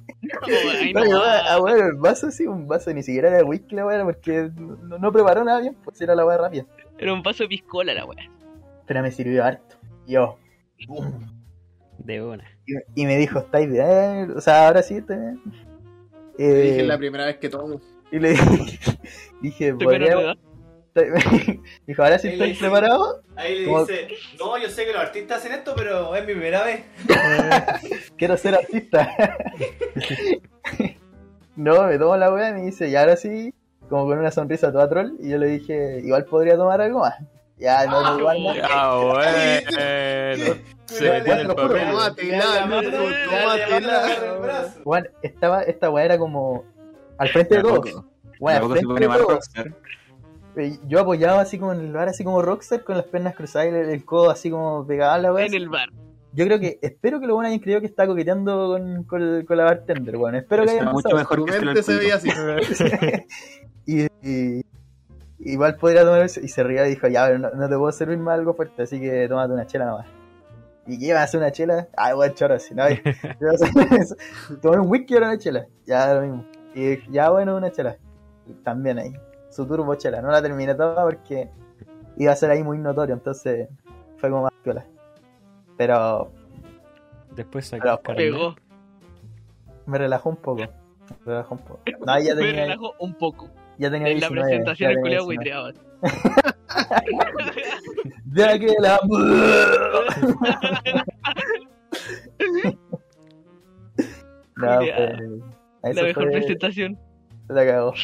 Ay, 0.81 0.93
no, 0.93 1.01
Ah, 1.25 1.59
bueno, 1.61 1.85
el 1.87 1.95
vaso 1.97 2.31
sí, 2.31 2.47
un 2.47 2.69
vaso, 2.69 2.93
ni 2.95 3.03
siquiera 3.03 3.29
era 3.29 3.45
whisky 3.45 3.75
la 3.75 3.85
wea, 3.85 4.05
porque 4.05 4.49
no, 4.57 4.99
no 4.99 5.13
preparó 5.13 5.43
nada 5.43 5.61
bien, 5.61 5.77
pues 5.85 6.01
era 6.01 6.15
la 6.15 6.25
wea 6.25 6.37
rápida. 6.39 6.65
Era 6.97 7.13
un 7.13 7.23
vaso 7.25 7.43
de 7.43 7.49
piscola 7.49 7.93
la 7.93 8.05
weá. 8.05 8.31
Pero 8.87 9.03
me 9.03 9.11
sirvió 9.11 9.45
harto. 9.45 9.77
Yo, 10.07 10.39
De 11.99 12.23
una. 12.23 12.45
y, 12.67 13.03
y 13.03 13.07
me 13.07 13.17
dijo, 13.17 13.41
¿estáis 13.41 13.69
bien? 13.69 14.33
O 14.37 14.41
sea, 14.41 14.69
ahora 14.69 14.83
sí, 14.83 14.95
está 14.99 15.17
bien. 15.17 15.41
Te 16.37 16.45
dije 16.45 16.77
Eh, 16.79 16.81
es 16.83 16.87
la 16.87 16.99
primera 16.99 17.27
vez 17.27 17.39
que 17.39 17.49
tomo. 17.49 17.81
Y 18.13 18.19
le 18.21 18.31
dije, 18.31 18.99
dije 19.43 19.69
Estoy 19.71 19.99
Dijo, 21.87 22.03
ahora 22.03 22.19
sí 22.19 22.29
Ahí 22.29 22.37
le 22.37 22.45
estoy 22.45 22.49
dice- 22.51 22.61
preparado. 22.61 23.23
Ahí 23.37 23.59
le 23.61 23.65
Como- 23.67 23.85
dice, 23.87 24.09
no, 24.39 24.59
yo 24.59 24.69
sé 24.69 24.85
que 24.85 24.93
los 24.93 25.01
artistas 25.03 25.39
hacen 25.39 25.53
esto, 25.53 25.75
pero 25.77 26.15
es 26.17 26.27
mi 26.27 26.33
primera 26.33 26.65
vez. 26.65 26.83
Quiero 28.17 28.37
ser 28.37 28.55
artista. 28.57 29.09
no, 31.57 31.85
me 31.85 31.99
tomo 31.99 32.17
la 32.17 32.33
wea 32.33 32.51
y 32.51 32.55
me 32.55 32.63
dice, 32.63 32.89
y 32.89 32.97
ahora 32.97 33.17
sí, 33.17 33.53
como 33.89 34.07
con 34.07 34.19
una 34.19 34.31
sonrisa 34.31 34.73
toda 34.73 34.89
troll. 34.89 35.13
Y 35.21 35.31
yo 35.31 35.39
le 35.39 35.47
dije, 35.47 36.01
igual 36.05 36.25
podría 36.25 36.57
tomar 36.57 36.81
algo 36.81 37.01
más. 37.01 37.15
Ya, 37.59 37.87
no, 37.87 38.03
no, 38.03 38.19
igual 38.21 38.43
no. 38.43 38.55
Ya, 38.55 38.95
bueno. 38.95 40.55
Se 40.87 41.11
metió 41.11 41.33
en 41.35 41.39
el 41.41 41.47
papel. 41.55 41.89
Bueno, 44.85 45.09
estaba, 45.23 45.63
esta 45.63 45.91
weá 45.91 46.05
era 46.05 46.19
como 46.19 46.65
al 47.19 47.29
frente 47.29 47.57
de 47.57 47.63
todos. 47.63 48.05
Bueno, 48.41 48.57
al 48.57 48.61
Tampoco 48.61 48.75
se 48.77 48.87
frente 48.87 49.09
de 49.09 49.25
todos. 49.25 49.51
Yo 50.87 51.01
apoyado 51.01 51.39
así 51.39 51.59
como 51.59 51.73
en 51.73 51.81
el 51.81 51.93
bar, 51.93 52.09
así 52.09 52.25
como 52.25 52.43
Rockstar, 52.43 52.85
con 52.85 52.97
las 52.97 53.07
piernas 53.07 53.35
cruzadas 53.35 53.69
y 53.69 53.71
el, 53.71 53.89
el 53.91 54.05
codo 54.05 54.31
así 54.31 54.51
como 54.51 54.87
pegado 54.87 55.13
a 55.13 55.19
la 55.19 55.33
weá. 55.33 55.47
En 55.47 55.55
el 55.55 55.69
bar. 55.69 55.89
Yo 56.33 56.45
creo 56.45 56.61
que, 56.61 56.79
espero 56.83 57.21
que 57.21 57.27
lo 57.27 57.35
bueno 57.35 57.49
hayan 57.49 57.59
creído 57.61 57.81
que 57.81 57.87
está 57.87 58.07
coqueteando 58.07 58.69
con, 58.69 59.05
con, 59.05 59.45
con 59.47 59.57
la 59.57 59.65
bartender, 59.65 60.17
bueno, 60.19 60.39
espero 60.39 60.65
que 60.65 60.71
hayan 60.73 60.93
mucho 60.93 61.09
mejor 61.17 61.45
que 61.45 61.61
mente 61.61 61.83
se 61.83 61.97
veía 61.97 62.17
así. 62.17 62.29
y, 63.87 64.03
y- 64.23 64.63
igual 65.41 65.77
podría 65.77 66.05
tomar 66.05 66.23
eso, 66.23 66.41
y 66.41 66.49
se 66.49 66.63
ría 66.63 66.87
y 66.87 66.91
dijo, 66.91 67.09
ya, 67.09 67.27
pero 67.27 67.39
no, 67.39 67.51
no 67.51 67.69
te 67.69 67.77
puedo 67.77 67.91
servir 67.93 68.19
más 68.19 68.35
algo 68.39 68.55
fuerte, 68.55 68.83
así 68.83 69.01
que 69.01 69.27
tómate 69.27 69.53
una 69.55 69.67
chela 69.67 69.87
nomás. 69.87 70.07
¿Y 70.87 70.99
qué 70.99 71.07
iba 71.07 71.21
a 71.21 71.25
hacer 71.25 71.41
una 71.41 71.51
chela? 71.53 71.89
Ah, 71.97 72.11
igual 72.13 72.35
chorro 72.35 72.55
así, 72.55 72.75
¿no? 72.75 72.87
¿Qué 72.87 73.03
iba 73.41 73.51
a 73.51 73.55
hacer 73.55 73.69
eso? 74.01 74.17
Tomar 74.61 74.81
un 74.81 74.89
whisky 74.91 75.15
o 75.15 75.19
una 75.19 75.39
chela, 75.39 75.67
ya 75.87 76.15
lo 76.15 76.21
mismo. 76.23 76.45
Y 76.75 77.11
ya 77.11 77.31
bueno, 77.31 77.57
una 77.57 77.71
chela. 77.71 77.97
También 78.65 78.99
ahí, 78.99 79.13
su 79.59 79.67
turbo 79.67 79.93
chela, 79.97 80.23
no 80.23 80.31
la 80.31 80.41
terminé 80.41 80.73
toda 80.77 81.03
porque 81.03 81.49
iba 82.17 82.31
a 82.31 82.37
ser 82.37 82.49
ahí 82.53 82.63
muy 82.63 82.79
notorio, 82.79 83.13
entonces 83.17 83.69
fue 84.19 84.31
como 84.31 84.45
más 84.45 84.53
piola. 84.63 84.87
Pero 85.77 86.31
Después 87.35 87.67
sacó. 87.67 88.01
Pegó. 88.15 88.55
me 89.87 89.99
relajó 89.99 90.31
un 90.31 90.37
poco. 90.37 90.63
Me 90.63 90.69
relajó 91.27 91.57
un 91.57 91.61
poco. 91.61 91.81
No, 92.07 92.21
ya 92.21 92.37
Me 92.37 92.41
tenía, 92.43 92.63
relajó 92.67 92.95
un 93.01 93.15
poco. 93.15 93.51
ya 93.79 93.91
tenía 93.91 94.09
En 94.13 94.21
la 94.21 94.29
19, 94.29 94.49
presentación 94.49 94.91
el 94.93 95.01
culiao 95.01 95.27
19. 95.27 95.27
buitreaba. 95.27 95.73
Ya 98.33 98.59
que 98.59 98.77
la. 98.79 99.01
no, 104.57 104.79
pues. 104.79 105.95
La 105.97 106.03
mejor 106.03 106.25
fue. 106.25 106.33
presentación. 106.33 106.97
La 107.49 107.67
cagó. 107.67 107.95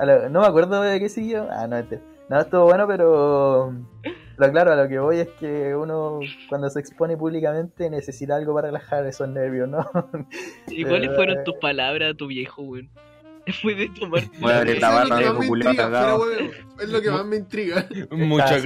A 0.00 0.06
lo- 0.06 0.28
No 0.30 0.40
me 0.40 0.46
acuerdo 0.46 0.80
de 0.82 0.98
qué 0.98 1.08
siguió. 1.08 1.46
Ah, 1.50 1.66
no, 1.66 1.76
este. 1.76 2.00
No, 2.28 2.40
estuvo 2.40 2.64
bueno, 2.64 2.86
pero. 2.86 3.72
Pero 4.36 4.52
claro, 4.52 4.72
a 4.72 4.76
lo 4.76 4.88
que 4.88 4.98
voy 4.98 5.18
es 5.18 5.28
que 5.38 5.74
uno, 5.74 6.20
cuando 6.48 6.70
se 6.70 6.80
expone 6.80 7.16
públicamente, 7.16 7.90
necesita 7.90 8.36
algo 8.36 8.54
para 8.54 8.68
relajar 8.68 9.04
esos 9.06 9.28
nervios, 9.28 9.68
¿no? 9.68 9.84
¿Y 10.68 10.84
cuáles 10.84 11.10
Eh. 11.10 11.14
fueron 11.14 11.44
tus 11.44 11.56
palabras 11.56 12.12
a 12.12 12.16
tu 12.16 12.26
viejo, 12.28 12.62
weón? 12.62 12.88
Después 13.46 13.76
de 13.76 13.88
tomar. 13.90 14.22
Voy 14.40 14.52
a 14.52 14.58
abrir 14.58 14.80
la 14.80 14.88
es 14.88 14.92
lo 14.94 14.98
barra 15.00 15.16
que 15.18 15.24
de 15.24 15.30
weón, 16.18 16.50
es 16.80 16.88
lo 16.88 17.00
que 17.02 17.10
más 17.10 17.26
me 17.26 17.36
intriga. 17.36 17.86
Mucha 18.10 18.56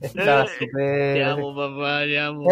Estaba 0.00 0.46
súper- 0.46 1.14
Te 1.14 1.24
amo, 1.24 1.56
papá, 1.56 2.00
te 2.04 2.18
amo. 2.20 2.48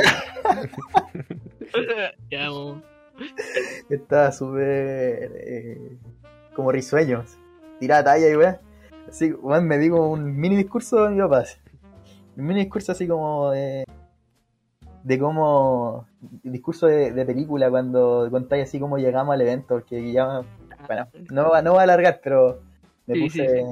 te 2.30 2.36
amo. 2.38 2.82
Estaba 3.90 4.32
súper. 4.32 5.30
eh, 5.36 5.97
como 6.55 6.72
risueño. 6.72 7.24
Tiraba 7.85 8.05
talla 8.05 8.28
y 8.30 8.37
weá. 8.37 8.61
Así, 9.09 9.32
weón, 9.32 9.66
me 9.66 9.76
digo 9.78 10.09
un 10.09 10.37
mini 10.39 10.57
discurso 10.57 11.05
de 11.05 11.11
mi 11.11 11.20
papá. 11.20 11.41
así. 11.41 11.59
Un 12.37 12.47
mini 12.47 12.61
discurso 12.61 12.93
así 12.93 13.07
como 13.07 13.51
de. 13.51 13.85
De 15.03 15.18
cómo. 15.18 16.07
Discurso 16.43 16.87
de, 16.87 17.12
de 17.12 17.26
película 17.26 17.68
cuando 17.70 18.26
contáis 18.30 18.68
así 18.68 18.80
como 18.80 18.97
llegamos 18.97 19.35
al 19.35 19.43
evento. 19.43 19.74
Porque 19.74 20.12
ya. 20.12 20.41
Bueno, 20.87 21.09
no, 21.30 21.51
va- 21.51 21.61
no 21.62 21.74
va 21.74 21.80
a 21.80 21.85
alargar, 21.85 22.20
pero. 22.24 22.61
Me 23.07 23.14
Sí, 23.16 23.20
puse. 23.20 23.49
sí, 23.49 23.64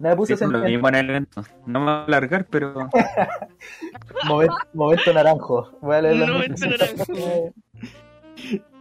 No 0.00 0.08
me 0.10 0.16
puse 0.16 0.36
Sí, 0.36 0.44
lo 0.44 0.58
mismo 0.58 0.88
en 0.88 0.94
el 0.96 1.10
evento. 1.10 1.42
No 1.66 1.78
me 1.80 1.86
va 1.86 2.00
a 2.00 2.04
alargar, 2.04 2.46
pero 2.50 2.74
Momento, 4.26 4.56
momento 4.74 5.12
naranjo. 5.14 5.70
Voy 5.80 5.94
a 5.96 6.02
leer 6.02 6.28
Momento 6.32 6.66
naranjo. 6.66 7.52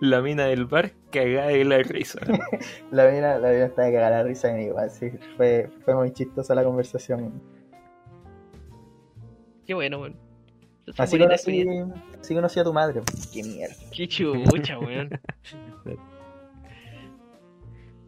La 0.00 0.20
mina 0.20 0.44
del 0.44 0.66
bar 0.66 0.92
cagada 1.10 1.48
de 1.48 1.64
la 1.64 1.78
risa. 1.78 2.20
La 2.90 3.08
mina, 3.10 3.38
la 3.38 3.50
mina 3.50 3.64
estaba 3.66 3.88
cagada 3.88 4.10
la 4.10 4.22
risa 4.24 4.48
de 4.48 4.54
mí, 4.54 4.64
igual, 4.64 4.90
sí. 4.90 5.10
Fue, 5.36 5.70
fue 5.84 5.94
muy 5.94 6.12
chistosa 6.12 6.54
la 6.54 6.64
conversación. 6.64 7.40
Qué 9.66 9.74
bueno, 9.74 10.00
weón. 10.00 10.16
Así 10.98 11.18
conocí, 11.18 11.64
así 12.20 12.34
conocí 12.34 12.58
a 12.60 12.64
tu 12.64 12.72
madre. 12.72 13.00
Qué 13.32 13.42
mierda. 13.44 13.74
Qué 13.94 14.08
chucha, 14.08 14.78
weón. 14.78 15.08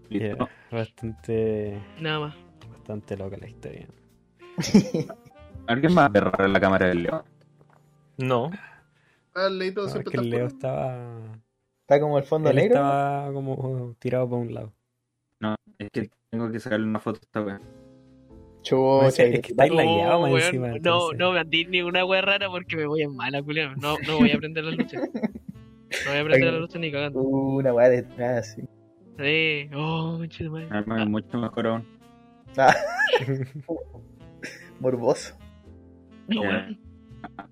Yeah, 0.08 0.28
listo. 0.30 0.48
bastante, 0.70 1.80
Nada 2.00 2.20
más. 2.20 2.34
bastante 2.70 3.16
loca 3.16 3.36
la 3.36 3.48
historia. 3.48 3.86
¿Alguien 5.68 5.94
más 5.94 6.12
raro 6.12 6.48
la 6.48 6.60
cámara 6.60 6.88
del 6.88 7.04
león? 7.04 7.22
No. 8.18 8.50
Ah, 9.34 9.46
el 9.46 9.58
Leito 9.58 9.80
No, 9.82 9.86
es 9.86 9.92
siempre 9.92 10.10
que 10.12 10.18
el 10.18 10.28
Leo 10.30 10.40
por- 10.40 10.48
estaba. 10.48 11.18
Está 11.92 12.00
como 12.00 12.16
el 12.16 12.24
fondo 12.24 12.48
Él 12.48 12.56
negro. 12.56 12.76
estaba 12.76 13.30
como 13.34 13.94
tirado 13.98 14.26
para 14.26 14.40
un 14.40 14.54
lado. 14.54 14.72
No, 15.40 15.54
es 15.78 15.90
que 15.90 16.08
tengo 16.30 16.50
que 16.50 16.58
sacarle 16.58 16.86
una 16.86 17.00
foto 17.00 17.18
a 17.18 17.20
esta 17.20 17.42
wea. 17.42 17.60
Chucha, 18.62 19.24
es 19.24 19.40
que 19.40 19.50
está 19.52 19.66
lagueado 19.66 20.22
weón, 20.22 20.40
encima. 20.40 20.68
no, 20.80 21.12
no 21.12 21.32
me 21.32 21.40
andís 21.40 21.68
ni 21.68 21.82
una 21.82 22.06
wea 22.06 22.22
rara 22.22 22.48
porque 22.48 22.76
me 22.76 22.86
voy 22.86 23.02
en 23.02 23.14
mala, 23.14 23.42
culiao. 23.42 23.76
No, 23.76 23.98
no 24.06 24.16
voy 24.16 24.30
a 24.30 24.38
prender 24.38 24.64
las 24.64 24.74
luces. 24.74 25.00
No 25.02 26.10
voy 26.10 26.18
a 26.18 26.24
prender 26.24 26.52
las 26.52 26.60
luces 26.62 26.80
ni 26.80 26.90
cagando. 26.90 27.20
Uh, 27.20 27.56
una 27.58 27.74
weá 27.74 27.90
detrás, 27.90 28.54
sí. 28.54 28.62
Eh, 29.18 29.68
oh, 29.74 30.16
de 30.16 30.48
madre. 30.48 30.68
Arma 30.70 31.02
es 31.02 31.08
mucho 31.10 31.36
mejor 31.36 31.66
aún. 31.66 31.86
Ah. 32.56 32.74
Morboso. 34.80 35.36
No. 36.26 36.40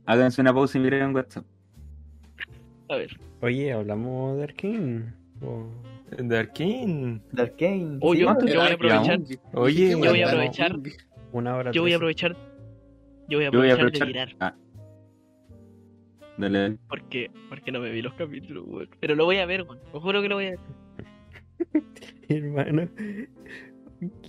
Háganse 0.06 0.40
una 0.40 0.54
pausa 0.54 0.78
y 0.78 0.80
miren 0.80 1.02
en 1.02 1.14
WhatsApp. 1.14 1.44
A 2.90 2.96
ver. 2.96 3.16
Oye, 3.40 3.72
hablamos 3.72 4.36
de 4.36 4.42
Arkane. 4.44 5.14
De 6.18 6.38
Arkane. 6.38 7.20
De 7.30 7.42
Arkane. 7.42 7.98
Oh, 8.00 8.12
sí, 8.12 8.20
yo, 8.20 8.26
¿cuánto 8.26 8.46
yo 8.46 8.60
voy 8.60 8.68
a 8.70 8.74
aprovechar. 8.74 9.20
Oye, 9.54 9.90
Yo 9.90 9.98
voy 9.98 10.20
a 10.22 10.26
aprovechar. 10.26 10.76
Una 11.32 11.56
hora. 11.56 11.70
Yo 11.70 11.82
voy 11.82 11.92
a 11.92 11.96
aprovechar. 11.96 12.36
Yo 13.28 13.38
voy 13.38 13.44
a 13.46 13.50
voy 13.50 13.70
a 13.70 13.74
aprovechar 13.74 14.06
de 14.08 14.12
tirar. 14.12 14.36
Ah. 14.40 14.54
Dale, 16.36 16.58
dale. 16.58 16.78
Porque, 16.88 17.30
porque 17.48 17.70
no 17.70 17.78
me 17.78 17.90
vi 17.92 18.02
los 18.02 18.14
capítulos, 18.14 18.64
weón. 18.66 18.88
Pero 18.98 19.14
lo 19.14 19.24
voy 19.24 19.36
a 19.36 19.46
ver, 19.46 19.62
weón. 19.62 19.78
Os 19.92 20.02
juro 20.02 20.20
que 20.20 20.28
lo 20.28 20.34
voy 20.34 20.46
a 20.46 20.50
ver. 20.50 20.60
Hermano. 22.28 22.88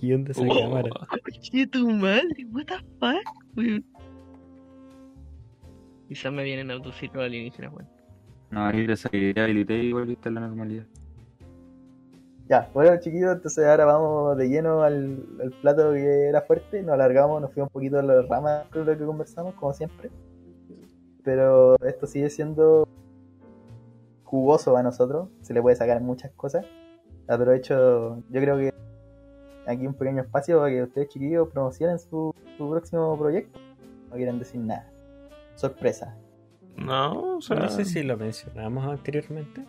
¿Qué 0.00 0.14
onda 0.14 0.30
esa 0.30 0.42
Oh. 0.46 0.54
cámara? 0.60 0.90
Conche 1.24 1.66
tu 1.66 1.90
madre, 1.90 2.46
what 2.52 2.66
the 2.66 2.76
fuck, 3.00 3.56
weón. 3.56 3.84
Quizás 6.08 6.32
me 6.32 6.44
vienen 6.44 6.70
autociclo 6.70 7.22
alienígenas, 7.22 7.72
weón. 7.72 7.88
No, 8.52 8.66
ahí 8.66 8.86
te 8.86 8.96
salí, 8.96 9.32
habilité 9.34 9.78
y 9.78 9.92
volviste 9.94 10.28
a 10.28 10.32
la 10.32 10.40
normalidad. 10.40 10.84
Ya, 12.50 12.70
bueno 12.74 13.00
chiquillos, 13.00 13.36
entonces 13.36 13.64
ahora 13.64 13.86
vamos 13.86 14.36
de 14.36 14.46
lleno 14.46 14.82
al, 14.82 15.24
plato 15.62 15.92
que 15.94 16.26
era 16.26 16.42
fuerte, 16.42 16.82
nos 16.82 16.92
alargamos, 16.92 17.40
nos 17.40 17.50
fuimos 17.50 17.70
un 17.70 17.72
poquito 17.72 17.98
a 17.98 18.02
las 18.02 18.28
ramas 18.28 18.66
con 18.70 18.84
lo 18.84 18.98
que 18.98 19.06
conversamos, 19.06 19.54
como 19.54 19.72
siempre. 19.72 20.10
Pero 21.24 21.76
esto 21.82 22.06
sigue 22.06 22.28
siendo 22.28 22.86
jugoso 24.24 24.76
a 24.76 24.82
nosotros, 24.82 25.30
se 25.40 25.54
le 25.54 25.62
puede 25.62 25.76
sacar 25.76 26.02
muchas 26.02 26.30
cosas. 26.32 26.66
Aprovecho, 27.28 28.22
yo 28.28 28.40
creo 28.40 28.58
que 28.58 28.74
aquí 29.66 29.86
un 29.86 29.94
pequeño 29.94 30.20
espacio 30.20 30.58
para 30.58 30.70
que 30.70 30.82
ustedes 30.82 31.08
chiquillos 31.08 31.48
promocionen 31.48 31.98
su, 31.98 32.34
su 32.58 32.70
próximo 32.70 33.16
proyecto. 33.18 33.58
No 34.10 34.16
quieren 34.16 34.38
decir 34.38 34.60
nada. 34.60 34.92
Sorpresa. 35.54 36.14
No, 36.76 37.36
o 37.36 37.40
sea, 37.42 37.56
No 37.56 37.68
sé 37.68 37.84
si 37.84 38.02
lo 38.02 38.16
mencionamos 38.16 38.86
anteriormente. 38.86 39.64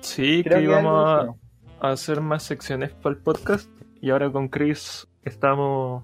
sí 0.00 0.42
Creo 0.44 0.58
que 0.60 0.66
que 0.66 0.74
algo 0.74 0.88
íbamos 0.90 1.36
a, 1.80 1.90
hacer 1.90 2.20
más 2.20 2.42
secciones 2.42 2.92
para 2.92 3.14
el 3.16 3.20
podcast 3.22 3.68
y 4.00 4.10
ahora 4.10 4.30
con 4.30 4.48
Chris 4.48 5.06
estamos 5.22 6.02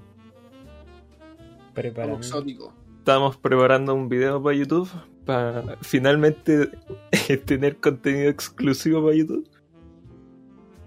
Preparando. 1.75 2.17
exótico. 2.19 2.73
estamos 2.99 3.37
preparando 3.37 3.95
un 3.95 4.09
video 4.09 4.43
para 4.43 4.57
YouTube 4.57 4.91
para 5.25 5.77
finalmente 5.83 6.69
tener 7.47 7.77
contenido 7.79 8.29
exclusivo 8.31 9.03
para 9.05 9.15
YouTube. 9.17 9.49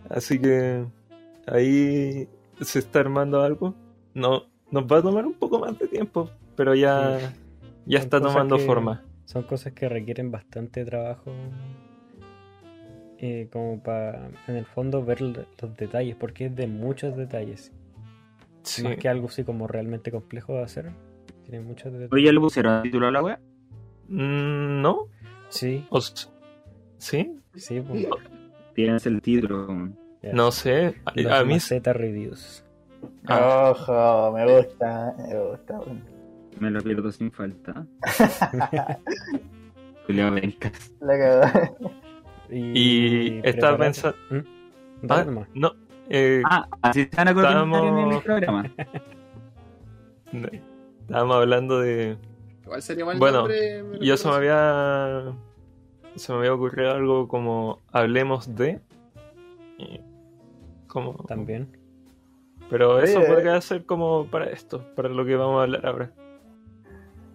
Así 0.10 0.38
que 0.40 0.86
ahí 1.48 2.28
se 2.62 2.80
está 2.80 3.00
armando 3.00 3.42
algo. 3.42 3.74
No, 4.14 4.44
nos 4.70 4.84
va 4.84 4.98
a 4.98 5.02
tomar 5.02 5.26
un 5.26 5.34
poco 5.34 5.60
más 5.60 5.78
de 5.80 5.88
tiempo, 5.88 6.30
pero 6.56 6.76
ya, 6.76 7.20
Sí. 7.20 7.26
ya 7.86 8.00
está 8.00 8.20
tomando 8.22 8.58
que- 8.58 8.66
forma. 8.66 9.04
Son 9.26 9.44
cosas 9.44 9.74
que 9.74 9.88
requieren 9.90 10.32
bastante 10.32 10.84
trabajo. 10.86 11.32
eh, 13.20 13.48
como 13.54 13.82
para, 13.82 14.28
en 14.48 14.56
el 14.58 14.66
fondo, 14.66 15.04
ver 15.06 15.22
los 15.22 15.38
detalles, 15.78 16.16
porque 16.18 16.48
es 16.48 16.56
de 16.56 16.68
muchos 16.68 17.16
detalles. 17.16 17.72
Sí. 18.64 18.84
Más 18.84 18.98
que 18.98 19.08
algo 19.08 19.28
así 19.28 19.44
como 19.46 19.66
realmente 19.68 20.12
complejo 20.12 20.54
de 20.56 20.64
hacer. 20.64 20.92
Tiene 21.44 21.62
muchos 21.62 21.92
detalles. 21.94 22.12
Oye, 22.12 22.32
¿le 22.34 22.40
pusieron 22.40 22.82
título 22.84 23.08
a 23.08 23.12
la 23.12 23.24
wea? 23.24 23.40
Mm, 24.10 24.82
¿No? 24.82 25.08
Sí, 25.50 25.86
O 25.90 26.02
¿Sí? 26.02 27.40
sí. 27.56 27.82
pues, 27.82 28.08
Tienes 28.74 29.06
el 29.06 29.22
título. 29.22 29.90
ya. 30.22 30.34
No 30.34 30.52
sé. 30.52 30.96
A, 31.06 31.12
Los 31.16 31.32
a 31.32 31.44
mí 31.46 31.54
Maceta 31.54 31.94
Reviews. 31.94 32.66
Ah. 33.28 33.72
Ojo, 33.72 34.32
me 34.34 34.54
gusta, 34.58 35.14
me 35.18 35.40
gusta. 35.50 35.78
bueno. 35.78 36.02
Me 36.60 36.70
lo 36.72 36.82
pierdo 36.82 37.12
sin 37.12 37.32
falta. 37.32 37.86
Julio. 40.08 40.34
La 41.02 41.18
cagó. 41.18 41.78
Y 42.50 43.40
estaba 43.48 43.78
pensando. 43.78 44.18
¿Mm? 44.30 44.40
Ah, 45.10 45.26
no. 45.54 45.74
eh, 46.10 46.42
Ah, 46.46 46.68
así 46.82 47.06
se 47.06 47.16
van 47.16 47.28
a 47.30 47.34
comentar 47.34 47.84
en 47.86 48.12
el 48.12 48.22
programa. 48.22 48.72
estábamos 51.02 51.36
hablando 51.38 51.80
de. 51.80 52.18
Igual 52.64 52.82
sería 52.82 53.06
mal 53.06 53.18
Bueno, 53.20 53.40
nombre. 53.40 53.84
me 53.84 54.00
Yo 54.00 54.18
se 54.18 54.28
me 54.28 54.36
había. 54.36 55.34
Se 56.16 56.32
me 56.32 56.40
había 56.40 56.54
ocurrido 56.54 56.92
algo 56.92 57.28
como 57.28 57.80
hablemos 57.92 58.56
de. 58.56 58.80
y 59.78 60.00
Como, 60.88 61.14
También. 61.28 61.76
pero 62.70 63.00
eso 63.00 63.20
Oye, 63.20 63.28
podría 63.28 63.60
ser 63.62 63.86
como 63.86 64.26
para 64.28 64.46
esto, 64.46 64.84
para 64.96 65.10
lo 65.10 65.26
que 65.26 65.36
vamos 65.36 65.60
a 65.60 65.64
hablar 65.64 65.86
ahora. 65.86 66.12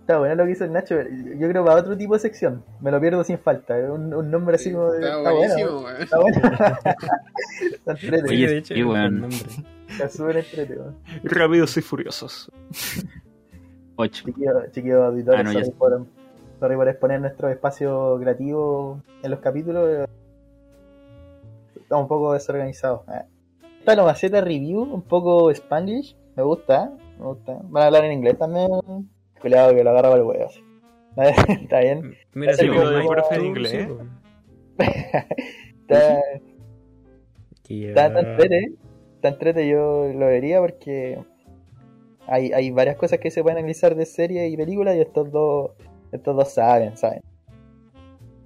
Está 0.08 0.20
bueno 0.20 0.36
lo 0.36 0.46
que 0.46 0.52
hizo 0.52 0.64
el 0.64 0.72
Nacho. 0.72 0.96
Yo 1.36 1.50
creo 1.50 1.62
para 1.66 1.82
otro 1.82 1.94
tipo 1.94 2.14
de 2.14 2.20
sección. 2.20 2.64
Me 2.80 2.90
lo 2.90 2.98
pierdo 2.98 3.22
sin 3.24 3.38
falta. 3.38 3.74
Un, 3.76 4.14
un 4.14 4.30
nombre 4.30 4.54
así 4.54 4.72
como 4.72 4.90
de. 4.90 5.00
Está 5.00 5.18
Está 5.18 5.32
buenísimo, 5.32 5.80
bueno. 5.82 5.98
Está 5.98 6.18
bueno. 6.22 6.40
Está 7.74 7.92
entrete. 7.92 8.28
Oye, 8.30 8.48
de 8.48 8.56
hecho, 8.56 8.86
buen 8.86 9.20
nombre. 9.20 9.38
Está 9.86 10.08
súper 10.08 10.38
entrete, 10.38 10.78
weón. 10.78 10.96
Rápidos 11.24 11.76
y 11.76 11.82
furiosos. 11.82 12.50
8. 13.96 14.22
Chiquillos 14.24 14.72
chiquillo 14.72 15.04
auditores, 15.04 15.40
Ah, 15.40 15.42
no, 15.42 15.52
sorry, 15.52 15.70
por, 15.72 16.06
sorry 16.58 16.76
por 16.76 16.88
exponer 16.88 17.20
nuestro 17.20 17.50
espacio 17.50 18.16
creativo 18.18 19.02
en 19.22 19.30
los 19.30 19.40
capítulos. 19.40 20.08
Está 21.76 21.98
un 21.98 22.08
poco 22.08 22.32
desorganizado. 22.32 23.04
Eh. 23.12 23.26
Esta 23.80 23.94
lo 23.94 24.06
maceta 24.06 24.40
review, 24.40 24.80
un 24.84 25.02
poco 25.02 25.50
spanglish. 25.50 26.16
Me 26.34 26.44
gusta, 26.44 26.84
¿eh? 26.84 27.02
me 27.18 27.26
gusta. 27.26 27.58
Van 27.64 27.82
a 27.82 27.86
hablar 27.88 28.06
en 28.06 28.12
inglés 28.12 28.38
también. 28.38 28.70
Cuidado 29.40 29.74
que 29.74 29.84
lo 29.84 29.90
agarra 29.90 30.10
para 30.10 30.20
el 30.22 30.26
huevo. 30.26 30.50
Está 31.48 31.80
bien. 31.80 32.14
Mira, 32.34 32.54
si 32.54 32.66
lo 32.66 32.90
de 32.90 32.98
digo 33.00 33.10
profe 33.10 33.34
en 33.34 33.40
tú, 33.40 33.46
inglés, 33.46 33.74
¿eh? 33.74 33.88
pues. 34.76 34.88
Está, 35.88 36.20
Que 37.64 37.88
está, 37.88 38.12
ya- 38.12 38.20
entrete. 38.20 38.72
Está 39.16 39.28
entrete, 39.28 39.68
yo 39.68 40.12
lo 40.14 40.26
vería 40.26 40.60
porque 40.60 41.18
hay, 42.26 42.52
hay 42.52 42.70
varias 42.70 42.96
cosas 42.96 43.18
que 43.18 43.30
se 43.30 43.42
pueden 43.42 43.58
analizar 43.58 43.96
de 43.96 44.06
series 44.06 44.52
y 44.52 44.56
películas 44.56 44.94
y 44.96 45.00
estos 45.00 45.32
dos, 45.32 45.70
estos 46.12 46.36
dos 46.36 46.52
saben, 46.52 46.96
saben. 46.96 47.22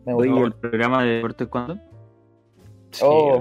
Me 0.06 0.14
gustó. 0.14 0.46
¿el 0.46 0.52
programa 0.54 1.04
de 1.04 1.10
deportes 1.16 1.48
cuándo? 1.48 1.74
Sí, 2.92 3.04
Oh. 3.04 3.38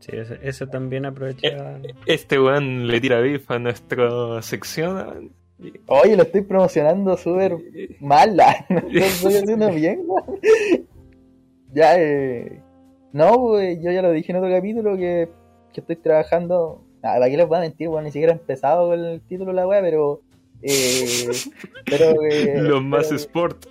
Sí, 0.00 0.10
eso, 0.16 0.34
eso 0.42 0.66
también 0.66 1.06
aprovecha. 1.06 1.80
Este 2.04 2.38
weón 2.38 2.86
le 2.88 3.00
tira 3.00 3.20
bif 3.20 3.50
a 3.50 3.58
nuestra 3.58 4.42
sección. 4.42 5.32
Oye, 5.86 6.16
lo 6.16 6.22
estoy 6.24 6.42
promocionando 6.42 7.16
súper 7.16 7.56
mala. 8.00 8.66
No 8.68 8.80
lo 8.80 9.04
estoy 9.04 9.34
haciendo 9.42 9.70
bien, 9.70 10.02
weón. 10.06 10.40
Ya, 11.72 11.94
eh. 11.98 12.60
No, 13.12 13.32
pues, 13.48 13.78
yo 13.82 13.90
ya 13.92 14.02
lo 14.02 14.10
dije 14.12 14.32
en 14.32 14.38
otro 14.38 14.50
capítulo 14.50 14.96
que, 14.96 15.28
que 15.72 15.80
estoy 15.80 15.96
trabajando. 15.96 16.82
Nada, 17.02 17.16
¿para 17.16 17.30
qué 17.30 17.36
les 17.36 17.46
voy 17.46 17.58
a 17.58 17.60
mentir, 17.62 17.88
weón? 17.88 18.04
Ni 18.04 18.10
siquiera 18.10 18.32
he 18.32 18.36
empezado 18.36 18.88
con 18.88 18.98
el 19.04 19.20
título 19.22 19.50
de 19.50 19.56
la 19.56 19.66
weá, 19.66 19.80
pero. 19.80 20.20
Eh, 20.62 21.30
pero. 21.84 22.22
Eh, 22.30 22.54
Los 22.62 22.82
más 22.82 23.06
pero- 23.06 23.16
sport. 23.16 23.66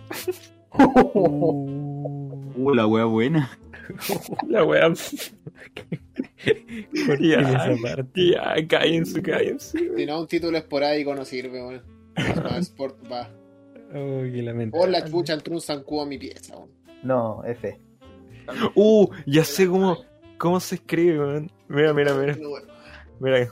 Uh, 0.75 2.71
la 2.73 2.87
wea 2.87 3.05
buena. 3.05 3.57
La. 4.47 4.63
Tiene 6.43 7.27
ya, 7.27 7.75
ya, 8.13 8.67
cállense, 8.67 9.21
cállense. 9.21 9.77
Si 9.95 10.05
no, 10.05 10.21
un 10.21 10.27
título 10.27 10.57
esporádico 10.57 11.15
no 11.15 11.25
sirve, 11.25 11.61
weón. 11.63 11.81
Más 12.43 12.67
Sport 12.67 13.11
va. 13.11 13.29
Uy, 13.93 14.41
lamentable. 14.41 14.81
Por 14.81 14.89
la 14.89 15.05
chucha 15.05 15.33
entró 15.33 15.53
un 15.53 15.61
zancudo 15.61 16.01
a 16.01 16.05
mi 16.05 16.17
pieza, 16.17 16.57
weón. 16.57 16.69
No, 17.03 17.43
F. 17.45 17.79
Uh, 18.75 19.07
ya 19.25 19.43
sé 19.43 19.67
cómo, 19.67 19.97
cómo 20.37 20.59
se 20.59 20.75
escribe, 20.75 21.19
weón. 21.19 21.51
Mira, 21.67 21.93
mira, 21.93 22.13
mira. 22.13 22.37
Mira, 23.19 23.47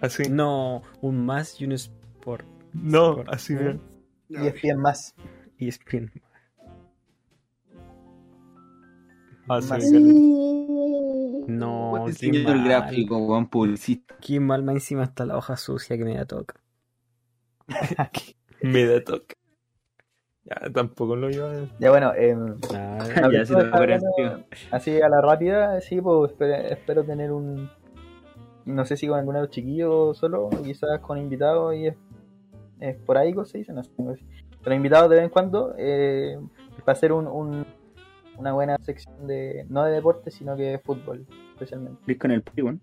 así. 0.00 0.24
No, 0.28 0.82
un 1.00 1.24
más 1.24 1.60
y 1.60 1.64
un 1.64 1.72
sport. 1.72 2.46
No, 2.72 3.10
Sport. 3.10 3.28
así, 3.32 3.54
mira. 3.54 3.78
Y 4.28 4.46
es 4.46 4.62
bien 4.62 4.78
más. 4.78 5.14
Y 5.58 5.68
spin. 5.68 6.10
Así, 6.10 6.20
Más. 6.20 6.33
Mira. 9.46 10.12
No, 11.46 11.90
Buen 11.90 12.14
qué 12.14 12.32
mal. 12.44 12.64
gráfico, 12.64 13.18
weón, 13.18 13.48
publicista. 13.48 14.14
Qué 14.20 14.40
mal, 14.40 14.62
más 14.62 14.76
encima 14.76 15.04
está 15.04 15.26
la 15.26 15.36
hoja 15.36 15.56
sucia 15.56 15.96
que 15.98 16.04
me 16.04 16.14
da 16.14 16.24
toca. 16.24 16.54
Me 18.62 18.86
da 18.86 19.02
toque. 19.04 19.34
Ya, 20.44 20.70
tampoco 20.72 21.16
lo 21.16 21.30
iba 21.30 21.50
a... 21.50 21.66
Ya, 21.78 21.90
bueno, 21.90 22.12
em, 22.14 22.56
Ah, 22.74 23.28
Ya, 23.32 23.44
sí 23.44 23.54
hablando-. 23.72 24.44
Así 24.70 25.00
a 25.00 25.08
la 25.08 25.20
rápida, 25.20 25.80
sí, 25.80 26.00
pues 26.00 26.32
espero, 26.32 26.54
espero 26.54 27.04
tener 27.04 27.32
un. 27.32 27.70
No 28.66 28.84
sé 28.86 28.96
si 28.96 29.06
con 29.06 29.18
alguno 29.18 29.38
de 29.38 29.44
los 29.46 29.54
chiquillos 29.54 30.16
solo, 30.16 30.48
quizás 30.62 31.00
con 31.00 31.18
invitados 31.18 31.74
y 31.74 31.88
es, 31.88 31.96
esporádicos, 32.80 33.50
se 33.50 33.58
dice, 33.58 33.72
no 33.72 33.82
sé. 33.82 33.90
no. 33.98 34.14
Pero 34.62 34.76
invitados 34.76 35.10
de 35.10 35.16
vez 35.16 35.24
en 35.24 35.30
cuando, 35.30 35.74
eh, 35.76 36.38
va 36.88 36.92
a 36.92 36.96
ser 36.96 37.12
un, 37.12 37.26
un- 37.26 37.66
una 38.38 38.52
buena 38.52 38.76
sección 38.80 39.26
de. 39.26 39.64
No 39.68 39.84
de 39.84 39.92
deporte, 39.92 40.30
sino 40.30 40.56
que 40.56 40.62
de 40.62 40.78
fútbol, 40.78 41.26
especialmente. 41.54 42.00
Chris 42.04 42.18
con 42.18 42.30
el 42.30 42.42
pali, 42.42 42.62
weón. 42.62 42.80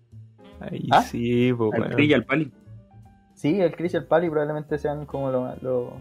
Ahí 0.60 0.88
¿Ah? 0.92 1.02
sí, 1.02 1.52
pues, 1.52 1.72
Al 1.74 1.80
weón. 1.80 1.92
Chris 1.94 2.10
y 2.10 2.14
al 2.14 2.24
pali. 2.24 2.52
Sí, 3.34 3.60
el 3.60 3.74
Chris 3.74 3.94
y 3.94 3.96
el 3.96 4.04
Pali 4.04 4.28
probablemente 4.30 4.78
sean 4.78 5.04
como 5.06 5.30
lo- 5.30 5.54
lo- 5.62 5.92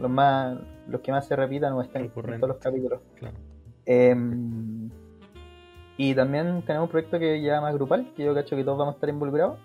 los 0.00 0.10
más. 0.10 0.56
los 0.88 1.00
que 1.02 1.10
más 1.12 1.26
se 1.26 1.36
repitan 1.36 1.72
o 1.74 1.82
están 1.82 2.04
en 2.04 2.10
todos 2.10 2.48
los 2.48 2.56
capítulos. 2.58 3.00
claro. 3.16 3.36
Em, 3.84 4.88
y 5.96 6.14
también 6.14 6.62
tenemos 6.62 6.86
un 6.86 6.90
proyecto 6.90 7.18
que 7.18 7.40
ya 7.42 7.60
más 7.60 7.74
grupal, 7.74 8.12
que 8.16 8.24
yo 8.24 8.34
cacho 8.34 8.56
que 8.56 8.64
todos 8.64 8.78
vamos 8.78 8.94
a 8.94 8.96
estar 8.96 9.08
involucrados. 9.08 9.58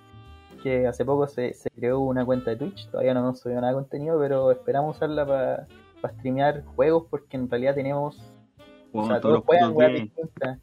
Que 0.64 0.86
hace 0.88 1.04
poco 1.06 1.28
se, 1.28 1.54
se 1.54 1.70
creó 1.72 2.00
una 2.02 2.24
cuenta 2.26 2.52
de 2.52 2.58
Twitch, 2.58 2.88
todavía 2.92 3.14
no 3.16 3.22
hemos 3.22 3.40
subido 3.40 3.60
nada 3.62 3.74
de 3.74 3.80
contenido, 3.80 4.20
pero 4.20 4.52
esperamos 4.52 4.96
usarla 4.98 5.26
para 5.26 5.68
streamear 6.14 6.64
juegos 6.76 7.06
porque 7.10 7.38
en 7.38 7.50
realidad 7.50 7.76
tenemos. 7.76 8.31
O 8.94 9.08
sea, 9.08 9.22
todos 9.22 9.44
juegan 9.46 9.72
weas 9.76 9.94
distintas. 9.94 10.60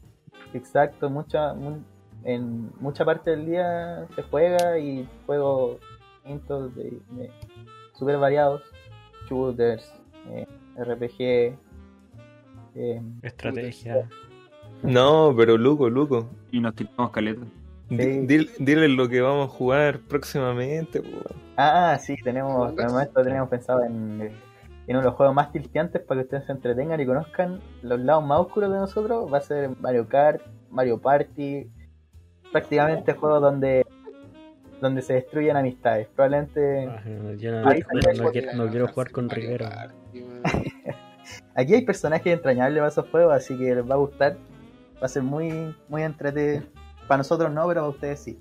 Exacto, 0.53 1.09
mucha, 1.09 1.53
mu- 1.53 1.81
en 2.23 2.71
mucha 2.79 3.05
parte 3.05 3.31
del 3.31 3.45
día 3.45 4.07
se 4.15 4.21
juega 4.23 4.77
y 4.79 5.07
juegos 5.25 5.77
distintos, 6.23 6.75
de, 6.75 6.99
de 7.11 7.31
super 7.93 8.17
variados, 8.17 8.61
shooters, 9.29 9.91
eh, 10.31 10.45
RPG. 10.77 11.57
em, 12.75 13.19
Estrategia. 13.23 14.07
No, 14.83 15.33
pero 15.35 15.57
Luco, 15.57 15.89
Luco. 15.89 16.27
Y 16.51 16.59
nos 16.59 16.73
tiramos 16.75 17.11
caleta. 17.11 17.41
Di- 17.89 18.25
dil- 18.27 18.49
Diles 18.59 18.89
lo 18.91 19.09
que 19.09 19.19
vamos 19.21 19.47
a 19.49 19.51
jugar 19.51 19.99
próximamente. 19.99 21.01
Ah, 21.57 21.97
sí, 21.99 22.15
tenemos, 22.23 22.71
por 22.73 22.81
el 22.81 22.89
momento 22.91 23.21
tenemos 23.23 23.49
pensado 23.49 23.83
en, 23.83 24.31
en 24.89 24.95
uno 24.95 25.01
de 25.03 25.05
los 25.11 25.15
juegos 25.15 25.35
más 25.35 25.51
tilteantes 25.51 26.01
para 26.01 26.19
que 26.19 26.25
ustedes 26.25 26.45
se 26.47 26.51
entretengan 26.51 26.99
y 26.99 27.05
conozcan 27.05 27.61
los 27.83 27.99
lados 27.99 28.25
más 28.25 28.39
oscuros 28.39 28.71
de 28.71 28.77
nosotros. 28.79 29.31
Va 29.31 29.37
a 29.37 29.41
ser 29.41 29.69
Mario 29.79 30.07
Kart, 30.07 30.41
Mario 30.71 30.99
Party, 30.99 31.69
prácticamente 32.51 33.13
juegos 33.13 33.39
donde 33.41 33.85
donde 34.81 35.01
se 35.03 35.13
destruyen 35.13 35.57
amistades. 35.57 36.07
Probablemente 36.07 36.87
Ah, 36.87 37.01
no, 37.05 37.33
yo 37.33 37.51
no, 37.51 37.67
Ahí 37.69 37.81
no- 37.81 38.01
salió 38.01 38.23
no 38.23 38.31
quiero, 38.31 38.53
no 38.55 38.67
quiero 38.69 38.87
jugar 38.87 39.11
con 39.11 39.29
Rivera. 39.29 39.89
Aquí 41.55 41.73
hay 41.75 41.81
personajes 41.85 42.33
entrañables 42.33 42.79
para 42.79 42.87
esos 42.87 43.09
juegos, 43.09 43.33
así 43.35 43.55
que 43.57 43.75
les 43.75 43.87
va 43.87 43.93
a 43.93 43.97
gustar. 43.99 44.37
Va 45.01 45.05
a 45.05 45.07
ser 45.07 45.21
muy, 45.21 45.75
muy 45.87 46.01
entretenido. 46.01 46.63
Para 47.07 47.19
nosotros 47.19 47.51
no, 47.51 47.67
pero 47.67 47.81
para 47.81 47.89
ustedes 47.89 48.19
sí. 48.21 48.39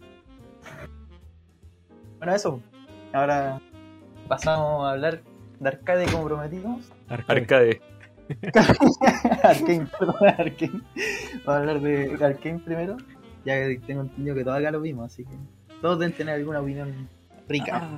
Bueno, 2.18 2.34
eso. 2.34 2.60
Ahora 3.12 3.60
pasamos 4.28 4.86
a 4.86 4.92
hablar 4.92 5.20
de 5.60 5.68
arcade 5.68 6.06
como 6.06 6.24
prometimos. 6.26 6.92
Arcade. 7.08 7.40
Arcade. 7.40 7.80
Arkane, 9.42 9.86
perdón, 9.98 10.16
Arkane. 10.20 10.80
Vamos 11.44 11.46
a 11.46 11.56
hablar 11.56 11.80
de 11.80 12.24
Arkane 12.24 12.58
primero. 12.60 12.96
Ya 13.44 13.54
que 13.54 13.80
tengo 13.86 14.02
entendido 14.02 14.34
que 14.34 14.44
todos 14.44 14.58
acá 14.58 14.70
lo 14.70 14.80
vimos, 14.80 15.06
así 15.06 15.24
que 15.24 15.36
todos 15.80 15.98
deben 15.98 16.14
tener 16.14 16.34
alguna 16.34 16.60
opinión 16.60 17.08
rica. 17.48 17.88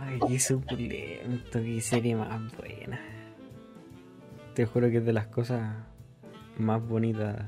Ay, 0.00 0.18
qué 0.28 0.38
suculento, 0.38 1.62
qué 1.62 1.80
serie 1.80 2.16
más 2.16 2.28
buena. 2.56 3.00
Te 4.54 4.66
juro 4.66 4.90
que 4.90 4.98
es 4.98 5.04
de 5.06 5.12
las 5.14 5.28
cosas 5.28 5.76
más 6.58 6.86
bonitas 6.86 7.46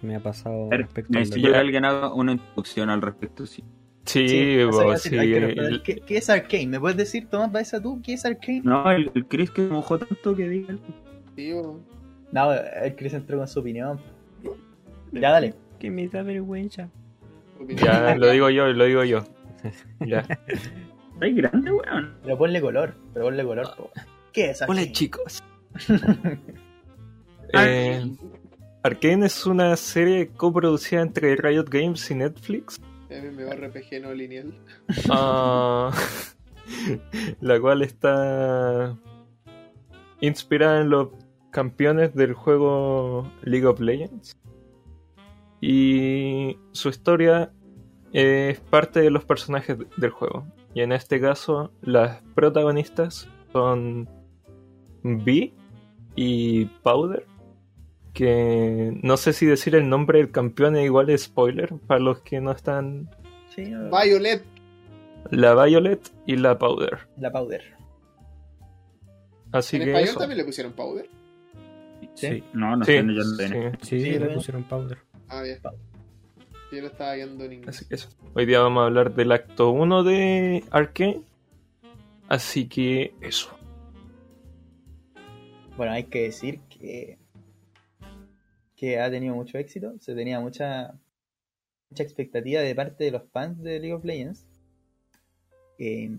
que 0.00 0.06
me 0.06 0.14
ha 0.14 0.20
pasado 0.22 0.68
A 0.70 0.76
respecto 0.76 1.12
Necesito 1.12 1.36
deporte. 1.38 1.52
que 1.52 1.58
alguien 1.58 1.84
haga 1.84 2.14
una 2.14 2.32
introducción 2.32 2.88
al 2.90 3.02
respecto, 3.02 3.46
sí. 3.46 3.64
Sí, 4.10 4.26
sí. 5.02 5.20
¿Qué, 5.84 6.02
qué 6.04 6.16
es 6.16 6.28
Arkane? 6.28 6.66
¿Me 6.66 6.80
puedes 6.80 6.96
decir, 6.96 7.28
Tomás 7.28 7.52
Baeza, 7.52 7.80
tú, 7.80 8.00
qué 8.02 8.14
es 8.14 8.24
Arkane? 8.24 8.62
No, 8.64 8.90
el, 8.90 9.08
el 9.14 9.24
Chris 9.26 9.52
que 9.52 9.62
mojó 9.62 9.98
tanto 9.98 10.34
que 10.34 10.48
diga. 10.48 10.76
Sí. 11.36 11.52
No, 12.32 12.52
el 12.52 12.96
Chris 12.96 13.14
entró 13.14 13.38
con 13.38 13.46
su 13.46 13.60
opinión. 13.60 14.00
Ya, 15.12 15.30
dale. 15.30 15.54
Que 15.78 15.90
me 15.90 16.08
da 16.08 16.22
vergüenza. 16.22 16.88
Ya, 17.68 18.16
lo 18.16 18.30
digo 18.30 18.50
yo, 18.50 18.66
lo 18.66 18.84
digo 18.84 19.04
yo. 19.04 19.24
Ya. 20.00 20.20
Está 20.48 21.26
ahí 21.26 21.34
grande, 21.34 21.70
weón. 21.70 22.14
Pero 22.24 22.36
ponle 22.38 22.60
color, 22.60 22.94
pero 23.14 23.26
ponle 23.26 23.44
color. 23.44 23.76
po. 23.76 23.90
¿Qué 24.32 24.50
es 24.50 24.62
Arkane? 24.62 24.82
Hola 24.82 24.92
chicos. 24.92 25.42
Eh, 27.52 28.08
Arkane 28.84 29.26
es 29.26 29.44
una 29.44 29.74
serie 29.76 30.28
coproducida 30.28 31.00
entre 31.02 31.34
Riot 31.34 31.64
Games 31.68 32.08
y 32.12 32.14
Netflix, 32.14 32.80
MMORPG 33.10 34.00
no 34.02 34.14
lineal. 34.14 34.54
ah, 35.10 35.90
la 37.40 37.60
cual 37.60 37.82
está 37.82 38.96
inspirada 40.20 40.80
en 40.80 40.90
los 40.90 41.08
campeones 41.50 42.14
del 42.14 42.32
juego 42.34 43.30
League 43.42 43.66
of 43.66 43.80
Legends. 43.80 44.36
Y 45.60 46.56
su 46.72 46.88
historia 46.88 47.52
es 48.12 48.60
parte 48.60 49.00
de 49.00 49.10
los 49.10 49.24
personajes 49.24 49.78
de- 49.78 49.86
del 49.96 50.10
juego. 50.10 50.46
Y 50.74 50.80
en 50.82 50.92
este 50.92 51.20
caso, 51.20 51.72
las 51.82 52.22
protagonistas 52.34 53.28
son 53.52 54.08
Vi 55.02 55.52
y 56.14 56.66
Powder. 56.82 57.26
Que 58.12 58.98
no 59.02 59.16
sé 59.16 59.32
si 59.32 59.46
decir 59.46 59.74
el 59.76 59.88
nombre 59.88 60.18
del 60.18 60.30
campeón 60.32 60.76
es 60.76 60.84
igual 60.84 61.10
es 61.10 61.22
spoiler 61.24 61.72
para 61.86 62.00
los 62.00 62.20
que 62.20 62.40
no 62.40 62.50
están. 62.52 63.08
Sí, 63.54 63.64
Violet. 63.64 64.42
La 65.30 65.54
Violet 65.64 66.00
y 66.26 66.36
la 66.36 66.58
Powder. 66.58 66.98
la 67.18 67.30
powder. 67.30 67.62
Así 69.52 69.76
¿En 69.76 69.82
que 69.82 69.88
español 69.90 70.08
eso. 70.08 70.18
también 70.18 70.38
le 70.38 70.44
pusieron 70.44 70.72
powder? 70.72 71.08
Sí. 72.14 72.42
No, 72.52 72.76
no 72.76 72.84
Sí, 72.84 72.92
sé, 72.92 72.98
tengo. 72.98 73.22
sí. 73.22 73.78
Sí, 73.82 74.00
Sí, 74.00 74.18
le 74.18 74.26
pusieron 74.30 74.64
powder. 74.64 74.98
Ah, 75.28 75.42
bien. 75.42 75.58
Yo 76.72 76.80
lo 76.80 76.86
estaba 76.86 77.14
viendo 77.14 77.44
en 77.44 77.52
inglés. 77.54 77.76
Así 77.76 77.88
que 77.88 77.94
eso. 77.96 78.08
Hoy 78.34 78.46
día 78.46 78.60
vamos 78.60 78.82
a 78.82 78.86
hablar 78.86 79.14
del 79.14 79.32
acto 79.32 79.70
1 79.70 80.04
de 80.04 80.64
Arkane. 80.70 81.22
Así 82.28 82.68
que 82.68 83.12
eso. 83.20 83.50
Bueno, 85.76 85.92
hay 85.92 86.04
que 86.04 86.22
decir 86.22 86.60
que, 86.68 87.18
que 88.80 88.98
ha 88.98 89.10
tenido 89.10 89.34
mucho 89.34 89.58
éxito. 89.58 89.92
Se 90.00 90.14
tenía 90.14 90.40
mucha, 90.40 90.98
mucha 91.90 92.02
expectativa 92.02 92.62
de 92.62 92.74
parte 92.74 93.04
de 93.04 93.10
los 93.10 93.24
fans 93.30 93.62
de 93.62 93.78
League 93.78 93.92
of 93.92 94.06
Legends. 94.06 94.46
Eh, 95.78 96.10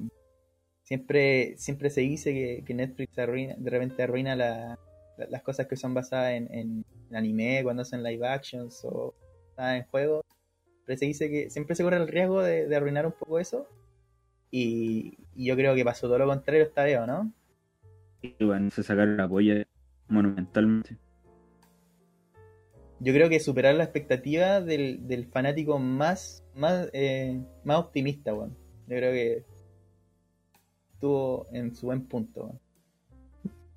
siempre, 0.83 1.57
siempre 1.57 1.89
se 1.89 2.01
dice 2.01 2.31
que, 2.33 2.63
que 2.63 2.73
Netflix 2.75 3.17
arruina, 3.17 3.55
de 3.57 3.69
repente 3.71 4.03
arruina 4.03 4.35
la- 4.35 4.77
la- 5.17 5.27
las 5.27 5.41
cosas 5.41 5.65
que 5.65 5.75
son 5.75 5.95
basadas 5.95 6.33
en, 6.33 6.53
en- 6.53 6.85
anime, 7.11 7.61
cuando 7.63 7.81
hacen 7.81 8.03
live 8.03 8.27
actions 8.27 8.85
o 8.85 9.15
en 9.57 9.83
juegos. 9.85 10.23
Pero 10.85 10.99
se 10.99 11.05
dice 11.07 11.29
que 11.31 11.49
siempre 11.49 11.75
se 11.75 11.81
corre 11.83 11.97
el 11.97 12.07
riesgo 12.07 12.43
de, 12.43 12.67
de 12.67 12.75
arruinar 12.75 13.07
un 13.07 13.13
poco 13.13 13.39
eso. 13.39 13.67
Y, 14.51 15.17
yo 15.35 15.55
creo 15.55 15.73
que 15.73 15.83
pasó 15.83 16.07
todo 16.07 16.19
lo 16.19 16.27
contrario 16.27 16.63
esta 16.63 16.83
vez, 16.83 16.99
¿o 16.99 17.07
¿no? 17.07 17.33
Y 18.21 18.45
bueno, 18.45 18.69
se 18.69 18.83
sacaron 18.83 19.17
la 19.17 19.27
polla 19.27 19.65
monumentalmente. 20.09 20.97
Yo 23.01 23.13
creo 23.13 23.29
que 23.29 23.39
superar 23.39 23.73
la 23.75 23.83
expectativa 23.83 24.61
del, 24.61 25.07
del 25.07 25.25
fanático 25.25 25.79
más 25.79 26.45
más 26.55 26.89
eh, 26.93 27.41
más 27.63 27.79
optimista, 27.79 28.33
weón. 28.33 28.55
Yo 28.87 28.97
creo 28.97 29.11
que 29.11 29.43
estuvo 30.93 31.47
en 31.51 31.75
su 31.75 31.87
buen 31.87 32.05
punto. 32.05 32.43
weón. 32.43 32.59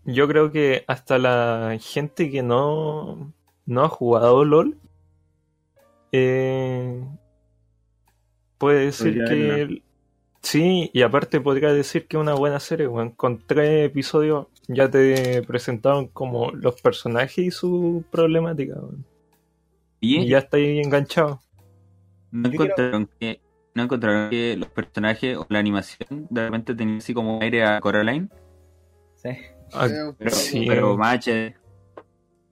Yo 0.05 0.29
creo 0.29 0.53
que 0.53 0.85
hasta 0.87 1.19
la 1.19 1.79
gente 1.81 2.31
que 2.31 2.43
no, 2.43 3.33
no 3.65 3.85
ha 3.85 3.89
jugado 3.89 4.45
LOL 4.45 4.77
eh, 6.13 7.03
puede 8.59 8.85
decir 8.87 9.25
que 9.27 9.83
sí, 10.43 10.91
y 10.93 11.01
aparte 11.01 11.41
podría 11.41 11.73
decir 11.73 12.07
que 12.07 12.19
es 12.19 12.21
una 12.21 12.35
buena 12.35 12.61
serie, 12.61 12.89
weón. 12.89 13.13
Con 13.13 13.43
tres 13.47 13.87
episodios 13.87 14.49
ya 14.69 14.91
te 14.91 15.43
presentaron 15.45 16.09
como 16.09 16.51
los 16.51 16.83
personajes 16.83 17.39
y 17.39 17.51
su 17.51 18.05
problemática, 18.11 18.75
weón. 18.75 19.14
Y, 20.05 20.19
Y 20.23 20.29
ya 20.29 20.39
está 20.39 20.57
ahí 20.57 20.79
enganchado. 20.81 21.41
no 22.31 22.49
quiero- 22.51 22.65
encontraron 22.65 23.09
que 23.19 23.41
no 23.75 23.83
encontraron 23.85 24.31
que 24.31 24.57
los 24.57 24.69
personajes 24.69 25.37
o 25.37 25.47
la 25.49 25.59
animación 25.59 26.27
de 26.31 26.45
repente 26.45 26.75
tenían 26.75 26.99
así 26.99 27.13
como 27.15 27.41
aire 27.43 27.65
a 27.65 27.81
Coraline, 27.81 28.29
Sí. 29.17 29.31
Ah, 29.73 29.89
pero. 30.19 30.31
Sí. 30.31 30.65
pero 30.69 30.97
HD. 30.97 31.55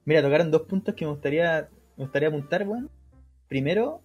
Mira, 0.05 0.21
tocaron 0.21 0.51
dos 0.51 0.63
puntos 0.63 0.95
que 0.95 1.05
me 1.05 1.11
gustaría 1.11 1.69
me 1.95 2.03
gustaría 2.05 2.27
apuntar, 2.29 2.67
weón. 2.67 2.89
Primero, 3.47 4.01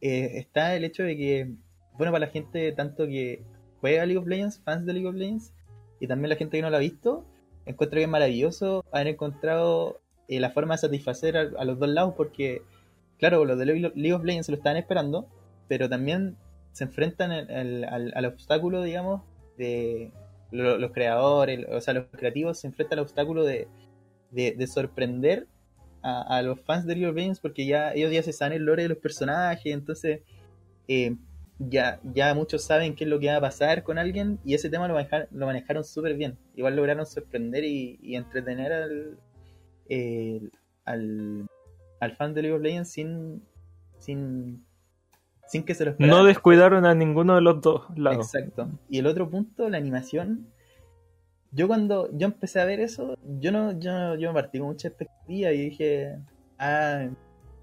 eh, 0.00 0.32
está 0.34 0.74
el 0.74 0.84
hecho 0.84 1.04
de 1.04 1.16
que, 1.16 1.50
bueno, 1.96 2.12
para 2.12 2.26
la 2.26 2.32
gente 2.32 2.72
tanto 2.72 3.06
que 3.06 3.42
juega 3.80 4.04
League 4.04 4.18
of 4.18 4.26
Legends, 4.26 4.60
fans 4.64 4.84
de 4.86 4.92
League 4.92 5.08
of 5.08 5.14
Legends, 5.14 5.52
y 6.00 6.06
también 6.08 6.30
la 6.30 6.36
gente 6.36 6.56
que 6.58 6.62
no 6.62 6.70
lo 6.70 6.76
ha 6.76 6.80
visto, 6.80 7.24
encuentro 7.64 7.96
que 7.98 8.02
es 8.04 8.08
maravilloso 8.08 8.84
haber 8.92 9.06
encontrado 9.08 10.00
eh, 10.28 10.40
la 10.40 10.50
forma 10.50 10.74
de 10.74 10.78
satisfacer 10.78 11.36
a, 11.36 11.42
a 11.58 11.64
los 11.64 11.78
dos 11.78 11.88
lados, 11.88 12.14
porque, 12.16 12.62
claro, 13.18 13.44
los 13.44 13.58
de 13.58 13.66
League 13.66 14.12
of 14.14 14.24
Legends 14.24 14.46
se 14.46 14.52
lo 14.52 14.56
estaban 14.58 14.76
esperando, 14.76 15.28
pero 15.68 15.88
también 15.88 16.36
se 16.72 16.84
enfrentan 16.84 17.30
al, 17.32 17.84
al- 17.84 18.12
al- 18.14 18.24
obstáculo, 18.26 18.82
digamos, 18.82 19.22
de 19.56 20.12
lo- 20.52 20.78
los 20.78 20.92
creadores, 20.92 21.66
o 21.70 21.80
sea, 21.80 21.94
los 21.94 22.06
creativos 22.06 22.58
se 22.60 22.68
enfrentan 22.68 22.98
al 22.98 23.04
obstáculo 23.04 23.44
de, 23.44 23.68
de, 24.30 24.52
de 24.52 24.66
sorprender 24.66 25.46
a, 26.02 26.36
a 26.38 26.42
los 26.42 26.60
fans 26.60 26.86
de 26.86 26.94
League 26.94 27.08
of 27.10 27.16
Legends 27.16 27.40
porque 27.40 27.66
ya 27.66 27.92
ellos 27.92 28.12
ya 28.12 28.22
se 28.22 28.32
saben 28.32 28.56
el 28.56 28.64
lore 28.64 28.84
de 28.84 28.88
los 28.90 28.98
personajes, 28.98 29.72
entonces 29.72 30.20
eh, 30.86 31.16
ya, 31.58 32.00
ya 32.04 32.32
muchos 32.34 32.62
saben 32.62 32.94
qué 32.94 33.02
es 33.04 33.10
lo 33.10 33.18
que 33.18 33.26
va 33.26 33.36
a 33.36 33.40
pasar 33.40 33.82
con 33.82 33.98
alguien 33.98 34.38
y 34.44 34.54
ese 34.54 34.70
tema 34.70 34.86
lo, 34.86 34.94
manejar- 34.94 35.28
lo 35.32 35.44
manejaron 35.46 35.82
súper 35.82 36.14
bien. 36.14 36.38
Igual 36.54 36.76
lograron 36.76 37.04
sorprender 37.04 37.64
y, 37.64 37.98
y 38.00 38.14
entretener 38.14 38.72
al, 38.72 39.18
el- 39.88 40.52
al, 40.84 41.46
al 42.00 42.16
fan 42.16 42.34
de 42.34 42.42
League 42.42 42.56
of 42.56 42.62
Legends 42.62 42.90
sin, 42.90 43.42
sin, 43.98 44.64
sin 45.46 45.64
que 45.64 45.74
se 45.74 45.84
lo 45.84 45.90
esperaran. 45.92 46.18
No 46.18 46.24
descuidaron 46.24 46.86
a 46.86 46.94
ninguno 46.94 47.34
de 47.34 47.40
los 47.40 47.60
dos 47.60 47.86
lados. 47.96 48.34
Exacto. 48.34 48.68
Y 48.88 48.98
el 48.98 49.06
otro 49.06 49.28
punto, 49.28 49.68
la 49.68 49.78
animación. 49.78 50.46
Yo 51.50 51.66
cuando 51.66 52.10
yo 52.12 52.26
empecé 52.26 52.60
a 52.60 52.64
ver 52.66 52.80
eso, 52.80 53.16
yo 53.40 53.50
no, 53.50 53.72
yo, 53.78 54.14
yo 54.16 54.28
me 54.32 54.34
partí 54.42 54.58
con 54.58 54.68
mucha 54.68 54.88
expectativa 54.88 55.50
y 55.50 55.70
dije, 55.70 56.18
ah, 56.58 57.06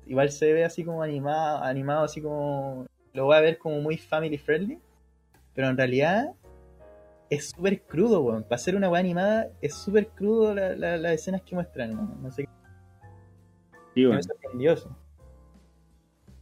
igual 0.07 0.31
se 0.31 0.51
ve 0.53 0.65
así 0.65 0.83
como 0.83 1.03
animado, 1.03 1.63
animado 1.63 2.03
así 2.03 2.19
como, 2.21 2.87
lo 3.13 3.25
voy 3.25 3.35
a 3.37 3.41
ver 3.41 3.59
como 3.59 3.79
muy 3.81 3.97
family 3.97 4.39
friendly, 4.39 4.79
pero 5.53 5.69
en 5.69 5.77
realidad 5.77 6.31
es 7.29 7.51
súper 7.51 7.81
crudo, 7.83 8.21
weón. 8.21 8.43
Para 8.43 8.57
ser 8.57 8.75
una 8.75 8.89
weá 8.89 8.99
animada 8.99 9.49
es 9.61 9.75
súper 9.75 10.07
crudo 10.07 10.53
la- 10.55 10.75
la- 10.75 10.97
las 10.97 11.13
escenas 11.13 11.43
que 11.43 11.53
muestran, 11.55 11.91
¿no? 11.91 12.17
No 12.21 12.31
sé, 12.31 12.47
Sí, 13.95 14.01
me 14.01 14.07
bueno. 14.07 14.23
sorprendió 14.23 14.73
eso. 14.73 14.95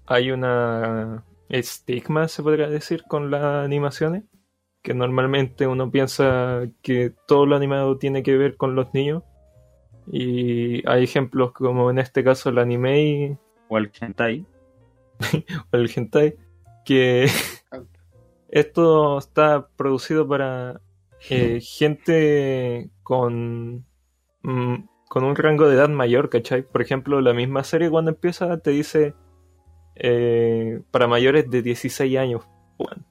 Hay 0.07 0.31
una 0.31 1.23
estigma, 1.49 2.27
se 2.27 2.43
podría 2.43 2.67
decir, 2.67 3.03
con 3.07 3.31
las 3.31 3.43
animaciones. 3.63 4.23
Que 4.81 4.93
normalmente 4.93 5.65
uno 5.65 5.89
piensa 5.89 6.63
que 6.81 7.13
todo 7.25 7.45
lo 7.45 7.55
animado 7.55 7.97
tiene 7.97 8.21
que 8.21 8.35
ver 8.35 8.57
con 8.57 8.75
los 8.75 8.93
niños. 8.93 9.23
Y 10.11 10.85
hay 10.89 11.05
ejemplos 11.05 11.53
como 11.53 11.89
en 11.89 11.99
este 11.99 12.23
caso 12.23 12.49
el 12.49 12.57
anime 12.57 13.01
y 13.01 13.37
O 13.69 13.77
al 13.77 13.91
hentai. 13.97 14.45
o 15.71 15.77
el 15.77 15.89
hentai, 15.95 16.35
que 16.83 17.27
esto 18.49 19.17
está 19.19 19.67
producido 19.77 20.27
para 20.27 20.81
eh, 21.29 21.61
gente 21.61 22.89
con, 23.03 23.85
mm, 24.41 24.75
con 25.13 25.25
un 25.25 25.35
rango 25.35 25.67
de 25.67 25.75
edad 25.75 25.89
mayor, 25.89 26.31
¿cachai? 26.31 26.63
Por 26.63 26.81
ejemplo, 26.81 27.21
la 27.21 27.35
misma 27.35 27.63
serie 27.63 27.87
cuando 27.91 28.09
empieza 28.09 28.57
te 28.57 28.71
dice 28.71 29.13
eh, 29.93 30.81
para 30.89 31.05
mayores 31.05 31.47
de 31.51 31.61
16 31.61 32.17
años. 32.17 32.43
Bueno, 32.79 33.05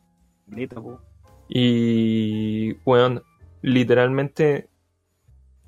y 1.49 2.73
bueno, 2.85 3.23
literalmente 3.61 4.69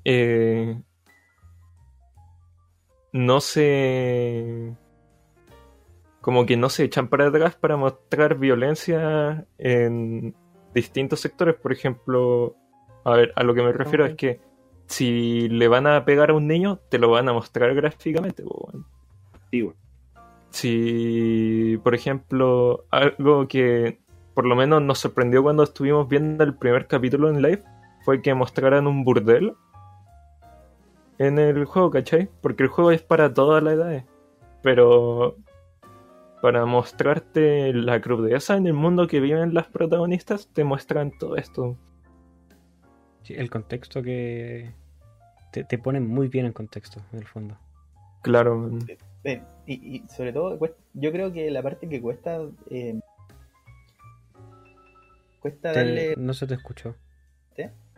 eh, 0.03 0.77
no 3.13 3.39
se 3.39 4.75
como 6.19 6.45
que 6.45 6.57
no 6.57 6.67
se 6.67 6.83
echan 6.83 7.07
para 7.07 7.27
atrás 7.27 7.55
para 7.55 7.77
mostrar 7.77 8.37
violencia 8.37 9.47
en 9.57 10.35
distintos 10.73 11.21
sectores. 11.21 11.55
Por 11.55 11.71
ejemplo, 11.71 12.57
a 13.05 13.11
ver, 13.11 13.31
a 13.37 13.43
lo 13.43 13.53
que 13.53 13.63
me 13.63 13.71
refiero 13.71 14.05
es 14.05 14.15
que 14.15 14.41
si 14.87 15.49
le 15.49 15.67
van 15.67 15.87
a 15.87 16.05
pegar 16.05 16.29
a 16.29 16.33
un 16.33 16.47
niño, 16.47 16.79
te 16.89 16.99
lo 16.99 17.09
van 17.09 17.29
a 17.29 17.33
mostrar 17.33 17.73
gráficamente. 17.73 18.43
Sí. 19.51 19.71
Si, 20.49 21.79
por 21.83 21.95
ejemplo, 21.95 22.85
algo 22.91 23.47
que 23.47 23.99
por 24.33 24.45
lo 24.45 24.55
menos 24.55 24.81
nos 24.81 24.99
sorprendió 24.99 25.43
cuando 25.43 25.63
estuvimos 25.63 26.07
viendo 26.07 26.43
el 26.43 26.55
primer 26.55 26.87
capítulo 26.87 27.29
en 27.29 27.41
live 27.41 27.63
fue 28.03 28.21
que 28.21 28.33
mostraran 28.33 28.85
un 28.85 29.03
burdel 29.03 29.55
en 31.17 31.39
el 31.39 31.65
juego, 31.65 31.89
¿cachai? 31.89 32.29
Porque 32.41 32.63
el 32.63 32.69
juego 32.69 32.91
es 32.91 33.01
para 33.01 33.33
todas 33.33 33.63
las 33.63 33.75
edades. 33.75 34.03
Pero 34.61 35.37
para 36.41 36.65
mostrarte 36.65 37.73
la 37.73 38.01
crudeza 38.01 38.57
en 38.57 38.67
el 38.67 38.73
mundo 38.73 39.07
que 39.07 39.19
viven 39.19 39.53
las 39.53 39.67
protagonistas, 39.67 40.49
te 40.53 40.63
muestran 40.63 41.11
todo 41.17 41.37
esto. 41.37 41.77
Sí, 43.25 43.33
el 43.33 43.49
contexto 43.49 44.03
que 44.03 44.71
te, 45.51 45.63
te 45.63 45.77
ponen 45.79 46.07
muy 46.07 46.27
bien 46.27 46.45
en 46.45 46.53
contexto, 46.53 47.01
en 47.11 47.19
el 47.19 47.25
fondo. 47.25 47.57
Claro, 48.21 48.69
Ven, 49.23 49.43
y, 49.65 49.95
y 49.97 50.07
sobre 50.07 50.31
todo, 50.31 50.59
yo 50.93 51.11
creo 51.11 51.33
que 51.33 51.49
la 51.49 51.63
parte 51.63 51.89
que 51.89 51.99
cuesta. 51.99 52.39
eh, 52.69 52.99
cuesta 55.39 55.73
Te- 55.73 55.79
darle. 55.79 56.13
no 56.17 56.33
se 56.33 56.45
te 56.45 56.53
escuchó. 56.53 56.95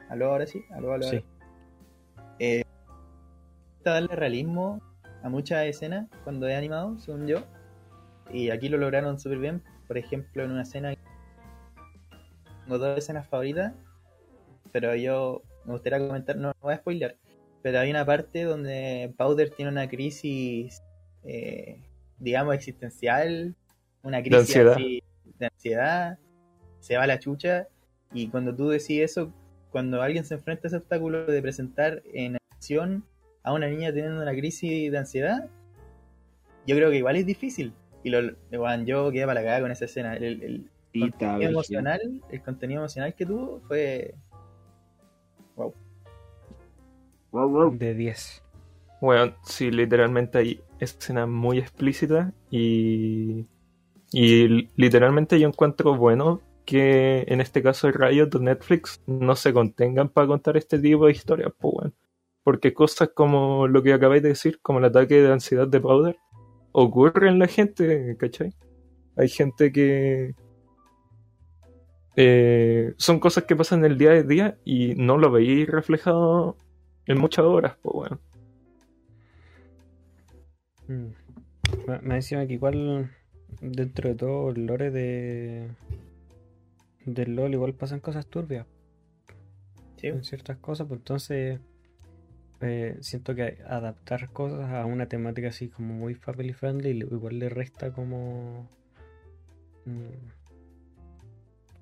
Aló, 0.09 0.31
ahora 0.31 0.47
sí. 0.47 0.63
Aló, 0.71 0.93
aló. 0.93 1.03
Sí. 1.03 1.17
aló. 1.17 1.25
Cuesta 2.39 3.91
darle 3.91 4.15
realismo 4.15 4.81
a 5.21 5.27
muchas 5.27 5.65
escenas 5.65 6.07
cuando 6.23 6.47
es 6.47 6.57
animado, 6.57 6.97
según 6.99 7.27
yo. 7.27 7.43
Y 8.31 8.49
aquí 8.51 8.69
lo 8.69 8.77
lograron 8.77 9.19
súper 9.19 9.39
bien. 9.39 9.61
Por 9.85 9.97
ejemplo, 9.97 10.45
en 10.45 10.51
una 10.51 10.61
escena. 10.61 10.93
Tengo 12.63 12.77
dos 12.77 12.97
escenas 12.97 13.27
favoritas. 13.27 13.73
Pero 14.71 14.95
yo 14.95 15.41
me 15.65 15.73
gustaría 15.73 15.99
comentar, 16.05 16.35
no, 16.35 16.49
no 16.49 16.55
voy 16.61 16.73
a 16.73 16.77
spoiler. 16.77 17.17
Pero 17.61 17.79
hay 17.79 17.89
una 17.89 18.05
parte 18.05 18.43
donde 18.43 19.13
Powder 19.17 19.49
tiene 19.49 19.71
una 19.71 19.89
crisis, 19.89 20.81
eh, 21.23 21.81
digamos, 22.19 22.55
existencial. 22.55 23.55
Una 24.03 24.21
crisis 24.21 24.39
ansiedad. 24.39 24.73
así 24.73 25.03
de 25.39 25.45
ansiedad. 25.45 26.19
Se 26.79 26.95
va 26.97 27.03
a 27.03 27.07
la 27.07 27.19
chucha. 27.19 27.67
Y 28.13 28.27
cuando 28.29 28.55
tú 28.55 28.69
decís 28.69 29.01
eso, 29.01 29.33
cuando 29.71 30.01
alguien 30.01 30.23
se 30.23 30.35
enfrenta 30.35 30.67
a 30.67 30.69
ese 30.69 30.77
obstáculo 30.77 31.25
de 31.25 31.41
presentar 31.41 32.01
en 32.13 32.37
acción 32.51 33.03
a 33.43 33.53
una 33.53 33.67
niña 33.67 33.91
teniendo 33.93 34.21
una 34.21 34.31
crisis 34.33 34.91
de 34.91 34.97
ansiedad, 34.97 35.49
yo 36.65 36.75
creo 36.75 36.89
que 36.89 36.97
igual 36.97 37.15
es 37.15 37.25
difícil. 37.25 37.73
Y 38.03 38.09
lo, 38.09 38.19
weón, 38.51 38.85
yo 38.85 39.11
quedé 39.11 39.25
para 39.25 39.35
la 39.35 39.41
cagada 39.41 39.61
con 39.61 39.71
esa 39.71 39.85
escena. 39.85 40.15
El, 40.15 40.41
el- 40.43 40.69
contenido 41.11 41.49
emocional, 41.51 42.21
el 42.31 42.41
contenido 42.41 42.81
emocional 42.81 43.13
que 43.13 43.25
tuvo 43.25 43.59
fue 43.67 44.15
Wow, 45.57 47.49
wow. 47.49 47.77
De 47.77 47.93
10. 47.93 48.43
Bueno, 49.01 49.35
sí, 49.43 49.69
literalmente 49.71 50.37
hay 50.37 50.61
escenas 50.79 51.27
muy 51.27 51.59
explícitas 51.59 52.33
y, 52.49 53.45
y 54.11 54.69
literalmente 54.75 55.39
yo 55.39 55.47
encuentro 55.47 55.95
bueno 55.95 56.41
que 56.65 57.23
en 57.27 57.39
este 57.39 57.63
caso 57.63 57.87
el 57.87 57.93
Riot 57.93 58.29
o 58.35 58.39
Netflix 58.39 59.01
no 59.07 59.35
se 59.35 59.53
contengan 59.53 60.09
para 60.09 60.27
contar 60.27 60.57
este 60.57 60.79
tipo 60.79 61.05
de 61.05 61.11
historias, 61.13 61.51
pues 61.57 61.73
bueno. 61.73 61.93
Porque 62.43 62.73
cosas 62.73 63.09
como 63.13 63.67
lo 63.67 63.83
que 63.83 63.93
acabáis 63.93 64.23
de 64.23 64.29
decir, 64.29 64.59
como 64.61 64.79
el 64.79 64.85
ataque 64.85 65.21
de 65.21 65.31
ansiedad 65.31 65.67
de 65.67 65.79
Powder, 65.79 66.17
ocurre 66.71 67.29
en 67.29 67.39
la 67.39 67.47
gente, 67.47 68.15
¿cachai? 68.17 68.53
Hay 69.15 69.29
gente 69.29 69.71
que... 69.71 70.35
eh, 72.17 72.93
son 72.97 73.19
cosas 73.19 73.43
que 73.43 73.55
pasan 73.55 73.85
el 73.85 73.97
día 73.97 74.11
a 74.11 74.23
día 74.23 74.57
y 74.65 74.95
no 74.95 75.17
lo 75.17 75.31
veis 75.31 75.67
reflejado 75.69 76.57
en 77.05 77.19
muchas 77.19 77.45
horas, 77.45 77.77
pues 77.81 77.93
bueno. 77.93 78.19
Mm. 80.87 81.07
Más 81.85 82.15
encima 82.15 82.47
que 82.47 82.53
igual 82.53 83.11
dentro 83.61 84.09
de 84.09 84.15
todo 84.15 84.49
el 84.49 84.65
lore 84.65 84.89
de 84.89 85.69
del 87.05 87.35
LOL 87.35 87.53
igual 87.53 87.73
pasan 87.73 87.99
cosas 87.99 88.25
turbias 88.27 88.65
Sí. 89.97 90.07
en 90.07 90.23
ciertas 90.23 90.57
cosas, 90.57 90.87
pues 90.87 90.99
entonces 90.99 91.59
eh, 92.61 92.97
siento 93.01 93.35
que 93.35 93.59
adaptar 93.67 94.29
cosas 94.31 94.71
a 94.71 94.85
una 94.85 95.07
temática 95.07 95.49
así 95.49 95.69
como 95.69 95.93
muy 95.93 96.15
family 96.15 96.53
friendly 96.53 96.89
igual 96.91 97.39
le 97.39 97.49
resta 97.49 97.91
como 97.91 98.67
mm, 99.85 100.36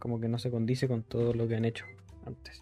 como 0.06 0.20
que 0.20 0.28
no 0.28 0.38
se 0.38 0.52
condice 0.52 0.88
con 0.88 1.02
todo 1.02 1.34
lo 1.34 1.48
que 1.48 1.56
han 1.56 1.66
hecho 1.66 1.84
antes. 2.28 2.62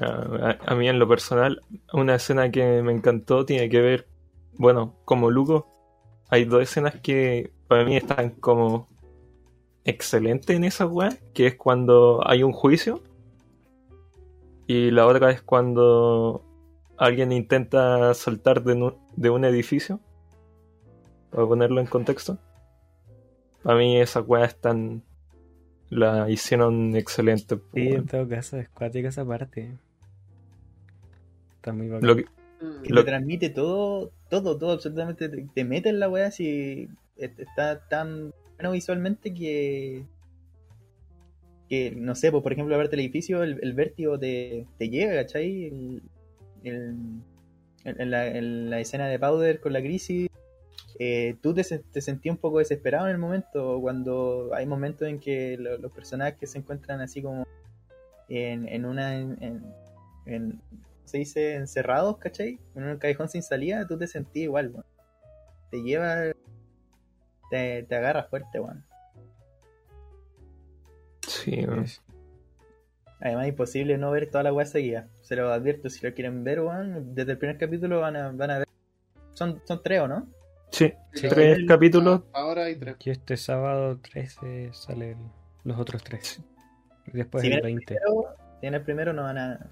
A, 0.00 0.74
mí 0.74 0.88
en 0.88 0.98
lo 0.98 1.06
personal, 1.06 1.60
una 1.92 2.16
escena 2.16 2.50
que 2.50 2.82
me 2.82 2.90
encantó 2.90 3.46
tiene 3.46 3.68
que 3.68 3.80
ver, 3.80 4.08
bueno, 4.54 4.96
como 5.04 5.30
Lugo, 5.30 5.68
hay 6.30 6.46
dos 6.46 6.64
escenas 6.64 6.96
que 7.00 7.52
para 7.68 7.84
mí 7.84 7.96
están 7.96 8.30
como 8.30 8.88
excelentes 9.84 10.56
en 10.56 10.64
esa 10.64 10.84
weá, 10.84 11.16
que 11.32 11.46
es 11.46 11.54
cuando 11.54 12.20
hay 12.28 12.42
un 12.42 12.52
juicio 12.52 13.00
y 14.66 14.90
la 14.90 15.06
otra 15.06 15.30
es 15.30 15.42
cuando 15.42 16.44
alguien 16.96 17.30
intenta 17.30 18.12
saltar 18.14 18.64
de, 18.64 18.94
de 19.14 19.30
un 19.30 19.44
edificio, 19.44 20.00
para 21.30 21.46
ponerlo 21.46 21.80
en 21.80 21.86
contexto. 21.86 22.36
Para 23.64 23.78
mí 23.78 23.98
esa 24.00 24.20
weá 24.20 24.44
están... 24.44 25.02
La 25.90 26.28
hicieron 26.30 26.94
excelente. 26.96 27.56
pues, 27.56 27.70
Sí, 27.74 27.88
weón. 27.88 28.00
en 28.02 28.06
todo 28.06 28.28
caso 28.28 28.56
es 28.58 28.68
cuática 28.68 29.08
esa 29.08 29.24
parte. 29.24 29.72
Está 31.56 31.72
muy 31.72 31.88
bacán. 31.88 32.06
Lo 32.06 32.16
que, 32.16 32.24
Mm. 32.60 32.82
que 32.82 32.92
Lo- 32.92 33.00
te 33.04 33.06
transmite 33.10 33.50
todo, 33.50 34.12
todo, 34.30 34.56
todo, 34.56 34.72
absolutamente. 34.72 35.28
Te, 35.28 35.46
te 35.52 35.64
mete 35.64 35.88
en 35.88 35.98
la 36.00 36.08
weá 36.08 36.30
si 36.30 36.88
est- 37.16 37.38
está 37.40 37.86
tan 37.88 38.32
bueno 38.56 38.70
visualmente 38.72 39.34
que. 39.34 40.04
que 41.68 41.90
no 41.96 42.14
sé, 42.14 42.30
pues 42.30 42.42
por 42.42 42.52
ejemplo, 42.52 42.76
verte 42.78 42.94
el 42.96 43.00
edificio, 43.00 43.42
el, 43.42 43.58
el 43.62 43.72
vértigo 43.74 44.18
te, 44.18 44.66
te 44.78 44.88
llega, 44.88 45.14
¿cachai? 45.14 45.64
El- 45.66 46.02
el- 46.62 46.94
en, 47.84 48.00
en 48.00 48.10
la, 48.10 48.26
en 48.28 48.70
la 48.70 48.80
escena 48.80 49.08
de 49.08 49.18
Powder 49.18 49.60
con 49.60 49.72
la 49.72 49.80
crisis, 49.80 50.28
eh, 50.98 51.36
tú 51.42 51.52
te, 51.54 51.62
te 51.64 52.00
sentí 52.00 52.30
un 52.30 52.36
poco 52.36 52.58
desesperado 52.58 53.06
en 53.06 53.12
el 53.12 53.18
momento, 53.18 53.78
cuando 53.80 54.50
hay 54.54 54.66
momentos 54.66 55.08
en 55.08 55.18
que 55.20 55.56
lo- 55.58 55.78
los 55.78 55.92
personajes 55.92 56.50
se 56.52 56.58
encuentran 56.58 57.00
así 57.00 57.22
como 57.22 57.44
en, 58.28 58.68
en 58.68 58.84
una. 58.84 59.16
en- 59.16 59.64
en- 60.26 60.60
se 61.04 61.18
dice 61.18 61.54
encerrados, 61.56 62.16
¿cachai? 62.18 62.58
En 62.74 62.84
un 62.84 62.96
callejón 62.98 63.28
sin 63.28 63.42
salida, 63.42 63.86
tú 63.86 63.98
te 63.98 64.06
sentís 64.06 64.44
igual. 64.44 64.84
Te 65.70 65.82
lleva. 65.82 66.32
Te, 67.50 67.82
te 67.82 67.94
agarra 67.94 68.24
fuerte, 68.24 68.58
weón. 68.58 68.82
sí, 71.26 71.64
weón. 71.66 71.84
Es- 71.84 72.02
Además, 73.20 73.46
imposible 73.48 73.96
no 73.96 74.10
ver 74.10 74.30
toda 74.30 74.44
la 74.44 74.52
weá 74.52 74.66
seguida. 74.66 75.08
Se 75.22 75.34
lo 75.36 75.50
advierto, 75.50 75.88
si 75.88 76.04
lo 76.06 76.12
quieren 76.14 76.44
ver, 76.44 76.60
weón, 76.60 77.14
desde 77.14 77.32
el 77.32 77.38
primer 77.38 77.56
capítulo 77.58 78.00
van 78.00 78.16
a, 78.16 78.30
van 78.32 78.50
a 78.50 78.58
ver. 78.58 78.68
Son, 79.34 79.62
son 79.64 79.82
tres, 79.82 80.00
¿o 80.00 80.08
no? 80.08 80.26
Sí, 80.70 80.92
Sí, 81.12 81.28
tres 81.28 81.58
el- 81.58 81.66
capítulos. 81.66 82.22
Ahora 82.32 82.64
hay 82.64 82.76
tres. 82.76 82.94
Aquí 82.94 83.10
este 83.10 83.36
sábado 83.36 83.98
13 83.98 84.70
salen 84.72 85.16
los 85.62 85.78
otros 85.78 86.02
tres. 86.02 86.42
Y 87.06 87.12
después 87.16 87.42
Si 87.42 87.46
el 87.48 87.60
viene 87.60 87.66
20. 87.76 87.94
Pero, 87.94 88.24
si 88.60 88.66
en 88.66 88.74
el 88.74 88.82
primero 88.82 89.12
no 89.12 89.22
van 89.22 89.38
a. 89.38 89.70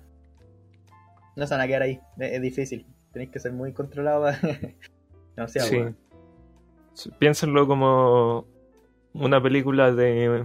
No 1.34 1.46
se 1.46 1.54
van 1.54 1.60
a 1.62 1.66
quedar 1.66 1.82
ahí. 1.82 1.98
Es, 2.18 2.32
es 2.32 2.42
difícil. 2.42 2.86
Tenéis 3.12 3.30
que 3.30 3.40
ser 3.40 3.52
muy 3.52 3.72
controlado 3.72 4.26
no 5.36 5.48
sé, 5.48 5.60
Sí. 5.60 5.76
weón. 5.76 5.96
piénsenlo 7.18 7.66
como 7.66 8.46
una 9.14 9.42
película 9.42 9.92
de, 9.92 10.44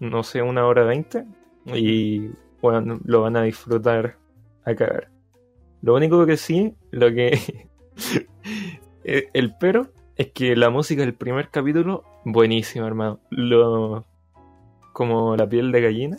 no 0.00 0.22
sé, 0.22 0.42
una 0.42 0.66
hora 0.66 0.82
veinte 0.84 1.24
y 1.66 2.30
bueno, 2.60 2.98
lo 3.04 3.22
van 3.22 3.36
a 3.36 3.42
disfrutar 3.42 4.16
a 4.64 4.74
cagar. 4.74 5.08
Lo 5.82 5.94
único 5.94 6.26
que 6.26 6.36
sí, 6.36 6.74
lo 6.90 7.10
que... 7.12 7.38
eh, 9.08 9.28
el 9.32 9.54
pero 9.58 9.88
es 10.16 10.32
que 10.32 10.56
la 10.56 10.70
música 10.70 11.02
del 11.02 11.14
primer 11.14 11.48
capítulo, 11.50 12.04
buenísima, 12.24 12.86
hermano. 12.86 13.20
Lo... 13.30 14.04
Como 14.92 15.36
la 15.36 15.48
piel 15.48 15.70
de 15.72 15.80
gallina. 15.80 16.18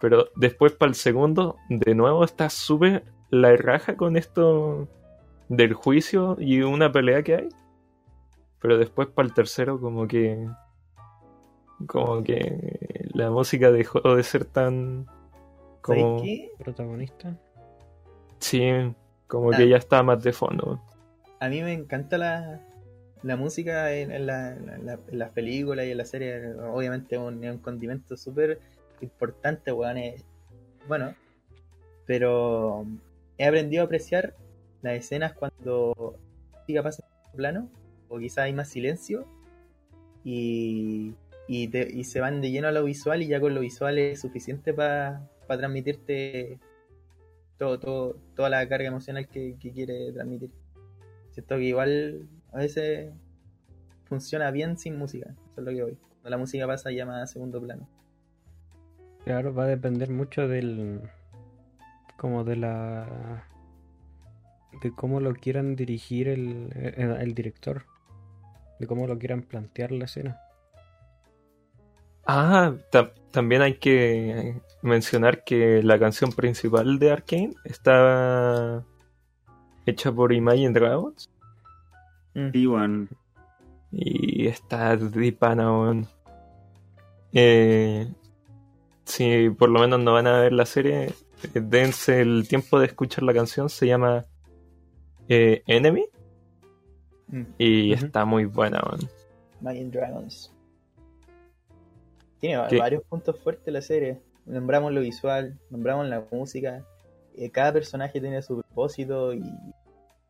Pero 0.00 0.28
después 0.36 0.72
para 0.72 0.88
el 0.90 0.94
segundo, 0.94 1.56
de 1.68 1.94
nuevo 1.94 2.24
está 2.24 2.48
súper 2.50 3.04
la 3.30 3.54
raja 3.56 3.96
con 3.96 4.16
esto 4.16 4.88
del 5.48 5.74
juicio 5.74 6.36
y 6.38 6.62
una 6.62 6.90
pelea 6.92 7.22
que 7.22 7.34
hay. 7.36 7.48
Pero 8.60 8.76
después 8.78 9.08
para 9.08 9.26
el 9.28 9.34
tercero 9.34 9.80
como 9.80 10.06
que... 10.06 10.46
Como 11.86 12.22
que 12.22 13.08
la 13.14 13.30
música 13.30 13.70
dejó 13.70 14.00
de 14.14 14.22
ser 14.22 14.44
tan... 14.44 15.06
Como... 15.80 16.22
Protagonista. 16.58 17.38
Sí, 18.38 18.70
como 19.26 19.52
Ah. 19.52 19.56
que 19.56 19.68
ya 19.68 19.76
está 19.78 20.02
más 20.02 20.22
de 20.22 20.32
fondo. 20.32 20.80
A 21.40 21.48
mí 21.48 21.62
me 21.62 21.72
encanta 21.72 22.18
la, 22.18 22.60
la 23.22 23.36
música 23.36 23.92
en, 23.94 24.26
la- 24.26 24.56
las 25.10 25.30
películas 25.30 25.86
y 25.86 25.90
en 25.90 25.98
la 25.98 26.04
serie. 26.04 26.52
Obviamente 26.54 27.16
es 27.16 27.20
un, 27.20 27.58
condimento 27.58 28.16
súper 28.16 28.60
importante, 29.00 29.72
weón. 29.72 29.98
es- 29.98 30.24
Bueno, 30.86 31.14
pero 32.06 32.84
he 33.38 33.46
aprendido 33.46 33.82
a 33.82 33.86
apreciar 33.86 34.34
las 34.82 34.94
escenas 34.94 35.32
cuando 35.34 36.16
la 36.52 36.58
música 36.60 36.82
pasa 36.82 37.04
en 37.32 37.36
plano, 37.36 37.68
o 38.08 38.18
quizás 38.18 38.44
hay 38.44 38.52
más 38.52 38.68
silencio, 38.68 39.26
y, 40.24 41.14
y, 41.48 41.68
te- 41.68 41.90
y 41.90 42.04
se 42.04 42.20
van 42.20 42.40
de 42.40 42.50
lleno 42.50 42.68
a 42.68 42.72
lo 42.72 42.84
visual, 42.84 43.22
y 43.22 43.28
ya 43.28 43.40
con 43.40 43.54
lo 43.54 43.60
visual 43.60 43.98
es 43.98 44.20
suficiente 44.20 44.74
para 44.74 45.26
transmitirte 45.48 46.58
todo, 47.58 47.78
todo, 47.80 48.16
toda 48.36 48.48
la 48.50 48.68
carga 48.68 48.88
emocional 48.88 49.26
que, 49.28 49.56
que 49.60 49.72
quiere 49.72 50.12
transmitir. 50.12 50.50
Siento 51.30 51.56
que 51.56 51.62
igual 51.64 52.28
a 52.52 52.58
veces 52.58 53.12
funciona 54.04 54.50
bien 54.50 54.76
sin 54.78 54.96
música, 54.98 55.30
eso 55.30 55.60
es 55.60 55.64
lo 55.64 55.70
que 55.70 55.82
voy. 55.82 55.98
Cuando 56.12 56.30
la 56.30 56.38
música 56.38 56.66
pasa 56.66 56.90
ya 56.90 57.06
más 57.06 57.22
a 57.22 57.26
segundo 57.26 57.60
plano. 57.60 57.88
Claro, 59.24 59.54
va 59.54 59.64
a 59.64 59.68
depender 59.68 60.10
mucho 60.10 60.48
del. 60.48 61.00
como 62.16 62.42
de 62.44 62.56
la. 62.56 63.44
de 64.82 64.90
cómo 64.94 65.20
lo 65.20 65.34
quieran 65.34 65.76
dirigir 65.76 66.28
el, 66.28 66.70
el, 66.74 67.10
el 67.12 67.34
director. 67.34 67.84
De 68.78 68.86
cómo 68.86 69.06
lo 69.06 69.18
quieran 69.18 69.42
plantear 69.42 69.92
la 69.92 70.06
escena. 70.06 70.40
Ah, 72.26 72.74
ta- 72.90 73.12
también 73.30 73.62
hay 73.62 73.74
que 73.78 74.60
mencionar 74.82 75.44
que 75.44 75.82
la 75.82 75.98
canción 75.98 76.32
principal 76.32 76.98
de 76.98 77.10
Arkane 77.12 77.54
está 77.64 78.84
hecha 79.90 80.10
por 80.12 80.32
Imagine 80.32 80.72
Dragons 80.72 81.28
Sí, 82.52 82.66
weón. 82.66 83.08
y 83.92 84.46
está 84.46 84.96
de 84.96 85.32
pana, 85.32 85.70
weón. 85.72 86.06
Eh, 87.32 88.08
si 89.04 89.50
por 89.50 89.68
lo 89.68 89.80
menos 89.80 90.00
no 90.00 90.12
van 90.14 90.26
a 90.26 90.40
ver 90.40 90.52
la 90.52 90.64
serie, 90.66 91.06
eh, 91.06 91.60
dense 91.60 92.20
el 92.20 92.46
tiempo 92.48 92.78
de 92.78 92.86
escuchar 92.86 93.24
la 93.24 93.34
canción, 93.34 93.68
se 93.68 93.86
llama 93.86 94.24
eh, 95.28 95.62
Enemy 95.66 96.04
Mm. 97.28 97.42
y 97.58 97.92
está 97.92 98.24
muy 98.24 98.44
buena, 98.46 98.80
weón. 98.84 99.08
Imagine 99.60 99.90
Dragons. 99.90 100.52
Tiene 102.40 102.56
varios 102.78 103.02
puntos 103.04 103.38
fuertes 103.38 103.72
la 103.72 103.82
serie. 103.82 104.20
Nombramos 104.46 104.92
lo 104.92 105.00
visual, 105.00 105.56
nombramos 105.70 106.08
la 106.08 106.24
música. 106.32 106.84
Eh, 107.36 107.50
cada 107.50 107.72
personaje 107.72 108.20
tiene 108.20 108.42
su 108.42 108.56
propósito 108.62 109.32
y 109.34 109.44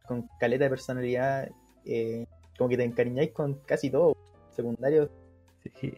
con 0.07 0.29
caleta 0.39 0.65
de 0.65 0.71
personalidad. 0.71 1.51
eh, 1.87 2.27
como 2.59 2.69
que 2.69 2.77
te 2.77 2.85
encariñáis 2.85 3.31
con 3.33 3.55
casi 3.67 3.89
todo. 3.91 4.15
Secundario, 4.51 5.11
Sí, 5.81 5.95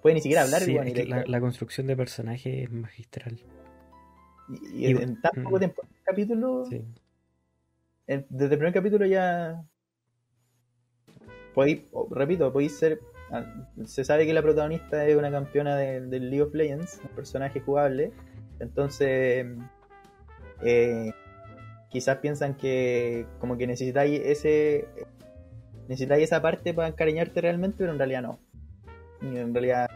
puede 0.00 0.14
ni 0.14 0.20
siquiera 0.22 0.42
hablar. 0.42 0.62
sí, 0.62 0.76
es 0.76 1.08
la, 1.08 1.24
la 1.26 1.40
construcción 1.40 1.86
de 1.86 1.96
personaje 1.96 2.62
es 2.64 2.70
magistral. 2.70 3.38
y- 4.48 4.86
y 4.86 4.92
y- 4.92 4.96
en 5.02 5.20
tan 5.20 5.42
poco 5.44 5.56
mm. 5.56 5.58
tiempo, 5.58 5.82
en 5.82 5.88
un 5.88 6.02
capítulo, 6.04 6.64
Sí. 6.66 6.82
desde 8.06 8.54
el 8.54 8.58
primer 8.58 8.72
capítulo 8.72 9.04
ya 9.06 9.62
podéis, 11.54 11.82
repito, 12.10 12.52
podéis 12.52 12.78
ser 12.78 13.00
ah, 13.32 13.44
se 13.84 14.04
sabe 14.04 14.24
que 14.26 14.32
la 14.32 14.42
protagonista 14.42 15.04
es 15.06 15.16
una 15.16 15.30
campeona 15.30 15.76
de- 15.76 16.00
del 16.06 16.30
League 16.30 16.42
of 16.42 16.54
Legends, 16.54 17.00
un 17.02 17.10
personaje 17.16 17.60
jugable, 17.60 18.12
entonces 18.60 19.46
eh, 20.62 21.12
quizás 21.96 22.18
piensan 22.18 22.58
que 22.58 23.24
como 23.38 23.56
que 23.56 23.66
necesitáis 23.66 24.20
ese 24.22 24.86
necesitáis 25.88 26.24
esa 26.24 26.42
parte 26.42 26.74
para 26.74 26.88
encariñarte 26.88 27.40
realmente, 27.40 27.78
pero 27.78 27.92
en 27.92 27.98
realidad 27.98 28.20
no. 28.20 28.38
En 29.22 29.54
realidad 29.54 29.88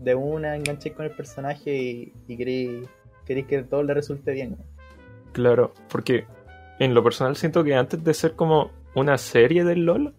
de 0.00 0.16
una 0.16 0.56
enganchéis 0.56 0.96
con 0.96 1.04
el 1.04 1.12
personaje 1.12 1.72
y, 1.72 2.12
y 2.26 2.36
queréis, 2.36 2.88
queréis 3.24 3.46
que 3.46 3.62
todo 3.62 3.84
le 3.84 3.94
resulte 3.94 4.32
bien. 4.32 4.56
Claro, 5.30 5.72
porque 5.88 6.24
en 6.80 6.94
lo 6.94 7.04
personal 7.04 7.36
siento 7.36 7.62
que 7.62 7.76
antes 7.76 8.02
de 8.02 8.12
ser 8.12 8.32
como 8.32 8.72
una 8.96 9.16
serie 9.16 9.62
del 9.62 9.84
LOL, 9.84 10.12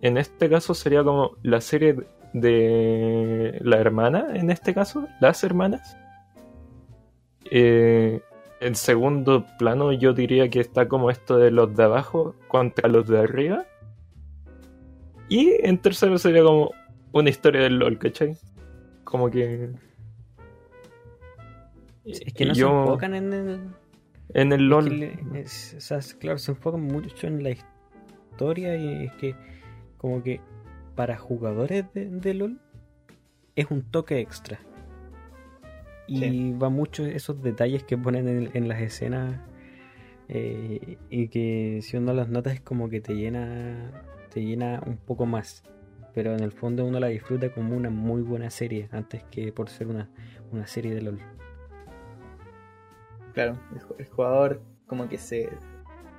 en 0.00 0.18
este 0.18 0.50
caso 0.50 0.74
sería 0.74 1.04
como 1.04 1.36
la 1.44 1.60
serie 1.60 1.96
de 2.32 3.60
la 3.62 3.78
hermana, 3.78 4.26
en 4.34 4.50
este 4.50 4.74
caso, 4.74 5.06
las 5.20 5.44
hermanas. 5.44 5.96
Eh, 7.52 8.20
en 8.66 8.74
segundo 8.74 9.46
plano 9.58 9.92
yo 9.92 10.12
diría 10.12 10.48
que 10.48 10.60
está 10.60 10.88
como 10.88 11.10
esto 11.10 11.36
de 11.38 11.50
los 11.50 11.74
de 11.76 11.84
abajo 11.84 12.34
contra 12.48 12.88
los 12.88 13.06
de 13.06 13.18
arriba. 13.20 13.64
Y 15.28 15.52
en 15.66 15.78
tercero 15.78 16.18
sería 16.18 16.42
como 16.42 16.70
una 17.12 17.30
historia 17.30 17.62
del 17.62 17.78
LOL, 17.78 17.98
¿cachai? 17.98 18.36
Como 19.04 19.30
que... 19.30 19.70
Es 22.04 22.20
que 22.34 22.44
no 22.46 22.54
yo- 22.54 22.68
se 22.68 22.80
enfocan 22.80 23.14
en 23.14 23.32
el. 23.32 23.60
En 24.34 24.52
el 24.52 24.68
LOL... 24.68 24.98
le- 24.98 25.18
es- 25.34 25.74
o 25.76 25.80
sea, 25.80 26.00
claro, 26.18 26.38
se 26.38 26.52
enfocan 26.52 26.82
mucho 26.82 27.26
en 27.26 27.42
la 27.42 27.50
historia 27.50 28.76
y 28.76 29.04
es 29.06 29.12
que, 29.14 29.34
como 29.98 30.22
que 30.22 30.40
para 30.94 31.16
jugadores 31.16 31.84
de, 31.94 32.06
de 32.10 32.34
LOL 32.34 32.60
es 33.56 33.70
un 33.70 33.82
toque 33.82 34.20
extra. 34.20 34.58
Y 36.06 36.52
Sí. 36.52 36.52
va 36.52 36.68
mucho 36.70 37.04
esos 37.06 37.42
detalles 37.42 37.84
que 37.84 37.96
ponen 37.98 38.28
en, 38.28 38.50
en 38.54 38.68
las 38.68 38.80
escenas 38.80 39.40
eh, 40.28 40.98
y 41.10 41.28
que 41.28 41.80
si 41.82 41.96
uno 41.96 42.12
las 42.14 42.28
nota 42.28 42.52
es 42.52 42.60
como 42.60 42.88
que 42.90 43.00
te 43.00 43.14
llena, 43.16 43.92
te 44.30 44.44
llena 44.44 44.82
un 44.86 44.98
poco 44.98 45.26
más. 45.26 45.64
Pero 46.14 46.34
en 46.34 46.40
el 46.42 46.52
fondo 46.52 46.84
uno 46.86 47.00
la 47.00 47.08
disfruta 47.08 47.52
como 47.52 47.76
una 47.76 47.90
muy 47.90 48.22
buena 48.22 48.50
serie 48.50 48.88
antes 48.92 49.24
que 49.30 49.52
por 49.52 49.68
ser 49.70 49.88
una, 49.88 50.10
una 50.52 50.66
serie 50.66 50.94
de 50.94 51.02
LOL. 51.02 51.20
Claro, 53.32 53.58
el 53.98 54.06
jugador 54.08 54.62
como 54.86 55.08
que 55.08 55.18
se 55.18 55.58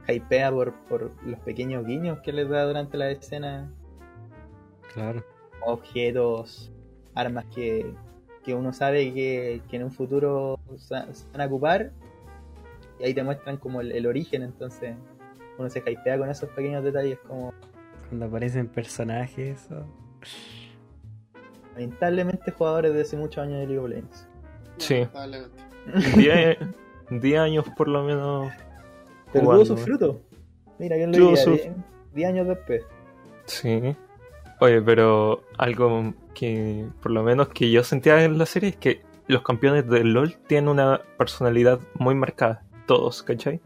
hypea 0.08 0.52
por, 0.52 0.74
por 0.88 1.12
los 1.26 1.40
pequeños 1.40 1.86
guiños 1.86 2.20
que 2.22 2.34
les 2.34 2.48
da 2.50 2.64
durante 2.66 2.98
la 2.98 3.10
escena, 3.12 3.72
Claro. 4.94 5.24
objetos, 5.60 6.72
armas 7.14 7.46
que, 7.54 7.96
que 8.46 8.54
uno 8.54 8.72
sabe 8.74 9.12
que, 9.14 9.62
que 9.70 9.76
en 9.78 9.84
un 9.86 9.92
futuro 9.92 10.60
se 10.78 10.94
van 10.94 11.42
a 11.42 11.46
ocupar 11.48 11.92
y 13.00 13.04
ahí 13.06 13.14
te 13.14 13.24
muestran 13.24 13.58
como 13.58 13.82
el, 13.82 13.92
el 13.92 14.06
origen, 14.06 14.44
entonces 14.44 14.96
uno 15.58 15.70
se 15.70 15.80
hypea 15.80 16.18
con 16.18 16.30
esos 16.30 16.50
pequeños 16.52 16.84
detalles 16.84 17.18
como 17.28 17.54
Cuando 18.10 18.26
aparecen 18.28 18.68
personajes. 18.68 19.68
o- 19.72 19.86
lamentablemente 21.74 22.52
jugadores 22.52 22.94
de 22.94 23.02
hace 23.02 23.18
muchos 23.18 23.44
años 23.44 23.60
de 23.60 23.68
League 23.68 23.80
of 23.80 23.90
Legends. 23.90 24.28
Sí. 24.78 24.96
Lamentablemente. 25.14 25.64
10 26.18 26.58
10 27.22 27.40
años 27.40 27.66
por 27.78 27.88
lo 27.88 28.04
menos. 28.04 28.52
Pero 29.32 29.46
tuvo 29.46 29.66
sus 29.66 29.80
frutos. 29.82 30.18
Mira, 30.80 30.96
¿quién 30.96 31.12
lo 31.12 31.18
diría? 31.18 31.36
sus- 31.44 31.62
Die- 31.62 31.74
10 32.14 32.30
años 32.30 32.48
después. 32.48 32.84
Sí. 33.46 33.96
Oye, 34.66 34.82
pero 34.82 35.44
algo 35.60 36.16
que 36.34 36.88
por 37.00 37.12
lo 37.12 37.22
menos 37.22 37.50
que 37.50 37.70
yo 37.70 37.84
sentía 37.84 38.24
en 38.24 38.40
la 38.40 38.48
serie 38.48 38.70
es 38.70 38.76
que 38.78 39.04
los 39.28 39.44
campeones 39.44 39.88
del 39.88 40.12
LOL 40.12 40.38
tienen 40.48 40.70
una 40.70 41.02
personalidad 41.20 41.80
muy 42.00 42.16
marcada. 42.16 42.64
Todos, 42.88 43.22
¿cachai? 43.22 43.62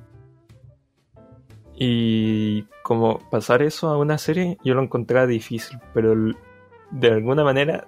Y 1.73 2.63
como 2.83 3.19
pasar 3.29 3.61
eso 3.61 3.87
a 3.87 3.97
una 3.97 4.17
serie, 4.17 4.57
yo 4.61 4.73
lo 4.73 4.81
encontraba 4.83 5.25
difícil, 5.25 5.79
pero 5.93 6.13
de 6.91 7.07
alguna 7.07 7.45
manera 7.45 7.87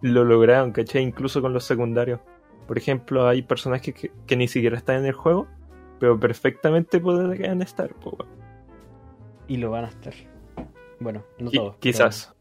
lo 0.00 0.24
lograron, 0.24 0.70
¿cachai? 0.70 1.02
Incluso 1.02 1.42
con 1.42 1.52
los 1.52 1.64
secundarios. 1.64 2.20
Por 2.68 2.78
ejemplo, 2.78 3.26
hay 3.26 3.42
personajes 3.42 3.92
que, 3.92 4.12
que 4.24 4.36
ni 4.36 4.46
siquiera 4.46 4.76
están 4.76 4.98
en 4.98 5.06
el 5.06 5.14
juego, 5.14 5.48
pero 5.98 6.16
perfectamente 6.20 7.00
podrían 7.00 7.60
estar. 7.60 7.92
po, 7.92 8.10
weón. 8.10 8.30
Y 9.48 9.56
lo 9.56 9.72
van 9.72 9.86
a 9.86 9.88
estar. 9.88 10.14
Bueno, 11.00 11.24
no 11.40 11.50
todos. 11.50 11.76
quizás. 11.78 12.32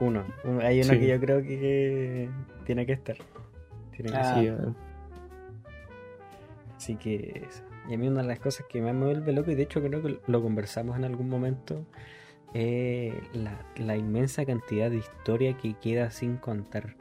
Uno. 0.00 0.24
Un- 0.44 0.60
Hay 0.62 0.80
uno 0.82 0.92
Sí. 0.92 1.00
que 1.00 1.06
yo 1.08 1.20
creo 1.20 1.42
que 1.42 2.28
tiene 2.64 2.84
que 2.86 2.92
estar. 2.92 3.16
Tiene 3.92 4.10
que 4.12 4.16
Ah. 4.18 4.34
ser. 4.34 4.58
Sí, 4.58 4.74
Así 6.76 6.96
que 6.96 7.42
eso. 7.48 7.62
Y 7.88 7.94
a 7.94 7.98
mí 7.98 8.08
una 8.08 8.22
de 8.22 8.28
las 8.28 8.38
cosas 8.40 8.66
que 8.68 8.80
más 8.82 8.94
me 8.94 9.06
vuelve 9.06 9.32
loco, 9.32 9.50
y 9.50 9.54
de 9.54 9.62
hecho 9.62 9.80
creo 9.82 10.02
que 10.02 10.18
lo 10.26 10.42
conversamos 10.42 10.96
en 10.96 11.04
algún 11.04 11.28
momento, 11.28 11.84
es 12.54 13.14
la, 13.32 13.64
la 13.76 13.96
inmensa 13.96 14.44
cantidad 14.44 14.90
de 14.90 14.98
historia 14.98 15.56
que 15.56 15.74
queda 15.74 16.10
sin 16.10 16.36
contar. 16.36 16.96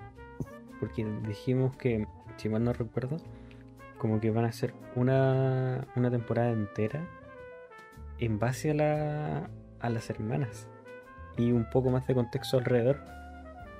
Porque 0.79 1.05
dijimos 1.27 1.75
que, 1.77 2.07
si 2.37 2.49
mal 2.49 2.63
no 2.63 2.73
recuerdo, 2.73 3.17
como 3.97 4.19
que 4.19 4.29
van 4.31 4.45
a 4.45 4.51
ser 4.51 4.73
una, 4.95 5.87
una 5.95 6.11
temporada 6.11 6.51
entera 6.51 7.05
en 8.19 8.39
base 8.39 8.71
a, 8.71 8.73
la, 8.73 9.49
a 9.79 9.89
las 9.89 10.09
hermanas. 10.09 10.67
Y 11.37 11.51
un 11.51 11.65
poco 11.69 11.89
más 11.89 12.05
de 12.07 12.13
contexto 12.15 12.57
alrededor. 12.57 12.97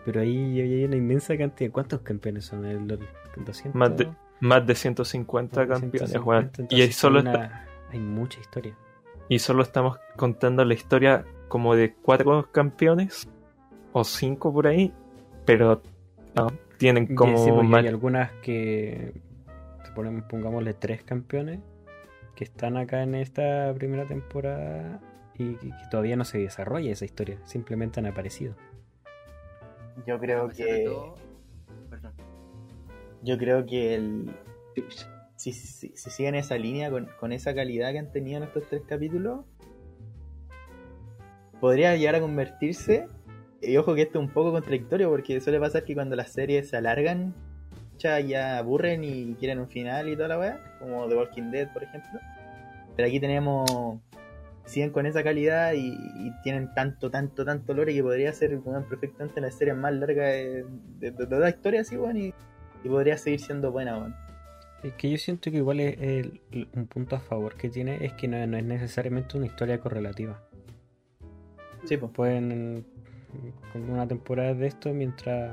Pero 0.06 0.22
ahí 0.22 0.60
hay 0.61 0.84
una 0.86 0.95
inmensa 0.98 1.36
cantidad. 1.38 1.72
¿Cuántos 1.72 2.02
campeones 2.02 2.45
son? 2.45 2.65
¿El, 2.65 2.91
el 2.91 3.45
200? 3.45 3.73
Más 3.76 3.95
de- 3.98 4.10
Más 4.40 4.65
de 4.68 4.76
150 4.76 5.60
Más 5.61 5.68
de 5.68 5.73
campeones, 5.73 6.10
150, 6.11 6.61
weón. 6.61 6.68
Y 6.69 6.82
ahí 6.82 6.91
solo, 6.91 7.19
hay, 7.19 7.26
está- 7.26 7.65
hay 7.91 7.99
mucha 7.99 8.40
historia. 8.40 8.76
y 9.30 9.40
solo 9.40 9.64
estamos 9.64 9.98
contando 10.15 10.64
la 10.65 10.73
historia 10.73 11.26
como 11.48 11.76
de 11.76 11.94
cuatro 11.95 12.52
campeones 12.52 13.27
o 13.94 14.03
cinco 14.03 14.52
por 14.53 14.68
ahí, 14.68 14.94
pero 15.45 15.82
no, 16.36 16.48
tienen 16.77 17.15
como 17.15 17.38
sí, 17.44 17.52
más- 17.52 17.82
hay 17.84 17.88
algunas 17.88 18.32
que 18.44 19.14
pongámosle 20.30 20.73
tres 20.73 21.02
campeones 21.03 21.60
que 22.36 22.44
están 22.44 22.76
acá 22.77 23.02
en 23.03 23.15
esta 23.15 23.73
primera 23.73 24.06
temporada 24.06 24.99
y 25.38 25.56
que, 25.56 25.68
que 25.70 25.76
todavía 25.91 26.16
no 26.16 26.26
se 26.26 26.38
desarrolla 26.40 26.91
esa 26.91 27.06
historia, 27.06 27.40
simplemente 27.45 27.99
han 27.99 28.06
aparecido. 28.06 28.56
Yo 30.06 30.20
creo 30.20 30.49
que. 30.49 30.84
todo- 30.86 31.16
Perdón. 31.90 32.14
Yo 33.24 33.38
creo 33.38 33.66
que 33.66 33.95
el. 33.95 34.32
Si, 35.36 35.52
si, 35.53 35.90
si 35.95 36.10
siguen 36.10 36.36
esa 36.36 36.57
línea 36.57 36.90
con, 36.90 37.07
con 37.20 37.32
esa 37.32 37.53
calidad 37.53 37.91
que 37.91 37.99
han 37.99 38.12
tenido 38.12 38.38
en 38.38 38.44
estos 38.44 38.64
tres 38.70 38.84
capítulos, 38.88 39.45
podría 41.60 41.95
llegar 41.95 42.16
a 42.16 42.22
convertirse. 42.22 43.07
Y 43.62 43.78
ojo 43.78 43.95
que 43.95 44.03
esto 44.03 44.20
es 44.20 44.26
un 44.28 44.32
poco 44.32 44.52
contradictorio 44.52 45.10
porque 45.10 45.40
suele 45.41 45.60
pasar 45.60 45.84
que 45.84 45.95
cuando 45.95 46.16
las 46.16 46.32
series 46.32 46.70
se 46.70 46.78
alargan, 46.78 47.34
ya, 47.98 48.20
ya 48.20 48.57
aburren 48.60 49.03
y 49.03 49.34
quieren 49.36 49.60
un 49.60 49.68
final 49.68 50.07
y 50.10 50.16
toda 50.16 50.28
la 50.28 50.40
weá, 50.40 50.78
como 50.80 51.07
The 51.07 51.16
Walking 51.16 51.52
Dead, 51.52 51.72
por 51.74 51.84
ejemplo. 51.84 52.20
Pero 52.95 53.07
aquí 53.07 53.20
tenemos. 53.20 53.99
Siguen 54.66 54.90
con 54.92 55.06
esa 55.06 55.24
calidad 55.24 55.74
y, 55.74 55.90
y 55.90 56.32
tienen 56.44 56.74
tanto, 56.74 57.12
tanto, 57.12 57.46
tanto 57.46 57.74
lore 57.74 57.94
que 57.94 58.02
podría 58.02 58.34
ser 58.34 58.58
weón, 58.58 58.84
perfectamente 58.90 59.40
la 59.40 59.52
serie 59.52 59.74
más 59.76 59.94
larga 59.94 60.26
de, 60.28 60.66
de, 61.00 61.12
de 61.12 61.26
toda 61.28 61.40
la 61.42 61.50
historia, 61.50 61.82
así, 61.82 61.96
weón, 61.98 62.18
y, 62.18 62.34
y 62.84 62.90
podría 62.90 63.18
seguir 63.18 63.40
siendo 63.40 63.72
buena, 63.72 63.98
weón. 63.98 64.16
Es 64.84 64.94
que 64.94 65.10
yo 65.10 65.18
siento 65.18 65.50
que 65.52 65.58
igual 65.58 65.80
es 65.80 65.98
el- 66.00 66.42
el- 66.52 66.68
un 66.74 66.86
punto 66.88 67.16
a 67.16 67.20
favor 67.20 67.56
que 67.56 67.70
tiene 67.70 68.04
es 68.06 68.14
que 68.14 68.28
no, 68.28 68.46
no 68.48 68.58
es 68.58 68.64
necesariamente 68.66 69.38
una 69.38 69.46
historia 69.48 69.80
correlativa. 69.80 70.42
Sí, 71.86 71.98
pues. 71.98 72.12
Pueden 72.12 72.86
con 73.74 73.90
una 73.90 74.08
temporada 74.08 74.54
de 74.54 74.66
esto 74.68 74.94
mientras 74.94 75.52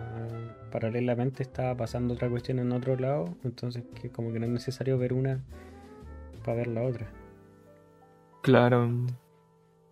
paralelamente 0.70 1.42
está 1.42 1.74
pasando 1.76 2.14
otra 2.14 2.28
cuestión 2.30 2.58
en 2.60 2.70
otro 2.72 2.96
lado, 2.96 3.34
entonces 3.44 3.82
que 4.00 4.08
como 4.10 4.32
que 4.32 4.38
no 4.38 4.46
es 4.46 4.52
necesario 4.52 4.96
ver 4.98 5.12
una 5.12 5.40
para 6.44 6.58
ver 6.58 6.68
la 6.68 6.82
otra. 6.82 7.08
Claro. 8.42 8.90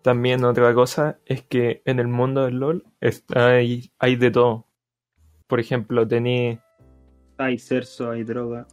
También 0.03 0.45
otra 0.45 0.73
cosa 0.75 1.19
es 1.27 1.43
que 1.43 1.83
en 1.85 1.99
el 2.01 2.09
mundo 2.09 2.45
del 2.45 2.57
LOL 2.59 2.85
está- 3.01 3.49
hay, 3.49 3.91
hay 3.99 4.17
de 4.17 4.31
todo. 4.31 4.67
Por 5.47 5.61
ejemplo, 5.61 6.07
tení, 6.07 6.59
Hay 7.39 7.59
cerzo, 7.59 8.11
hay 8.11 8.23
droga. 8.25 8.67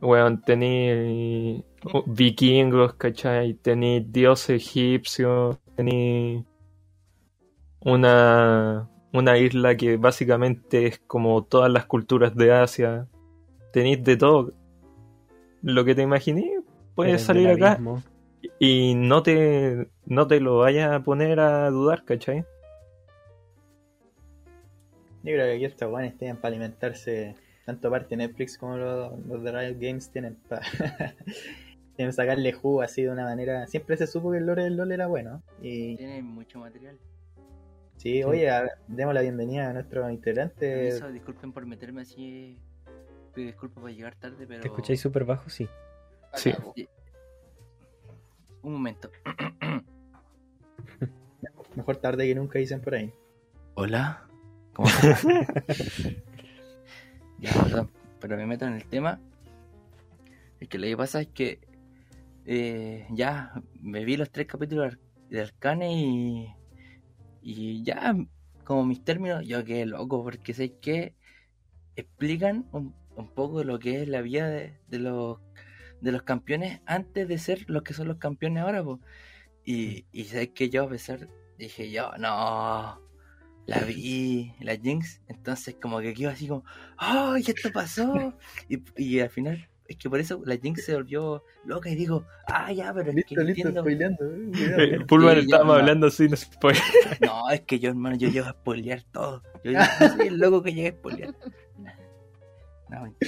weón, 0.00 0.40
tení 0.42 1.64
uh, 1.92 2.02
vikingos, 2.06 2.94
¿cachai? 2.94 3.54
Tení 3.54 4.00
dioses 4.00 4.56
egipcios, 4.62 5.58
tení 5.76 6.44
una, 7.80 8.88
una 9.12 9.38
isla 9.38 9.76
que 9.76 9.96
básicamente 9.96 10.86
es 10.86 10.98
como 11.06 11.44
todas 11.44 11.70
las 11.70 11.86
culturas 11.86 12.34
de 12.34 12.52
Asia. 12.52 13.06
Tenéis 13.72 14.02
de 14.04 14.16
todo. 14.16 14.52
Lo 15.62 15.84
que 15.84 15.94
te 15.94 16.02
imaginé 16.02 16.60
puede 16.94 17.12
el 17.12 17.18
salir 17.18 17.48
acá 17.48 17.72
abismo, 17.72 18.02
y 18.64 18.94
no 18.94 19.22
te, 19.22 19.88
no 20.06 20.26
te 20.26 20.40
lo 20.40 20.58
vayas 20.58 20.90
a 20.92 21.00
poner 21.00 21.40
a 21.40 21.70
dudar, 21.70 22.04
¿cachai? 22.04 22.44
Yo 25.22 25.32
creo 25.32 25.46
que 25.46 25.54
aquí 25.54 25.64
estos 25.64 25.88
guanes 25.90 26.16
tienen 26.18 26.36
para 26.36 26.48
alimentarse 26.48 27.34
tanto 27.64 27.90
parte 27.90 28.16
Netflix 28.16 28.58
como 28.58 28.76
los, 28.76 29.18
los 29.26 29.42
de 29.42 29.52
Riot 29.52 29.78
Games 29.80 30.10
tienen 30.10 30.36
para 30.48 30.62
tienen 31.96 32.12
sacarle 32.12 32.52
jugo 32.52 32.82
así 32.82 33.02
de 33.02 33.10
una 33.10 33.24
manera. 33.24 33.66
Siempre 33.66 33.96
se 33.96 34.06
supo 34.06 34.32
que 34.32 34.38
el 34.38 34.46
lore 34.46 34.64
del 34.64 34.76
LOL 34.76 34.92
era 34.92 35.06
bueno. 35.06 35.42
Y 35.62 35.96
Tiene 35.96 36.22
mucho 36.22 36.58
material. 36.58 36.98
sí, 37.96 38.22
oye, 38.22 38.50
a- 38.50 38.68
demos 38.86 39.14
la 39.14 39.22
bienvenida 39.22 39.70
a 39.70 39.72
nuestro 39.72 40.10
integrante. 40.10 40.70
Permiso, 40.70 41.10
disculpen 41.10 41.52
por 41.52 41.64
meterme 41.64 42.02
así. 42.02 42.58
Pido 43.34 43.46
disculpas 43.46 43.80
por 43.80 43.90
llegar 43.90 44.14
tarde, 44.16 44.46
pero. 44.46 44.60
¿Te 44.60 44.68
escucháis 44.68 45.00
súper 45.00 45.24
bajo? 45.24 45.48
Sí. 45.48 45.66
Sí. 46.34 46.52
Sí. 46.74 46.88
Un 48.64 48.72
momento. 48.72 49.10
Mejor 51.76 51.96
tarde 51.98 52.26
que 52.26 52.34
nunca 52.34 52.58
dicen 52.58 52.80
por 52.80 52.94
ahí. 52.94 53.12
Hola. 53.74 54.26
¿Cómo 54.72 54.88
estás? 55.02 55.22
ya, 57.38 57.52
perdón, 57.52 57.90
pero 58.20 58.38
me 58.38 58.46
meto 58.46 58.66
en 58.66 58.72
el 58.74 58.86
tema. 58.86 59.20
Es 60.60 60.68
que 60.68 60.78
lo 60.78 60.86
que 60.86 60.96
pasa 60.96 61.20
es 61.20 61.28
que 61.28 61.60
eh, 62.46 63.06
ya 63.10 63.52
me 63.82 64.06
vi 64.06 64.16
los 64.16 64.30
tres 64.30 64.46
capítulos 64.46 64.96
de 65.28 65.42
Arcane 65.42 65.92
y, 65.92 66.48
y 67.42 67.82
ya, 67.82 68.16
como 68.64 68.86
mis 68.86 69.04
términos, 69.04 69.46
yo 69.46 69.62
quedé 69.62 69.84
loco 69.84 70.24
porque 70.24 70.54
sé 70.54 70.78
que 70.78 71.14
explican 71.96 72.66
un, 72.72 72.94
un 73.14 73.28
poco 73.28 73.62
lo 73.62 73.78
que 73.78 74.02
es 74.02 74.08
la 74.08 74.22
vida 74.22 74.48
de, 74.48 74.72
de 74.88 74.98
los 75.00 75.38
de 76.04 76.12
los 76.12 76.22
campeones 76.22 76.80
antes 76.86 77.28
de 77.28 77.38
ser 77.38 77.64
los 77.68 77.82
que 77.82 77.94
son 77.94 78.08
los 78.08 78.18
campeones 78.18 78.62
ahora. 78.64 78.84
po. 78.84 79.00
Y, 79.64 80.06
y 80.12 80.24
sé 80.24 80.52
que 80.52 80.70
yo 80.70 80.84
a 80.84 80.88
pesar 80.90 81.28
dije 81.58 81.90
yo, 81.90 82.12
no, 82.18 83.00
la 83.66 83.78
vi, 83.86 84.54
la 84.60 84.76
Jinx, 84.76 85.22
entonces 85.28 85.76
como 85.80 86.00
que 86.00 86.14
quedó 86.14 86.30
así 86.30 86.48
como, 86.48 86.64
¡ay, 86.98 87.44
esto 87.46 87.72
pasó! 87.72 88.38
Y, 88.68 88.82
y 88.96 89.20
al 89.20 89.30
final, 89.30 89.68
es 89.88 89.96
que 89.98 90.10
por 90.10 90.20
eso 90.20 90.42
la 90.46 90.56
Jinx 90.56 90.84
se 90.84 90.94
volvió 90.94 91.44
loca 91.64 91.90
y 91.90 91.96
digo, 91.96 92.26
¡ah, 92.46 92.72
ya, 92.72 92.92
pero 92.94 93.12
es 93.12 93.20
que 93.26 93.36
Listo, 93.36 93.42
listo, 93.42 93.68
entiendo. 93.68 93.80
spoileando. 93.80 94.24
eh, 94.36 94.50
cuidado. 94.56 95.06
Pulver, 95.06 95.40
Sí, 95.40 95.42
estábamos 95.42 95.76
no. 95.76 95.80
hablando 95.80 96.10
sin 96.10 96.36
spoiler. 96.36 96.82
No, 97.18 97.50
es 97.50 97.62
que 97.62 97.78
yo, 97.78 97.90
hermano, 97.90 98.16
yo 98.16 98.28
llego 98.28 98.46
a 98.46 98.52
spoilear 98.52 99.02
todo. 99.12 99.42
Yo, 99.62 99.72
yo 99.72 99.90
soy 100.08 100.28
el 100.28 100.38
loco 100.38 100.62
que 100.62 100.72
llega 100.74 100.90
a 100.90 100.92
spoilear. 100.98 101.30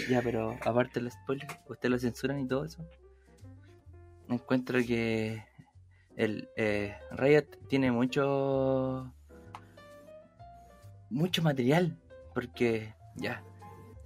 Ya, 0.08 0.22
pero 0.22 0.56
aparte 0.64 1.00
de 1.00 1.02
los 1.02 1.14
spoilers, 1.14 1.58
ustedes 1.68 1.90
lo 1.90 1.98
censuran 1.98 2.40
y 2.40 2.46
todo 2.46 2.64
eso. 2.64 2.84
Encuentro 4.28 4.78
que 4.80 5.44
el 6.16 6.48
eh, 6.56 6.96
Riot 7.12 7.46
tiene 7.68 7.92
mucho 7.92 9.12
mucho 11.10 11.42
material 11.42 11.96
porque 12.34 12.94
ya 13.14 13.42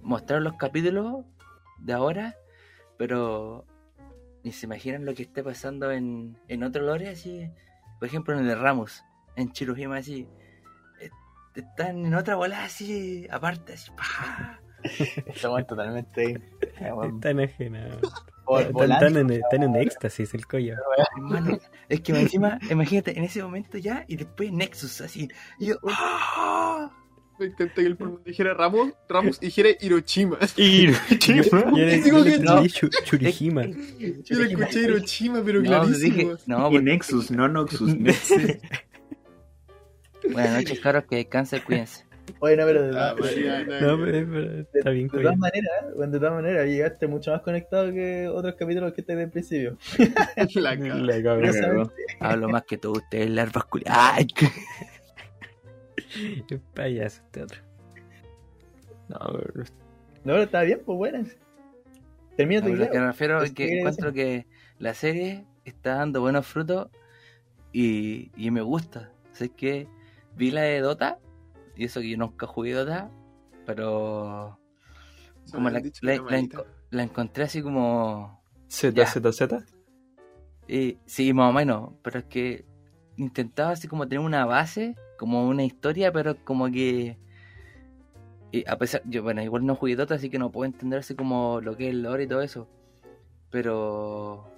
mostraron 0.01 0.43
los 0.43 0.55
capítulos 0.57 1.25
de 1.79 1.93
ahora, 1.93 2.35
pero 2.97 3.65
ni 4.43 4.51
se 4.51 4.65
imaginan 4.65 5.05
lo 5.05 5.13
que 5.13 5.23
esté 5.23 5.43
pasando 5.43 5.91
en, 5.91 6.37
en 6.47 6.63
otro 6.63 6.83
lore 6.83 7.09
así, 7.09 7.49
por 7.99 8.07
ejemplo 8.07 8.33
en 8.33 8.41
el 8.41 8.47
de 8.47 8.55
Ramos, 8.55 9.03
en 9.35 9.51
Chirujima 9.51 9.97
así, 9.97 10.27
eh, 10.99 11.09
están 11.55 12.05
en 12.05 12.13
otra 12.13 12.35
bola 12.35 12.63
así, 12.63 13.27
aparte 13.29 13.73
así, 13.73 13.91
¡pah! 13.91 14.59
Estamos 15.25 15.65
totalmente 15.67 16.31
eh, 16.31 16.39
Están 17.15 17.39
enajenados. 17.39 18.01
vol- 18.45 18.93
Están, 18.93 19.17
en, 19.17 19.29
están 19.31 19.63
en 19.63 19.75
éxtasis 19.75 20.33
el 20.33 20.45
collo. 20.47 20.75
Hermano, 21.17 21.57
es 21.89 22.01
que 22.01 22.11
encima, 22.19 22.59
imagínate, 22.69 23.17
en 23.17 23.23
ese 23.23 23.41
momento 23.43 23.77
ya, 23.77 24.05
y 24.07 24.15
después 24.17 24.51
Nexus, 24.51 25.01
así. 25.01 25.29
Y 25.59 25.67
yo, 25.67 25.75
¡ah! 25.87 26.91
Me 27.39 27.47
encanta 27.47 27.73
que 27.73 27.81
el 27.87 27.97
pulmón 27.97 28.21
dijera 28.23 28.53
Ramos, 28.53 28.91
Ramos 29.09 29.39
dijera 29.39 29.69
Hiroshima. 29.79 30.37
Y 30.57 30.91
Yo 30.91 30.95
le, 31.75 31.99
Digo 31.99 32.23
yo 32.23 32.35
le 34.39 34.51
escuché 34.51 34.81
Hiroshima, 34.81 35.41
pero 35.43 35.59
No, 35.61 35.67
clarísimo. 35.67 36.15
dije, 36.15 36.35
no, 36.45 36.71
Y 36.71 36.79
Nexus, 36.83 37.31
no 37.31 37.47
Noxus. 37.47 37.95
buenas 40.33 40.53
noches, 40.53 40.79
caros, 40.81 41.05
que 41.05 41.15
descansen, 41.17 41.61
cuídense. 41.65 42.05
Oye, 42.39 42.55
no, 42.57 42.65
pero 42.65 42.81
de, 42.83 42.97
Ah. 42.99 43.13
No, 43.81 43.97
pero, 43.97 44.11
de- 44.11 44.61
está 44.73 44.89
bien, 44.89 45.07
de 45.07 45.11
collo. 45.11 45.23
todas 45.23 45.37
maneras, 45.37 45.71
bueno, 45.95 46.11
de 46.13 46.19
todas 46.19 46.33
maneras, 46.33 46.67
llegaste 46.67 47.07
mucho 47.07 47.31
más 47.31 47.41
conectado 47.41 47.91
que 47.91 48.27
otros 48.27 48.55
capítulos 48.55 48.93
que 48.93 49.01
desde 49.01 49.23
el 49.23 49.29
principio. 49.29 49.77
La. 50.55 50.75
La 50.75 51.23
cabrón. 51.23 51.91
Hablo 52.19 52.49
más 52.49 52.63
que 52.63 52.77
todos 52.77 52.99
ustedes, 52.99 53.29
larvas 53.29 53.65
culiadas. 53.65 54.13
¡Ay! 54.17 54.27
Es 56.49 56.59
payaso 56.73 57.21
este 57.25 57.43
otro. 57.43 57.61
No, 59.07 59.17
pero- 59.53 59.63
No, 59.63 60.33
pero 60.33 60.43
está 60.43 60.61
bien, 60.63 60.81
pues 60.85 60.97
buena. 60.97 61.23
Termina 62.35 62.61
tu 62.61 62.73
lo 62.75 62.89
que 62.89 62.99
me 62.99 63.05
refiero 63.07 63.35
es 63.37 63.39
Pues, 63.41 63.51
que 63.53 63.67
¿qué 63.67 63.79
encuentro 63.79 64.13
que 64.13 64.45
la 64.79 64.93
serie 64.93 65.45
está 65.65 65.95
dando 65.95 66.21
buenos 66.21 66.45
frutos 66.47 66.89
y, 67.71 68.31
y 68.35 68.51
me 68.51 68.61
gusta. 68.61 69.11
Sé 69.33 69.49
que 69.49 69.87
vi 70.35 70.51
la 70.51 70.61
de 70.63 70.79
Dota, 70.79 71.19
y 71.75 71.85
eso 71.85 72.01
que 72.01 72.09
yo 72.09 72.17
nunca 72.17 72.47
jugué 72.47 72.73
Dota, 72.73 73.09
pero 73.65 74.59
como 75.51 75.69
la, 75.69 75.79
la- 76.01 76.15
enco- 76.39 76.65
encontré 76.91 77.43
así 77.45 77.61
como... 77.61 78.41
Z, 78.67 78.95
Ya. 78.95 79.05
Z, 79.05 79.31
Z. 79.33 79.63
eh, 80.67 80.97
sí, 81.05 81.33
más 81.33 81.49
o 81.49 81.53
menos, 81.53 81.91
pero 82.03 82.19
es 82.19 82.25
que 82.25 82.65
intentaba 83.17 83.71
así 83.71 83.87
como 83.87 84.07
tener 84.07 84.23
una 84.25 84.45
base, 84.45 84.95
como 85.17 85.47
una 85.47 85.63
historia, 85.63 86.11
pero 86.11 86.35
como 86.43 86.71
que... 86.71 87.17
y 88.51 88.67
a 88.69 88.77
pesar, 88.77 89.01
yo 89.05 89.23
bueno, 89.23 89.41
igual 89.41 89.65
no 89.65 89.75
jugué 89.75 89.95
Dota, 89.95 90.15
así 90.15 90.29
que 90.29 90.39
no 90.39 90.51
puedo 90.51 90.65
entender 90.65 90.99
así 90.99 91.15
como 91.15 91.59
lo 91.61 91.75
que 91.77 91.87
es 91.87 91.93
el 91.93 92.03
lore 92.03 92.23
y 92.23 92.27
todo 92.27 92.41
eso. 92.41 92.67
Pero 93.49 94.49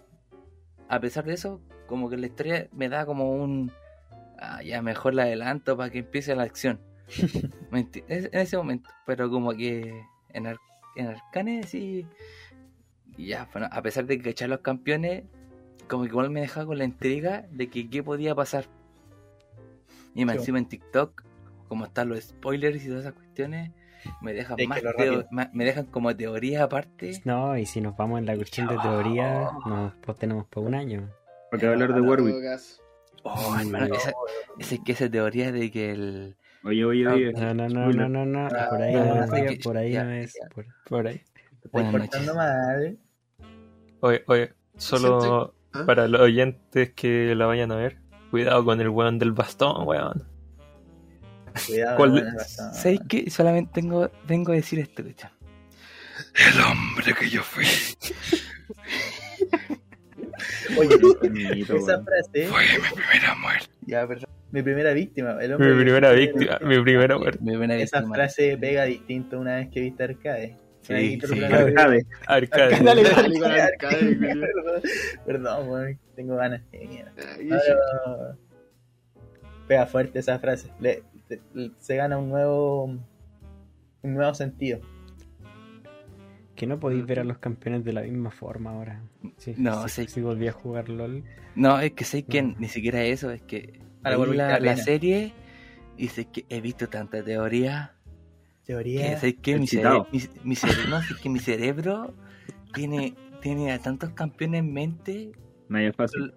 a 0.87 0.99
pesar 0.99 1.25
de 1.25 1.33
eso, 1.33 1.61
como 1.87 2.09
que 2.09 2.17
la 2.17 2.27
historia 2.27 2.67
me 2.71 2.89
da 2.89 3.05
como 3.05 3.31
un... 3.31 3.71
Ah, 4.39 4.61
ya 4.61 4.81
mejor 4.81 5.13
la 5.15 5.23
adelanto 5.23 5.75
para 5.77 5.89
que 5.89 5.99
empiece 5.99 6.35
la 6.35 6.43
acción. 6.43 6.79
En 7.71 7.89
ese 8.31 8.57
momento. 8.57 8.89
Pero 9.05 9.29
como 9.29 9.51
que 9.51 10.03
en, 10.29 10.47
Ar- 10.47 10.57
en 10.95 11.07
Arcane 11.07 11.63
sí... 11.63 12.05
y 13.17 13.27
ya, 13.27 13.49
bueno, 13.51 13.67
a 13.71 13.81
pesar 13.81 14.05
de 14.05 14.19
que 14.19 14.29
echar 14.29 14.49
los 14.49 14.59
campeones, 14.59 15.23
como 15.89 16.03
que 16.03 16.09
igual 16.09 16.29
me 16.29 16.41
dejaba 16.41 16.65
con 16.67 16.77
la 16.77 16.83
intriga 16.85 17.45
de 17.51 17.69
que 17.69 17.89
qué 17.89 18.01
podía 18.03 18.33
pasar. 18.35 18.65
Y 20.15 20.25
más 20.25 20.35
Sí. 20.35 20.39
encima 20.41 20.59
en 20.59 20.65
TikTok, 20.67 21.23
como 21.67 21.85
están 21.85 22.09
los 22.09 22.21
spoilers 22.23 22.83
y 22.83 22.87
todas 22.87 23.01
esas 23.01 23.13
cuestiones, 23.13 23.71
me 24.21 24.33
dejan 24.33 24.57
más 25.31 25.49
me 25.53 25.65
dejan 25.65 25.85
como 25.85 26.15
teoría 26.15 26.63
aparte. 26.63 27.21
No, 27.25 27.57
y 27.57 27.65
si 27.65 27.81
nos 27.81 27.95
vamos 27.97 28.19
en 28.19 28.25
la 28.25 28.35
cuestión 28.35 28.67
de 28.67 28.77
teoría, 28.77 29.49
nos 29.65 29.93
pues 30.01 30.17
tenemos 30.17 30.45
por 30.47 30.63
un 30.65 30.75
año. 30.75 31.09
Porque 31.49 31.67
hablar 31.67 31.93
de 31.93 32.01
Warwick. 32.01 32.35
Oh, 33.23 33.55
hermano, 33.57 33.95
esa, 33.95 34.13
esa 34.59 34.75
es 34.75 34.81
que 34.81 34.91
esa 34.91 35.09
teoría 35.09 35.51
de 35.51 35.71
que 35.71 35.91
el. 35.91 36.35
Oye, 36.65 36.85
oye, 36.85 37.07
oye. 37.07 37.33
No, 37.33 37.53
no, 37.53 37.67
no, 37.67 37.91
no, 37.91 38.09
no, 38.09 38.25
no, 38.25 38.47
Ah, 38.47 38.67
por 38.69 38.81
ahí 38.81 38.93
no, 38.93 38.99
no 39.05 39.15
no, 39.15 39.23
es, 39.23 39.29
no, 39.57 39.63
por 39.63 39.77
ahí 39.77 39.93
no 39.93 40.09
es. 40.11 40.33
por- 40.53 40.65
Por 40.87 41.07
ahí. 41.07 41.21
Te 41.61 41.67
estás 41.67 41.91
portando 41.91 42.35
mal. 42.35 42.97
Oye, 44.01 44.23
oye, 44.27 44.53
solo 44.77 45.53
¿Ah? 45.73 45.83
para 45.85 46.07
los 46.07 46.21
oyentes 46.21 46.93
que 46.93 47.35
la 47.35 47.45
vayan 47.47 47.71
a 47.71 47.75
ver, 47.75 47.97
cuidado 48.31 48.63
con 48.65 48.79
el 48.81 48.89
weón 48.89 49.19
del 49.19 49.31
bastón, 49.33 49.87
weón. 49.87 50.23
Cuidado, 51.67 51.97
¿Cuál- 51.97 52.11
buena 52.11 52.33
razón. 52.33 52.73
¿Sabes 52.73 52.99
qué? 53.07 53.29
Solamente 53.29 53.71
tengo, 53.73 54.09
vengo 54.27 54.51
a 54.53 54.55
decir 54.55 54.79
esto, 54.79 55.03
¿cachai? 55.03 55.31
El 56.35 56.61
hombre 56.61 57.13
que 57.13 57.29
yo 57.29 57.41
fui 57.43 57.65
Oye, 60.77 60.97
Bonito, 60.97 61.75
esa 61.75 62.01
frase. 62.03 62.47
fue 62.47 62.61
mi 62.63 62.95
primera 62.95 63.35
muerte. 63.35 63.69
Ya, 63.85 64.07
perdón. 64.07 64.29
Mi 64.53 64.61
primera 64.61 64.93
víctima. 64.93 65.37
El 65.41 65.53
hombre 65.53 65.73
Mi 65.73 65.81
primera 65.83 66.11
víctima, 66.11 66.59
mi 66.61 66.79
primera 66.81 67.17
muerte. 67.17 67.39
Mi 67.41 67.51
primera 67.51 67.75
Esa 67.75 67.97
víctima. 67.97 68.15
frase 68.15 68.57
pega 68.57 68.83
distinto 68.85 69.39
una 69.39 69.55
vez 69.55 69.69
que 69.69 69.81
viste 69.81 70.03
Arcade. 70.03 70.57
Sí, 70.81 71.19
sí. 71.21 71.43
Arcade. 71.43 72.05
Arcade. 72.27 72.79
Dale, 72.83 73.03
Dale, 73.03 73.03
con 73.03 73.39
dale, 73.39 73.61
Arcade, 73.61 73.61
Arcade, 73.61 74.15
güey. 74.15 74.81
Perdón, 75.25 75.99
tengo 76.15 76.35
ganas. 76.35 76.61
Mierda. 76.71 77.11
Ay, 77.37 77.49
Pero- 77.49 78.37
Pega 79.67 79.85
fuerte 79.87 80.19
esa 80.19 80.37
frase. 80.39 80.69
Le- 80.79 81.03
te- 81.27 81.41
le- 81.53 81.71
se 81.79 81.95
gana 81.95 82.17
un 82.17 82.29
nuevo 82.29 82.83
un 82.83 84.13
nuevo 84.13 84.33
sentido. 84.35 84.81
Que 86.55 86.67
no 86.67 86.79
podéis 86.79 87.05
ver 87.07 87.21
a 87.21 87.23
los 87.23 87.39
campeones 87.39 87.83
de 87.83 87.93
la 87.93 88.01
misma 88.01 88.29
forma 88.29 88.71
ahora. 88.71 89.01
Sí, 89.37 89.55
No, 89.57 89.87
sí, 89.87 90.03
sí. 90.05 90.07
Si 90.15 90.21
volví 90.21 90.47
a 90.47 90.51
jugar 90.51 90.89
LOL. 90.89 91.23
No, 91.55 91.79
es 91.79 91.93
que 91.93 92.03
sé 92.03 92.23
que 92.23 92.41
No. 92.43 92.55
ni 92.59 92.67
siquiera 92.67 93.03
eso, 93.03 93.31
es 93.31 93.41
que 93.41 93.79
Ahora 94.03 94.17
vi 94.17 94.25
vuelvo 94.25 94.43
a 94.43 94.47
la, 94.47 94.59
la 94.59 94.77
serie 94.77 95.33
y 95.97 96.07
sé 96.09 96.25
que 96.25 96.45
he 96.49 96.61
visto 96.61 96.87
tanta 96.89 97.23
teoría 97.23 97.95
que 98.65 98.67
Teoría. 98.67 99.17
sé 99.19 99.35
que 99.35 99.57
mi, 99.57 99.63
Excitado. 99.65 100.05
cere- 100.05 100.29
mi, 100.43 100.49
mi 100.49 100.55
cere- 100.55 100.87
no, 100.89 101.01
sé 101.01 101.15
que 101.21 101.29
mi 101.29 101.39
cerebro 101.39 102.13
tiene, 102.73 103.13
tiene 103.41 103.71
a 103.71 103.79
tantos 103.79 104.11
campeones 104.11 104.59
en 104.59 104.73
mente. 104.73 105.31
Nada 105.67 105.85
es 105.87 105.95
fácil. 105.95 106.33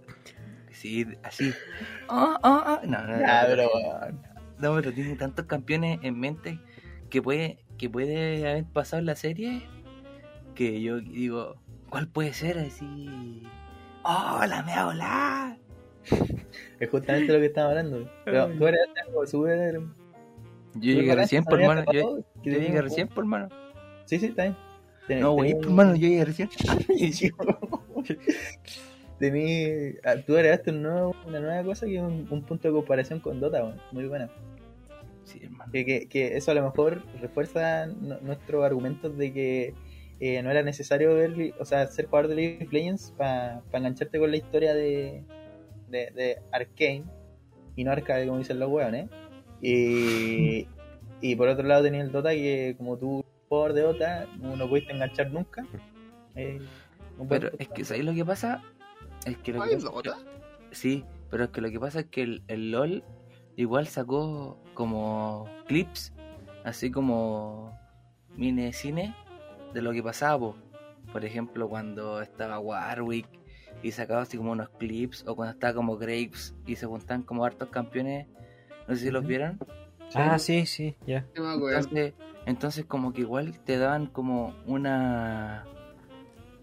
Sí, 0.73 1.07
así. 1.23 1.53
Ah, 2.09 2.39
ah, 2.43 2.63
ah. 2.67 2.81
No, 2.87 3.01
no, 3.07 3.13
no, 3.15 3.21
Ya, 3.21 3.43
no, 3.43 3.49
pero, 3.49 3.71
no, 4.61 4.69
no, 4.71 4.75
pero 4.77 4.93
tiene 4.93 5.17
tantos 5.17 5.47
campeones 5.47 6.01
en 6.03 6.19
mente 6.19 6.61
que 7.09 7.23
puede, 7.23 7.65
que 7.79 7.89
puede 7.89 8.49
haber 8.49 8.65
pasado 8.65 9.01
en 9.01 9.07
la 9.07 9.17
serie 9.17 9.63
que 10.55 10.83
yo 10.83 11.01
digo, 11.01 11.57
¿cuál 11.89 12.09
puede 12.09 12.33
ser? 12.35 12.59
Así. 12.59 13.43
¡Oh, 14.03 14.41
la 14.49 14.63
me 14.65 14.73
va 14.73 14.81
a 14.81 14.85
volar! 14.87 15.59
Es 16.81 16.91
justamente 16.91 17.33
lo 17.33 17.39
que 17.39 17.47
estamos 17.47 17.71
hablando. 17.71 18.11
Pero 18.25 18.49
tú 18.51 18.67
eres 18.67 18.81
algo 19.07 19.27
súper. 19.27 19.81
Yo 20.75 20.93
llegué 20.93 21.15
recién, 21.15 21.43
por 21.45 21.55
sabías 21.55 21.69
mano. 21.69 21.85
Yo, 21.93 22.19
llegué 22.43 22.83
recién, 22.83 23.09
por 23.09 23.25
mano. 23.25 23.49
Sí, 24.05 24.19
sí, 24.19 24.27
está 24.27 24.43
bien. 24.43 24.57
Ten- 25.09 25.21
No, 25.21 25.33
güey, 25.33 25.55
por 25.55 25.69
un- 25.69 25.75
mano, 25.75 25.95
yo 25.97 26.07
llegué 26.09 26.25
recién. 26.27 26.51
Tení, 29.19 29.95
ah, 30.05 30.17
tú 30.27 30.35
agregaste 30.37 30.71
un 30.71 30.83
nuevo- 30.83 31.17
una 31.27 31.41
nueva 31.41 31.63
cosa 31.65 31.87
que 31.87 31.97
es 31.97 32.03
un, 32.03 32.27
un 32.31 32.43
punto 32.43 32.69
de 32.69 32.75
comparación 32.75 33.21
con 33.21 33.41
Dota, 33.41 33.65
weón. 33.65 33.81
muy 33.93 34.07
buena. 34.07 34.29
Sí, 35.25 35.41
hermano. 35.43 35.73
Que, 35.73 35.85
que, 35.87 36.09
que 36.09 36.37
eso 36.37 36.51
a 36.51 36.55
lo 36.55 36.63
mejor 36.63 37.03
refuerza 37.21 37.87
nu- 37.87 38.19
nuestros 38.21 38.63
argumentos 38.65 39.17
de 39.17 39.33
que 39.33 39.75
eh, 40.21 40.43
no 40.43 40.51
era 40.51 40.63
necesario 40.63 41.15
ver, 41.15 41.55
o 41.59 41.65
sea, 41.65 41.87
ser 41.87 42.07
jugador 42.07 42.29
de 42.29 42.35
League 42.37 42.65
of 42.67 42.73
Legends 42.73 43.15
para 43.17 43.63
engancharte 43.73 44.19
con 44.19 44.31
la 44.31 44.37
historia 44.37 44.75
de, 44.75 45.25
de, 45.89 46.11
de 46.11 46.39
Arkane 46.53 47.05
y 47.77 47.85
no 47.85 47.93
Arcade, 47.93 48.27
como 48.27 48.39
dicen 48.39 48.59
los 48.59 48.71
weones. 48.71 49.09
Y, 49.63 50.67
y 51.21 51.37
por 51.37 51.49
otro 51.49 51.67
lado 51.67 51.83
tenía 51.83 52.03
el 52.03 52.13
Dota 52.13 52.31
que 52.31 52.75
como 52.79 52.97
tú 52.97 53.25
jugador 53.49 53.73
de 53.73 53.81
Dota 53.83 54.27
no, 54.41 54.57
no 54.57 54.69
pudiste 54.69 54.93
enganchar 54.93 55.31
nunca. 55.31 55.67
Eh, 56.35 56.61
Pero 57.29 57.51
es 57.59 57.69
que, 57.69 57.85
¿sabes 57.85 58.05
lo 58.05 58.13
que 58.15 58.25
pasa? 58.25 58.63
Es 59.25 59.37
que 59.39 59.53
lo 59.53 59.63
que 59.63 59.71
¿Hay 59.71 59.75
pasa- 59.77 59.91
Dota? 59.91 60.19
Sí, 60.73 61.05
pero 61.31 61.45
es 61.45 61.51
que 61.51 61.61
lo 61.61 61.71
que 61.71 61.81
pasa 61.81 62.01
es 62.01 62.07
que 62.07 62.23
el, 62.23 62.43
el 62.49 62.71
LOL 62.71 63.03
igual 63.57 63.87
sacó 63.87 64.63
como 64.75 65.49
clips, 65.67 66.13
así 66.65 66.91
como 66.91 67.79
mini 68.37 68.73
cine 68.73 69.15
de 69.73 69.81
lo 69.83 69.93
que 69.93 70.03
pasaba. 70.03 70.39
po. 70.39 70.57
Por 71.13 71.25
ejemplo, 71.25 71.69
cuando 71.69 72.21
estaba 72.21 72.59
Warwick 72.59 73.27
y 73.87 73.93
sacaba 73.93 74.23
así 74.23 74.37
como 74.37 74.53
unos 74.53 74.69
clips, 74.71 75.25
o 75.27 75.37
cuando 75.37 75.53
estaba 75.55 75.75
como 75.75 75.97
Graves 75.97 76.55
y 76.67 76.77
se 76.77 76.87
juntaban 76.87 77.23
como 77.23 77.45
hartos 77.45 77.69
campeones. 77.71 78.27
No 78.89 78.95
sé 78.95 79.03
si 79.07 79.11
los 79.11 79.27
vieron. 79.27 79.59
Ah, 80.15 80.39
sí, 80.39 80.67
sí, 80.67 80.97
ya. 81.07 81.27
Entonces, 81.35 82.15
entonces 82.47 82.85
como 82.85 83.13
que 83.13 83.23
igual 83.23 83.59
te 83.65 83.77
daban 83.79 84.07
como 84.07 84.55
una 84.67 85.65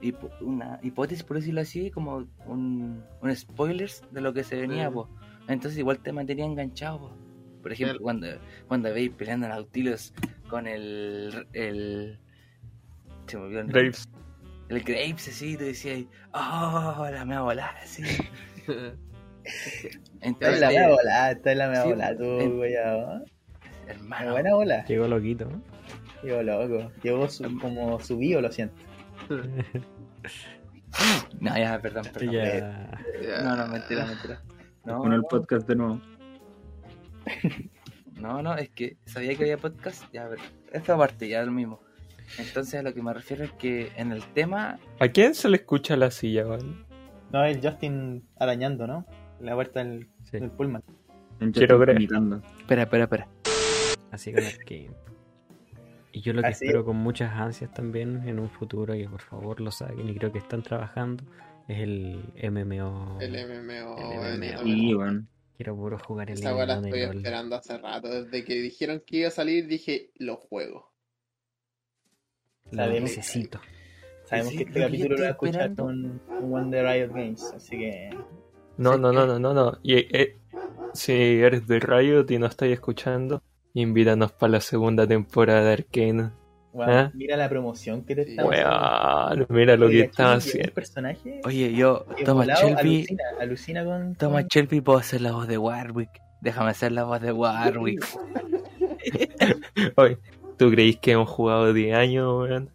hipo- 0.02 0.32
una 0.42 0.80
hipótesis, 0.82 1.24
por 1.24 1.38
decirlo 1.38 1.62
así, 1.62 1.92
como 1.92 2.26
un, 2.46 3.04
un 3.22 3.36
spoilers 3.36 4.04
de 4.12 4.22
lo 4.22 4.34
que 4.34 4.44
se 4.44 4.56
venía, 4.60 4.90
Mm. 4.90 4.94
po. 4.94 5.10
Entonces 5.48 5.78
igual 5.78 6.00
te 6.00 6.12
mantenía 6.14 6.46
enganchado, 6.46 7.00
po. 7.00 7.18
Por 7.62 7.72
ejemplo, 7.72 7.94
Claro. 8.00 8.04
cuando, 8.04 8.28
cuando 8.68 8.94
veis 8.94 9.12
peleando 9.12 9.46
a 9.46 9.50
Nautilus 9.50 10.14
con 10.50 10.68
el 10.68 11.48
el 11.54 12.20
se 13.28 13.38
me 13.38 13.44
olvidó 13.44 13.60
el 13.62 13.66
nombre. 13.68 13.82
Graves. 13.84 14.10
El 14.70 14.82
Graves 14.82 15.28
así, 15.28 15.58
tú 15.58 15.66
decías, 15.66 16.06
oh, 16.34 17.08
la 17.12 17.26
me 17.26 17.36
va 17.36 17.42
a 17.42 17.44
volar 17.44 17.76
así. 17.84 18.02
Está 18.04 18.96
Entonces, 20.22 20.56
en 20.56 20.62
la 20.62 20.68
mea 20.70 20.90
bola, 20.90 21.32
está 21.32 21.52
en 21.52 21.58
la 21.58 21.70
mea 21.70 21.84
bola, 21.84 22.18
tú, 22.18 22.24
en- 22.24 23.26
hermano, 23.88 24.32
buena 24.32 24.54
bola. 24.56 24.86
Llegó 24.86 25.08
loquito. 25.08 25.46
¿no? 25.46 25.62
Llegó 26.24 26.42
loco. 26.44 26.92
Llegó 27.04 27.30
su- 27.30 27.60
como 27.60 28.00
subido, 28.00 28.42
lo 28.42 28.52
siento. 28.52 28.76
no, 31.40 31.58
ya, 31.58 31.80
perdón, 31.82 32.06
perdón. 32.14 32.34
Ya. 32.34 32.90
Ya. 33.22 33.42
No, 33.42 33.56
no, 33.58 33.68
mentira, 33.68 34.06
mentira. 34.06 34.42
No, 34.86 35.00
Con 35.00 35.14
el 35.14 35.24
podcast 35.24 35.68
de 35.68 35.76
nuevo. 35.76 36.02
No, 38.16 38.42
no, 38.42 38.56
es 38.56 38.70
que 38.70 38.96
sabía 39.06 39.36
que 39.36 39.44
había 39.44 39.58
podcast, 39.58 40.06
ya, 40.14 40.30
pero 40.30 40.42
esta 40.72 40.98
parte 40.98 41.28
ya 41.28 41.42
es 41.42 41.46
lo 41.46 41.52
mismo. 41.52 41.82
Entonces 42.38 42.76
a 42.80 42.84
lo 42.84 42.94
que 42.94 43.02
me 43.02 43.14
refiero 43.14 43.44
es 43.44 43.52
que 43.54 43.92
en 43.96 44.12
el 44.12 44.24
tema, 44.34 44.80
¿A 45.00 45.08
quién 45.10 45.36
se 45.36 45.50
le 45.50 45.58
escucha 45.58 45.96
la 45.96 46.12
silla, 46.12 46.48
weón? 46.48 46.86
No, 47.32 47.44
el 47.46 47.62
Justin 47.62 48.28
arañando, 48.38 48.88
¿no? 48.88 49.06
La 49.40 49.56
puerta 49.56 49.84
del, 49.84 50.08
Sí, 50.24 50.40
del 50.40 50.52
Pullman. 50.52 50.84
En 51.40 51.52
Quiero 51.52 51.80
creer. 51.80 51.98
imitando. 52.00 52.42
espera, 52.60 52.84
espera, 52.84 53.04
espera. 53.06 53.28
así 54.12 54.32
con 54.34 54.44
Arkane. 54.44 54.92
Y 56.12 56.22
yo 56.22 56.34
lo 56.34 56.42
que 56.44 56.50
Así 56.50 56.66
espero 56.66 56.86
con 56.86 56.98
muchas 56.98 57.34
ansias 57.34 57.74
también 57.74 58.28
en 58.28 58.38
un 58.40 58.50
futuro, 58.50 58.94
que 58.94 59.10
por 59.10 59.22
favor 59.22 59.60
lo 59.60 59.72
saquen 59.72 60.08
y 60.10 60.16
creo 60.16 60.32
que 60.32 60.38
están 60.38 60.62
trabajando, 60.62 61.24
es 61.68 61.80
el 61.80 62.24
MMO. 62.52 63.18
El 63.20 63.32
MMO. 63.34 63.98
El 64.00 64.40
MMO. 64.40 64.64
Sí, 64.64 64.96
quiero 65.58 65.76
puro 65.76 65.98
jugar 65.98 66.30
el 66.30 66.38
Esa 66.38 66.56
weá 66.56 66.68
la 66.68 66.76
estoy 66.76 67.02
esperando 67.02 67.56
hace 67.56 67.78
rato. 67.80 68.10
Desde 68.10 68.44
que 68.46 68.54
dijeron 68.56 69.02
que 69.06 69.18
iba 69.18 69.28
a 69.30 69.32
salir, 69.32 69.66
dije, 69.68 70.12
lo 70.18 70.36
juego. 70.38 70.93
Lo 72.76 72.84
Sabemos- 72.84 73.02
necesito. 73.10 73.60
Sabemos 74.26 74.52
Sí, 74.52 74.58
que 74.58 74.64
este 74.64 74.80
capítulo 74.80 75.16
lo 75.16 75.22
va 75.22 75.28
a 75.28 75.32
escuchar 75.32 75.76
con, 75.76 76.22
con 76.28 76.54
One 76.54 76.76
de 76.76 76.84
Riot 76.84 77.10
Games, 77.14 77.54
así 77.56 77.78
que 77.78 78.10
No, 78.78 78.98
no, 78.98 79.12
no, 79.12 79.26
no, 79.28 79.38
no, 79.40 79.54
no. 79.54 79.78
Y, 79.84 79.96
eh, 80.18 80.38
si 80.94 81.14
eres 81.14 81.68
de 81.68 81.80
Riot 81.80 82.26
y 82.30 82.40
no 82.40 82.48
estás 82.48 82.70
escuchando, 82.70 83.42
invítanos 83.74 84.32
para 84.32 84.52
la 84.54 84.60
segunda 84.62 85.06
temporada 85.08 85.76
de 85.76 86.32
bueno, 86.72 87.00
¿Eh? 87.02 87.12
mira 87.14 87.38
la 87.38 87.48
promoción 87.50 88.04
que 88.04 88.16
te 88.16 88.22
estamos 88.24 88.52
Weón, 88.52 89.46
mira 89.50 89.78
lo 89.78 89.90
que 89.90 90.10
Un 90.18 90.26
haciendo. 90.26 90.74
personaje 90.74 91.40
Oye, 91.46 91.72
yo, 91.76 92.04
Thomas 92.26 92.48
Shelby, 92.48 92.98
alucina, 93.02 93.24
alucina 93.40 93.86
con, 93.86 94.16
Thomas 94.16 94.44
con- 94.44 94.48
Shelby, 94.50 94.82
puedo 94.82 94.98
hacer 94.98 95.22
la 95.22 95.34
voz 95.34 95.48
de 95.48 95.60
Warwick. 95.60 96.10
Déjame 96.42 96.72
hacer 96.72 96.92
la 96.92 97.04
voz 97.04 97.22
de 97.22 97.32
Warwick. 98.02 98.04
Oye, 99.98 100.18
¿tú 100.58 100.70
creís 100.72 100.98
que 100.98 101.12
hemos 101.12 101.30
jugado 101.30 101.74
10 101.74 101.96
años, 101.96 102.28
weón? 102.50 102.70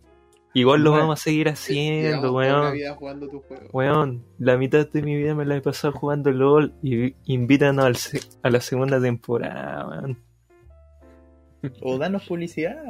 Igual 0.55 0.82
lo 0.82 0.90
Bueno, 0.90 1.05
vamos 1.06 1.20
a 1.20 1.22
seguir 1.24 1.48
haciendo, 1.48 2.20
toda 2.28 2.32
una 2.46 2.60
weón. 2.62 2.72
vida 2.74 2.94
jugando 2.94 3.28
tu 3.28 3.40
juego. 3.40 3.68
Weón, 3.72 4.24
la 4.38 4.56
mitad 4.56 4.88
de 4.88 5.02
mi 5.02 5.16
vida 5.16 5.34
me 5.34 5.44
la 5.44 5.56
he 5.56 5.60
pasado 5.60 5.92
jugando 5.92 6.30
LOL 6.32 6.72
y 6.82 7.14
invítanos 7.26 7.84
al 7.84 7.96
se- 7.96 8.20
a 8.42 8.50
la 8.50 8.60
segunda 8.60 9.00
temporada, 9.00 9.86
weón. 9.88 10.18
o 11.82 11.98
danos 11.98 12.26
publicidad. 12.26 12.82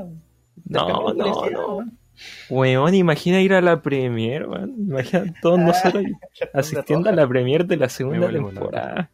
No, 0.66 0.88
no, 0.88 1.02
publicidad, 1.04 1.50
no. 1.50 1.76
weón. 1.76 1.98
Weón, 2.50 2.94
imagina 2.94 3.40
ir 3.40 3.52
a 3.54 3.60
la 3.60 3.80
premier, 3.82 4.48
weón. 4.48 4.74
Imagina 4.78 5.34
todos 5.42 5.58
nosotros 5.58 6.04
asistiendo 6.54 7.10
a 7.10 7.12
la 7.12 7.28
premier 7.28 7.66
de 7.66 7.76
la 7.76 7.88
segunda 7.88 8.30
temporada. 8.30 9.10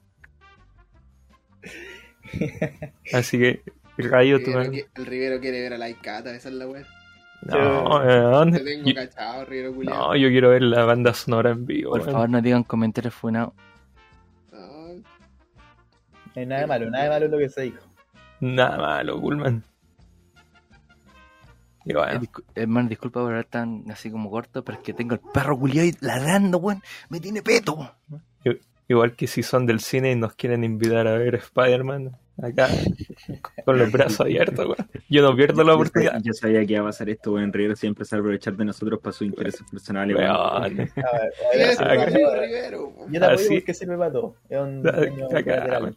Así 3.13 3.39
que, 3.39 3.63
El 3.97 4.05
Rivero, 4.11 4.71
que- 4.71 4.87
el 4.95 5.07
Rivero 5.07 5.41
quiere 5.41 5.61
ver 5.63 5.75
a 5.75 5.79
la 5.79 5.89
Icata, 5.89 6.35
esa 6.35 6.49
es 6.49 6.55
la 6.55 6.67
weá. 6.67 6.85
No, 7.43 7.99
weón. 7.99 8.53
Te 8.53 8.61
tengo 8.61 8.89
Yo- 8.89 8.95
cachado, 8.95 9.45
Rivero 9.45 9.75
culiao. 9.75 9.97
No, 10.09 10.17
yo 10.17 10.29
quiero 10.29 10.51
ver 10.51 10.63
la 10.63 10.85
banda 10.85 11.13
sonora 11.15 11.51
en 11.51 11.67
vivo. 11.67 11.91
Por 11.93 12.03
favor, 12.05 12.29
no 12.31 12.41
digan 12.41 12.65
comentarios 12.65 13.15
funados. 13.15 13.53
No, 14.53 14.95
No 14.95 15.03
hay 16.35 16.47
nada 16.47 16.61
de 16.63 16.67
malo, 16.67 16.91
nada 16.91 17.05
de 17.05 17.11
malo 17.11 17.29
lo 17.29 17.39
que 17.39 17.49
se 17.49 17.63
dijo. 17.63 17.79
Nada 18.41 18.77
malo, 18.79 19.21
Bullman. 19.21 19.63
Y 21.85 21.93
Eh, 21.93 21.95
bueno, 21.97 22.21
discu- 22.21 22.45
hermano, 22.55 22.89
disculpa 22.89 23.21
por 23.21 23.29
hablar 23.31 23.45
tan 23.45 23.85
así 23.91 24.11
como 24.11 24.31
corto, 24.31 24.65
pero 24.65 24.79
es 24.79 24.85
que 24.85 24.95
tengo 24.95 25.15
el 25.15 25.21
perro 25.21 25.59
culiado 25.59 25.89
ladrando, 26.01 26.59
weón. 26.59 26.83
Me 27.11 27.21
tiene 27.21 27.43
peto. 27.43 27.95
igual 28.87 29.17
que 29.17 29.27
si 29.27 29.43
son 29.43 29.65
del 29.67 29.81
cine 29.81 30.13
y 30.13 30.15
nos 30.17 30.35
quieren 30.35 30.63
invitar 30.63 31.07
a 31.07 31.13
ver 31.15 31.35
Spider-Man, 31.37 32.19
acá, 32.43 32.69
con 33.65 33.79
los 33.79 33.91
brazos 33.93 34.21
abiertos, 34.21 34.65
weón. 34.67 34.89
Yo 35.09 35.23
no 35.23 35.35
pierdo 35.37 35.63
la 35.65 35.75
oportunidad. 35.75 36.13
sabía- 36.13 36.25
Yo 36.25 36.33
sabía 36.33 36.67
que 36.67 36.73
iba 36.75 36.83
a 36.83 36.87
pasar 36.87 37.09
esto, 37.11 37.33
weón. 37.33 37.53
Rivero 37.53 37.77
siempre 37.77 38.03
empezar 38.03 38.19
a 38.19 38.21
aprovechar 38.21 38.57
de 38.57 38.65
nosotros 38.65 39.01
para 39.01 39.13
sus 39.13 39.27
intereses 39.27 39.63
personales, 39.71 40.17
weón. 40.17 40.31
A 40.59 40.69
ver, 40.69 42.13
Rivero. 42.13 42.95
Yo 43.11 43.21
te 43.21 43.27
apoyo 43.27 43.49
porque 43.51 43.75
sirve 43.75 43.97
para 43.97 44.13
todo. 44.13 44.37
Es 44.49 44.59
un 44.61 44.87
Acá, 45.37 45.93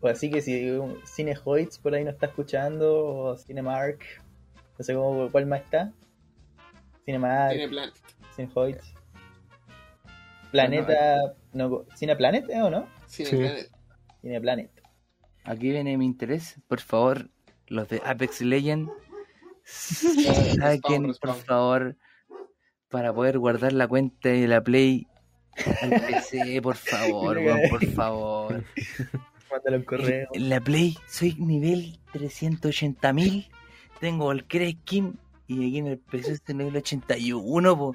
Pues 0.00 0.16
Así 0.16 0.30
que 0.30 0.40
si 0.42 0.70
un 0.70 0.98
Cine 1.04 1.34
Hoyts 1.44 1.78
por 1.78 1.94
ahí 1.94 2.04
no 2.04 2.10
está 2.10 2.26
escuchando, 2.26 3.04
o 3.06 3.36
Cinemark, 3.36 4.00
no 4.78 4.84
sé 4.84 4.94
cómo, 4.94 5.30
cuál 5.30 5.46
más 5.46 5.60
está. 5.62 5.92
Cinemark, 7.04 7.52
Tiene 7.52 7.68
plan. 7.68 7.90
Cine 8.34 8.50
Hoyts. 8.54 8.92
Planeta, 10.50 11.34
no, 11.52 11.84
¿Cine 11.94 12.16
Planet 12.16 12.48
eh, 12.50 12.62
o 12.62 12.70
no? 12.70 12.86
Tiene 13.16 13.30
Sí. 13.30 13.36
Planet. 13.36 13.70
Cine 14.22 14.40
Planet. 14.40 14.70
Aquí 15.44 15.70
viene 15.70 15.96
mi 15.96 16.04
interés. 16.04 16.60
Por 16.68 16.80
favor, 16.80 17.30
los 17.68 17.88
de 17.88 18.02
Apex 18.04 18.40
Respawn, 18.40 18.90
saquen, 20.60 21.02
por 21.02 21.08
respawn. 21.10 21.36
favor, 21.44 21.96
para 22.88 23.12
poder 23.12 23.38
guardar 23.38 23.72
la 23.72 23.86
cuenta 23.88 24.28
de 24.28 24.46
la 24.48 24.60
Play 24.62 25.06
al 25.82 25.90
PC, 25.90 26.60
por 26.62 26.76
favor, 26.76 27.38
weón, 27.38 27.60
por 27.70 27.86
favor. 27.86 28.64
Mándalo 29.50 29.76
en 29.76 29.82
correo. 29.84 30.28
En 30.34 30.48
la 30.48 30.60
Play 30.60 30.96
soy 31.06 31.34
nivel 31.38 31.98
380.000. 32.12 33.48
Tengo 34.00 34.26
cualquier 34.26 34.70
skin. 34.72 35.18
Y 35.48 35.54
aquí 35.66 35.78
en 35.78 35.86
el 35.86 35.98
PC 35.98 36.32
estoy 36.32 36.54
nivel 36.56 36.76
81. 36.76 37.78
po. 37.78 37.94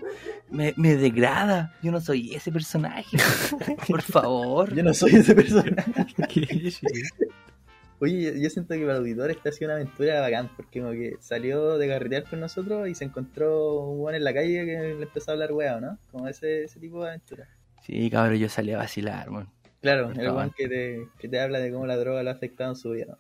Me, 0.50 0.74
me 0.78 0.96
degrada. 0.96 1.76
Yo 1.84 1.92
no 1.92 2.00
soy 2.00 2.34
ese 2.34 2.52
personaje. 2.52 3.18
Por 3.88 4.02
favor. 4.02 4.74
Yo 4.74 4.84
no 4.84 4.94
soy 4.94 5.16
ese 5.16 5.36
personaje. 5.36 5.92
Oye, 8.00 8.42
yo- 8.42 8.50
siento 8.50 8.74
que 8.74 8.80
para 8.82 8.94
el 8.94 9.00
auditor 9.00 9.30
esta 9.30 9.50
ha 9.50 9.52
sido 9.52 9.68
una 9.70 9.76
aventura 9.76 10.22
bacán, 10.22 10.50
porque 10.56 10.80
como 10.82 10.92
que 10.94 11.18
salió 11.20 11.78
de 11.78 11.88
carretear 11.88 12.24
con 12.24 12.40
nosotros 12.40 12.88
y 12.90 12.96
se 12.96 13.04
encontró 13.06 13.82
un 13.82 14.00
weón 14.02 14.16
en 14.16 14.24
la 14.24 14.34
calle 14.34 14.66
que 14.66 14.96
le 14.98 15.04
empezó 15.04 15.32
a 15.32 15.34
hablar 15.36 15.52
weón, 15.52 15.82
¿no? 15.82 16.00
Como 16.12 16.28
ese, 16.28 16.64
ese 16.64 16.80
tipo 16.80 17.04
de 17.04 17.10
aventura. 17.10 17.48
Sí, 17.84 18.10
cabrón, 18.10 18.38
yo 18.38 18.50
salí 18.50 18.72
a 18.72 18.78
vacilar, 18.78 19.30
weón. 19.30 19.50
Claro, 19.82 20.08
Por 20.08 20.20
el 20.20 20.32
weón 20.32 20.52
que 20.58 20.68
te, 20.68 21.08
que 21.20 21.28
te 21.28 21.40
habla 21.40 21.60
de 21.60 21.72
cómo 21.72 21.86
la 21.86 21.96
droga 21.98 22.24
lo 22.24 22.30
ha 22.32 22.34
afectado 22.34 22.72
en 22.72 22.76
su 22.76 22.90
vida, 22.92 23.06
¿no? 23.10 23.18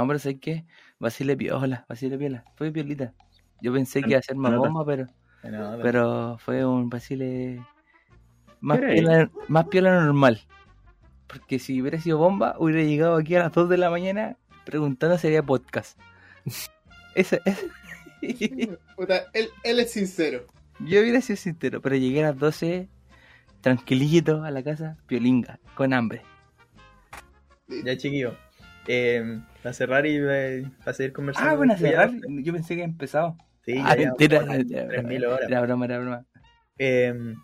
No, 0.00 0.06
pero 0.08 0.18
¿sabes 0.18 0.38
qué? 0.40 0.64
Vacile 0.98 1.36
piola, 1.36 1.84
vacile 1.88 2.18
piola. 2.18 2.44
Fue 2.56 2.72
piolita. 2.72 3.14
Yo 3.60 3.72
pensé 3.72 4.02
que 4.02 4.10
iba 4.10 4.18
a 4.18 4.22
ser 4.22 4.36
más 4.36 4.52
bomba, 4.56 4.84
pero, 4.84 5.06
pero- 5.42 5.78
pero 5.82 6.36
fue 6.38 6.64
un 6.64 6.88
vacile 6.90 7.64
más 8.60 8.78
piola, 8.78 9.30
más 9.48 9.66
piola 9.68 10.04
normal. 10.04 10.40
Porque 11.26 11.58
si 11.58 11.80
hubiera 11.80 12.00
sido 12.00 12.18
bomba, 12.18 12.54
hubiera 12.58 12.82
llegado 12.82 13.16
aquí 13.16 13.34
a 13.34 13.40
las 13.40 13.52
2 13.52 13.68
de 13.68 13.78
la 13.78 13.90
mañana 13.90 14.36
preguntando 14.64 15.18
si 15.18 15.26
había 15.26 15.42
podcast. 15.42 15.98
Ese, 17.14 17.40
ese- 17.44 17.70
Puta, 18.96 19.24
él, 19.32 19.48
él 19.62 19.80
es 19.80 19.90
sincero. 19.92 20.44
Yo 20.80 21.00
hubiera 21.00 21.20
sido 21.22 21.36
sincero, 21.36 21.80
pero 21.80 21.96
llegué 21.96 22.22
a 22.24 22.28
las 22.28 22.38
12 22.38 22.88
tranquilito 23.62 24.44
a 24.44 24.50
la 24.50 24.62
casa, 24.62 24.96
piolinga, 25.06 25.58
con 25.74 25.92
hambre. 25.94 26.22
Ya 27.84 27.96
chiquillo. 27.96 28.36
Eh, 28.86 29.40
para 29.62 29.72
cerrar 29.72 30.06
y 30.06 30.16
eh, 30.20 30.70
para 30.84 30.92
seguir 30.92 31.12
conversando. 31.12 31.50
Ah, 31.50 31.54
bueno, 31.56 31.72
a 31.72 31.76
cerrar. 31.76 32.10
Yo 32.28 32.52
pensé 32.52 32.68
que 32.76 32.82
había 32.82 32.84
empezado. 32.84 33.36
Sí, 33.66 33.74
Ah, 33.84 33.96
ya, 33.96 34.02
ya, 34.02 34.08
mentira. 34.10 34.44
bueno, 34.44 34.64
3000 34.88 35.26
horas. 35.26 35.48
Era 35.48 35.60
broma, 35.62 35.84
era 35.86 35.98
broma. 35.98 36.24
Eh, 36.78 37.34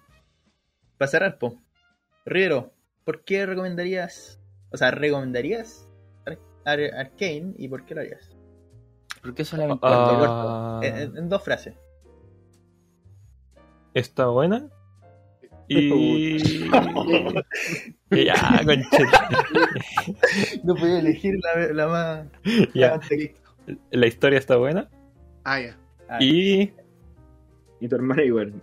para 0.97 1.09
cerrar, 1.11 1.39
po. 1.39 1.61
Rivero, 2.25 2.73
¿por 3.05 3.25
qué 3.25 3.45
recomendarías, 3.45 4.41
o 4.71 4.77
sea, 4.77 4.93
recomendarías 4.93 5.89
Ar- 6.25 6.39
Ar- 6.65 6.95
Arcane 6.97 7.55
y 7.59 7.67
por 7.69 7.85
qué 7.85 7.95
lo 7.97 8.03
harías? 8.03 8.37
¿Por 9.21 9.35
qué 9.35 9.45
solamente 9.45 9.81
corto. 9.85 10.81
En, 10.83 11.17
en- 11.17 11.29
dos 11.29 11.43
frases. 11.43 11.75
está 13.95 14.27
buena. 14.29 14.69
Y. 15.69 16.39
ya, 18.11 18.61
concheta. 18.65 19.29
No 20.65 20.75
podía 20.75 20.99
elegir 20.99 21.35
la, 21.43 21.73
la 21.73 21.89
más. 21.89 22.27
Ya, 22.75 22.91
la 22.91 22.97
más 22.99 23.09
la 23.91 24.07
historia 24.07 24.39
está 24.39 24.57
buena. 24.57 24.91
Ah, 25.45 25.61
ya. 25.61 25.79
Ah, 26.13 26.19
Y. 26.23 26.73
Y 27.81 27.89
tu 27.89 27.97
hermana 27.97 28.23
igual. 28.23 28.53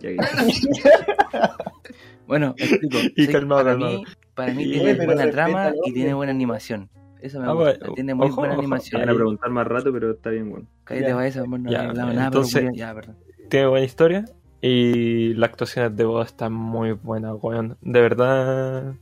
Bueno, 2.26 2.54
explico. 2.56 2.96
Y 3.16 3.26
calmado, 3.26 3.62
para, 3.64 3.72
calmado. 3.72 3.98
mí, 3.98 4.04
para 4.34 4.54
mí 4.54 4.62
Y- 4.62 4.70
tiene 4.72 4.94
buena 4.94 5.24
respeta 5.24 5.30
trama 5.30 5.72
y 5.84 5.92
tiene 5.92 6.14
buena 6.14 6.32
animación. 6.32 6.88
Eso 7.20 7.40
me 7.40 7.46
Ah, 7.48 7.52
gusta. 7.52 7.78
bueno, 7.80 7.94
tiene 7.94 8.14
muy 8.14 8.26
ojo, 8.28 8.36
buena 8.36 8.54
ojo. 8.54 8.60
Animación. 8.62 9.00
van 9.00 9.08
a 9.10 9.14
preguntar 9.14 9.50
más 9.50 9.66
rato, 9.66 9.92
pero 9.92 10.12
está 10.12 10.30
bien, 10.30 10.50
weón. 10.52 10.68
Cállate, 10.84 11.12
va 11.12 11.26
eso, 11.26 11.42
amor, 11.42 11.60
no 11.60 11.70
Ya, 11.70 11.82
he 11.84 11.86
hablado 11.88 12.12
nada, 12.12 12.26
entonces- 12.26 12.54
pero 12.54 12.68
culiao, 12.70 12.88
ya, 12.88 12.94
perdón. 12.94 13.16
Tiene 13.48 13.66
buena 13.66 13.84
historia. 13.84 14.24
Y 14.62 15.34
las 15.34 15.50
actuaciones 15.50 15.96
de 15.96 16.04
voz 16.04 16.26
están 16.28 16.52
muy 16.52 16.92
buenas, 16.92 17.34
weón. 17.42 17.76
De 17.80 18.00
verdad. 18.00 18.94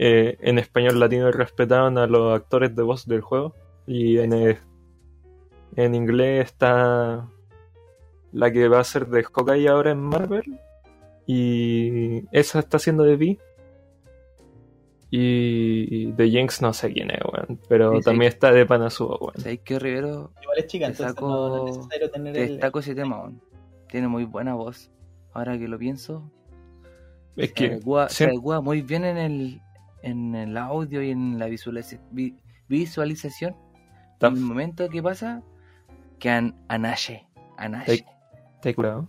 eh, 0.00 0.36
en 0.42 0.58
español 0.60 1.00
latino 1.00 1.32
respetaron 1.32 1.98
a 1.98 2.06
los 2.06 2.32
actores 2.32 2.74
de 2.76 2.82
voz 2.84 3.04
del 3.06 3.20
juego. 3.20 3.52
Y 3.84 4.18
en, 4.18 4.56
en 5.74 5.94
inglés 5.96 6.44
está 6.46 7.26
la 8.32 8.50
que 8.52 8.68
va 8.68 8.80
a 8.80 8.84
ser 8.84 9.06
de 9.08 9.24
Hawkeye 9.24 9.68
ahora 9.68 9.90
en 9.92 10.00
Marvel. 10.00 10.60
Y 11.26 12.24
esa 12.36 12.58
está 12.60 12.76
haciendo 12.78 13.04
de 13.04 13.16
Vi. 13.16 13.38
Y 15.10 16.12
de 16.12 16.28
Jinx 16.30 16.60
no 16.60 16.72
sé 16.74 16.92
quién 16.92 17.10
es, 17.10 17.20
weón. 17.24 17.58
Pero 17.68 17.92
Sí, 17.92 17.98
sí. 17.98 18.04
también 18.04 18.28
está 18.30 18.52
de 18.52 18.66
Panazuo, 18.66 19.16
weón. 19.18 19.34
¿Sabéis 19.38 19.60
qué, 19.64 19.78
Rivero? 19.78 20.32
Igual 20.42 20.58
es 20.58 20.66
chica, 20.66 20.86
Te 20.86 20.90
entonces 20.92 21.14
saco- 21.14 21.28
no, 21.28 21.48
no 21.48 21.68
es 21.68 21.76
necesario 21.78 22.10
tener 22.10 22.34
Te 22.34 22.42
el. 22.44 22.48
destaco 22.52 22.78
ese 22.80 22.94
tema, 22.94 23.20
weón. 23.20 23.40
Tiene 23.88 24.08
muy 24.08 24.24
buena 24.24 24.54
voz. 24.54 24.90
Ahora 25.32 25.58
que 25.58 25.66
lo 25.68 25.78
pienso, 25.78 26.30
Es 27.36 27.48
se 27.48 27.54
que 27.54 27.66
adecua, 27.66 28.08
se 28.10 28.24
adecua 28.24 28.60
muy 28.60 28.82
bien 28.82 29.04
en 29.04 29.16
el, 29.16 29.60
en 30.02 30.34
el 30.34 30.56
audio 30.56 31.02
y 31.02 31.10
en 31.10 31.38
la 31.38 31.46
visualiza- 31.48 32.00
vi- 32.10 32.36
visualización. 32.68 33.56
En 34.20 34.34
el 34.34 34.40
momento 34.40 34.88
que 34.90 35.02
pasa, 35.02 35.42
que 36.18 36.28
an, 36.28 36.54
anache. 36.68 37.24
Anache. 37.56 38.04
¿Te 38.62 38.70
he 38.70 38.74
curado? 38.74 39.08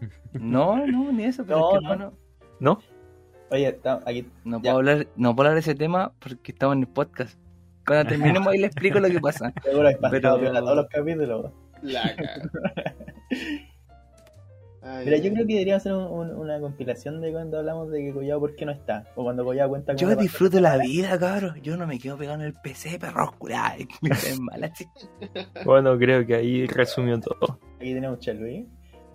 No, 0.32 0.84
no, 0.86 1.12
ni 1.12 1.24
eso, 1.24 1.44
pero 1.44 1.58
No, 1.60 1.68
es 1.74 1.78
que, 1.78 1.84
no. 1.86 1.92
hermano, 1.92 2.12
¿No? 2.58 2.78
Oye, 3.50 3.68
está- 3.68 4.00
aquí 4.06 4.26
No 4.44 4.56
Ya. 4.58 4.62
puedo, 4.72 4.76
hablar, 4.78 5.06
no 5.16 5.36
puedo 5.36 5.48
hablar 5.48 5.54
de 5.54 5.60
ese 5.60 5.74
tema 5.74 6.12
porque 6.18 6.52
estamos 6.52 6.74
en 6.76 6.82
el 6.82 6.88
podcast. 6.88 7.38
Cuando 7.86 8.08
terminemos 8.08 8.48
ahí 8.48 8.58
le 8.60 8.66
explico 8.68 8.98
lo 8.98 9.08
que 9.08 9.20
pasa. 9.20 9.52
seguro 9.62 9.88
que 9.90 9.96
pasado 9.96 10.38
Pero- 10.40 10.52
todos 10.60 10.76
los 10.76 10.86
capítulos. 10.88 11.52
La. 11.82 12.02
Ay, 14.84 15.04
Mira, 15.04 15.16
yo 15.18 15.32
creo 15.32 15.46
que 15.46 15.52
deberíamos 15.52 15.82
hacer 15.82 15.92
un- 15.92 16.10
un- 16.10 16.34
una 16.36 16.60
compilación 16.60 17.20
de 17.20 17.30
cuando 17.30 17.58
hablamos 17.58 17.88
de 17.90 18.02
que 18.04 18.12
Collado 18.12 18.40
por 18.40 18.56
qué 18.56 18.66
no 18.66 18.72
está. 18.72 19.06
O 19.14 19.22
cuando 19.22 19.44
Collado 19.44 19.68
cuenta 19.70 19.94
Yo 19.94 20.08
disfruto 20.16 20.60
la 20.60 20.76
vida, 20.78 21.16
cabrón. 21.18 21.60
Yo 21.62 21.76
no 21.76 21.86
me 21.86 21.98
quedo 22.00 22.18
pegado 22.18 22.40
en 22.40 22.46
el 22.46 22.54
PC, 22.54 22.98
perro 22.98 23.32
curado. 23.38 23.76
Bueno, 25.64 25.96
creo 25.98 26.26
que 26.26 26.34
ahí 26.34 26.66
resumió 26.66 27.20
todo. 27.20 27.58
Aquí 27.76 27.94
tenemos 27.94 28.18
Chelui. 28.18 28.68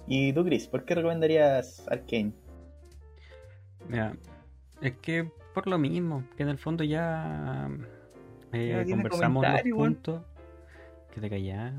Y 0.08 0.32
tú, 0.32 0.46
Chris, 0.46 0.68
¿por 0.68 0.86
qué 0.86 0.96
recomendarías 0.96 1.86
Arkane? 1.90 2.32
Mira, 3.90 4.16
es 4.82 4.94
que 5.00 5.30
por 5.54 5.68
lo 5.68 5.78
mismo, 5.78 6.24
que 6.38 6.44
en 6.44 6.50
el 6.50 6.58
fondo 6.58 6.84
ya 6.86 7.68
eh, 8.54 8.86
conversamos 8.90 9.44
los 9.44 9.52
puntos. 9.78 10.22
Que 11.14 11.20
te 11.22 11.30
callas. 11.30 11.74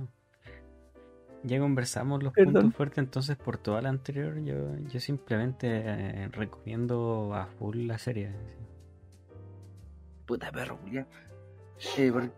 Ya 1.44 1.59
conversamos 1.60 2.23
los 2.23 2.32
Perdón. 2.32 2.55
puntos 2.55 2.74
fuertes, 2.74 2.98
entonces 2.98 3.36
por 3.36 3.59
toda 3.59 3.81
la 3.81 3.89
anterior 3.90 4.39
yo, 4.40 4.77
yo 4.93 4.98
simplemente 5.01 5.69
eh, 5.85 6.28
recomiendo 6.32 7.32
a 7.35 7.47
full 7.47 7.86
la 7.86 7.97
serie. 7.98 8.32
Puta 10.27 10.51
perro, 10.51 10.78
culiao. 10.78 11.06
Eh, 11.97 12.10
por- 12.12 12.32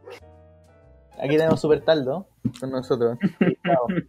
Aquí 1.23 1.37
tenemos 1.37 1.61
Super 1.61 1.81
Taldo 1.83 2.29
con 2.61 2.71
nosotros. 2.71 3.19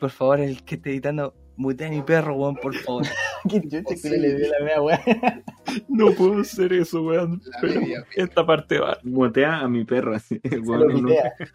Por 0.00 0.10
favor, 0.10 0.38
el 0.40 0.62
que 0.64 0.76
esté 0.76 0.90
editando, 0.90 1.34
mutea 1.58 1.88
a 1.88 1.90
mi 1.90 2.00
perro, 2.02 2.34
weón, 2.36 2.56
por 2.56 2.74
favor. 2.74 3.04
Qué 3.50 3.60
chucha 3.60 3.94
que 4.02 4.08
le 4.10 4.34
dio 4.36 4.48
la 4.58 4.64
mea 4.64 4.80
weá. 4.82 5.00
No 5.88 6.12
puedo 6.12 6.40
hacer 6.40 6.72
eso, 6.72 7.02
weón. 7.02 7.42
La 7.44 7.58
Pero 7.60 7.80
media, 7.82 8.06
esta 8.16 8.46
parte 8.46 8.78
va. 8.78 8.98
Mutea 9.02 9.60
a 9.60 9.68
mi 9.68 9.84
perro 9.84 10.14
así. 10.16 10.40
Weón, 10.64 10.94
un, 11.06 11.14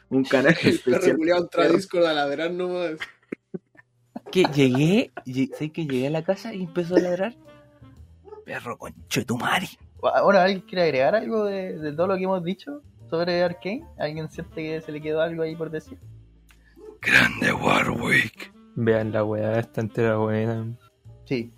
un 0.10 0.24
canal 0.24 0.56
El 0.62 0.78
perro 0.80 0.96
especial. 0.98 1.18
culiado 1.18 1.42
entra 1.44 1.64
a 1.64 1.70
Discord 1.70 2.06
a 2.06 2.14
ladrar 2.14 2.52
nomás. 2.52 2.92
Que 4.32 4.44
llegué, 4.54 5.12
lle- 5.26 5.52
sé 5.56 5.72
que 5.72 5.86
llegué 5.86 6.08
a 6.08 6.12
la 6.12 6.24
casa 6.24 6.54
y 6.54 6.64
empezó 6.64 6.96
a 6.96 7.00
ladrar. 7.00 7.36
Perro 8.46 8.78
conchetumari. 8.78 9.68
Bueno, 10.00 10.40
¿alguien 10.40 10.62
quiere 10.62 10.84
agregar 10.84 11.16
algo 11.16 11.46
de, 11.46 11.78
de 11.80 11.92
todo 11.94 12.08
lo 12.08 12.18
que 12.18 12.24
hemos 12.24 12.44
dicho 12.44 12.82
sobre 13.10 13.42
Arkane? 13.44 13.84
¿Alguien 13.98 14.30
siente 14.30 14.56
que 14.62 14.82
se 14.82 14.92
le 14.92 15.02
quedó 15.02 15.22
algo 15.22 15.42
ahí 15.44 15.56
por 15.56 15.70
decir? 15.72 15.98
Grande 17.02 17.52
Warwick. 17.52 18.53
Vean 18.76 19.12
la 19.12 19.24
weá, 19.24 19.60
esta 19.60 19.82
entera 19.82 20.18
buena. 20.18 20.66
Sí. 21.26 21.52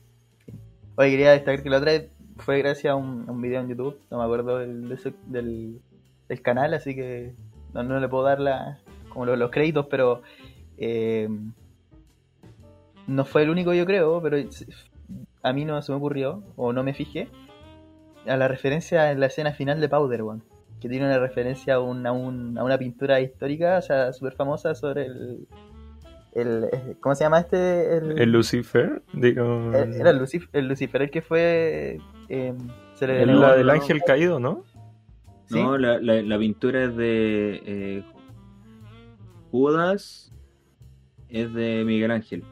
Oye, 0.98 1.12
quería 1.12 1.32
destacar 1.32 1.64
que 1.64 1.70
la 1.70 1.78
otra 1.78 1.92
vez 1.92 2.10
fue 2.38 2.60
gracias 2.60 2.92
a 2.92 2.96
un, 2.96 3.30
un 3.30 3.42
video 3.42 3.62
en 3.62 3.70
YouTube, 3.70 4.00
no 4.12 4.18
me 4.20 4.24
acuerdo 4.26 4.58
del, 4.60 4.90
del, 5.28 5.82
del 6.28 6.42
canal, 6.42 6.74
así 6.74 6.96
que 6.96 7.34
no, 7.74 7.84
no 7.84 8.00
le 8.00 8.08
puedo 8.10 8.24
dar 8.24 8.40
la, 8.40 8.80
como 9.10 9.26
los, 9.26 9.50
créditos, 9.52 9.88
pero 9.90 10.22
eh, 10.78 11.30
no 13.08 13.26
fue 13.26 13.44
el 13.44 13.50
único 13.50 13.74
yo 13.74 13.86
creo, 13.86 14.22
pero 14.22 14.38
a 15.44 15.54
mí 15.54 15.64
no 15.66 15.82
se 15.82 15.92
me 15.92 15.98
ocurrió, 15.98 16.44
o 16.58 16.74
no 16.74 16.84
me 16.84 16.94
fijé, 16.94 17.30
a 18.28 18.36
la 18.38 18.48
referencia 18.48 19.12
en 19.12 19.20
la 19.20 19.28
escena 19.28 19.52
final 19.54 19.80
de 19.80 19.88
Powder 19.90 20.22
One, 20.24 20.42
que 20.82 20.90
tiene 20.90 21.06
una 21.06 21.20
referencia 21.20 21.76
a, 21.76 21.80
un- 21.80 22.06
a 22.06 22.12
un- 22.12 22.58
a 22.58 22.64
una 22.64 22.78
pintura 22.78 23.22
histórica, 23.22 23.78
o 23.78 23.82
sea, 23.82 24.12
súper 24.14 24.34
famosa 24.34 24.76
sobre 24.76 25.06
el, 25.06 25.48
el... 26.36 26.70
¿Cómo 27.00 27.16
se 27.16 27.24
llama 27.24 27.40
este? 27.40 27.98
El 27.98 28.32
Lucifer, 28.32 29.02
digo. 29.14 29.72
Eh, 29.74 29.92
Era 30.00 30.12
el, 30.12 30.20
Lucif- 30.20 30.50
el 30.54 30.68
Lucifer 30.68 31.02
el 31.02 31.10
que 31.10 31.22
fue. 31.22 31.98
eh, 32.30 32.54
se 32.94 33.08
le 33.08 33.26
la 33.26 33.56
del 33.56 33.70
ángel 33.70 34.02
caído, 34.06 34.40
¿no? 34.40 34.64
¿Sí? 35.48 35.62
No, 35.62 35.78
la, 35.78 36.00
la, 36.00 36.22
la 36.22 36.38
pintura 36.40 36.84
es 36.86 36.96
de 36.96 37.62
eh, 37.66 38.04
Judas, 39.52 40.32
es 41.30 41.54
de 41.54 41.84
Miguel 41.86 42.12
Ángel. 42.12 42.44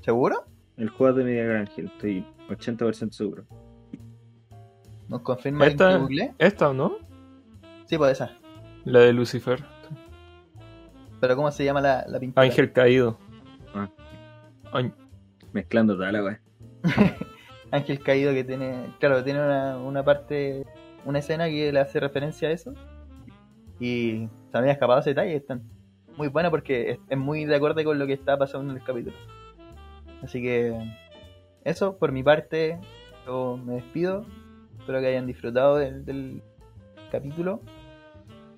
¿Seguro? 0.00 0.44
El 0.76 0.88
Judas 0.90 1.16
de 1.16 1.24
Miguel 1.24 1.56
Ángel, 1.56 1.86
estoy 1.86 2.26
80% 2.48 3.10
seguro. 3.12 3.44
¿Nos 5.08 5.22
confirma 5.22 5.64
el 5.64 5.72
Esta- 5.72 5.92
que 5.92 5.96
googleé? 5.98 6.34
¿Esta 6.38 6.70
o 6.70 6.74
no? 6.74 6.96
Sí, 7.86 7.96
pues 7.96 8.12
esa. 8.12 8.36
La 8.84 9.00
de 9.00 9.12
Lucifer. 9.12 9.64
Pero 11.20 11.36
¿cómo 11.36 11.50
se 11.50 11.64
llama 11.64 11.80
la, 11.80 12.04
la 12.06 12.20
pintura? 12.20 12.44
Ángel 12.44 12.72
caído. 12.72 13.18
Ah. 13.74 13.88
Ay, 14.72 14.92
Mezclando 15.52 15.96
toda 15.96 16.12
la 16.12 16.22
weá. 16.22 16.40
Ángel 17.70 18.00
caído 18.00 18.32
que 18.32 18.44
tiene. 18.44 18.94
Claro, 19.00 19.24
tiene 19.24 19.40
una, 19.40 19.78
una 19.78 20.04
parte. 20.04 20.64
Una 21.04 21.20
escena 21.20 21.46
que 21.46 21.72
le 21.72 21.80
hace 21.80 22.00
referencia 22.00 22.48
a 22.48 22.52
eso. 22.52 22.72
Y 23.80 24.26
también 24.50 24.70
ha 24.70 24.72
escapado 24.72 25.00
ese 25.00 25.10
detalle. 25.10 25.36
Están 25.36 25.62
muy 26.16 26.28
buena 26.28 26.50
porque 26.50 26.90
es, 26.90 26.98
es 27.08 27.18
muy 27.18 27.44
de 27.44 27.56
acuerdo 27.56 27.82
con 27.84 27.98
lo 27.98 28.06
que 28.06 28.12
está 28.12 28.36
pasando 28.36 28.70
en 28.70 28.78
el 28.78 28.84
capítulo. 28.84 29.16
Así 30.22 30.42
que. 30.42 30.74
Eso, 31.64 31.98
por 31.98 32.12
mi 32.12 32.22
parte, 32.22 32.78
yo 33.26 33.56
me 33.56 33.74
despido. 33.74 34.24
Espero 34.78 35.00
que 35.00 35.08
hayan 35.08 35.26
disfrutado 35.26 35.76
del, 35.76 36.04
del 36.04 36.42
capítulo. 37.10 37.62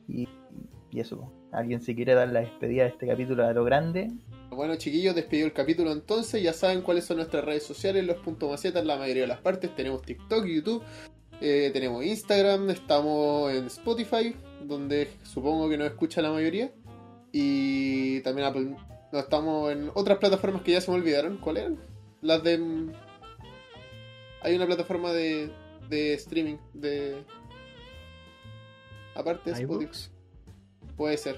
Y, 0.07 0.29
y 0.91 1.01
eso. 1.01 1.33
¿Alguien 1.53 1.81
se 1.81 1.95
quiere 1.95 2.15
dar 2.15 2.29
la 2.29 2.41
despedida 2.41 2.85
de 2.85 2.91
este 2.91 3.07
capítulo 3.07 3.45
a 3.45 3.53
lo 3.53 3.65
grande? 3.65 4.11
Bueno, 4.51 4.77
chiquillos, 4.77 5.15
despedido 5.15 5.47
el 5.47 5.53
capítulo 5.53 5.93
entonces. 5.93 6.43
Ya 6.43 6.53
saben 6.53 6.83
cuáles 6.83 7.05
son 7.05 7.17
nuestras 7.17 7.45
redes 7.45 7.65
sociales, 7.65 8.05
los 8.05 8.19
puntos 8.19 8.51
macetas 8.51 8.83
en 8.83 8.89
la 8.89 8.97
mayoría 8.97 9.23
de 9.23 9.29
las 9.29 9.41
partes. 9.41 9.75
Tenemos 9.75 10.03
TikTok, 10.03 10.45
YouTube, 10.45 10.83
eh, 11.41 11.71
tenemos 11.73 12.05
Instagram, 12.05 12.71
estamos 12.71 13.53
en 13.53 13.67
Spotify, 13.67 14.37
donde 14.65 15.11
supongo 15.25 15.69
que 15.69 15.79
nos 15.79 15.89
escucha 15.89 16.23
la 16.23 16.31
mayoría. 16.31 16.71
Y 17.33 18.21
también 18.21 18.49
Apple. 18.49 18.77
No, 19.13 19.19
estamos 19.19 19.73
en 19.73 19.91
otras 19.95 20.19
plataformas 20.19 20.63
que 20.63 20.73
ya 20.73 20.81
se 20.81 20.91
me 20.91 20.99
olvidaron. 20.99 21.39
¿Cuáles 21.39 21.65
eran? 21.65 21.79
Las 22.21 22.43
de. 22.45 22.93
Hay 24.43 24.55
una 24.55 24.67
plataforma 24.67 25.13
de, 25.13 25.51
de 25.89 26.15
streaming 26.15 26.57
de. 26.75 27.25
Aparte 29.15 29.51
de 29.51 29.61
Spotify. 29.61 30.20
Puede 31.01 31.17
ser. 31.17 31.37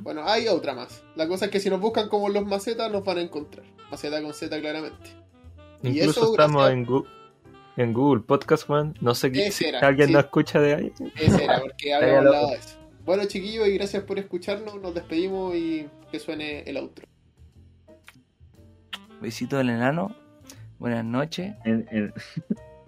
Bueno, 0.00 0.24
hay 0.24 0.48
otra 0.48 0.74
más. 0.74 1.04
La 1.14 1.28
cosa 1.28 1.44
es 1.44 1.52
que 1.52 1.60
si 1.60 1.70
nos 1.70 1.78
buscan 1.80 2.08
como 2.08 2.28
los 2.28 2.44
macetas, 2.44 2.90
nos 2.90 3.04
van 3.04 3.18
a 3.18 3.20
encontrar. 3.20 3.64
Maceta 3.88 4.20
con 4.20 4.34
Z, 4.34 4.58
claramente. 4.60 5.10
Y 5.84 5.90
Incluso 5.90 6.22
eso 6.22 6.30
estamos 6.32 6.62
gracias- 6.64 6.72
en, 6.78 6.86
Gu- 6.88 7.06
en 7.76 7.92
Google 7.92 8.22
Podcast, 8.24 8.68
man. 8.68 8.94
No 9.00 9.14
sé 9.14 9.30
qué- 9.30 9.52
si 9.52 9.66
era, 9.66 9.78
alguien 9.86 10.08
sí. 10.08 10.12
nos 10.14 10.24
escucha 10.24 10.58
de 10.60 10.74
ahí. 10.74 10.92
Ese 11.14 11.44
era, 11.44 11.60
porque 11.60 11.94
habíamos 11.94 12.26
hablado 12.26 12.48
de 12.48 12.56
eso. 12.56 12.78
Bueno, 13.04 13.24
chiquillos, 13.26 13.68
y 13.68 13.74
gracias 13.74 14.02
por 14.02 14.18
escucharnos. 14.18 14.74
Nos 14.82 14.92
despedimos 14.92 15.54
y 15.54 15.86
que 16.10 16.18
suene 16.18 16.62
el 16.62 16.76
outro. 16.76 17.06
Besito 19.20 19.56
del 19.58 19.70
enano. 19.70 20.16
Buenas 20.80 21.04
noches. 21.04 21.54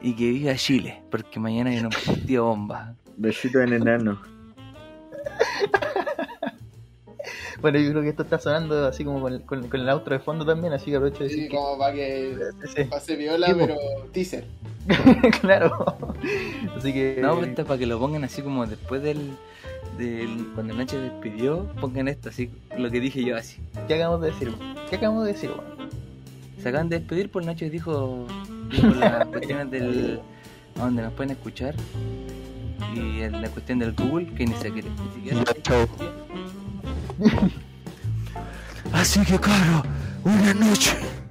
Y 0.00 0.16
que 0.16 0.30
viva 0.30 0.56
Chile. 0.56 1.00
Porque 1.12 1.38
mañana 1.38 1.70
hay 1.70 1.78
un 1.78 1.90
partido 2.06 2.46
bomba. 2.46 2.96
besito 3.16 3.60
en 3.60 3.74
enano. 3.74 4.20
Bueno, 7.60 7.78
yo 7.78 7.90
creo 7.90 8.02
que 8.02 8.08
esto 8.08 8.24
está 8.24 8.38
sonando 8.40 8.86
así 8.88 9.04
como 9.04 9.20
con, 9.20 9.38
con- 9.40 9.68
con 9.68 9.80
el 9.80 9.88
outro 9.88 10.14
de 10.14 10.18
fondo 10.18 10.44
también, 10.44 10.72
así 10.72 10.90
que 10.90 10.96
aprovecho 10.96 11.22
de 11.22 11.28
Sí, 11.30 11.36
decir 11.36 11.50
que- 11.50 11.56
como 11.56 11.78
para 11.78 11.94
que 11.94 12.36
Sí, 12.66 12.72
sí. 12.76 12.84
pase 12.84 13.14
viola, 13.16 13.46
Sí, 13.46 13.52
pero 13.56 13.76
teaser. 14.12 14.44
claro. 15.40 15.96
Así 16.76 16.92
que. 16.92 17.18
No, 17.22 17.36
pero 17.36 17.46
esto 17.46 17.62
es 17.62 17.68
para 17.68 17.78
que 17.78 17.86
lo 17.86 18.00
pongan 18.00 18.24
así 18.24 18.42
como 18.42 18.66
después 18.66 19.00
del. 19.02 19.36
del 19.96 20.48
cuando 20.56 20.74
Nacho 20.74 21.00
despidió, 21.00 21.68
pongan 21.80 22.08
esto 22.08 22.30
así, 22.30 22.50
lo 22.76 22.90
que 22.90 22.98
dije 22.98 23.22
yo 23.22 23.36
así. 23.36 23.60
¿Qué 23.86 23.94
acabamos 23.94 24.22
de 24.22 24.32
decir? 24.32 24.52
¿Qué 24.90 24.96
acabamos 24.96 25.24
de 25.26 25.32
decir, 25.32 25.50
weón? 25.50 25.88
Se 26.60 26.68
acaban 26.68 26.88
de 26.88 26.98
despedir, 26.98 27.30
pues 27.30 27.46
Nacho 27.46 27.64
dijo, 27.70 28.26
dijo 28.70 28.88
las 28.88 29.26
cuestiones 29.32 29.70
del. 29.70 30.20
donde 30.74 31.02
nos 31.02 31.12
pueden 31.12 31.30
escuchar. 31.30 31.76
Y 32.94 33.22
en 33.22 33.40
la 33.40 33.48
cuestión 33.48 33.78
del 33.78 33.92
Google, 33.94 34.26
que 34.34 34.46
ni 34.46 34.54
se 34.54 34.70
quiere. 34.70 34.90
Ni 34.90 35.14
siquiera. 35.14 35.44
Así 38.92 39.20
que, 39.20 39.38
caro, 39.38 39.82
buenas 40.24 40.56
noches. 40.56 41.21